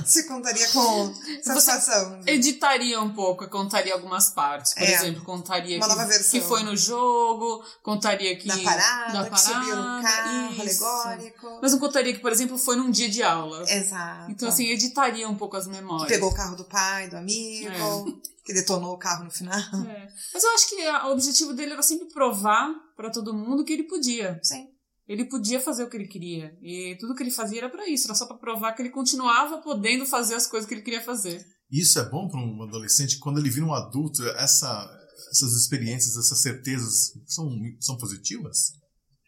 se 0.06 0.28
contaria 0.28 0.68
com 0.70 1.14
satisfação. 1.44 2.22
Editaria 2.26 3.00
um 3.02 3.14
pouco, 3.14 3.48
contaria 3.50 3.94
algumas 3.94 4.30
partes. 4.30 4.74
Por 4.74 4.84
É. 4.84 4.94
exemplo, 4.94 5.24
contaria 5.24 5.80
que, 5.80 6.30
que 6.32 6.42
foi 6.42 6.64
no 6.64 6.76
jogo, 6.76 7.64
contaria 7.84 8.36
que. 8.38 8.48
Da 8.48 8.58
parada, 8.58 9.24
da 9.24 9.30
que 9.30 9.40
subiu 9.40 9.76
no 9.76 9.84
parada, 9.84 10.02
carro, 10.04 10.54
isso. 10.66 10.86
alegórico. 10.86 11.60
Mas 11.62 11.72
não 11.72 11.80
contaria 11.80 12.14
que, 12.14 12.20
por 12.20 12.32
exemplo, 12.32 12.58
foi 12.58 12.76
num 12.76 12.90
dia 12.92 13.10
de 13.10 13.24
aula. 13.24 13.64
Exato. 13.70 14.32
Então, 14.32 14.48
assim, 14.50 14.66
editaria 14.68 15.28
um 15.28 15.36
pouco 15.36 15.58
as 15.58 15.68
memórias. 15.68 16.10
Pegou 16.10 16.30
o 16.30 16.34
carro 16.34 16.56
do 16.56 16.66
pai, 16.66 17.10
do 17.10 17.18
amigo, 17.18 18.22
que 18.44 18.54
detonou 18.54 18.94
o 18.94 18.98
carro 18.98 19.24
no 19.24 19.32
final. 19.32 19.60
É. 19.60 20.08
Mas 20.34 20.44
eu 20.44 20.52
acho 20.54 20.70
que 20.70 20.76
o 20.90 21.12
objetivo 21.12 21.54
dele 21.54 21.74
era 21.74 21.82
sempre 21.84 22.08
provar 22.08 22.70
pra 22.96 23.10
todo 23.10 23.34
mundo 23.34 23.64
que 23.64 23.74
ele 23.74 23.84
podia. 23.84 24.40
Sim. 24.44 24.68
Ele 25.08 25.26
podia 25.26 25.60
fazer 25.60 25.84
o 25.84 25.90
que 25.90 25.98
ele 25.98 26.08
queria. 26.08 26.58
E 26.62 26.96
tudo 27.00 27.16
que 27.16 27.24
ele 27.24 27.32
fazia 27.32 27.60
era 27.60 27.70
pra 27.70 27.90
isso. 27.90 28.08
Era 28.08 28.16
só 28.16 28.26
pra 28.26 28.38
provar 28.38 28.74
que 28.74 28.82
ele 28.82 28.90
continuava 28.90 29.62
podendo 29.62 30.06
fazer 30.06 30.36
as 30.36 30.48
coisas 30.48 30.68
que 30.68 30.74
ele 30.74 30.84
queria 30.84 31.02
fazer. 31.02 31.46
Isso 31.70 32.00
é 32.00 32.10
bom 32.10 32.28
para 32.28 32.40
um 32.40 32.64
adolescente 32.64 33.18
quando 33.20 33.40
ele 33.40 33.50
vira 33.50 33.66
um 33.66 33.74
adulto, 33.74 34.24
essa, 34.38 34.90
essas 35.32 35.54
experiências, 35.54 36.18
essas 36.18 36.42
certezas 36.42 37.14
são, 37.26 37.50
são 37.80 37.98
positivas? 37.98 38.74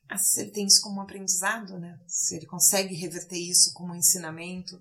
Ah, 0.09 0.17
Se 0.17 0.41
ele 0.41 0.51
tem 0.51 0.65
isso 0.65 0.81
como 0.81 0.99
um 0.99 1.01
aprendizado, 1.03 1.79
né? 1.79 1.97
Se 2.07 2.35
ele 2.35 2.45
consegue 2.45 2.93
reverter 2.95 3.37
isso 3.37 3.71
como 3.73 3.93
um 3.93 3.95
ensinamento 3.95 4.77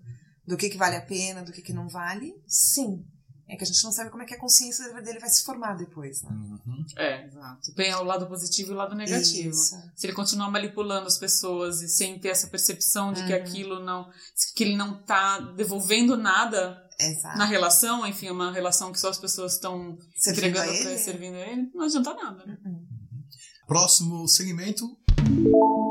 do 0.46 0.56
que, 0.56 0.68
que 0.68 0.76
vale 0.76 0.96
a 0.96 1.06
pena, 1.06 1.42
do 1.42 1.52
que, 1.52 1.62
que 1.62 1.72
não 1.72 1.88
vale, 1.88 2.34
sim. 2.46 3.04
É 3.48 3.56
que 3.56 3.64
a 3.64 3.66
gente 3.66 3.82
não 3.84 3.92
sabe 3.92 4.08
como 4.10 4.22
é 4.22 4.26
que 4.26 4.34
a 4.34 4.38
consciência 4.40 4.92
dele 5.02 5.18
vai 5.18 5.28
se 5.28 5.44
formar 5.44 5.74
depois, 5.76 6.22
né? 6.22 6.30
Uhum. 6.30 6.84
É, 6.96 7.26
exato. 7.26 7.74
Tem 7.74 7.94
o 7.94 8.02
lado 8.02 8.26
positivo 8.26 8.70
e 8.70 8.74
o 8.74 8.76
lado 8.76 8.94
negativo. 8.94 9.50
Isso. 9.50 9.76
Se 9.94 10.06
ele 10.06 10.14
continuar 10.14 10.50
manipulando 10.50 11.06
as 11.06 11.18
pessoas 11.18 11.82
e 11.82 11.88
sem 11.88 12.18
ter 12.18 12.28
essa 12.28 12.46
percepção 12.46 13.12
de 13.12 13.22
que 13.26 13.32
Uhum. 13.34 13.38
aquilo 13.42 13.84
não. 13.84 14.10
que 14.56 14.64
ele 14.64 14.76
não 14.76 15.02
tá 15.02 15.38
devolvendo 15.40 16.16
nada 16.16 16.82
Exato. 16.98 17.36
na 17.36 17.44
relação, 17.44 18.06
enfim, 18.06 18.28
é 18.28 18.32
uma 18.32 18.52
relação 18.52 18.90
que 18.92 18.98
só 19.00 19.10
as 19.10 19.18
pessoas 19.18 19.54
estão 19.54 19.98
entregando 20.26 20.64
pra 20.68 20.74
ele. 20.74 20.88
ele, 20.88 20.98
servindo 20.98 21.34
a 21.36 21.40
ele, 21.40 21.70
não 21.74 21.84
adianta 21.84 22.14
nada, 22.14 22.46
né? 22.46 22.56
Próximo 23.66 24.26
segmento. 24.28 24.96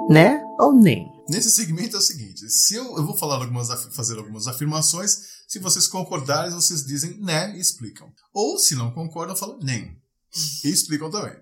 Né 0.10 0.42
ou 0.60 0.74
nem? 0.74 1.08
Nesse 1.30 1.52
segmento 1.52 1.96
é 1.96 2.00
o 2.00 2.02
seguinte: 2.02 2.50
se 2.50 2.76
eu, 2.76 2.98
eu 2.98 3.06
vou 3.06 3.18
falar 3.18 3.36
algumas, 3.36 3.70
fazer 3.96 4.18
algumas 4.18 4.48
afirmações, 4.48 5.18
se 5.48 5.60
vocês 5.60 5.88
concordarem, 5.88 6.52
vocês 6.52 6.86
dizem 6.86 7.18
né 7.20 7.56
e 7.56 7.60
explicam. 7.60 8.12
Ou 8.34 8.58
se 8.58 8.76
não 8.76 8.92
concordam, 8.92 9.36
falam 9.36 9.60
nem. 9.62 9.98
E 10.64 10.70
explicam 10.70 11.10
também. 11.10 11.36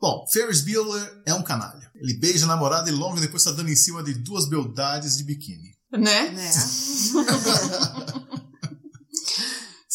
Bom, 0.00 0.24
Ferris 0.32 0.60
Bueller 0.60 1.22
é 1.26 1.34
um 1.34 1.42
canalha. 1.42 1.90
Ele 1.96 2.14
beija 2.14 2.44
a 2.44 2.48
namorada 2.48 2.88
e 2.88 2.92
logo 2.92 3.20
depois 3.20 3.42
está 3.42 3.54
dando 3.54 3.70
em 3.70 3.76
cima 3.76 4.02
de 4.02 4.14
duas 4.14 4.48
beldades 4.48 5.16
de 5.16 5.24
biquíni. 5.24 5.76
Né? 5.92 6.30
Né? 6.30 6.50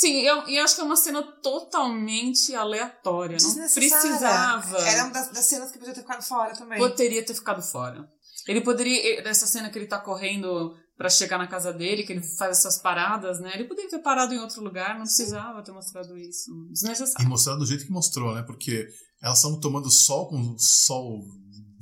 Sim, 0.04 0.20
eu, 0.20 0.46
e 0.50 0.58
eu 0.58 0.66
acho 0.66 0.76
que 0.76 0.82
é 0.82 0.84
uma 0.84 0.98
cena 0.98 1.24
totalmente 1.24 2.54
aleatória. 2.54 3.38
Não 3.42 3.56
precisava. 3.56 4.78
Era 4.80 5.06
uma 5.06 5.14
das, 5.14 5.30
das 5.30 5.46
cenas 5.46 5.72
que 5.72 5.80
podia 5.80 5.94
ter 5.94 6.02
ficado 6.02 6.22
fora 6.22 6.54
também. 6.54 6.78
Poderia 6.78 7.26
ter 7.26 7.34
ficado 7.34 7.62
fora. 7.62 8.06
Ele 8.46 8.60
poderia, 8.60 9.24
nessa 9.24 9.48
cena 9.48 9.70
que 9.70 9.80
ele 9.80 9.88
tá 9.88 9.98
correndo 9.98 10.76
pra 10.98 11.10
chegar 11.10 11.38
na 11.38 11.48
casa 11.48 11.72
dele, 11.72 12.04
que 12.04 12.12
ele 12.12 12.22
faz 12.22 12.58
essas 12.58 12.80
paradas, 12.80 13.40
né? 13.40 13.52
Ele 13.54 13.64
poderia 13.64 13.90
ter 13.90 14.00
parado 14.00 14.34
em 14.34 14.40
outro 14.40 14.62
lugar, 14.62 14.96
não 14.96 15.04
precisava 15.04 15.64
ter 15.64 15.72
mostrado 15.72 16.18
isso. 16.18 16.52
E 16.70 16.74
Desnecessário. 16.74 17.30
mostrar 17.30 17.56
do 17.56 17.66
jeito 17.66 17.86
que 17.86 17.92
mostrou, 17.92 18.36
né? 18.36 18.44
Porque 18.44 18.90
elas 19.22 19.38
estão 19.38 19.58
tomando 19.58 19.90
sol 19.90 20.28
com 20.28 20.36
o 20.36 20.60
sol 20.60 21.24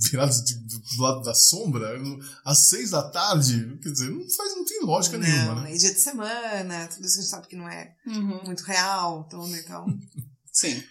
virado 0.10 0.44
de- 0.44 0.56
do 0.56 1.02
lado 1.02 1.22
da 1.24 1.34
sombra 1.34 1.98
às 2.46 2.68
seis 2.70 2.90
da 2.92 3.10
tarde. 3.10 3.78
Quer 3.82 3.92
dizer, 3.92 4.10
não, 4.10 4.20
faz, 4.30 4.56
não 4.56 4.66
tem 4.66 4.82
lógica 4.84 5.18
não, 5.18 5.28
nenhuma, 5.28 5.62
né? 5.62 5.76
E 5.76 5.78
dia 5.78 5.94
de 5.94 6.00
semana, 6.00 6.88
tudo 6.88 7.06
isso 7.06 7.14
que 7.16 7.20
a 7.20 7.22
gente 7.24 7.30
sabe 7.32 7.48
que 7.48 7.56
não 7.56 7.70
é 7.70 7.96
Uhum. 8.08 8.44
muito 8.46 8.64
real. 8.64 9.26
Então, 9.28 9.56
então 9.56 9.86
Sim. 10.52 10.84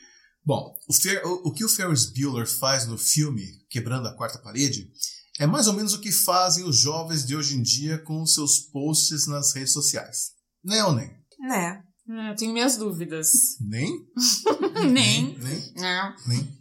Bom, 0.45 0.75
o, 0.89 0.93
Fer- 0.95 1.23
o- 1.27 1.49
o 1.49 1.53
que 1.53 1.65
o 1.65 1.69
Ferris 1.69 2.07
Bueller 2.07 2.47
faz 2.49 2.87
no 2.87 2.97
filme 2.97 3.45
Quebrando 3.69 4.09
a 4.09 4.17
Quarta 4.17 4.39
Parede 4.39 4.91
é 5.39 5.47
mais 5.47 5.67
ou 5.67 5.73
menos 5.75 5.93
o 5.95 6.01
que 6.01 6.11
fazem 6.13 6.65
os 6.65 6.77
jovens 6.77 7.25
de 7.27 7.35
hoje 7.37 7.57
em 7.57 7.63
dia 7.63 7.99
com 7.99 8.25
seus 8.27 8.59
posts 8.59 9.27
nas 9.27 9.55
redes 9.55 9.73
sociais. 9.73 10.33
Né 10.65 10.83
ou 10.85 10.95
nem? 10.95 11.11
né? 11.41 11.83
É, 12.09 12.31
eu 12.33 12.37
tenho 12.37 12.53
minhas 12.53 12.77
dúvidas. 12.77 13.31
Nem? 13.61 14.07
Nem. 14.91 15.39
Nem? 15.39 15.73
Não. 15.77 16.15
Nem? 16.27 16.59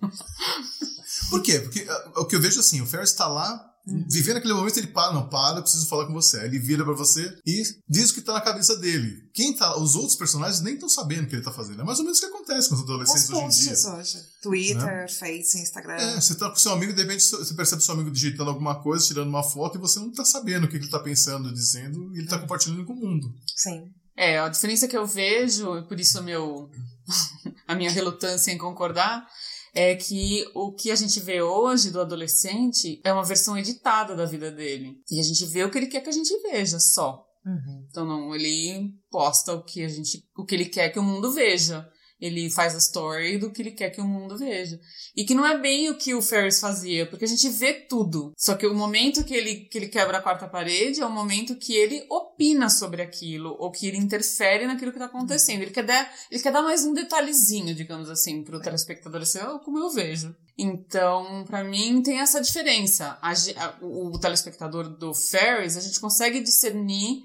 Por 1.29 1.41
quê? 1.41 1.59
Porque 1.59 1.85
ah, 1.89 2.11
o 2.17 2.25
que 2.25 2.35
eu 2.35 2.41
vejo 2.41 2.59
assim, 2.59 2.81
o 2.81 2.85
Ferris 2.85 3.13
tá 3.13 3.27
lá, 3.27 3.65
vivendo 4.07 4.37
aquele 4.37 4.53
momento, 4.53 4.77
ele 4.77 4.87
para, 4.87 5.13
não 5.13 5.27
para, 5.27 5.57
eu 5.57 5.63
preciso 5.63 5.87
falar 5.87 6.05
com 6.05 6.13
você. 6.13 6.39
Aí 6.39 6.45
ele 6.45 6.59
vira 6.59 6.83
pra 6.83 6.93
você 6.93 7.35
e 7.45 7.63
diz 7.87 8.11
o 8.11 8.13
que 8.13 8.21
tá 8.21 8.33
na 8.33 8.41
cabeça 8.41 8.77
dele. 8.77 9.29
Quem 9.33 9.55
tá, 9.55 9.77
os 9.79 9.95
outros 9.95 10.15
personagens 10.15 10.61
nem 10.61 10.75
estão 10.75 10.89
sabendo 10.89 11.23
o 11.23 11.27
que 11.27 11.35
ele 11.35 11.43
tá 11.43 11.51
fazendo. 11.51 11.81
É 11.81 11.83
mais 11.83 11.97
ou 11.99 12.05
menos 12.05 12.19
o 12.19 12.21
que 12.21 12.27
acontece 12.27 12.69
com 12.69 12.75
os 12.75 12.81
Os 12.81 12.87
adolescentes 12.87 13.29
hoje 13.29 13.45
em 13.45 13.73
dia. 13.73 13.93
hoje. 13.93 14.17
Twitter, 14.41 15.17
Face, 15.17 15.59
Instagram. 15.61 15.95
É, 15.95 16.21
você 16.21 16.35
tá 16.35 16.49
com 16.49 16.55
seu 16.55 16.71
amigo, 16.71 16.93
de 16.93 17.01
repente 17.01 17.23
você 17.23 17.53
percebe 17.53 17.83
seu 17.83 17.93
amigo 17.95 18.11
digitando 18.11 18.49
alguma 18.49 18.81
coisa, 18.81 19.05
tirando 19.05 19.29
uma 19.29 19.43
foto, 19.43 19.77
e 19.77 19.81
você 19.81 19.99
não 19.99 20.11
tá 20.11 20.23
sabendo 20.25 20.65
o 20.65 20.69
que 20.69 20.77
ele 20.77 20.89
tá 20.89 20.99
pensando, 20.99 21.51
dizendo, 21.53 22.13
e 22.15 22.19
ele 22.19 22.27
tá 22.27 22.37
compartilhando 22.37 22.85
com 22.85 22.93
o 22.93 22.95
mundo. 22.95 23.27
Sim. 23.55 23.91
É, 24.19 24.37
a 24.37 24.49
diferença 24.49 24.85
que 24.85 24.97
eu 24.97 25.05
vejo, 25.05 25.77
e 25.77 25.87
por 25.87 25.97
isso 25.97 26.21
meu, 26.21 26.69
a 27.65 27.73
minha 27.73 27.89
relutância 27.89 28.51
em 28.51 28.57
concordar, 28.57 29.25
é 29.73 29.95
que 29.95 30.45
o 30.53 30.73
que 30.73 30.91
a 30.91 30.95
gente 30.95 31.21
vê 31.21 31.41
hoje 31.41 31.89
do 31.89 32.01
adolescente 32.01 32.99
é 33.05 33.13
uma 33.13 33.23
versão 33.23 33.57
editada 33.57 34.17
da 34.17 34.25
vida 34.25 34.51
dele. 34.51 34.97
E 35.09 35.21
a 35.21 35.23
gente 35.23 35.45
vê 35.45 35.63
o 35.63 35.71
que 35.71 35.77
ele 35.77 35.87
quer 35.87 36.01
que 36.01 36.09
a 36.09 36.13
gente 36.13 36.37
veja, 36.41 36.81
só. 36.81 37.25
Uhum. 37.45 37.87
Então 37.89 38.05
não, 38.05 38.35
ele 38.35 38.91
posta 39.09 39.53
o 39.53 39.63
que 39.63 39.85
a 39.85 39.87
gente, 39.87 40.21
o 40.35 40.43
que 40.43 40.53
ele 40.53 40.65
quer 40.65 40.89
que 40.89 40.99
o 40.99 41.03
mundo 41.03 41.31
veja. 41.31 41.89
Ele 42.19 42.49
faz 42.49 42.75
a 42.75 42.77
story 42.79 43.37
do 43.37 43.49
que 43.51 43.61
ele 43.61 43.71
quer 43.71 43.89
que 43.91 44.01
o 44.01 44.05
mundo 44.07 44.37
veja. 44.37 44.79
E 45.15 45.23
que 45.23 45.33
não 45.33 45.45
é 45.45 45.57
bem 45.57 45.89
o 45.89 45.97
que 45.97 46.13
o 46.13 46.21
Ferris 46.21 46.59
fazia, 46.59 47.05
porque 47.05 47.25
a 47.25 47.27
gente 47.27 47.47
vê 47.49 47.73
tudo. 47.73 48.33
Só 48.37 48.55
que 48.55 48.67
o 48.67 48.75
momento 48.75 49.23
que 49.23 49.33
ele, 49.33 49.55
que 49.65 49.77
ele 49.77 49.87
quebra 49.87 50.17
a 50.17 50.21
quarta 50.21 50.47
parede 50.47 50.99
é 51.01 51.05
o 51.05 51.09
momento 51.11 51.55
que 51.55 51.73
ele 51.73 52.05
opina 52.09 52.69
sobre 52.69 53.01
aquilo, 53.01 53.55
ou 53.57 53.71
que 53.71 53.87
ele 53.87 53.97
interfere 53.97 54.67
naquilo 54.67 54.91
que 54.91 54.99
tá 54.99 55.05
acontecendo. 55.05 55.61
Ele 55.61 55.71
quer 55.71 55.85
dar, 55.85 56.11
ele 56.29 56.41
quer 56.43 56.51
dar 56.51 56.61
mais 56.61 56.85
um 56.85 56.93
detalhezinho, 56.93 57.73
digamos 57.73 58.09
assim, 58.09 58.43
pro 58.43 58.61
telespectador, 58.61 59.21
assim, 59.21 59.39
"Ah, 59.39 59.59
como 59.63 59.79
eu 59.79 59.89
vejo. 59.89 60.35
Então, 60.57 61.45
pra 61.47 61.63
mim, 61.63 62.01
tem 62.01 62.19
essa 62.19 62.41
diferença. 62.41 63.17
A 63.21 63.31
a- 63.31 63.77
o, 63.81 64.07
o 64.15 64.19
telespectador 64.19 64.89
do 64.89 65.13
Ferris, 65.13 65.77
a 65.77 65.81
gente 65.81 65.99
consegue 65.99 66.41
discernir 66.41 67.21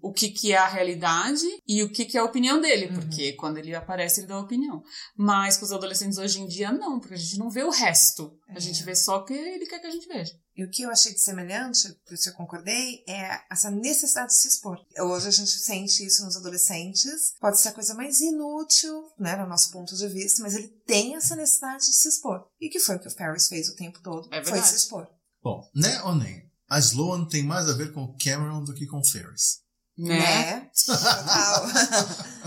o 0.00 0.12
que, 0.12 0.30
que 0.30 0.52
é 0.52 0.56
a 0.56 0.68
realidade 0.68 1.44
e 1.66 1.82
o 1.82 1.90
que, 1.90 2.04
que 2.04 2.16
é 2.16 2.20
a 2.20 2.24
opinião 2.24 2.60
dele, 2.60 2.88
porque 2.92 3.32
quando 3.32 3.58
ele 3.58 3.74
aparece, 3.74 4.20
ele 4.20 4.28
dá 4.28 4.34
a 4.34 4.40
opinião. 4.40 4.82
Mas 5.16 5.56
com 5.56 5.64
os 5.64 5.72
adolescentes 5.72 6.18
hoje 6.18 6.40
em 6.40 6.46
dia, 6.46 6.72
não, 6.72 7.00
porque 7.00 7.14
a 7.14 7.18
gente 7.18 7.38
não 7.38 7.50
vê 7.50 7.62
o 7.62 7.70
resto. 7.70 8.38
A 8.48 8.60
gente 8.60 8.82
vê 8.82 8.94
só 8.94 9.18
o 9.18 9.24
que 9.24 9.34
ele 9.34 9.66
quer 9.66 9.78
que 9.78 9.86
a 9.86 9.90
gente 9.90 10.08
veja. 10.08 10.38
E 10.56 10.64
o 10.64 10.70
que 10.70 10.82
eu 10.82 10.90
achei 10.90 11.12
de 11.12 11.20
semelhante, 11.20 11.92
por 12.04 12.14
isso 12.14 12.28
eu 12.28 12.34
concordei, 12.34 13.04
é 13.06 13.42
essa 13.50 13.70
necessidade 13.70 14.28
de 14.28 14.38
se 14.38 14.48
expor. 14.48 14.78
Hoje 14.98 15.28
a 15.28 15.30
gente 15.30 15.50
sente 15.50 16.04
isso 16.04 16.24
nos 16.24 16.36
adolescentes. 16.36 17.34
Pode 17.40 17.60
ser 17.60 17.68
a 17.68 17.72
coisa 17.72 17.94
mais 17.94 18.20
inútil, 18.20 19.04
né, 19.18 19.36
no 19.36 19.46
nosso 19.46 19.70
ponto 19.70 19.94
de 19.94 20.08
vista, 20.08 20.42
mas 20.42 20.54
ele 20.54 20.68
tem 20.84 21.14
essa 21.14 21.36
necessidade 21.36 21.84
de 21.84 21.94
se 21.94 22.08
expor. 22.08 22.44
E 22.60 22.68
que 22.68 22.80
foi 22.80 22.96
o 22.96 22.98
que 22.98 23.06
o 23.06 23.10
Ferris 23.10 23.46
fez 23.46 23.68
o 23.68 23.76
tempo 23.76 24.00
todo. 24.02 24.28
É 24.32 24.44
foi 24.44 24.60
se 24.62 24.74
expor. 24.74 25.06
Bom, 25.42 25.62
né 25.74 26.02
ou 26.02 26.14
nem? 26.14 26.48
A 26.68 26.78
Sloan 26.80 27.24
tem 27.26 27.44
mais 27.44 27.68
a 27.68 27.74
ver 27.74 27.92
com 27.92 28.02
o 28.02 28.16
Cameron 28.18 28.62
do 28.62 28.74
que 28.74 28.86
com 28.86 28.98
o 28.98 29.06
Ferris. 29.06 29.60
Né? 29.98 30.70
Total. 30.86 31.66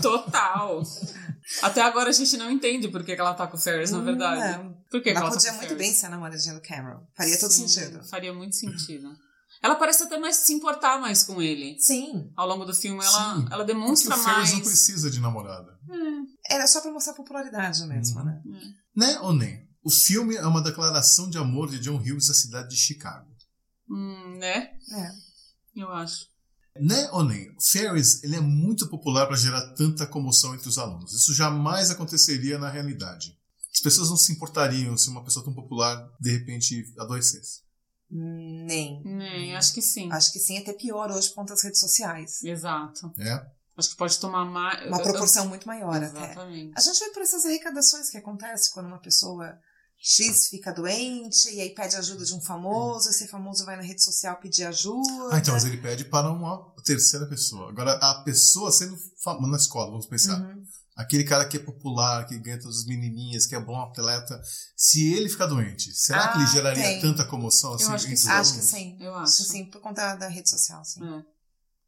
Total. 0.00 0.82
Até 1.60 1.82
agora 1.82 2.08
a 2.08 2.12
gente 2.12 2.36
não 2.36 2.50
entende 2.50 2.88
por 2.88 3.04
que, 3.04 3.14
que 3.14 3.20
ela 3.20 3.34
tá 3.34 3.46
com 3.46 3.56
o 3.56 3.60
Ferris, 3.60 3.90
na 3.90 4.00
verdade. 4.00 4.58
Não. 4.58 4.72
Por 4.90 5.02
que, 5.02 5.10
que 5.10 5.10
Ela 5.10 5.20
ela 5.20 5.28
tá 5.30 5.34
podia 5.36 5.50
com 5.50 5.56
o 5.56 5.58
muito 5.60 5.68
Ferris? 5.74 5.86
bem 5.88 5.94
ser 5.94 6.06
a 6.06 6.08
namoradinha 6.10 6.54
do 6.54 6.60
Cameron. 6.62 7.06
Faria 7.16 7.38
todo 7.38 7.50
Sim, 7.50 7.68
sentido. 7.68 8.02
Faria 8.08 8.32
muito 8.32 8.56
sentido. 8.56 9.08
Ela 9.62 9.74
parece 9.76 10.02
até 10.02 10.18
mais 10.18 10.36
se 10.36 10.52
importar 10.54 10.98
mais 11.00 11.22
com 11.22 11.40
ele. 11.42 11.76
Sim. 11.78 12.32
Ao 12.36 12.48
longo 12.48 12.64
do 12.64 12.74
filme, 12.74 13.04
ela, 13.04 13.34
Sim. 13.34 13.46
ela 13.50 13.64
Porque 13.64 13.64
demonstra 13.66 14.14
o 14.16 14.18
Ferris 14.18 14.36
mais. 14.38 14.52
não 14.54 14.60
precisa 14.60 15.10
de 15.10 15.20
namorada. 15.20 15.78
Era 16.50 16.66
só 16.66 16.80
pra 16.80 16.90
mostrar 16.90 17.12
popularidade 17.14 17.84
mesmo, 17.86 18.18
Uhum. 18.20 18.24
né? 18.26 18.42
Né 18.96 19.18
ou 19.20 19.32
nem? 19.34 19.68
O 19.84 19.90
filme 19.90 20.36
é 20.36 20.46
uma 20.46 20.62
declaração 20.62 21.28
de 21.28 21.38
amor 21.38 21.68
de 21.70 21.78
John 21.80 21.96
Hughes 21.96 22.30
à 22.30 22.34
cidade 22.34 22.70
de 22.70 22.76
Chicago. 22.76 23.30
Hum, 23.90 24.36
né? 24.38 24.70
É. 24.94 25.10
Eu 25.76 25.90
acho. 25.90 26.26
Né 26.78 27.08
ou 27.12 27.24
nem? 27.24 27.54
Ferris 27.60 28.22
ele 28.22 28.36
é 28.36 28.40
muito 28.40 28.88
popular 28.88 29.26
para 29.26 29.36
gerar 29.36 29.74
tanta 29.74 30.06
comoção 30.06 30.54
entre 30.54 30.68
os 30.68 30.78
alunos. 30.78 31.12
Isso 31.12 31.34
jamais 31.34 31.90
aconteceria 31.90 32.58
na 32.58 32.70
realidade. 32.70 33.38
As 33.72 33.80
pessoas 33.80 34.10
não 34.10 34.16
se 34.16 34.32
importariam 34.32 34.96
se 34.96 35.08
uma 35.08 35.24
pessoa 35.24 35.44
tão 35.44 35.54
popular 35.54 36.10
de 36.20 36.30
repente 36.30 36.92
adoecesse. 36.98 37.62
Nem. 38.10 39.02
Nem, 39.04 39.56
acho 39.56 39.72
que 39.72 39.80
sim. 39.80 40.12
Acho 40.12 40.32
que 40.32 40.38
sim, 40.38 40.58
até 40.58 40.74
pior 40.74 41.10
hoje 41.10 41.28
por 41.28 41.36
conta 41.36 41.54
das 41.54 41.62
redes 41.62 41.80
sociais. 41.80 42.42
Exato. 42.42 43.10
É? 43.18 43.46
Acho 43.74 43.90
que 43.90 43.96
pode 43.96 44.18
tomar 44.18 44.44
mais. 44.44 44.86
Uma 44.86 45.02
proporção 45.02 45.48
muito 45.48 45.66
maior 45.66 45.96
até. 45.96 46.06
Exatamente. 46.06 46.72
A 46.76 46.80
gente 46.80 46.98
vê 46.98 47.10
por 47.10 47.22
essas 47.22 47.46
arrecadações 47.46 48.10
que 48.10 48.18
acontecem 48.18 48.72
quando 48.74 48.86
uma 48.86 49.00
pessoa 49.00 49.58
X 50.04 50.48
fica 50.48 50.72
doente 50.72 51.48
e 51.54 51.60
aí 51.60 51.70
pede 51.70 51.94
ajuda 51.94 52.24
de 52.24 52.34
um 52.34 52.40
famoso, 52.40 53.08
esse 53.08 53.28
famoso 53.28 53.64
vai 53.64 53.76
na 53.76 53.82
rede 53.82 54.02
social 54.02 54.36
pedir 54.40 54.64
ajuda. 54.64 55.36
Ah, 55.36 55.38
então, 55.38 55.54
mas 55.54 55.64
ele 55.64 55.76
pede 55.76 56.04
para 56.06 56.28
uma 56.28 56.74
terceira 56.84 57.24
pessoa. 57.26 57.68
Agora, 57.70 57.92
a 57.92 58.22
pessoa 58.24 58.72
sendo 58.72 58.96
famosa 59.22 59.46
na 59.52 59.56
escola, 59.56 59.90
vamos 59.92 60.06
pensar. 60.06 60.40
Uhum. 60.40 60.64
Aquele 60.96 61.22
cara 61.22 61.46
que 61.46 61.56
é 61.56 61.60
popular, 61.60 62.26
que 62.26 62.36
ganha 62.38 62.58
todas 62.60 62.78
as 62.80 62.84
menininhas, 62.84 63.46
que 63.46 63.54
é 63.54 63.60
bom 63.60 63.80
atleta. 63.80 64.42
Se 64.76 65.14
ele 65.14 65.28
ficar 65.28 65.46
doente, 65.46 65.92
será 65.94 66.28
que 66.32 66.38
ele 66.38 66.44
Ah, 66.44 66.52
geraria 66.52 66.82
tem. 66.82 67.00
tanta 67.00 67.24
comoção 67.24 67.74
assim 67.74 67.92
acho 67.92 68.06
que 68.08 68.16
sim. 68.16 68.28
Acho 68.28 68.54
que 68.54 68.60
sim. 68.62 68.96
Eu 69.00 69.14
Acho 69.14 69.22
acho. 69.34 69.44
que 69.44 69.48
sim, 69.52 69.64
por 69.70 69.80
conta 69.80 70.16
da 70.16 70.26
rede 70.28 70.50
social, 70.50 70.84
sim. 70.84 71.00
É. 71.02 71.22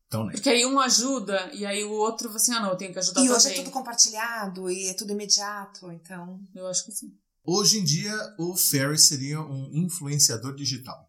Então, 0.07 0.23
nem. 0.25 0.33
Porque 0.37 0.49
aí 0.49 0.65
um 0.65 0.79
ajuda 0.79 1.51
e 1.53 1.67
aí 1.67 1.83
o 1.85 1.91
outro 1.91 2.31
assim: 2.35 2.53
ah, 2.55 2.61
não, 2.61 2.71
eu 2.71 2.77
tenho 2.77 2.93
que 2.93 2.99
ajudar 3.01 3.21
E 3.21 3.25
também. 3.25 3.37
hoje 3.37 3.49
é 3.51 3.55
tudo 3.57 3.71
compartilhado 3.73 4.71
e 4.71 4.89
é 4.89 4.95
tudo 4.95 5.13
imediato, 5.13 5.91
então. 5.91 6.41
Eu 6.55 6.67
acho 6.69 6.85
que 6.85 6.93
sim. 6.93 7.09
Hoje 7.45 7.79
em 7.79 7.85
dia, 7.85 8.15
o 8.39 8.57
Ferris 8.57 9.07
seria 9.07 9.41
um 9.41 9.71
influenciador 9.75 10.55
digital. 10.55 11.09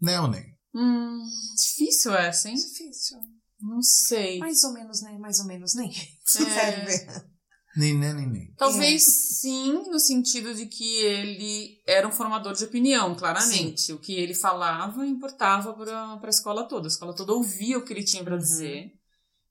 Né 0.00 0.20
ou 0.20 0.28
nem? 0.28 0.54
Hum, 0.74 1.22
difícil 1.56 2.14
essa, 2.14 2.48
hein? 2.48 2.56
Difícil. 2.56 3.18
Não 3.60 3.80
sei. 3.82 4.38
Mais 4.38 4.64
ou 4.64 4.72
menos, 4.72 5.02
né? 5.02 5.16
Mais 5.18 5.38
ou 5.40 5.46
menos, 5.46 5.74
nem. 5.74 5.90
É. 5.90 6.08
Serve. 6.24 7.24
Nem, 7.76 7.98
né, 7.98 8.12
nem, 8.12 8.30
nem. 8.30 8.54
Talvez 8.56 9.02
sim, 9.02 9.72
no 9.90 9.98
sentido 9.98 10.54
de 10.54 10.66
que 10.66 10.84
ele 11.02 11.82
era 11.88 12.06
um 12.06 12.12
formador 12.12 12.54
de 12.54 12.62
opinião, 12.62 13.16
claramente. 13.16 13.92
O 13.92 13.98
que 13.98 14.12
ele 14.12 14.32
falava 14.32 15.04
importava 15.04 15.72
para 15.74 16.20
a 16.22 16.28
escola 16.28 16.68
toda. 16.68 16.86
A 16.86 16.88
escola 16.88 17.12
toda 17.16 17.32
ouvia 17.32 17.76
o 17.76 17.84
que 17.84 17.92
ele 17.92 18.04
tinha 18.04 18.22
para 18.22 18.34
Uhum. 18.34 18.38
dizer 18.38 18.92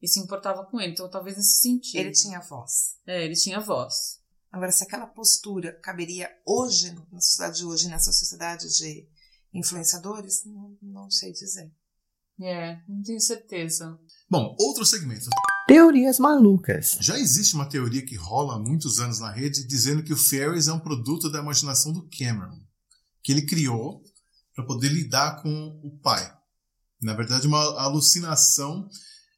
e 0.02 0.08
se 0.08 0.22
importava 0.22 0.64
com 0.66 0.80
ele. 0.80 0.94
Então, 0.94 1.10
talvez 1.10 1.36
nesse 1.36 1.60
sentido. 1.60 2.00
Ele 2.00 2.12
tinha 2.12 2.40
voz. 2.40 2.96
É, 3.06 3.26
ele 3.26 3.36
tinha 3.36 3.60
voz. 3.60 4.22
Agora, 4.54 4.72
se 4.72 4.84
aquela 4.84 5.08
postura 5.08 5.74
caberia 5.82 6.30
hoje, 6.46 6.92
na 7.12 7.20
sociedade 7.20 7.58
de 7.58 7.66
hoje, 7.66 7.88
nessa 7.88 8.12
sociedade 8.12 8.68
de 8.78 9.10
influenciadores, 9.52 10.46
não, 10.46 10.78
não 10.80 11.10
sei 11.10 11.34
dizer. 11.34 11.74
É, 12.40 12.78
não 12.88 13.02
tenho 13.02 13.20
certeza. 13.20 13.98
Bom, 14.30 14.56
outro 14.60 14.86
segmento. 14.86 15.26
Teorias 15.68 16.20
malucas. 16.20 16.98
Já 17.02 17.18
existe 17.18 17.56
uma 17.56 17.68
teoria 17.68 18.06
que 18.06 18.16
rola 18.16 18.56
há 18.56 18.60
muitos 18.60 19.00
anos 19.00 19.20
na 19.20 19.32
rede 19.32 19.66
dizendo 19.66 20.04
que 20.04 20.14
o 20.14 20.18
Ferris 20.18 20.68
é 20.68 20.74
um 20.74 20.80
produto 20.80 21.32
da 21.32 21.40
imaginação 21.40 21.92
do 21.92 22.08
Cameron, 22.16 22.62
que 23.24 23.32
ele 23.32 23.48
criou 23.48 24.04
para 24.54 24.66
poder 24.66 24.90
lidar 24.90 25.42
com 25.42 25.82
o 25.84 25.98
pai. 25.98 26.32
Na 27.02 27.16
verdade, 27.16 27.48
uma 27.48 27.60
alucinação, 27.82 28.88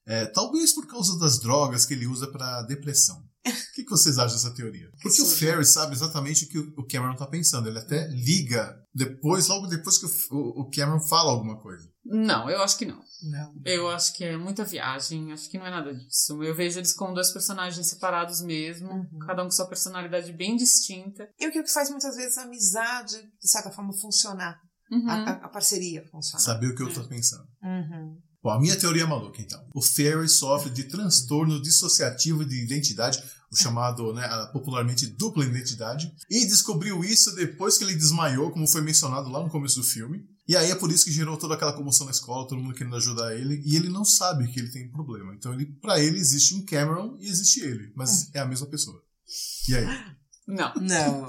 é, 0.06 0.26
talvez 0.26 0.74
por 0.74 0.86
causa 0.88 1.18
das 1.18 1.40
drogas 1.40 1.86
que 1.86 1.94
ele 1.94 2.06
usa 2.06 2.28
para 2.28 2.64
depressão. 2.64 3.24
O 3.48 3.74
que, 3.76 3.84
que 3.84 3.90
vocês 3.90 4.18
acham 4.18 4.36
dessa 4.36 4.54
teoria? 4.56 4.90
Porque 5.02 5.22
o. 5.22 5.26
Ferris 5.26 5.70
sabe 5.70 5.94
exatamente 5.94 6.46
o 6.46 6.48
que 6.50 6.58
o 6.58 6.86
Cameron 6.88 7.14
está 7.14 7.28
pensando. 7.28 7.68
Ele 7.70 7.78
até 7.78 8.08
liga 8.08 8.76
depois, 8.94 9.48
logo 9.48 9.68
depois 9.68 9.98
que 10.00 10.06
o, 10.32 10.70
Cameron 10.74 11.00
fala 11.08 11.32
alguma 11.32 11.60
coisa. 11.62 11.88
Não, 12.04 12.50
eu 12.50 12.62
acho 12.64 12.78
que 12.78 12.86
não. 12.86 13.00
Não. 13.24 13.54
Eu 13.66 13.88
acho 13.90 14.14
que 14.16 14.24
é 14.24 14.38
muita 14.38 14.64
viagem, 14.64 15.32
acho 15.32 15.50
que 15.50 15.58
não 15.58 15.66
é 15.66 15.70
nada 15.72 15.94
disso. 15.94 16.42
Eu 16.44 16.56
vejo 16.56 16.80
eles 16.80 16.94
como 16.94 17.14
dois 17.14 17.32
personagens 17.32 17.88
separados 17.90 18.42
mesmo, 18.42 18.90
Uhum. 18.90 19.20
cada 19.26 19.42
um 19.44 19.46
com 19.46 19.52
sua 19.52 19.68
personalidade 19.68 20.32
bem 20.34 20.56
distinta. 20.56 21.28
E 21.40 21.48
o 21.48 21.52
que 21.52 21.66
faz 21.68 21.90
muitas 21.90 22.16
vezes 22.16 22.38
a 22.38 22.44
amizade, 22.44 23.16
de 23.42 23.50
certa 23.50 23.70
forma, 23.72 23.92
funcionar. 23.94 24.58
Uhum. 24.92 25.10
A, 25.10 25.14
a- 25.24 25.46
a 25.46 25.50
parceria 25.50 26.04
funcionar. 26.12 26.44
Saber 26.44 26.68
o 26.68 26.76
que 26.76 26.84
eu 26.84 26.88
estou 26.88 27.08
pensando. 27.08 27.44
Uhum. 27.64 28.18
Bom, 28.44 28.52
a 28.52 28.60
minha 28.60 28.76
teoria 28.78 29.02
é 29.02 29.08
maluca, 29.08 29.42
então. 29.42 29.60
O 29.74 29.82
Ferris 29.82 30.34
sofre 30.38 30.70
de 30.70 30.84
transtorno 30.84 31.60
dissociativo 31.60 32.46
de 32.46 32.64
identidade, 32.64 33.18
o 33.52 33.56
chamado, 33.56 34.14
né, 34.14 34.28
popularmente 34.52 35.08
dupla 35.08 35.46
identidade, 35.46 36.12
e 36.30 36.46
descobriu 36.46 37.04
isso 37.04 37.36
depois 37.36 37.78
que 37.78 37.84
ele 37.84 37.96
desmaiou, 37.96 38.52
como 38.52 38.68
foi 38.68 38.82
mencionado 38.82 39.30
lá 39.30 39.44
no 39.44 39.50
começo 39.50 39.80
do 39.80 39.86
filme. 39.86 40.26
E 40.48 40.56
aí 40.56 40.70
é 40.70 40.76
por 40.76 40.92
isso 40.92 41.06
que 41.06 41.12
gerou 41.12 41.38
toda 41.38 41.56
aquela 41.56 41.74
comoção 41.74 42.06
na 42.06 42.12
escola, 42.12 42.48
todo 42.48 42.62
mundo 42.62 42.76
querendo 42.76 42.96
ajudar 42.96 43.36
ele, 43.36 43.62
e 43.66 43.76
ele 43.76 43.90
não 43.90 44.06
sabe 44.06 44.48
que 44.48 44.60
ele 44.60 44.70
tem 44.70 44.88
um 44.88 44.92
problema. 44.92 45.34
Então, 45.34 45.54
ele, 45.54 45.66
para 45.66 46.00
ele 46.00 46.20
existe 46.20 46.54
um 46.54 46.64
Cameron 46.64 47.18
e 47.20 47.28
existe 47.28 47.62
ele, 47.62 47.92
mas 47.96 48.30
é 48.34 48.40
a 48.40 48.46
mesma 48.46 48.68
pessoa. 48.68 49.02
E 49.68 49.76
aí? 49.76 49.86
Não. 50.48 50.72
Não. 50.76 51.28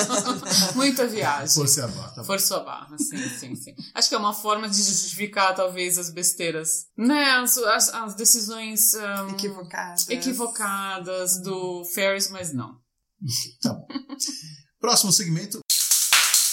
Muita 0.74 1.06
viagem. 1.06 1.54
Força 1.54 1.84
a 1.84 1.88
barra, 1.88 2.08
tá. 2.12 2.24
Forçou 2.24 2.56
a 2.56 2.60
barra, 2.64 2.96
sim, 2.98 3.28
sim, 3.38 3.54
sim. 3.54 3.74
Acho 3.94 4.08
que 4.08 4.14
é 4.14 4.18
uma 4.18 4.32
forma 4.32 4.68
de 4.68 4.76
justificar, 4.82 5.54
talvez, 5.54 5.98
as 5.98 6.10
besteiras. 6.10 6.86
Né? 6.96 7.24
As, 7.32 7.58
as, 7.58 7.88
as 7.90 8.14
decisões 8.14 8.94
ahn, 8.94 9.30
Equivocadas. 9.32 10.08
equivocadas 10.08 11.42
do 11.42 11.84
Ferris, 11.94 12.30
mas 12.30 12.52
não. 12.54 12.78
Tá 13.62 13.74
bom. 13.74 13.86
Próximo 14.80 15.12
segmento. 15.12 15.60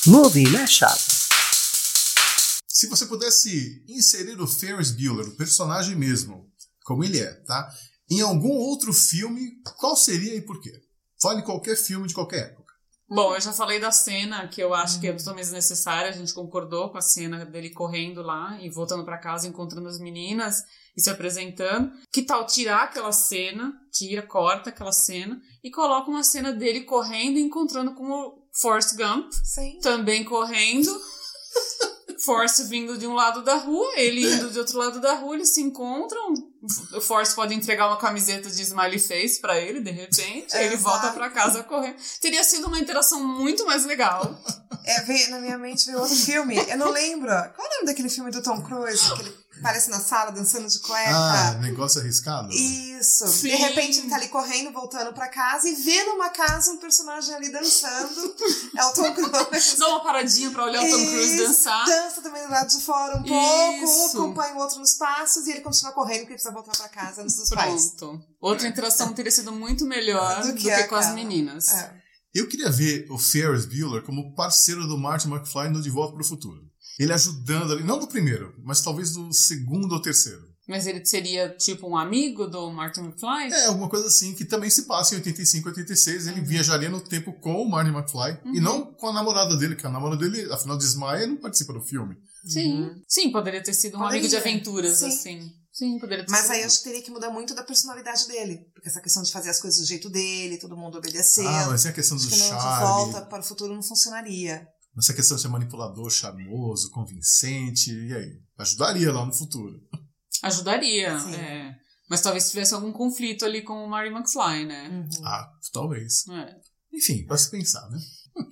Movie 0.08 0.48
Mashup. 0.50 1.00
Se 2.68 2.88
você 2.88 3.06
pudesse 3.06 3.84
inserir 3.88 4.40
o 4.42 4.48
Ferris 4.48 4.92
Bueller, 4.92 5.28
o 5.30 5.36
personagem 5.38 5.96
mesmo, 5.96 6.46
como 6.84 7.04
ele 7.04 7.20
é, 7.20 7.34
tá? 7.46 7.72
Em 8.12 8.20
algum 8.22 8.50
outro 8.50 8.94
filme, 8.94 9.54
qual 9.78 9.96
seria 9.96 10.36
e 10.36 10.42
por 10.42 10.60
quê? 10.62 10.74
Fale 11.22 11.42
qualquer 11.44 11.76
filme 11.76 12.08
de 12.08 12.14
qualquer 12.14 12.52
época. 12.52 12.66
Bom, 13.08 13.36
eu 13.36 13.42
já 13.42 13.54
falei 13.54 13.80
da 13.80 13.92
cena 13.92 14.48
que 14.48 14.62
eu 14.62 14.74
acho 14.74 15.00
que 15.00 15.08
é 15.08 15.14
totalmente 15.14 15.44
desnecessária. 15.44 16.10
A 16.10 16.14
gente 16.14 16.34
concordou 16.34 16.90
com 16.90 16.98
a 16.98 17.02
cena 17.02 17.46
dele 17.46 17.70
correndo 17.70 18.24
lá 18.24 18.58
e 18.60 18.70
voltando 18.70 19.06
pra 19.06 19.20
casa, 19.20 19.48
encontrando 19.48 19.88
as 19.88 20.00
meninas 20.00 20.64
e 20.98 21.02
se 21.02 21.10
apresentando. 21.10 21.92
Que 22.12 22.24
tal 22.24 22.48
tirar 22.48 22.86
aquela 22.86 23.12
cena, 23.12 23.74
tira, 23.92 24.24
corta 24.24 24.72
aquela 24.72 24.92
cena 24.92 25.40
e 25.64 25.70
coloca 25.70 26.10
uma 26.10 26.24
cena 26.24 26.52
dele 26.52 26.82
correndo 26.82 27.38
e 27.38 27.44
encontrando 27.44 27.94
com 27.94 28.10
o 28.10 28.48
Forrest 28.60 28.96
Gump, 28.96 29.32
Sim. 29.32 29.80
também 29.82 30.24
correndo. 30.24 30.90
Forrest 32.24 32.64
vindo 32.64 32.98
de 32.98 33.08
um 33.08 33.14
lado 33.14 33.44
da 33.44 33.56
rua, 33.56 33.92
ele 33.96 34.26
indo 34.26 34.50
de 34.50 34.60
outro 34.60 34.78
lado 34.78 35.00
da 35.00 35.14
rua, 35.14 35.36
eles 35.36 35.50
se 35.50 35.62
encontram. 35.62 36.34
O 36.94 37.02
Forrest 37.02 37.36
pode 37.36 37.54
entregar 37.54 37.88
uma 37.88 37.98
camiseta 37.98 38.50
de 38.50 38.62
smiley 38.62 39.00
face 39.00 39.40
pra 39.40 39.60
ele, 39.60 39.82
de 39.82 39.92
repente. 39.92 40.56
É, 40.56 40.66
ele 40.66 40.78
volta 40.78 41.06
exato. 41.06 41.18
pra 41.18 41.30
casa 41.30 41.64
correndo. 41.64 41.98
Teria 42.22 42.44
sido 42.44 42.68
uma 42.68 42.80
interação 42.80 43.24
muito 43.24 43.66
mais 43.66 43.86
legal. 43.86 44.40
É, 44.84 45.02
veio, 45.02 45.30
na 45.32 45.40
minha 45.40 45.58
mente 45.58 45.86
veio 45.86 46.00
outro 46.00 46.16
filme. 46.16 46.56
Eu 46.58 46.78
não 46.78 46.92
lembro. 46.92 47.28
Qual 47.28 47.68
é 47.68 47.70
o 47.70 47.74
nome 47.76 47.86
daquele 47.86 48.10
filme 48.10 48.32
do 48.32 48.42
Tom 48.42 48.62
Cruise? 48.62 49.04
Que 49.16 49.45
ele 49.56 49.60
aparece 49.60 49.90
na 49.90 50.00
sala 50.00 50.32
dançando 50.32 50.68
de 50.68 50.80
cueca. 50.80 51.10
Ah, 51.10 51.54
negócio 51.62 52.02
arriscado? 52.02 52.50
Isso. 52.52 53.28
Sim. 53.28 53.50
De 53.50 53.56
repente 53.56 54.00
ele 54.00 54.10
tá 54.10 54.16
ali 54.18 54.28
correndo, 54.28 54.72
voltando 54.72 55.14
pra 55.14 55.28
casa 55.30 55.68
e 55.70 55.76
vê 55.76 56.04
numa 56.04 56.30
casa 56.30 56.72
um 56.72 56.78
personagem 56.78 57.34
ali 57.34 57.52
dançando. 57.52 58.36
É 58.78 58.86
o 58.86 58.94
Tom 58.94 59.14
Cruise. 59.14 59.78
Dá 59.78 59.88
uma 59.90 60.04
paradinha 60.04 60.52
pra 60.52 60.66
olhar 60.66 60.84
o 60.84 60.90
Tom 60.90 61.06
Cruise 61.06 61.38
dançar. 61.38 61.86
Dança 61.86 62.22
também 62.22 62.44
do 62.44 62.52
lado 62.52 62.70
de 62.70 62.82
fora 62.84 63.18
um 63.18 63.24
pouco, 63.24 63.32
um 63.32 63.84
Isso. 63.84 64.18
acompanha 64.18 64.56
o 64.56 64.58
outro 64.60 64.80
nos 64.80 64.94
passos 64.94 65.48
e 65.48 65.52
ele 65.52 65.62
continua 65.62 65.94
correndo 65.94 66.22
porque 66.22 66.34
precisa 66.34 66.54
voltar 66.54 66.76
pra 66.76 66.90
casa 66.90 67.22
antes 67.22 67.36
dos 67.36 67.50
pais. 67.50 67.94
Pronto. 67.98 68.24
Outra 68.42 68.68
interação 68.68 69.14
teria 69.14 69.32
sido 69.32 69.52
muito 69.52 69.86
melhor 69.86 70.44
do 70.44 70.54
que, 70.54 70.84
com 70.86 70.96
as 70.96 71.14
meninas. 71.14 71.70
É. 71.70 72.06
Eu 72.34 72.50
queria 72.50 72.70
ver 72.70 73.08
o 73.10 73.18
Ferris 73.18 73.66
Bueller 73.66 74.04
como 74.04 74.36
parceiro 74.36 74.86
do 74.88 74.98
Martin 74.98 75.30
McFly 75.30 75.70
no 75.70 75.82
De 75.82 75.90
Volta 75.90 76.14
para 76.14 76.22
o 76.22 76.26
Futuro. 76.26 76.60
Ele 77.00 77.14
ajudando 77.14 77.74
ali, 77.74 77.84
não 77.84 78.00
do 78.00 78.08
primeiro, 78.08 78.54
mas 78.64 78.82
talvez 78.82 79.12
do 79.12 79.34
segundo 79.34 79.92
ou 79.94 80.02
terceiro. 80.02 80.42
Mas 80.68 80.88
ele 80.88 81.06
seria 81.06 81.50
tipo 81.50 81.88
um 81.88 81.96
amigo 81.96 82.48
do 82.48 82.72
Martin 82.72 83.02
McFly? 83.02 83.52
É, 83.54 83.66
alguma 83.68 83.88
coisa 83.88 84.08
assim, 84.08 84.34
que 84.34 84.44
também 84.44 84.70
se 84.70 84.84
passa 84.88 85.14
em 85.14 85.18
85, 85.18 85.70
86. 85.70 86.26
Ele 86.26 86.42
viajaria 86.42 86.90
no 86.90 87.00
tempo 87.00 87.32
com 87.34 87.62
o 87.62 87.70
Martin 87.70 87.92
McFly 87.92 88.40
e 88.56 88.60
não 88.60 88.92
com 88.94 89.08
a 89.10 89.14
namorada 89.14 89.56
dele, 89.56 89.76
que 89.76 89.86
a 89.86 89.92
namorada 89.92 90.28
dele, 90.28 90.52
afinal, 90.52 90.76
desmaia 90.78 91.26
e 91.26 91.28
não 91.28 91.38
participa 91.38 91.72
do 91.72 91.82
filme. 91.82 92.16
Sim. 92.48 92.90
Sim, 93.08 93.32
poderia 93.32 93.62
ter 93.62 93.74
sido 93.76 93.96
um 93.98 94.00
Poderia. 94.00 94.20
amigo 94.20 94.28
de 94.30 94.38
aventuras, 94.38 94.98
Sim. 94.98 95.08
assim. 95.08 95.52
Sim, 95.72 96.00
poderia 96.00 96.26
ter 96.26 96.32
Mas 96.32 96.42
sido. 96.44 96.52
aí 96.54 96.62
eu 96.62 96.68
acho 96.68 96.78
que 96.78 96.84
teria 96.86 97.02
que 97.02 97.12
mudar 97.12 97.30
muito 97.30 97.54
da 97.54 97.62
personalidade 97.64 98.28
dele. 98.28 98.62
Porque 98.74 98.88
essa 98.88 99.02
questão 99.02 99.22
de 99.22 99.32
fazer 99.32 99.50
as 99.50 99.60
coisas 99.60 99.80
do 99.80 99.86
jeito 99.86 100.10
dele, 100.10 100.58
todo 100.58 100.78
mundo 100.78 100.98
obedecer. 100.98 101.46
Ah, 101.46 101.68
mas 101.68 101.86
é 101.86 101.90
a 101.90 101.94
questão 101.94 102.18
do 102.18 102.24
que 102.24 102.30
não, 102.30 102.38
de 102.38 102.44
charme. 102.48 102.86
volta 102.88 103.22
para 103.22 103.42
o 103.42 103.44
futuro 103.44 103.74
não 103.76 103.84
funcionaria. 103.84 104.66
Essa 104.98 105.14
questão 105.14 105.36
de 105.36 105.42
ser 105.42 105.50
manipulador, 105.50 106.10
charmoso, 106.10 106.90
convincente, 106.92 107.92
e 107.92 108.14
aí? 108.14 108.40
Ajudaria 108.58 109.12
lá 109.12 109.26
no 109.26 109.34
futuro. 109.34 109.82
Ajudaria, 110.42 111.20
Sim. 111.20 111.36
é. 111.36 111.76
Mas 112.10 112.22
talvez 112.22 112.50
tivesse 112.50 112.74
algum 112.74 112.92
conflito 112.92 113.44
ali 113.46 113.62
com 113.62 113.84
o 113.84 113.90
Marty 113.90 114.12
McFly, 114.14 114.66
né? 114.66 114.90
Uhum. 114.90 115.26
Ah, 115.26 115.50
talvez. 115.74 116.28
É. 116.30 116.56
Enfim, 116.94 117.26
pra 117.26 117.38
se 117.38 117.50
pensar, 117.52 117.90
né? 117.90 118.00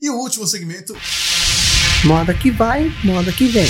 E 0.00 0.10
o 0.10 0.16
último 0.16 0.46
segmento, 0.46 0.94
Moda 2.04 2.32
que 2.34 2.50
vai, 2.50 2.84
moda 3.04 3.32
que 3.32 3.48
vem. 3.48 3.66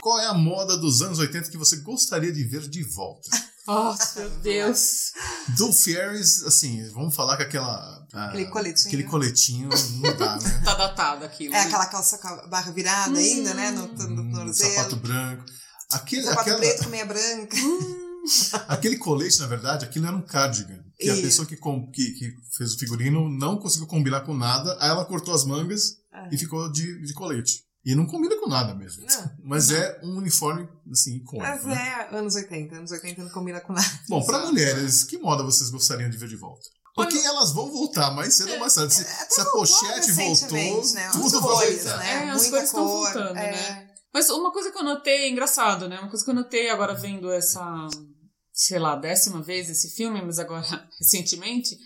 qual 0.00 0.20
é 0.20 0.26
a 0.26 0.34
moda 0.34 0.76
dos 0.76 1.02
anos 1.02 1.18
80 1.18 1.50
que 1.50 1.56
você 1.56 1.76
gostaria 1.78 2.32
de 2.32 2.44
ver 2.44 2.68
de 2.68 2.82
volta? 2.84 3.28
Nossa, 3.68 4.20
meu 4.20 4.30
Deus. 4.40 5.12
Do 5.56 5.72
Fierys, 5.72 6.42
assim, 6.44 6.88
vamos 6.90 7.14
falar 7.14 7.36
que 7.36 7.42
aquela. 7.42 8.06
ah, 8.14 8.26
Aquele 8.28 8.46
coletinho. 8.46 8.86
Aquele 8.88 9.04
coletinho 9.04 9.68
não 10.02 10.16
dá, 10.16 10.36
né? 10.38 10.62
Tá 10.64 10.74
datado 10.74 11.24
aquilo. 11.24 11.54
É 11.54 11.60
aquela 11.60 11.86
calça 11.86 12.16
com 12.18 12.28
a 12.28 12.46
barra 12.46 12.72
virada 12.72 13.18
ainda, 13.18 13.52
né? 13.54 13.70
No, 13.70 13.86
no, 13.86 14.08
no 14.08 14.22
Um 14.22 14.32
tornozelo. 14.32 14.74
sapato 14.74 14.96
branco. 14.96 15.44
Aquele, 15.92 16.22
Sapato 16.22 16.40
aquela- 16.40 16.58
preto 16.58 16.84
com 16.84 16.90
meia 16.90 17.04
branca. 17.06 17.56
aquele 18.68 18.96
colete, 18.98 19.38
na 19.40 19.46
verdade, 19.46 19.84
aquilo 19.84 20.06
era 20.06 20.16
um 20.16 20.22
cardigan. 20.22 20.82
Que 20.98 21.10
a 21.10 21.14
pessoa 21.16 21.46
que, 21.46 21.56
com- 21.56 21.88
que, 21.92 22.10
que 22.12 22.32
fez 22.56 22.74
o 22.74 22.78
figurino 22.78 23.28
não 23.28 23.56
conseguiu 23.56 23.86
combinar 23.86 24.22
com 24.22 24.34
nada, 24.34 24.76
aí 24.80 24.90
ela 24.90 25.04
cortou 25.04 25.32
as 25.34 25.44
mangas 25.44 25.92
Ah. 26.12 26.28
e 26.32 26.36
ficou 26.36 26.70
de, 26.72 27.00
de 27.06 27.12
colete. 27.14 27.62
E 27.84 27.94
não 27.94 28.06
combina 28.06 28.36
com 28.38 28.48
nada 28.48 28.74
mesmo. 28.74 29.06
Não. 29.06 29.30
Mas 29.44 29.70
é 29.70 30.00
um 30.02 30.18
uniforme, 30.18 30.68
assim, 30.90 31.16
icônico. 31.16 31.46
Mas 31.46 31.64
né? 31.64 32.08
é 32.10 32.16
anos 32.16 32.34
80. 32.34 32.76
Anos 32.76 32.90
80 32.90 33.24
não 33.24 33.30
combina 33.30 33.60
com 33.60 33.72
nada. 33.72 34.00
Bom, 34.08 34.24
para 34.24 34.46
mulheres, 34.46 35.04
que 35.04 35.18
moda 35.18 35.42
vocês 35.42 35.70
gostariam 35.70 36.10
de 36.10 36.18
ver 36.18 36.28
de 36.28 36.36
volta? 36.36 36.66
Porque 36.94 37.18
elas 37.18 37.52
vão 37.52 37.70
voltar 37.70 38.10
mais 38.10 38.34
cedo 38.34 38.52
ou 38.54 38.58
mais 38.58 38.74
tarde. 38.74 38.92
Se, 38.92 39.04
se 39.04 39.40
a 39.40 39.44
voltou 39.44 39.60
pochete 39.60 40.12
voltou, 40.12 40.94
né? 40.94 41.10
tudo 41.12 41.26
As 41.26 41.32
vai 41.32 41.76
voltar. 41.76 41.96
né? 41.98 42.12
É, 42.12 42.30
as 42.30 42.42
Muita 42.42 42.50
cores 42.50 42.64
estão 42.64 42.88
voltando, 42.88 43.38
é. 43.38 43.50
né? 43.52 43.88
Mas 44.12 44.28
uma 44.30 44.52
coisa 44.52 44.72
que 44.72 44.78
eu 44.78 44.82
notei, 44.82 45.26
é 45.26 45.28
engraçado, 45.28 45.88
né? 45.88 46.00
Uma 46.00 46.08
coisa 46.08 46.24
que 46.24 46.30
eu 46.30 46.34
notei 46.34 46.70
agora 46.70 46.94
vendo 46.94 47.30
essa, 47.30 47.86
sei 48.52 48.78
lá, 48.80 48.96
décima 48.96 49.40
vez 49.40 49.70
esse 49.70 49.94
filme, 49.94 50.20
mas 50.22 50.40
agora 50.40 50.64
recentemente, 50.98 51.76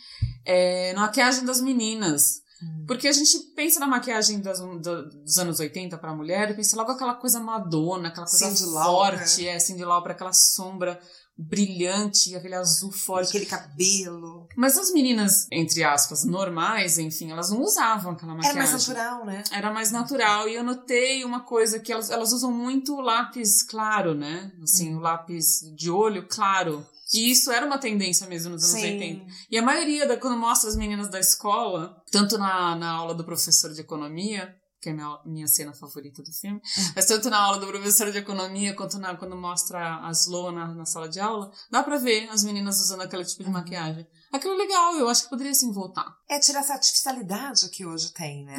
é 0.46 0.94
na 0.94 1.02
maquiagem 1.02 1.44
das 1.44 1.60
meninas. 1.60 2.41
Hum. 2.62 2.84
Porque 2.86 3.08
a 3.08 3.12
gente 3.12 3.36
pensa 3.56 3.80
na 3.80 3.86
maquiagem 3.86 4.40
das- 4.40 4.60
dos 4.60 5.38
anos 5.38 5.58
80 5.60 5.98
pra 5.98 6.14
mulher 6.14 6.50
e 6.50 6.54
pensa 6.54 6.76
logo 6.76 6.92
aquela 6.92 7.14
coisa 7.14 7.40
madona, 7.40 8.08
aquela 8.08 8.26
coisa 8.26 8.46
Lauper. 8.66 9.18
forte, 9.18 9.46
é, 9.48 9.58
Cindy 9.58 9.84
Lauper, 9.84 10.12
aquela 10.12 10.32
sombra 10.32 11.00
brilhante, 11.36 12.34
aquele 12.36 12.54
azul 12.54 12.92
forte. 12.92 13.28
Aquele 13.28 13.46
cabelo. 13.46 14.46
Mas 14.56 14.76
as 14.78 14.92
meninas, 14.92 15.46
entre 15.50 15.82
aspas, 15.82 16.24
normais, 16.24 16.98
enfim, 16.98 17.30
elas 17.30 17.50
não 17.50 17.62
usavam 17.62 18.12
aquela 18.12 18.34
maquiagem. 18.34 18.60
Era 18.60 18.70
mais 18.70 18.86
natural, 18.88 19.24
né? 19.26 19.44
Era 19.50 19.72
mais 19.72 19.90
natural. 19.90 20.48
E 20.48 20.54
eu 20.54 20.64
notei 20.64 21.24
uma 21.24 21.40
coisa 21.40 21.78
que 21.80 21.92
elas, 21.92 22.10
elas 22.10 22.32
usam 22.32 22.52
muito 22.52 22.94
lápis 23.00 23.62
claro, 23.62 24.14
né? 24.14 24.52
Assim, 24.62 24.94
o 24.94 25.00
lápis 25.00 25.60
de 25.74 25.90
olho 25.90 26.26
claro. 26.28 26.86
E 27.12 27.30
isso 27.30 27.50
era 27.50 27.66
uma 27.66 27.78
tendência 27.78 28.26
mesmo 28.26 28.50
nos 28.50 28.64
anos 28.64 28.82
80. 28.82 29.26
E 29.50 29.58
a 29.58 29.62
maioria, 29.62 30.06
da, 30.06 30.16
quando 30.16 30.36
mostra 30.36 30.70
as 30.70 30.76
meninas 30.76 31.08
da 31.08 31.20
escola, 31.20 31.96
tanto 32.10 32.38
na, 32.38 32.74
na 32.76 32.90
aula 32.90 33.14
do 33.14 33.24
professor 33.24 33.72
de 33.72 33.80
economia, 33.80 34.54
que 34.80 34.88
é 34.88 34.92
a 34.92 34.94
minha, 34.94 35.18
minha 35.24 35.46
cena 35.46 35.72
favorita 35.72 36.22
do 36.22 36.32
filme, 36.32 36.60
mas 36.96 37.06
tanto 37.06 37.30
na 37.30 37.38
aula 37.38 37.60
do 37.60 37.66
professor 37.68 38.10
de 38.10 38.18
economia 38.18 38.74
quanto 38.74 38.98
na, 38.98 39.16
quando 39.16 39.36
mostra 39.36 40.04
a 40.04 40.10
Slow 40.10 40.50
na, 40.50 40.74
na 40.74 40.84
sala 40.84 41.08
de 41.08 41.20
aula, 41.20 41.52
dá 41.70 41.82
pra 41.84 41.98
ver 41.98 42.28
as 42.30 42.42
meninas 42.42 42.80
usando 42.80 43.02
aquele 43.02 43.24
tipo 43.24 43.44
de 43.44 43.50
maquiagem. 43.50 44.06
Aquilo 44.32 44.54
é 44.54 44.56
legal, 44.56 44.94
eu 44.96 45.08
acho 45.08 45.24
que 45.24 45.30
poderia 45.30 45.54
sim 45.54 45.70
voltar. 45.72 46.06
É 46.28 46.40
tirar 46.40 46.60
essa 46.60 46.72
artificialidade 46.72 47.68
que 47.70 47.86
hoje 47.86 48.12
tem, 48.12 48.44
né? 48.44 48.56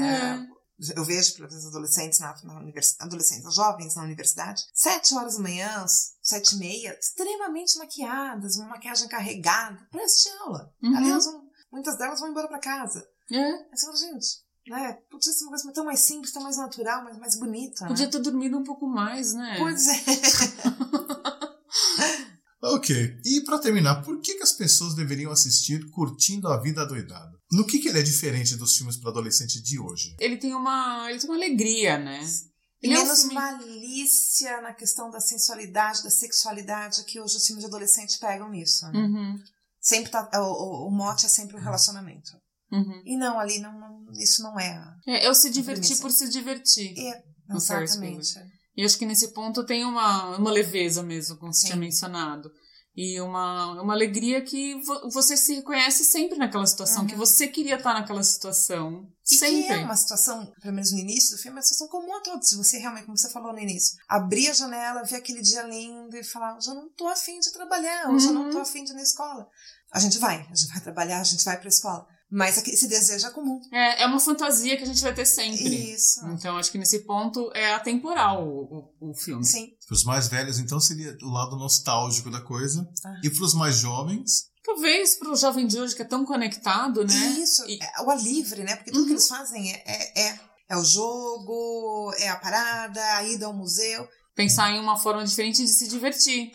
Eu 0.95 1.03
vejo 1.05 1.33
pelos 1.35 1.65
adolescentes 1.67 2.19
na, 2.19 2.35
na 2.43 2.59
universidade, 2.59 3.07
adolescentes, 3.07 3.53
jovens 3.55 3.95
na 3.95 4.03
universidade, 4.03 4.63
sete 4.73 5.13
horas 5.15 5.35
da 5.35 5.41
manhã, 5.43 5.85
sete 6.21 6.55
e 6.55 6.59
meia, 6.59 6.97
extremamente 6.99 7.77
maquiadas, 7.77 8.57
uma 8.57 8.69
maquiagem 8.69 9.07
carregada, 9.07 9.79
para 9.91 10.03
assistir 10.03 10.29
aula. 10.41 10.73
Uhum. 10.81 10.97
Aliás, 10.97 11.25
um- 11.27 11.47
muitas 11.71 11.97
delas 11.97 12.19
vão 12.19 12.29
embora 12.29 12.47
para 12.47 12.59
casa. 12.59 13.07
É, 13.31 13.37
Aí 13.39 13.65
você 13.73 13.85
fala, 13.85 13.97
gente, 13.97 14.27
né? 14.67 14.93
Podia 15.09 15.31
ser 15.33 15.43
uma 15.43 15.51
coisa 15.51 15.71
tão 15.73 15.85
mais 15.85 15.99
simples, 15.99 16.31
tão 16.31 16.41
mais 16.43 16.57
natural, 16.57 17.03
mas 17.03 17.17
mais 17.17 17.35
bonita. 17.37 17.85
podia 17.87 18.05
né? 18.05 18.11
ter 18.11 18.19
dormido 18.19 18.57
um 18.57 18.63
pouco 18.63 18.87
mais, 18.87 19.33
né? 19.33 19.55
Pois 19.59 19.87
é. 19.87 19.93
Ok. 22.63 23.17
E 23.25 23.41
pra 23.43 23.59
terminar, 23.59 24.01
por 24.03 24.21
que, 24.21 24.35
que 24.35 24.43
as 24.43 24.53
pessoas 24.53 24.95
deveriam 24.95 25.31
assistir 25.31 25.85
Curtindo 25.91 26.47
a 26.47 26.59
Vida 26.61 26.85
Doidado? 26.85 27.37
No 27.51 27.65
que, 27.67 27.79
que 27.79 27.89
ele 27.89 27.99
é 27.99 28.03
diferente 28.03 28.55
dos 28.55 28.75
filmes 28.77 28.95
para 28.97 29.09
adolescente 29.11 29.61
de 29.61 29.77
hoje? 29.79 30.15
Ele 30.19 30.37
tem 30.37 30.53
uma, 30.55 31.09
ele 31.11 31.19
tem 31.19 31.29
uma 31.29 31.35
alegria, 31.35 31.97
né? 31.99 32.25
Ele 32.81 32.93
é 32.93 32.99
um 32.99 33.03
Menos 33.03 33.19
filme- 33.19 33.35
malícia 33.35 34.61
na 34.61 34.73
questão 34.73 35.09
da 35.09 35.19
sensualidade, 35.19 36.03
da 36.03 36.09
sexualidade, 36.09 37.03
que 37.05 37.19
hoje 37.19 37.37
os 37.37 37.45
filmes 37.45 37.63
de 37.63 37.67
adolescente 37.67 38.17
pegam 38.19 38.49
nisso. 38.49 38.85
Né? 38.91 38.99
Uhum, 38.99 39.37
Sempre 39.81 40.11
tá, 40.11 40.29
o, 40.35 40.45
o, 40.45 40.87
o 40.87 40.91
mote 40.91 41.25
é 41.25 41.29
sempre 41.29 41.55
o 41.57 41.59
relacionamento. 41.59 42.31
uhum. 42.71 43.01
E 43.05 43.17
não, 43.17 43.39
ali 43.39 43.59
não, 43.59 43.77
não- 43.79 44.05
isso 44.19 44.41
não 44.41 44.59
é. 44.59 44.69
a- 44.69 44.95
É, 45.07 45.27
eu 45.27 45.35
se 45.35 45.49
divertir 45.49 45.97
por 45.99 46.11
se 46.11 46.29
divertir. 46.29 46.93
É, 46.97 47.23
exatamente. 47.55 48.33
E 48.75 48.83
acho 48.83 48.97
que 48.97 49.05
nesse 49.05 49.33
ponto 49.33 49.65
tem 49.65 49.83
uma, 49.85 50.37
uma 50.37 50.51
leveza 50.51 51.03
mesmo, 51.03 51.37
como 51.37 51.53
você 51.53 51.67
tinha 51.67 51.77
mencionado. 51.77 52.49
E 52.95 53.19
uma, 53.21 53.81
uma 53.81 53.93
alegria 53.93 54.39
que 54.43 54.75
vo- 54.83 55.09
você 55.09 55.35
se 55.35 55.55
reconhece 55.55 56.03
sempre 56.03 56.37
naquela 56.37 56.65
situação, 56.67 57.07
que 57.07 57.15
você 57.15 57.47
queria 57.47 57.75
estar 57.77 57.91
naquela 57.93 58.21
situação. 58.23 58.87
Uhum. 58.89 59.07
E 59.31 59.35
sempre. 59.35 59.63
que 59.67 59.73
é 59.73 59.77
uma 59.83 59.95
situação, 59.95 60.45
pelo 60.61 60.75
menos 60.75 60.91
no 60.91 60.99
início 60.99 61.35
do 61.35 61.41
filme, 61.41 61.55
é 61.55 61.59
uma 61.59 61.63
situação 61.63 61.87
comum 61.87 62.15
a 62.15 62.21
todos. 62.21 62.53
Você 62.53 62.77
realmente, 62.77 63.05
como 63.05 63.17
você 63.17 63.31
falou 63.31 63.51
no 63.51 63.59
início, 63.59 63.95
abrir 64.07 64.47
a 64.49 64.53
janela, 64.53 65.03
ver 65.03 65.15
aquele 65.15 65.41
dia 65.41 65.63
lindo 65.63 66.15
e 66.15 66.23
falar, 66.23 66.55
eu 66.67 66.75
não 66.75 66.87
tô 66.95 67.07
afim 67.07 67.39
de 67.39 67.51
trabalhar, 67.51 68.11
hoje 68.11 68.27
eu 68.27 68.33
não 68.33 68.43
Uhum. 68.45 68.51
tô 68.51 68.59
afim 68.59 68.83
de 68.83 68.91
ir 68.91 68.95
na 68.95 69.01
escola. 69.01 69.47
A 69.91 69.99
gente 69.99 70.19
vai, 70.19 70.41
a 70.41 70.53
gente 70.55 70.67
vai 70.71 70.81
trabalhar, 70.81 71.19
a 71.19 71.23
gente 71.23 71.43
vai 71.43 71.59
pra 71.59 71.69
escola. 71.69 72.05
Mas 72.35 72.57
aqui- 72.57 72.71
esse 72.71 72.87
desejo 72.87 73.27
é 73.27 73.29
comum. 73.29 73.59
É, 73.71 74.03
é 74.03 74.05
uma 74.07 74.19
fantasia 74.19 74.75
que 74.75 74.81
a 74.83 74.87
gente 74.87 75.01
vai 75.03 75.13
ter 75.13 75.25
sempre. 75.25 75.93
Isso. 75.93 76.19
Então 76.33 76.57
acho 76.57 76.71
que 76.71 76.77
nesse 76.79 76.99
ponto 77.05 77.51
é 77.53 77.73
atemporal 77.73 78.43
o, 78.47 78.89
o, 78.99 79.11
o 79.11 79.13
filme. 79.13 79.45
Sim. 79.45 79.67
Para 79.87 79.93
os 79.95 80.03
mais 80.03 80.27
velhos, 80.27 80.57
então, 80.57 80.79
seria 80.79 81.15
o 81.21 81.29
lado 81.29 81.55
nostálgico 81.57 82.31
da 82.31 82.41
coisa. 82.41 82.89
Ah. 83.05 83.13
E 83.23 83.29
para 83.29 83.43
os 83.45 83.53
mais 83.53 83.75
jovens, 83.77 84.51
Talvez 84.65 85.15
pro 85.15 85.35
jovem 85.35 85.67
de 85.67 85.77
hoje 85.77 85.93
que 85.93 86.01
é 86.01 86.05
tão 86.05 86.23
conectado, 86.25 87.03
né? 87.05 87.13
Isso, 87.37 87.65
E- 87.67 87.77
é 87.83 88.01
o 88.01 88.09
ar 88.09 88.17
livre, 88.17 88.63
né? 88.63 88.77
Porque 88.77 88.91
tudo 88.91 89.01
Uhum. 89.01 89.07
que 89.07 89.11
eles 89.13 89.27
fazem 89.27 89.73
é, 89.73 89.83
é, 89.85 90.21
é, 90.29 90.39
é 90.69 90.77
o 90.77 90.83
jogo, 90.85 92.13
é 92.17 92.29
a 92.29 92.37
parada, 92.37 93.01
a 93.17 93.23
ida 93.23 93.45
ao 93.45 93.53
museu. 93.53 94.07
Pensar 94.35 94.71
em 94.71 94.79
uma 94.79 94.97
forma 94.97 95.23
diferente 95.23 95.61
de 95.61 95.67
se 95.67 95.87
divertir. 95.87 96.51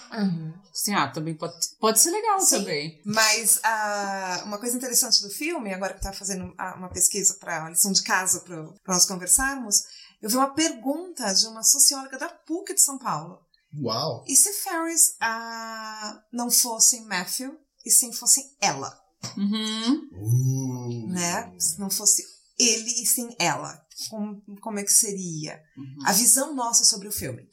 Assim, 0.72 0.94
ah, 0.94 1.09
também 1.09 1.34
pode, 1.34 1.55
pode 1.78 2.00
ser 2.00 2.10
legal 2.10 2.40
Sim. 2.40 2.59
também. 2.59 3.00
Mas 3.05 3.60
ah, 3.62 4.42
uma 4.46 4.59
coisa 4.59 4.76
interessante 4.76 5.22
do 5.22 5.30
filme, 5.30 5.72
agora 5.72 5.92
que 5.92 5.98
eu 5.98 6.00
estava 6.00 6.16
fazendo 6.16 6.52
ah, 6.59 6.74
uma 6.76 6.88
pesquisa 6.90 7.34
para 7.38 7.60
uma 7.60 7.70
lição 7.70 7.92
de 7.92 8.02
casa 8.02 8.40
para 8.40 8.94
nós 8.94 9.06
conversarmos, 9.06 9.82
eu 10.20 10.28
vi 10.28 10.36
uma 10.36 10.55
pergunta 10.55 11.32
de 11.32 11.46
uma 11.46 11.62
socióloga 11.62 12.18
da 12.18 12.28
PUC 12.28 12.74
de 12.74 12.80
São 12.82 12.98
Paulo. 12.98 13.38
uau! 13.80 14.24
E 14.26 14.34
se 14.34 14.52
Ferris 14.55 15.14
ah, 15.20 16.20
não 16.32 16.50
fosse 16.50 17.00
Matthew 17.02 17.56
e 17.86 17.90
sim 17.90 18.12
fosse 18.12 18.42
ela, 18.60 18.96
Uhum. 19.36 20.09
Uh. 20.12 21.09
né? 21.09 21.52
Se 21.59 21.78
não 21.80 21.90
fosse 21.90 22.22
ele 22.59 23.02
e 23.02 23.06
sim 23.06 23.34
ela, 23.38 23.80
como, 24.11 24.43
como 24.61 24.79
é 24.79 24.85
que 24.85 24.93
seria? 24.93 25.61
Uhum. 25.77 25.97
A 26.07 26.12
visão 26.12 26.55
nossa 26.55 26.85
sobre 26.85 27.09
o 27.09 27.12
filme. 27.12 27.49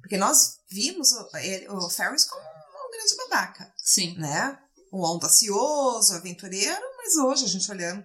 Porque 0.00 0.16
nós 0.16 0.58
vimos 0.70 1.12
o, 1.12 1.36
ele- 1.36 1.68
o 1.68 1.90
Ferris 1.90 2.24
como 2.24 2.40
um 2.42 2.90
grande 2.90 3.16
babaca. 3.16 3.72
Sim. 3.76 4.16
né? 4.18 4.58
Um 4.92 5.04
audacioso, 5.06 6.14
aventureiro, 6.14 6.82
mas 6.96 7.16
hoje 7.16 7.44
a 7.44 7.48
gente 7.48 7.70
olhando 7.70 8.04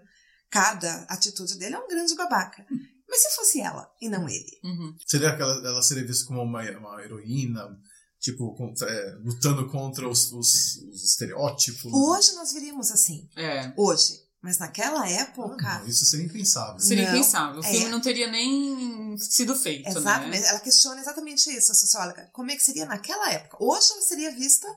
cada 0.50 1.04
atitude 1.10 1.58
dele 1.58 1.76
é 1.76 1.80
um 1.80 1.88
grande 1.88 2.16
babaca. 2.16 2.66
Mas 3.10 3.22
se 3.22 3.36
fosse 3.36 3.62
ela 3.62 3.90
e 4.02 4.10
não 4.10 4.28
ele? 4.28 4.60
Uhum. 4.64 4.96
Seria 5.06 5.30
aquela, 5.30 5.54
ela 5.68 5.82
seria 5.82 6.06
vista 6.06 6.26
como 6.28 6.42
uma, 6.42 6.62
uma 6.78 7.02
heroína, 7.04 7.68
tipo, 8.20 8.56
contra- 8.56 8.90
é, 8.90 9.16
lutando 9.24 9.68
contra 9.70 10.08
os, 10.08 10.32
os- 10.32 10.78
os 10.92 11.04
estereótipos. 11.04 11.92
Hoje 11.94 12.34
nós 12.34 12.52
viríamos 12.54 12.92
assim. 12.92 13.28
É. 13.36 13.74
Hoje. 13.78 14.25
Mas 14.46 14.60
naquela 14.60 15.02
Ah, 15.04 15.10
época. 15.10 15.80
não, 15.80 15.88
isso 15.88 16.06
seria 16.06 16.28
impensável. 16.28 16.80
Seria 16.80 17.06
Não, 17.10 17.18
impensável. 17.18 17.62
O 17.62 17.66
é. 17.66 17.68
filme 17.72 17.90
não 17.90 18.00
teria 18.00 18.30
nem 18.30 19.18
sido 19.18 19.56
feito, 19.56 19.90
Exato, 19.90 20.28
né? 20.28 20.38
ela 20.46 20.60
questiona 20.60 21.02
exatamente 21.02 21.50
isso, 21.50 21.72
a 21.72 21.76
socióloga. 21.76 22.30
Como 22.32 22.52
é 22.52 22.56
que 22.56 22.62
seria 22.62 22.86
naquela 22.86 23.32
época? 23.32 23.58
Hoje 23.60 23.92
ela 23.92 24.02
seria 24.04 24.32
vista 24.32 24.68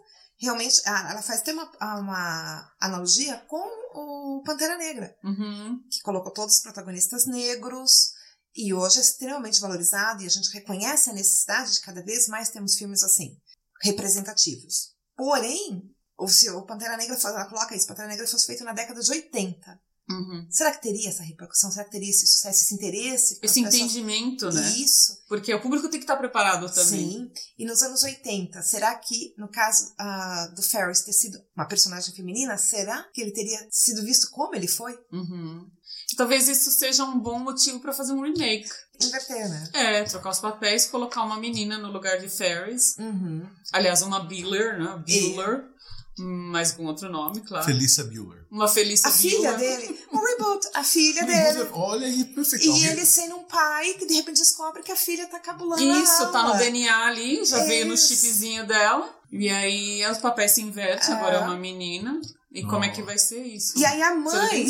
realmente. 0.40 0.80
ah, 0.86 1.08
Ela 1.10 1.20
faz 1.20 1.40
até 1.40 1.52
uma, 1.52 1.70
uma 2.00 2.72
analogia 2.80 3.36
com 3.46 3.60
o 3.94 4.42
Pantera 4.42 4.78
Negra. 4.78 5.14
Uhum. 5.22 5.82
que 5.90 6.00
colocou 6.00 6.32
todos 6.32 6.54
os 6.56 6.62
protagonistas 6.62 7.26
negros 7.26 8.12
e 8.56 8.72
hoje 8.72 8.96
é 8.98 9.02
extremamente 9.02 9.60
valorizado 9.60 10.22
e 10.22 10.26
a 10.26 10.30
gente 10.30 10.50
reconhece 10.50 11.10
a 11.10 11.12
necessidade 11.12 11.74
de 11.74 11.80
cada 11.82 12.02
vez 12.02 12.26
mais 12.26 12.48
termos 12.48 12.74
filmes 12.74 13.02
assim, 13.02 13.36
representativos. 13.82 14.94
Porém, 15.14 15.82
o, 16.18 16.28
se 16.28 16.50
o 16.50 16.62
Pantera 16.62 16.96
Negra, 16.96 17.16
faz- 17.16 17.34
ela 17.34 17.46
coloca 17.46 17.74
isso, 17.76 17.86
Pantera 17.86 18.08
Negra 18.08 18.26
fosse 18.26 18.46
feito 18.46 18.64
na 18.64 18.72
década 18.72 19.00
de 19.00 19.10
80. 19.10 19.80
Uhum. 20.10 20.46
Será 20.50 20.70
que 20.72 20.80
teria 20.80 21.10
essa 21.10 21.22
repercussão? 21.22 21.70
Será 21.70 21.84
que 21.84 21.90
teria 21.90 22.08
esse 22.08 22.26
sucesso, 22.26 22.64
esse 22.64 22.74
interesse? 22.74 23.38
Esse 23.42 23.60
As 23.60 23.66
pessoas- 23.66 23.74
entendimento, 23.74 24.50
né? 24.50 24.68
Isso, 24.78 25.18
Porque 25.28 25.52
o 25.52 25.60
público 25.60 25.86
tem 25.90 26.00
que 26.00 26.04
estar 26.04 26.16
preparado 26.16 26.66
também. 26.72 27.10
sim. 27.10 27.30
E 27.58 27.66
nos 27.66 27.82
anos 27.82 28.02
80, 28.02 28.62
será 28.62 28.94
que, 28.94 29.34
no 29.36 29.48
caso 29.50 29.92
ah, 29.98 30.50
do 30.56 30.62
Ferris 30.62 31.02
ter 31.02 31.12
sido 31.12 31.38
uma 31.54 31.66
personagem 31.68 32.14
feminina, 32.14 32.56
será 32.56 33.02
que 33.12 33.20
ele 33.20 33.32
teria 33.32 33.68
sido 33.70 34.02
visto 34.02 34.30
como 34.30 34.54
ele 34.54 34.66
foi? 34.66 34.98
Uhum. 35.12 35.70
Talvez 36.16 36.48
isso 36.48 36.70
seja 36.70 37.04
um 37.04 37.18
bom 37.20 37.38
motivo 37.38 37.78
pra 37.80 37.92
fazer 37.92 38.14
um 38.14 38.22
remake. 38.22 38.66
Inverter, 39.00 39.46
né? 39.50 39.70
É, 39.74 40.04
trocar 40.04 40.30
os 40.30 40.40
papéis, 40.40 40.86
colocar 40.86 41.22
uma 41.22 41.38
menina 41.38 41.76
no 41.76 41.92
lugar 41.92 42.18
de 42.18 42.30
Ferris. 42.30 42.96
Uhum. 42.98 43.46
Aliás, 43.72 44.00
uma 44.00 44.24
Biller, 44.24 44.78
né? 44.82 45.04
Bueller. 45.06 45.67
Mas 46.18 46.72
com 46.72 46.84
outro 46.84 47.08
nome, 47.08 47.40
claro. 47.40 47.64
Felicia 47.64 48.04
Bueller. 48.04 48.44
Uma 48.50 48.66
Felícia 48.66 49.08
A 49.08 49.12
filha 49.12 49.52
dele, 49.54 49.98
um 50.12 50.18
reboot, 50.18 50.66
a 50.74 50.82
filha 50.82 51.24
dele. 51.24 51.68
Olha 51.72 52.06
aí, 52.06 52.24
perfeito. 52.24 52.64
E 52.64 52.86
ele 52.86 53.04
sendo 53.04 53.36
um 53.36 53.44
pai 53.44 53.94
que 53.94 54.06
de 54.06 54.14
repente 54.14 54.38
descobre 54.38 54.82
que 54.82 54.90
a 54.90 54.96
filha 54.96 55.26
tá 55.26 55.38
cabulando 55.38 55.82
Isso, 55.82 56.22
a 56.22 56.26
tá 56.26 56.42
no. 56.42 56.56
DNA 56.56 57.06
ali, 57.06 57.44
já 57.44 57.62
veio 57.64 57.86
no 57.86 57.96
chipzinho 57.96 58.66
dela. 58.66 59.14
E 59.30 59.48
aí 59.48 60.04
os 60.10 60.18
papéis 60.18 60.52
se 60.52 60.62
invertem, 60.62 61.14
agora 61.14 61.36
é 61.36 61.40
uma 61.40 61.56
menina. 61.56 62.20
E 62.50 62.64
como 62.64 62.82
é 62.82 62.88
que 62.88 63.02
vai 63.02 63.18
ser 63.18 63.42
isso? 63.42 63.78
E 63.78 63.84
aí 63.84 64.00
a 64.02 64.14
mãe, 64.14 64.66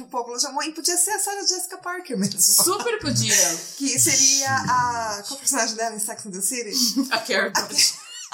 o 0.00 0.04
povo 0.06 0.38
já 0.38 0.52
mãe 0.52 0.70
podia 0.70 0.96
ser 0.96 1.10
a 1.10 1.18
Sarah 1.18 1.40
Jessica 1.40 1.76
Parker 1.78 2.16
mesmo. 2.16 2.40
Super 2.40 2.98
podia. 3.00 3.34
Que 3.76 3.98
seria 3.98 4.48
a. 4.48 5.22
Qual 5.26 5.32
é 5.32 5.34
o 5.34 5.38
personagem 5.38 5.74
dela 5.74 5.96
em 5.96 5.98
Sex 5.98 6.24
and 6.24 6.30
the 6.30 6.40
City? 6.40 6.72
A 7.10 7.18
Carrie. 7.18 7.52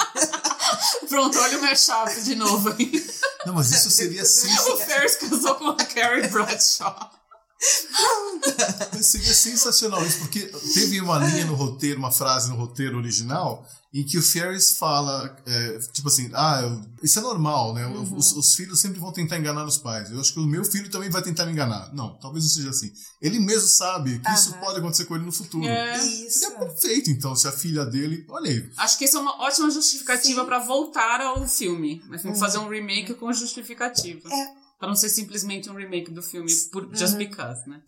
Pronto, 1.09 1.39
olha 1.39 1.59
o 1.59 1.63
mashup 1.63 2.21
de 2.23 2.35
novo 2.35 2.71
aí. 2.71 3.07
Não, 3.47 3.55
mas 3.55 3.71
isso 3.71 3.91
seria, 3.91 4.23
O 4.23 4.25
sens- 4.25 4.83
Ferris 4.85 5.17
casou 5.17 5.55
com 5.57 5.69
a 5.71 5.77
Carrie 5.77 6.29
Bradshaw. 6.29 7.11
mas 8.93 9.07
seria 9.07 9.35
sensacional 9.35 10.05
isso, 10.05 10.19
porque 10.19 10.41
teve 10.75 11.01
uma 11.01 11.19
linha 11.19 11.47
no 11.47 11.55
roteiro, 11.55 11.99
uma 11.99 12.11
frase 12.11 12.49
no 12.49 12.57
roteiro 12.57 12.99
original, 12.99 13.67
em 13.95 14.03
que 14.05 14.17
o 14.17 14.23
Ferris 14.23 14.73
fala, 14.79 15.37
é, 15.47 15.79
tipo 15.93 16.09
assim, 16.09 16.31
ah, 16.33 16.61
eu- 16.63 16.83
isso 17.03 17.19
é 17.19 17.23
normal, 17.23 17.75
né? 17.75 17.87
Uhum. 17.87 18.17
Os, 18.17 18.33
os 18.33 18.55
filhos 18.55 18.81
sempre 18.81 18.99
vão 18.99 19.13
tentar 19.13 19.39
enganar 19.39 19.67
os 19.67 19.77
pais. 19.77 20.11
Eu 20.11 20.19
acho 20.19 20.33
que 20.33 20.41
o 20.41 20.47
meu 20.47 20.65
filho 20.65 20.91
também 20.91 21.11
vai 21.11 21.21
tentar 21.23 21.45
me 21.45 21.53
enganar. 21.53 21.93
Não, 21.93 22.17
talvez 22.19 22.43
não 22.45 22.51
seja 22.51 22.71
assim. 22.71 22.91
Ele 23.21 23.39
mesmo 23.39 23.69
sabe 23.69 24.19
que 24.19 24.31
isso 24.33 24.51
Aham. 24.53 24.61
pode 24.61 24.79
acontecer 24.79 25.05
com 25.05 25.15
ele 25.15 25.27
no 25.27 25.33
futuro. 25.33 25.67
É. 25.67 25.99
Isso. 25.99 26.39
Seria 26.39 26.57
perfeito, 26.59 27.11
então, 27.11 27.37
se 27.37 27.47
a 27.47 27.53
filha 27.53 27.85
dele. 27.85 28.25
Olha 28.31 28.51
aí. 28.51 28.67
Acho 28.79 28.97
que 28.97 29.05
isso 29.05 29.19
é 29.19 29.21
uma 29.21 29.43
ótima 29.43 29.71
justificativa 29.71 30.43
pra 30.47 30.59
voltar 30.59 31.21
ao 31.21 31.47
filme. 31.47 32.03
Mas 32.09 32.23
tem 32.23 32.33
que 32.33 32.39
fazer 32.39 32.57
um 32.59 32.69
remake 32.71 33.13
com 33.13 33.31
justificativa. 33.31 34.27
É. 34.33 34.62
Pra 34.83 34.89
não 34.89 34.97
ser 34.97 35.11
simplesmente 35.11 35.71
um 35.71 35.75
remake 35.77 36.11
do 36.11 36.21
filme 36.21 36.53
por 36.73 36.89
just 36.93 37.15
because, 37.17 37.63
né? 37.71 37.81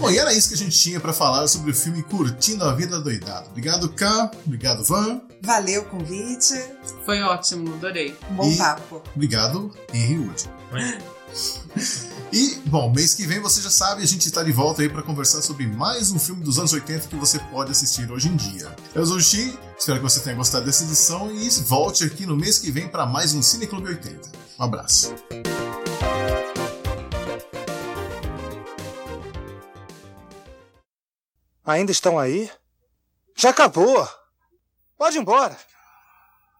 Bom, 0.00 0.10
e 0.10 0.18
era 0.18 0.32
isso 0.34 0.48
que 0.48 0.54
a 0.54 0.56
gente 0.56 0.76
tinha 0.76 0.98
pra 0.98 1.12
falar 1.12 1.46
sobre 1.46 1.70
o 1.70 1.74
filme 1.74 2.02
Curtindo 2.02 2.64
a 2.64 2.74
Vida 2.74 3.00
Doidado. 3.00 3.48
Obrigado, 3.50 3.90
K. 3.90 4.32
Obrigado, 4.44 4.84
Van. 4.84 5.20
Valeu 5.40 5.82
o 5.82 5.84
convite. 5.84 6.52
Foi 7.06 7.22
ótimo, 7.22 7.72
adorei. 7.74 8.12
Um 8.28 8.34
bom 8.34 8.50
E- 8.50 8.56
papo. 8.56 9.04
Obrigado, 9.14 9.72
Henry 9.94 10.18
Wood. 10.18 10.50
E, 12.32 12.56
bom, 12.66 12.92
mês 12.92 13.14
que 13.14 13.26
vem 13.26 13.40
você 13.40 13.62
já 13.62 13.70
sabe, 13.70 14.02
a 14.02 14.06
gente 14.06 14.26
está 14.26 14.42
de 14.42 14.52
volta 14.52 14.82
aí 14.82 14.88
para 14.88 15.02
conversar 15.02 15.40
sobre 15.40 15.66
mais 15.66 16.10
um 16.10 16.18
filme 16.18 16.44
dos 16.44 16.58
anos 16.58 16.72
80 16.72 17.08
que 17.08 17.16
você 17.16 17.38
pode 17.50 17.70
assistir 17.70 18.10
hoje 18.10 18.28
em 18.28 18.36
dia. 18.36 18.74
Eu 18.94 19.06
sou 19.06 19.16
o 19.16 19.20
Xi, 19.20 19.58
espero 19.78 19.98
que 19.98 20.04
você 20.04 20.20
tenha 20.20 20.36
gostado 20.36 20.66
dessa 20.66 20.84
edição 20.84 21.32
e 21.32 21.48
volte 21.62 22.04
aqui 22.04 22.26
no 22.26 22.36
mês 22.36 22.58
que 22.58 22.70
vem 22.70 22.86
para 22.86 23.06
mais 23.06 23.32
um 23.32 23.40
Cine 23.40 23.66
Clube 23.66 23.88
80. 23.88 24.30
Um 24.58 24.62
abraço. 24.62 25.14
Ainda 31.64 31.92
estão 31.92 32.18
aí? 32.18 32.50
Já 33.36 33.50
acabou! 33.50 34.08
Pode 34.96 35.16
ir 35.16 35.20
embora! 35.20 35.56